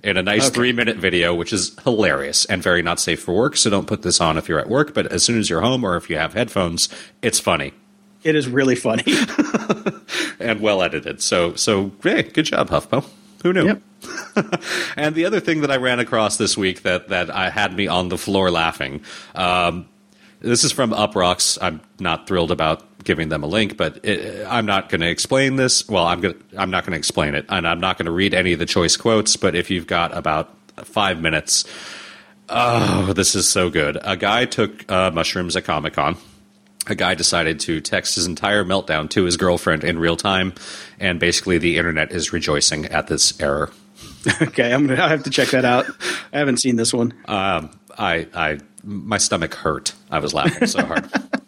in 0.02 0.16
a 0.16 0.22
nice 0.22 0.46
Okay. 0.46 0.54
three 0.54 0.72
minute 0.72 0.96
video, 0.96 1.34
which 1.34 1.52
is 1.52 1.76
hilarious 1.84 2.44
and 2.44 2.62
very 2.62 2.82
not 2.82 3.00
safe 3.00 3.20
for 3.20 3.34
work. 3.34 3.56
So 3.56 3.70
don't 3.70 3.86
put 3.86 4.02
this 4.02 4.20
on 4.20 4.36
if 4.38 4.48
you're 4.48 4.58
at 4.60 4.68
work, 4.68 4.94
but 4.94 5.06
as 5.12 5.22
soon 5.22 5.38
as 5.38 5.48
you're 5.50 5.60
home 5.60 5.84
or 5.84 5.96
if 5.96 6.08
you 6.10 6.16
have 6.16 6.34
headphones, 6.34 6.88
it's 7.22 7.40
funny 7.40 7.72
It 8.24 8.34
is 8.34 8.48
really 8.48 8.74
funny. 8.76 9.04
and 10.40 10.60
well 10.60 10.82
edited. 10.82 11.22
So, 11.22 11.54
so 11.54 11.92
hey, 12.02 12.22
good 12.22 12.44
job, 12.46 12.68
HuffPo. 12.70 13.04
Who 13.42 13.52
knew? 13.52 13.66
Yep. 13.66 13.82
and 14.96 15.14
the 15.14 15.24
other 15.24 15.40
thing 15.40 15.60
that 15.60 15.70
I 15.70 15.76
ran 15.76 15.98
across 16.00 16.36
this 16.36 16.56
week 16.56 16.82
that 16.82 17.08
that 17.08 17.30
I 17.34 17.50
had 17.50 17.74
me 17.76 17.86
on 17.88 18.08
the 18.08 18.18
floor 18.18 18.50
laughing. 18.50 19.00
Um, 19.34 19.88
this 20.40 20.64
is 20.64 20.72
from 20.72 20.90
Uproxx. 20.90 21.58
I'm 21.60 21.80
not 21.98 22.26
thrilled 22.26 22.50
about 22.50 23.04
giving 23.04 23.28
them 23.28 23.42
a 23.42 23.46
link, 23.46 23.76
but 23.76 24.04
it, 24.04 24.46
I'm 24.46 24.66
not 24.66 24.88
going 24.88 25.00
to 25.00 25.08
explain 25.08 25.56
this. 25.56 25.88
Well, 25.88 26.04
I'm 26.04 26.20
going 26.20 26.42
I'm 26.56 26.70
not 26.70 26.84
going 26.84 26.92
to 26.92 26.98
explain 26.98 27.34
it, 27.34 27.46
and 27.48 27.66
I'm 27.66 27.80
not 27.80 27.98
going 27.98 28.06
to 28.06 28.12
read 28.12 28.34
any 28.34 28.52
of 28.52 28.58
the 28.58 28.66
choice 28.66 28.96
quotes. 28.96 29.36
But 29.36 29.54
if 29.54 29.70
you've 29.70 29.86
got 29.86 30.16
about 30.16 30.54
five 30.84 31.20
minutes, 31.20 31.64
oh, 32.48 33.12
this 33.14 33.34
is 33.34 33.48
so 33.48 33.70
good. 33.70 33.98
A 34.02 34.16
guy 34.16 34.44
took 34.44 34.90
uh, 34.90 35.10
mushrooms 35.10 35.56
at 35.56 35.64
Comic 35.64 35.94
Con 35.94 36.16
a 36.88 36.94
guy 36.94 37.14
decided 37.14 37.60
to 37.60 37.80
text 37.80 38.14
his 38.14 38.26
entire 38.26 38.64
meltdown 38.64 39.08
to 39.10 39.24
his 39.24 39.36
girlfriend 39.36 39.84
in 39.84 39.98
real 39.98 40.16
time, 40.16 40.54
and 40.98 41.20
basically 41.20 41.58
the 41.58 41.76
internet 41.76 42.12
is 42.12 42.32
rejoicing 42.32 42.86
at 42.86 43.06
this 43.06 43.38
error. 43.40 43.70
okay, 44.42 44.72
I'm 44.72 44.86
gonna 44.86 45.02
I 45.02 45.08
have 45.08 45.24
to 45.24 45.30
check 45.30 45.48
that 45.48 45.64
out. 45.64 45.86
I 46.32 46.38
haven't 46.38 46.58
seen 46.58 46.76
this 46.76 46.92
one. 46.92 47.14
Um, 47.26 47.70
I, 47.98 48.26
I, 48.34 48.58
my 48.84 49.18
stomach 49.18 49.54
hurt. 49.54 49.92
I 50.10 50.18
was 50.20 50.32
laughing 50.32 50.66
so 50.66 50.84
hard. 50.84 51.10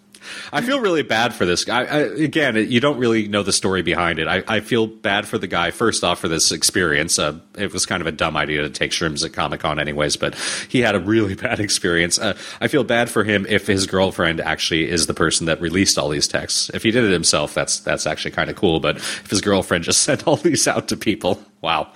I 0.52 0.62
feel 0.62 0.80
really 0.80 1.02
bad 1.02 1.34
for 1.34 1.46
this 1.46 1.64
guy. 1.64 1.84
I, 1.84 1.98
again, 1.98 2.56
you 2.56 2.80
don't 2.80 2.98
really 2.98 3.28
know 3.28 3.42
the 3.42 3.52
story 3.52 3.82
behind 3.82 4.18
it. 4.18 4.26
I, 4.26 4.42
I 4.48 4.60
feel 4.60 4.86
bad 4.86 5.26
for 5.26 5.38
the 5.38 5.46
guy, 5.46 5.70
first 5.70 6.02
off, 6.02 6.20
for 6.20 6.28
this 6.28 6.50
experience. 6.50 7.18
Uh, 7.18 7.38
it 7.56 7.72
was 7.72 7.86
kind 7.86 8.00
of 8.00 8.06
a 8.06 8.12
dumb 8.12 8.36
idea 8.36 8.62
to 8.62 8.70
take 8.70 8.90
shrooms 8.90 9.24
at 9.24 9.32
Comic 9.32 9.60
Con, 9.60 9.78
anyways, 9.78 10.16
but 10.16 10.34
he 10.68 10.80
had 10.80 10.94
a 10.94 11.00
really 11.00 11.34
bad 11.36 11.60
experience. 11.60 12.18
Uh, 12.18 12.36
I 12.60 12.68
feel 12.68 12.84
bad 12.84 13.10
for 13.10 13.24
him 13.24 13.46
if 13.48 13.66
his 13.66 13.86
girlfriend 13.86 14.40
actually 14.40 14.88
is 14.88 15.06
the 15.06 15.14
person 15.14 15.46
that 15.46 15.60
released 15.60 15.98
all 15.98 16.08
these 16.08 16.28
texts. 16.28 16.70
If 16.74 16.82
he 16.82 16.90
did 16.90 17.04
it 17.04 17.12
himself, 17.12 17.54
that's 17.54 17.80
that's 17.80 18.06
actually 18.06 18.32
kind 18.32 18.50
of 18.50 18.56
cool. 18.56 18.80
But 18.80 18.96
if 18.96 19.30
his 19.30 19.40
girlfriend 19.40 19.84
just 19.84 20.00
sent 20.02 20.26
all 20.26 20.36
these 20.36 20.66
out 20.66 20.88
to 20.88 20.96
people, 20.96 21.42
wow. 21.60 21.92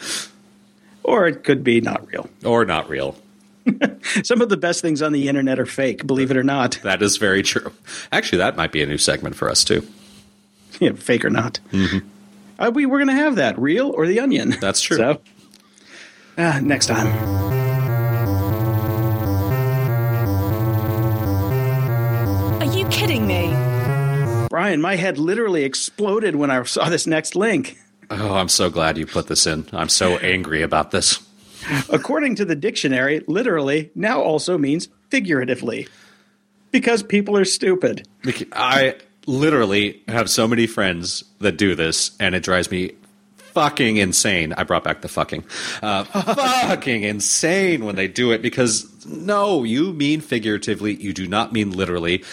Or 1.02 1.26
it 1.26 1.44
could 1.44 1.62
be 1.64 1.80
not 1.80 2.06
real. 2.06 2.30
Or 2.44 2.64
not 2.64 2.88
real. 2.88 3.16
Some 4.24 4.40
of 4.40 4.48
the 4.48 4.56
best 4.56 4.82
things 4.82 5.02
on 5.02 5.12
the 5.12 5.28
internet 5.28 5.58
are 5.58 5.66
fake, 5.66 6.06
believe 6.06 6.30
it 6.30 6.36
or 6.36 6.44
not. 6.44 6.78
That 6.82 7.02
is 7.02 7.16
very 7.16 7.42
true. 7.42 7.72
Actually, 8.12 8.38
that 8.38 8.56
might 8.56 8.72
be 8.72 8.82
a 8.82 8.86
new 8.86 8.98
segment 8.98 9.36
for 9.36 9.50
us 9.50 9.64
too. 9.64 9.86
Yeah, 10.80 10.92
fake 10.92 11.24
or 11.24 11.30
not. 11.30 11.60
Mm-hmm. 11.72 12.06
Uh, 12.58 12.70
we 12.72 12.86
we're 12.86 12.98
going 12.98 13.08
to 13.08 13.14
have 13.14 13.36
that 13.36 13.58
real 13.58 13.90
or 13.90 14.06
the 14.06 14.20
onion. 14.20 14.54
That's 14.60 14.80
true. 14.80 14.96
So, 14.96 15.20
uh, 16.36 16.60
next 16.62 16.86
time. 16.86 17.06
Are 22.60 22.76
you 22.76 22.86
kidding 22.88 23.26
me? 23.26 23.48
Brian, 24.48 24.80
my 24.80 24.96
head 24.96 25.18
literally 25.18 25.64
exploded 25.64 26.36
when 26.36 26.50
I 26.50 26.62
saw 26.64 26.88
this 26.88 27.06
next 27.06 27.34
link. 27.34 27.78
Oh, 28.10 28.34
I'm 28.34 28.48
so 28.48 28.70
glad 28.70 28.98
you 28.98 29.06
put 29.06 29.26
this 29.26 29.46
in. 29.46 29.66
I'm 29.72 29.88
so 29.88 30.18
angry 30.18 30.62
about 30.62 30.90
this. 30.90 31.18
According 31.88 32.36
to 32.36 32.44
the 32.44 32.56
dictionary, 32.56 33.22
literally 33.26 33.90
now 33.94 34.20
also 34.20 34.58
means 34.58 34.88
figuratively. 35.10 35.88
Because 36.70 37.02
people 37.02 37.36
are 37.36 37.44
stupid. 37.44 38.08
I 38.52 38.96
literally 39.26 40.02
have 40.08 40.28
so 40.28 40.48
many 40.48 40.66
friends 40.66 41.24
that 41.38 41.56
do 41.56 41.74
this, 41.74 42.10
and 42.18 42.34
it 42.34 42.42
drives 42.42 42.70
me 42.70 42.92
fucking 43.36 43.96
insane. 43.96 44.52
I 44.52 44.64
brought 44.64 44.84
back 44.84 45.00
the 45.00 45.08
fucking. 45.08 45.44
Uh, 45.82 46.04
fucking 46.04 47.04
insane 47.04 47.84
when 47.84 47.94
they 47.94 48.08
do 48.08 48.32
it 48.32 48.42
because 48.42 49.06
no, 49.06 49.64
you 49.64 49.92
mean 49.92 50.20
figuratively, 50.20 50.94
you 50.94 51.12
do 51.12 51.26
not 51.28 51.52
mean 51.52 51.70
literally. 51.70 52.24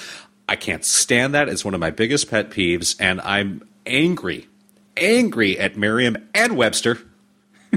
I 0.50 0.56
can't 0.56 0.84
stand 0.84 1.34
that. 1.36 1.48
It's 1.48 1.64
one 1.64 1.74
of 1.74 1.80
my 1.80 1.92
biggest 1.92 2.30
pet 2.30 2.50
peeves, 2.50 2.96
and 3.00 3.22
I'm 3.22 3.68
angry, 3.86 4.48
angry 4.98 5.58
at 5.58 5.78
Merriam 5.78 6.18
and 6.34 6.58
Webster 6.58 6.98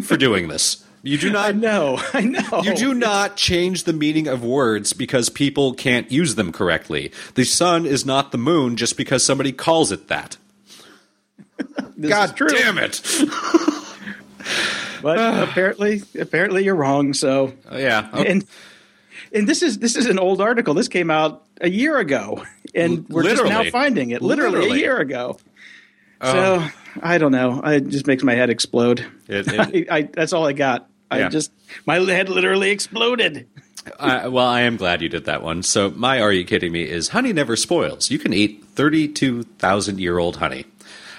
for 0.03 0.17
doing 0.17 0.49
this. 0.49 0.84
You 1.05 1.19
do 1.19 1.31
not 1.31 1.51
I 1.51 1.53
know. 1.53 2.01
I 2.15 2.23
know. 2.23 2.63
You 2.63 2.75
do 2.75 2.95
not 2.95 3.37
change 3.37 3.85
the 3.85 3.93
meaning 3.93 4.27
of 4.27 4.43
words 4.43 4.95
because 4.95 5.29
people 5.29 5.75
can't 5.75 6.11
use 6.11 6.35
them 6.35 6.51
correctly. 6.51 7.13
The 7.35 7.45
sun 7.45 7.85
is 7.85 8.07
not 8.07 8.33
the 8.33 8.39
moon 8.39 8.77
just 8.77 8.97
because 8.97 9.23
somebody 9.23 9.53
calls 9.53 9.93
it 9.93 10.09
that. 10.09 10.39
God 12.01 12.35
damn 12.49 12.79
it. 12.79 13.03
But 15.03 15.19
apparently, 15.49 16.03
apparently 16.19 16.65
you're 16.65 16.75
wrong. 16.75 17.13
So 17.13 17.53
oh, 17.71 17.77
yeah. 17.77 18.09
okay. 18.15 18.31
and 18.31 18.47
and 19.31 19.47
this 19.47 19.63
is 19.63 19.79
this 19.79 19.97
is 19.97 20.07
an 20.07 20.19
old 20.19 20.41
article. 20.41 20.73
This 20.73 20.89
came 20.89 21.11
out 21.11 21.45
a 21.61 21.69
year 21.69 21.99
ago, 21.99 22.45
and 22.75 23.07
we're 23.11 23.25
just 23.25 23.45
now 23.45 23.65
finding 23.65 24.11
it 24.11 24.23
literally, 24.23 24.61
Literally. 24.61 24.79
a 24.79 24.83
year 24.83 24.99
ago. 24.99 25.39
So 26.23 26.63
oh. 26.63 26.73
I 27.03 27.19
don't 27.19 27.33
know. 27.33 27.61
It 27.63 27.89
just 27.89 28.07
makes 28.07 28.23
my 28.23 28.35
head 28.35 28.49
explode. 28.49 29.05
It- 29.29 29.47
it- 29.49 29.89
I, 29.91 29.97
I, 29.97 30.03
that's 30.03 30.33
all 30.33 30.47
I 30.47 30.55
got. 30.55 30.89
I 31.11 31.21
Yeah. 31.21 31.29
just 31.29 31.53
my 31.87 31.97
head 31.97 32.29
literally 32.29 32.71
exploded. 32.71 33.47
I, 34.01 34.29
well, 34.29 34.47
I 34.47 34.63
am 34.63 34.77
glad 34.77 35.03
you 35.03 35.09
did 35.11 35.27
that 35.27 35.43
one. 35.43 35.63
So, 35.63 35.91
my 35.91 36.21
Are 36.21 36.33
You 36.33 36.45
Kidding 36.45 36.73
Me 36.73 36.83
is 36.89 37.09
honey 37.09 37.33
never 37.35 37.55
spoils. 37.55 38.11
You 38.11 38.19
can 38.19 38.33
eat 38.33 38.65
32,000 38.75 40.01
year 40.01 40.19
old 40.19 40.37
honey. 40.37 40.65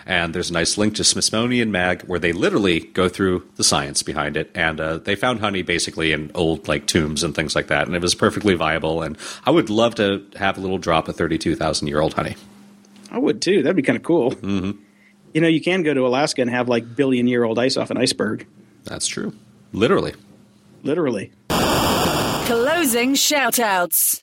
And 0.08 0.36
there's 0.36 0.52
a 0.52 0.54
nice 0.54 0.78
link 0.78 0.96
to 0.96 1.04
Smithsonian 1.04 1.72
Mag 1.72 2.04
where 2.04 2.20
they 2.20 2.32
literally 2.32 2.82
go 2.82 3.10
through 3.10 3.48
the 3.56 3.64
science 3.64 4.04
behind 4.04 4.38
it. 4.38 4.52
And 4.54 4.80
uh, 4.80 4.98
they 5.00 5.16
found 5.16 5.40
honey 5.40 5.64
basically 5.64 6.12
in 6.12 6.30
old 6.36 6.68
like 6.68 6.86
tombs 6.86 7.24
and 7.24 7.34
things 7.34 7.56
like 7.56 7.68
that. 7.68 7.88
And 7.88 7.96
it 7.96 8.02
was 8.04 8.14
perfectly 8.14 8.54
viable. 8.54 9.02
And 9.02 9.18
I 9.46 9.52
would 9.52 9.72
love 9.72 9.96
to 9.96 10.24
have 10.36 10.58
a 10.60 10.62
little 10.62 10.78
drop 10.78 11.08
of 11.08 11.16
32,000 11.16 11.88
year 11.88 12.02
old 12.02 12.14
honey. 12.14 12.36
I 13.12 13.18
would 13.18 13.42
too. 13.42 13.64
That'd 13.64 13.76
be 13.76 13.82
kind 13.82 13.98
of 13.98 14.04
cool. 14.04 14.32
Mm-hmm. 14.32 14.80
You 15.34 15.42
know, 15.42 15.48
you 15.48 15.60
can 15.62 15.82
go 15.82 15.94
to 15.94 16.06
Alaska 16.06 16.42
and 16.42 16.52
have 16.52 16.70
like 16.70 16.96
billion 16.96 17.26
year 17.28 17.44
old 17.44 17.58
ice 17.58 17.76
off 17.76 17.90
an 17.90 17.98
iceberg, 17.98 18.46
That's 18.84 19.08
true. 19.08 19.34
Literally. 19.76 20.14
literally. 20.84 21.32
Closing 21.50 23.14
shoutouts. 23.14 24.22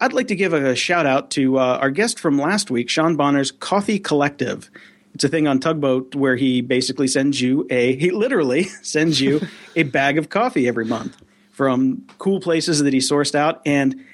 I'd 0.00 0.12
like 0.12 0.26
to 0.28 0.34
give 0.34 0.52
a 0.52 0.74
shout 0.74 1.06
out 1.06 1.30
to 1.32 1.58
uh, 1.58 1.78
our 1.80 1.90
guest 1.90 2.18
from 2.18 2.36
last 2.36 2.72
week, 2.72 2.90
Sean 2.90 3.14
Bonner's 3.14 3.52
Coffee 3.52 4.00
Collective. 4.00 4.70
It's 5.14 5.22
a 5.22 5.28
thing 5.28 5.46
on 5.46 5.60
Tugboat 5.60 6.16
where 6.16 6.34
he 6.34 6.62
basically 6.62 7.06
sends 7.06 7.40
you 7.40 7.64
a, 7.70 7.94
he 7.94 8.10
literally 8.10 8.64
sends 8.82 9.20
you 9.20 9.40
a 9.76 9.84
bag 9.84 10.18
of 10.18 10.28
coffee 10.28 10.66
every 10.66 10.84
month 10.84 11.16
from 11.52 12.04
cool 12.18 12.40
places 12.40 12.80
that 12.80 12.92
he 12.92 12.98
sourced 12.98 13.36
out. 13.36 13.62
And 13.64 14.04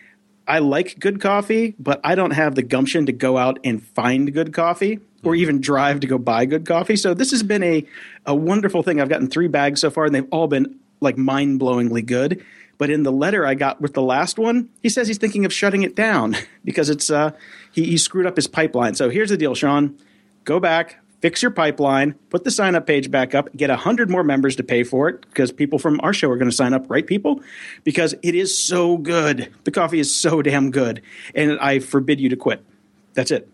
I 0.46 0.58
like 0.58 0.98
good 0.98 1.18
coffee, 1.18 1.74
but 1.78 1.98
I 2.04 2.14
don't 2.14 2.32
have 2.32 2.56
the 2.56 2.62
gumption 2.62 3.06
to 3.06 3.12
go 3.12 3.38
out 3.38 3.58
and 3.64 3.82
find 3.82 4.34
good 4.34 4.52
coffee 4.52 5.00
or 5.22 5.34
even 5.34 5.60
drive 5.60 6.00
to 6.00 6.06
go 6.06 6.18
buy 6.18 6.46
good 6.46 6.66
coffee. 6.66 6.96
So 6.96 7.14
this 7.14 7.30
has 7.30 7.42
been 7.42 7.62
a, 7.62 7.84
a 8.26 8.34
wonderful 8.34 8.82
thing. 8.82 9.00
I've 9.00 9.08
gotten 9.08 9.28
three 9.28 9.48
bags 9.48 9.80
so 9.80 9.90
far, 9.90 10.06
and 10.06 10.14
they've 10.14 10.28
all 10.30 10.48
been 10.48 10.78
like 11.00 11.16
mind 11.18 11.60
blowingly 11.60 12.04
good. 12.04 12.44
But 12.78 12.88
in 12.88 13.02
the 13.02 13.12
letter 13.12 13.46
I 13.46 13.54
got 13.54 13.80
with 13.80 13.92
the 13.92 14.02
last 14.02 14.38
one, 14.38 14.70
he 14.82 14.88
says 14.88 15.06
he's 15.06 15.18
thinking 15.18 15.44
of 15.44 15.52
shutting 15.52 15.82
it 15.82 15.94
down 15.94 16.36
because 16.64 16.88
it's 16.88 17.10
uh, 17.10 17.32
he, 17.72 17.84
he 17.84 17.98
screwed 17.98 18.26
up 18.26 18.36
his 18.36 18.46
pipeline. 18.46 18.94
So 18.94 19.10
here's 19.10 19.28
the 19.28 19.36
deal, 19.36 19.54
Sean. 19.54 19.98
Go 20.44 20.58
back, 20.58 20.98
fix 21.20 21.42
your 21.42 21.50
pipeline, 21.50 22.14
put 22.30 22.44
the 22.44 22.50
sign 22.50 22.74
up 22.74 22.86
page 22.86 23.10
back 23.10 23.34
up, 23.34 23.54
get 23.54 23.68
100 23.68 24.08
more 24.08 24.24
members 24.24 24.56
to 24.56 24.62
pay 24.62 24.82
for 24.82 25.10
it 25.10 25.20
because 25.26 25.52
people 25.52 25.78
from 25.78 26.00
our 26.02 26.14
show 26.14 26.30
are 26.30 26.38
going 26.38 26.50
to 26.50 26.56
sign 26.56 26.72
up, 26.72 26.86
right, 26.88 27.06
people? 27.06 27.42
Because 27.84 28.14
it 28.22 28.34
is 28.34 28.58
so 28.58 28.96
good. 28.96 29.52
The 29.64 29.70
coffee 29.70 30.00
is 30.00 30.14
so 30.14 30.40
damn 30.40 30.70
good. 30.70 31.02
And 31.34 31.58
I 31.60 31.80
forbid 31.80 32.18
you 32.18 32.30
to 32.30 32.36
quit. 32.36 32.64
That's 33.12 33.30
it. 33.30 33.46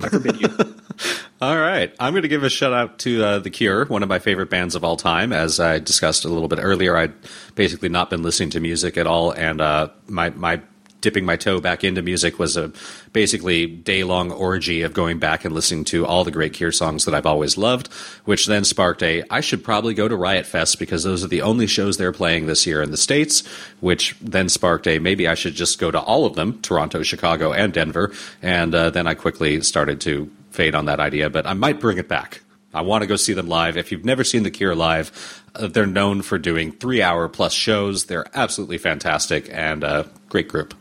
I 0.00 0.08
forbid 0.08 0.40
you. 0.40 0.48
All 1.40 1.58
right. 1.58 1.94
I'm 1.98 2.12
going 2.12 2.22
to 2.22 2.28
give 2.28 2.44
a 2.44 2.48
shout 2.48 2.72
out 2.72 3.00
to 3.00 3.24
uh, 3.24 3.38
The 3.40 3.50
Cure, 3.50 3.84
one 3.86 4.02
of 4.02 4.08
my 4.08 4.20
favorite 4.20 4.48
bands 4.48 4.74
of 4.74 4.84
all 4.84 4.96
time. 4.96 5.32
As 5.32 5.58
I 5.58 5.80
discussed 5.80 6.24
a 6.24 6.28
little 6.28 6.46
bit 6.46 6.60
earlier, 6.62 6.96
I'd 6.96 7.12
basically 7.56 7.88
not 7.88 8.10
been 8.10 8.22
listening 8.22 8.50
to 8.50 8.60
music 8.60 8.96
at 8.96 9.08
all, 9.08 9.32
and 9.32 9.60
uh, 9.60 9.88
my, 10.06 10.30
my 10.30 10.62
dipping 11.02 11.26
my 11.26 11.36
toe 11.36 11.60
back 11.60 11.84
into 11.84 12.00
music 12.00 12.38
was 12.38 12.56
a 12.56 12.72
basically 13.12 13.66
day 13.66 14.04
long 14.04 14.32
orgy 14.32 14.80
of 14.80 14.94
going 14.94 15.18
back 15.18 15.44
and 15.44 15.54
listening 15.54 15.84
to 15.84 16.06
all 16.06 16.24
the 16.24 16.30
great 16.30 16.54
Cure 16.54 16.72
songs 16.72 17.04
that 17.04 17.14
I've 17.14 17.26
always 17.26 17.58
loved, 17.58 17.92
which 18.24 18.46
then 18.46 18.64
sparked 18.64 19.02
a 19.02 19.22
I 19.30 19.40
should 19.40 19.62
probably 19.62 19.92
go 19.92 20.08
to 20.08 20.16
Riot 20.16 20.46
Fest 20.46 20.78
because 20.78 21.02
those 21.02 21.22
are 21.22 21.28
the 21.28 21.42
only 21.42 21.66
shows 21.66 21.96
they're 21.96 22.12
playing 22.12 22.46
this 22.46 22.66
year 22.66 22.80
in 22.80 22.90
the 22.90 22.96
States, 22.96 23.46
which 23.80 24.16
then 24.20 24.48
sparked 24.48 24.86
a 24.86 24.98
maybe 24.98 25.28
I 25.28 25.34
should 25.34 25.54
just 25.54 25.78
go 25.78 25.90
to 25.90 26.00
all 26.00 26.24
of 26.24 26.34
them 26.34 26.60
Toronto, 26.62 27.02
Chicago, 27.02 27.52
and 27.52 27.72
Denver. 27.72 28.12
And 28.40 28.74
uh, 28.74 28.90
then 28.90 29.06
I 29.06 29.14
quickly 29.14 29.60
started 29.60 30.00
to 30.02 30.30
fade 30.50 30.74
on 30.74 30.86
that 30.86 31.00
idea, 31.00 31.28
but 31.28 31.46
I 31.46 31.54
might 31.54 31.80
bring 31.80 31.98
it 31.98 32.08
back. 32.08 32.40
I 32.74 32.80
want 32.80 33.02
to 33.02 33.06
go 33.06 33.16
see 33.16 33.34
them 33.34 33.48
live. 33.48 33.76
If 33.76 33.92
you've 33.92 34.04
never 34.04 34.24
seen 34.24 34.44
The 34.44 34.50
Cure 34.50 34.74
live, 34.74 35.42
uh, 35.54 35.66
they're 35.66 35.86
known 35.86 36.22
for 36.22 36.38
doing 36.38 36.72
three 36.72 37.02
hour 37.02 37.28
plus 37.28 37.52
shows. 37.52 38.06
They're 38.06 38.26
absolutely 38.34 38.78
fantastic 38.78 39.48
and 39.52 39.84
a 39.84 40.08
great 40.28 40.48
group. 40.48 40.74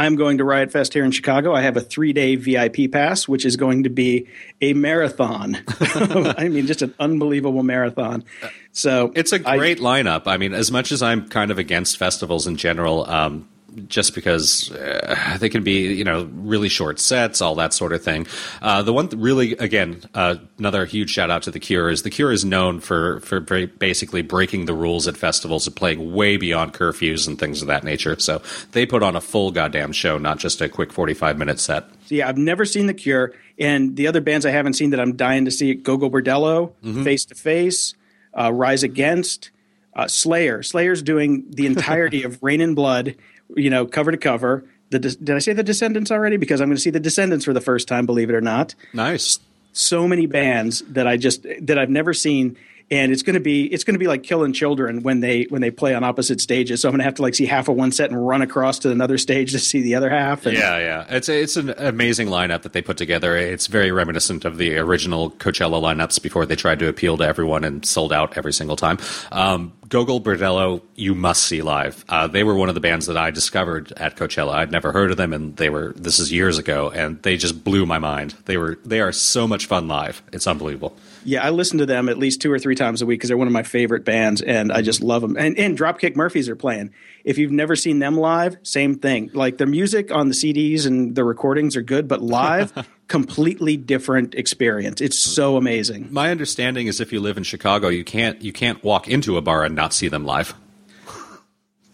I'm 0.00 0.16
going 0.16 0.38
to 0.38 0.44
Riot 0.44 0.72
Fest 0.72 0.94
here 0.94 1.04
in 1.04 1.10
Chicago. 1.10 1.54
I 1.54 1.60
have 1.60 1.76
a 1.76 1.82
three 1.82 2.14
day 2.14 2.34
VIP 2.36 2.90
pass, 2.90 3.28
which 3.28 3.44
is 3.44 3.56
going 3.56 3.82
to 3.82 3.90
be 3.90 4.28
a 4.62 4.72
marathon. 4.72 5.58
I 5.80 6.48
mean, 6.48 6.66
just 6.66 6.80
an 6.80 6.94
unbelievable 6.98 7.62
marathon. 7.62 8.24
So 8.72 9.12
It's 9.14 9.32
a 9.32 9.38
great 9.38 9.78
lineup. 9.78 10.22
I 10.24 10.38
mean, 10.38 10.54
as 10.54 10.72
much 10.72 10.90
as 10.90 11.02
I'm 11.02 11.28
kind 11.28 11.50
of 11.50 11.58
against 11.58 11.98
festivals 11.98 12.46
in 12.46 12.56
general, 12.56 13.04
um, 13.10 13.46
just 13.86 14.14
because 14.14 14.70
uh, 14.72 15.36
they 15.40 15.48
can 15.48 15.62
be, 15.62 15.94
you 15.94 16.04
know, 16.04 16.28
really 16.34 16.68
short 16.68 16.98
sets, 16.98 17.40
all 17.40 17.54
that 17.56 17.72
sort 17.72 17.92
of 17.92 18.02
thing. 18.02 18.26
Uh, 18.62 18.82
the 18.82 18.92
one 18.92 19.08
th- 19.08 19.20
really, 19.20 19.52
again, 19.52 20.02
uh, 20.14 20.36
another 20.58 20.84
huge 20.84 21.10
shout 21.10 21.30
out 21.30 21.42
to 21.44 21.50
The 21.50 21.60
Cure 21.60 21.90
is 21.90 22.02
The 22.02 22.10
Cure 22.10 22.32
is 22.32 22.44
known 22.44 22.80
for 22.80 23.20
for 23.20 23.40
ba- 23.40 23.66
basically 23.66 24.22
breaking 24.22 24.66
the 24.66 24.74
rules 24.74 25.06
at 25.08 25.16
festivals 25.16 25.66
and 25.66 25.74
playing 25.76 26.12
way 26.14 26.36
beyond 26.36 26.74
curfews 26.74 27.26
and 27.26 27.38
things 27.38 27.62
of 27.62 27.68
that 27.68 27.84
nature. 27.84 28.18
So 28.18 28.42
they 28.72 28.86
put 28.86 29.02
on 29.02 29.16
a 29.16 29.20
full 29.20 29.50
goddamn 29.50 29.92
show, 29.92 30.18
not 30.18 30.38
just 30.38 30.60
a 30.60 30.68
quick 30.68 30.92
45 30.92 31.38
minute 31.38 31.60
set. 31.60 31.84
So 32.06 32.14
yeah, 32.16 32.28
I've 32.28 32.38
never 32.38 32.64
seen 32.64 32.86
The 32.86 32.94
Cure, 32.94 33.32
and 33.58 33.96
the 33.96 34.06
other 34.06 34.20
bands 34.20 34.44
I 34.44 34.50
haven't 34.50 34.74
seen 34.74 34.90
that 34.90 35.00
I'm 35.00 35.16
dying 35.16 35.44
to 35.44 35.50
see: 35.50 35.74
Gogol 35.74 36.10
Bordello, 36.10 36.72
Face 37.04 37.24
to 37.26 37.34
Face, 37.34 37.94
uh, 38.38 38.52
Rise 38.52 38.82
Against, 38.82 39.50
uh, 39.94 40.08
Slayer. 40.08 40.62
Slayer's 40.62 41.02
doing 41.02 41.44
the 41.50 41.66
entirety 41.66 42.22
of 42.24 42.42
Reign 42.42 42.60
in 42.60 42.74
Blood, 42.74 43.14
you 43.56 43.70
know, 43.70 43.86
cover 43.86 44.10
to 44.10 44.18
cover. 44.18 44.64
The, 44.90 44.98
did 44.98 45.30
I 45.30 45.38
say 45.38 45.52
the 45.52 45.62
Descendents 45.62 46.10
already? 46.10 46.36
Because 46.36 46.60
I'm 46.60 46.68
going 46.68 46.76
to 46.76 46.82
see 46.82 46.90
the 46.90 47.00
Descendents 47.00 47.44
for 47.44 47.52
the 47.52 47.60
first 47.60 47.86
time, 47.86 48.06
believe 48.06 48.28
it 48.28 48.34
or 48.34 48.40
not. 48.40 48.74
Nice. 48.92 49.38
so 49.72 50.08
many 50.08 50.26
bands 50.26 50.82
that 50.88 51.06
I 51.06 51.16
just 51.16 51.46
that 51.60 51.78
I've 51.78 51.90
never 51.90 52.12
seen 52.12 52.56
and 52.90 53.12
it's 53.12 53.22
going 53.22 53.34
to 53.34 53.40
be 53.40 53.66
it's 53.66 53.84
going 53.84 53.94
to 53.94 53.98
be 53.98 54.08
like 54.08 54.22
killing 54.22 54.52
children 54.52 55.02
when 55.02 55.20
they 55.20 55.44
when 55.44 55.62
they 55.62 55.70
play 55.70 55.94
on 55.94 56.02
opposite 56.02 56.40
stages. 56.40 56.80
So 56.80 56.88
I'm 56.88 56.92
going 56.92 56.98
to 56.98 57.04
have 57.04 57.14
to 57.14 57.22
like 57.22 57.34
see 57.34 57.46
half 57.46 57.68
of 57.68 57.76
one 57.76 57.92
set 57.92 58.10
and 58.10 58.26
run 58.26 58.42
across 58.42 58.80
to 58.80 58.90
another 58.90 59.16
stage 59.16 59.52
to 59.52 59.58
see 59.58 59.80
the 59.80 59.94
other 59.94 60.10
half. 60.10 60.44
And, 60.46 60.56
yeah, 60.56 60.78
yeah, 60.78 61.06
it's 61.08 61.28
it's 61.28 61.56
an 61.56 61.70
amazing 61.76 62.28
lineup 62.28 62.62
that 62.62 62.72
they 62.72 62.82
put 62.82 62.96
together. 62.96 63.36
It's 63.36 63.68
very 63.68 63.92
reminiscent 63.92 64.44
of 64.44 64.58
the 64.58 64.76
original 64.78 65.30
Coachella 65.30 65.80
lineups 65.80 66.20
before 66.20 66.46
they 66.46 66.56
tried 66.56 66.80
to 66.80 66.88
appeal 66.88 67.16
to 67.18 67.24
everyone 67.24 67.64
and 67.64 67.86
sold 67.86 68.12
out 68.12 68.36
every 68.36 68.52
single 68.52 68.76
time. 68.76 68.98
Um, 69.30 69.72
Gogol 69.88 70.20
Bordello, 70.20 70.82
you 70.94 71.14
must 71.14 71.44
see 71.44 71.62
live. 71.62 72.04
Uh, 72.08 72.26
they 72.26 72.44
were 72.44 72.54
one 72.54 72.68
of 72.68 72.74
the 72.74 72.80
bands 72.80 73.06
that 73.06 73.16
I 73.16 73.30
discovered 73.30 73.92
at 73.96 74.16
Coachella. 74.16 74.54
I'd 74.54 74.70
never 74.70 74.92
heard 74.92 75.10
of 75.10 75.16
them, 75.16 75.32
and 75.32 75.56
they 75.56 75.70
were 75.70 75.92
this 75.96 76.18
is 76.18 76.32
years 76.32 76.58
ago, 76.58 76.90
and 76.90 77.22
they 77.22 77.36
just 77.36 77.62
blew 77.62 77.86
my 77.86 77.98
mind. 77.98 78.34
They 78.46 78.56
were 78.56 78.78
they 78.84 79.00
are 79.00 79.12
so 79.12 79.46
much 79.46 79.66
fun 79.66 79.86
live. 79.86 80.22
It's 80.32 80.46
unbelievable. 80.46 80.96
Yeah, 81.24 81.44
I 81.44 81.50
listen 81.50 81.78
to 81.78 81.86
them 81.86 82.08
at 82.08 82.18
least 82.18 82.40
two 82.40 82.50
or 82.50 82.58
three 82.58 82.74
times 82.74 83.02
a 83.02 83.06
week 83.06 83.18
because 83.18 83.28
they're 83.28 83.36
one 83.36 83.46
of 83.46 83.52
my 83.52 83.62
favorite 83.62 84.04
bands, 84.04 84.40
and 84.40 84.72
I 84.72 84.82
just 84.82 85.02
love 85.02 85.22
them. 85.22 85.36
And, 85.36 85.58
and 85.58 85.76
Dropkick 85.78 86.16
Murphys 86.16 86.48
are 86.48 86.56
playing. 86.56 86.92
If 87.24 87.36
you've 87.36 87.52
never 87.52 87.76
seen 87.76 87.98
them 87.98 88.16
live, 88.16 88.56
same 88.62 88.96
thing. 88.96 89.30
Like 89.34 89.58
the 89.58 89.66
music 89.66 90.10
on 90.10 90.28
the 90.28 90.34
CDs 90.34 90.86
and 90.86 91.14
the 91.14 91.24
recordings 91.24 91.76
are 91.76 91.82
good, 91.82 92.08
but 92.08 92.22
live, 92.22 92.72
completely 93.08 93.76
different 93.76 94.34
experience. 94.34 95.00
It's 95.00 95.18
so 95.18 95.56
amazing. 95.56 96.08
My 96.10 96.30
understanding 96.30 96.86
is 96.86 97.00
if 97.00 97.12
you 97.12 97.20
live 97.20 97.36
in 97.36 97.42
Chicago, 97.42 97.88
you 97.88 98.04
can't 98.04 98.40
you 98.40 98.52
can't 98.52 98.82
walk 98.82 99.08
into 99.08 99.36
a 99.36 99.42
bar 99.42 99.64
and 99.64 99.74
not 99.74 99.92
see 99.92 100.08
them 100.08 100.24
live. 100.24 100.54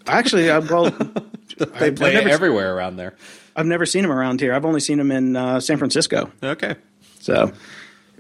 Actually, 0.07 0.51
I, 0.51 0.59
well, 0.59 0.91
they 1.79 1.91
play 1.91 2.15
never, 2.15 2.29
everywhere 2.29 2.77
around 2.77 2.97
there. 2.97 3.17
I've 3.57 3.67
never 3.67 3.87
seen 3.87 4.03
them 4.03 4.13
around 4.13 4.41
here. 4.41 4.55
I've 4.55 4.65
only 4.65 4.81
seen 4.81 4.99
them 4.99 5.11
in 5.11 5.35
uh, 5.35 5.59
San 5.59 5.79
Francisco. 5.79 6.31
Okay, 6.43 6.77
so 7.19 7.51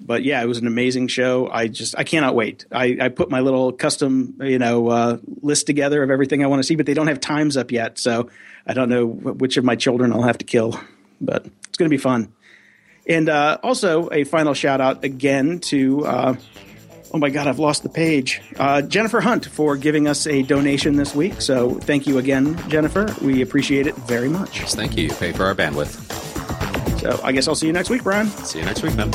but 0.00 0.22
yeah, 0.22 0.42
it 0.42 0.46
was 0.46 0.58
an 0.58 0.66
amazing 0.66 1.08
show. 1.08 1.48
I 1.50 1.68
just 1.68 1.96
I 1.98 2.04
cannot 2.04 2.34
wait. 2.34 2.64
I, 2.72 2.96
I 3.00 3.08
put 3.08 3.30
my 3.30 3.40
little 3.40 3.72
custom 3.72 4.36
you 4.40 4.58
know 4.58 4.88
uh, 4.88 5.18
list 5.42 5.66
together 5.66 6.02
of 6.02 6.10
everything 6.10 6.42
I 6.44 6.46
want 6.46 6.60
to 6.60 6.66
see, 6.66 6.76
but 6.76 6.86
they 6.86 6.94
don't 6.94 7.08
have 7.08 7.20
times 7.20 7.56
up 7.56 7.70
yet, 7.70 7.98
so 7.98 8.30
I 8.66 8.74
don't 8.74 8.88
know 8.88 9.06
which 9.06 9.56
of 9.56 9.64
my 9.64 9.76
children 9.76 10.12
I'll 10.12 10.22
have 10.22 10.38
to 10.38 10.44
kill. 10.44 10.78
But 11.20 11.46
it's 11.68 11.78
going 11.78 11.90
to 11.90 11.94
be 11.94 12.00
fun. 12.00 12.32
And 13.08 13.28
uh, 13.28 13.58
also 13.62 14.10
a 14.10 14.24
final 14.24 14.54
shout 14.54 14.80
out 14.80 15.04
again 15.04 15.60
to. 15.60 16.06
Uh, 16.06 16.36
oh 17.12 17.18
my 17.18 17.30
God, 17.30 17.46
I've 17.46 17.58
lost 17.58 17.82
the 17.82 17.88
page. 17.88 18.42
Uh, 18.58 18.82
Jennifer 18.82 19.20
Hunt 19.20 19.46
for 19.46 19.76
giving 19.76 20.08
us 20.08 20.26
a 20.26 20.42
donation 20.42 20.96
this 20.96 21.14
week. 21.14 21.40
So 21.40 21.74
thank 21.74 22.06
you 22.06 22.18
again, 22.18 22.58
Jennifer. 22.68 23.14
We 23.22 23.42
appreciate 23.42 23.86
it 23.86 23.94
very 23.94 24.28
much. 24.28 24.60
Yes, 24.60 24.74
thank 24.74 24.96
you. 24.96 25.04
You 25.04 25.14
pay 25.14 25.32
for 25.32 25.44
our 25.44 25.54
bandwidth. 25.54 26.02
So 27.00 27.20
I 27.22 27.32
guess 27.32 27.46
I'll 27.48 27.54
see 27.54 27.66
you 27.66 27.72
next 27.72 27.90
week, 27.90 28.02
Brian. 28.02 28.26
See 28.28 28.58
you 28.58 28.64
next 28.64 28.82
week, 28.82 28.94
man. 28.96 29.12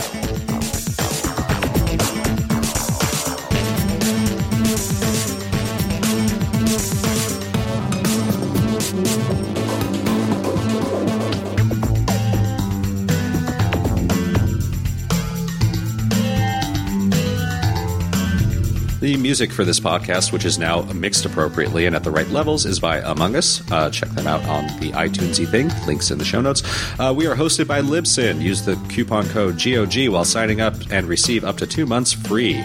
The 19.12 19.18
music 19.18 19.52
for 19.52 19.66
this 19.66 19.78
podcast, 19.78 20.32
which 20.32 20.46
is 20.46 20.58
now 20.58 20.84
mixed 20.84 21.26
appropriately 21.26 21.86
and 21.86 21.98
at 21.98 22.06
the 22.06 22.12
right 22.12 22.30
levels, 22.30 22.66
is 22.66 22.80
by 22.80 23.00
Among 23.00 23.36
Us. 23.36 23.62
Uh, 23.70 23.90
check 23.90 24.08
them 24.12 24.26
out 24.26 24.42
on 24.46 24.68
the 24.80 24.94
iTunesy 24.94 25.46
thing. 25.46 25.70
Links 25.86 26.12
in 26.12 26.18
the 26.18 26.24
show 26.24 26.40
notes. 26.40 26.64
Uh, 26.98 27.14
we 27.14 27.28
are 27.28 27.36
hosted 27.36 27.68
by 27.68 27.82
Libsyn. 27.82 28.42
Use 28.42 28.62
the 28.62 28.78
coupon 28.88 29.28
code 29.28 29.62
GOG 29.62 30.08
while 30.08 30.24
signing 30.24 30.62
up 30.62 30.76
and 30.92 31.10
receive 31.10 31.44
up 31.44 31.58
to 31.58 31.68
two 31.68 31.86
months 31.86 32.14
free. 32.14 32.64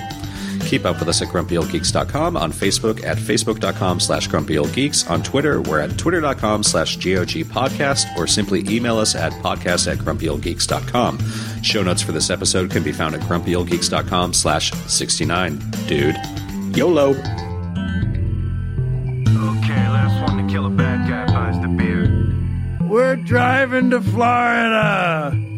Keep 0.67 0.85
up 0.85 0.99
with 0.99 1.09
us 1.09 1.23
at 1.23 1.29
grumpyoldgeeks.com, 1.29 2.37
on 2.37 2.53
Facebook 2.53 3.05
at 3.05 3.17
facebook.com 3.17 4.01
slash 4.01 4.29
grumpyoldgeeks, 4.29 5.09
on 5.09 5.23
Twitter, 5.23 5.63
we're 5.63 5.79
at 5.79 5.97
twitter.com 5.97 6.65
slash 6.65 6.97
GOG 6.97 7.45
podcast, 7.47 8.05
or 8.17 8.27
simply 8.27 8.65
email 8.69 8.99
us 8.99 9.15
at 9.15 9.33
podcast 9.35 9.91
at 9.91 9.99
grumpyoldgeeks.com. 9.99 11.19
Show 11.63 11.83
notes 11.85 12.03
for 12.03 12.11
this 12.11 12.31
episode 12.31 12.73
can 12.73 12.83
be 12.83 12.91
found 12.91 13.15
at 13.15 13.21
grumpyoldgeeks.com 13.23 14.33
slash 14.33 14.73
69. 14.73 15.63
Dude. 15.87 16.17
YOLO. 16.77 17.11
Okay, 17.11 17.19
last 19.89 20.21
one 20.29 20.45
to 20.45 20.53
kill 20.53 20.67
a 20.67 20.71
bad 20.71 21.09
guy 21.09 21.27
buys 21.33 21.61
the 21.63 21.69
beer. 21.69 22.89
We're 22.89 23.15
driving 23.15 23.91
to 23.91 24.01
Florida. 24.01 25.56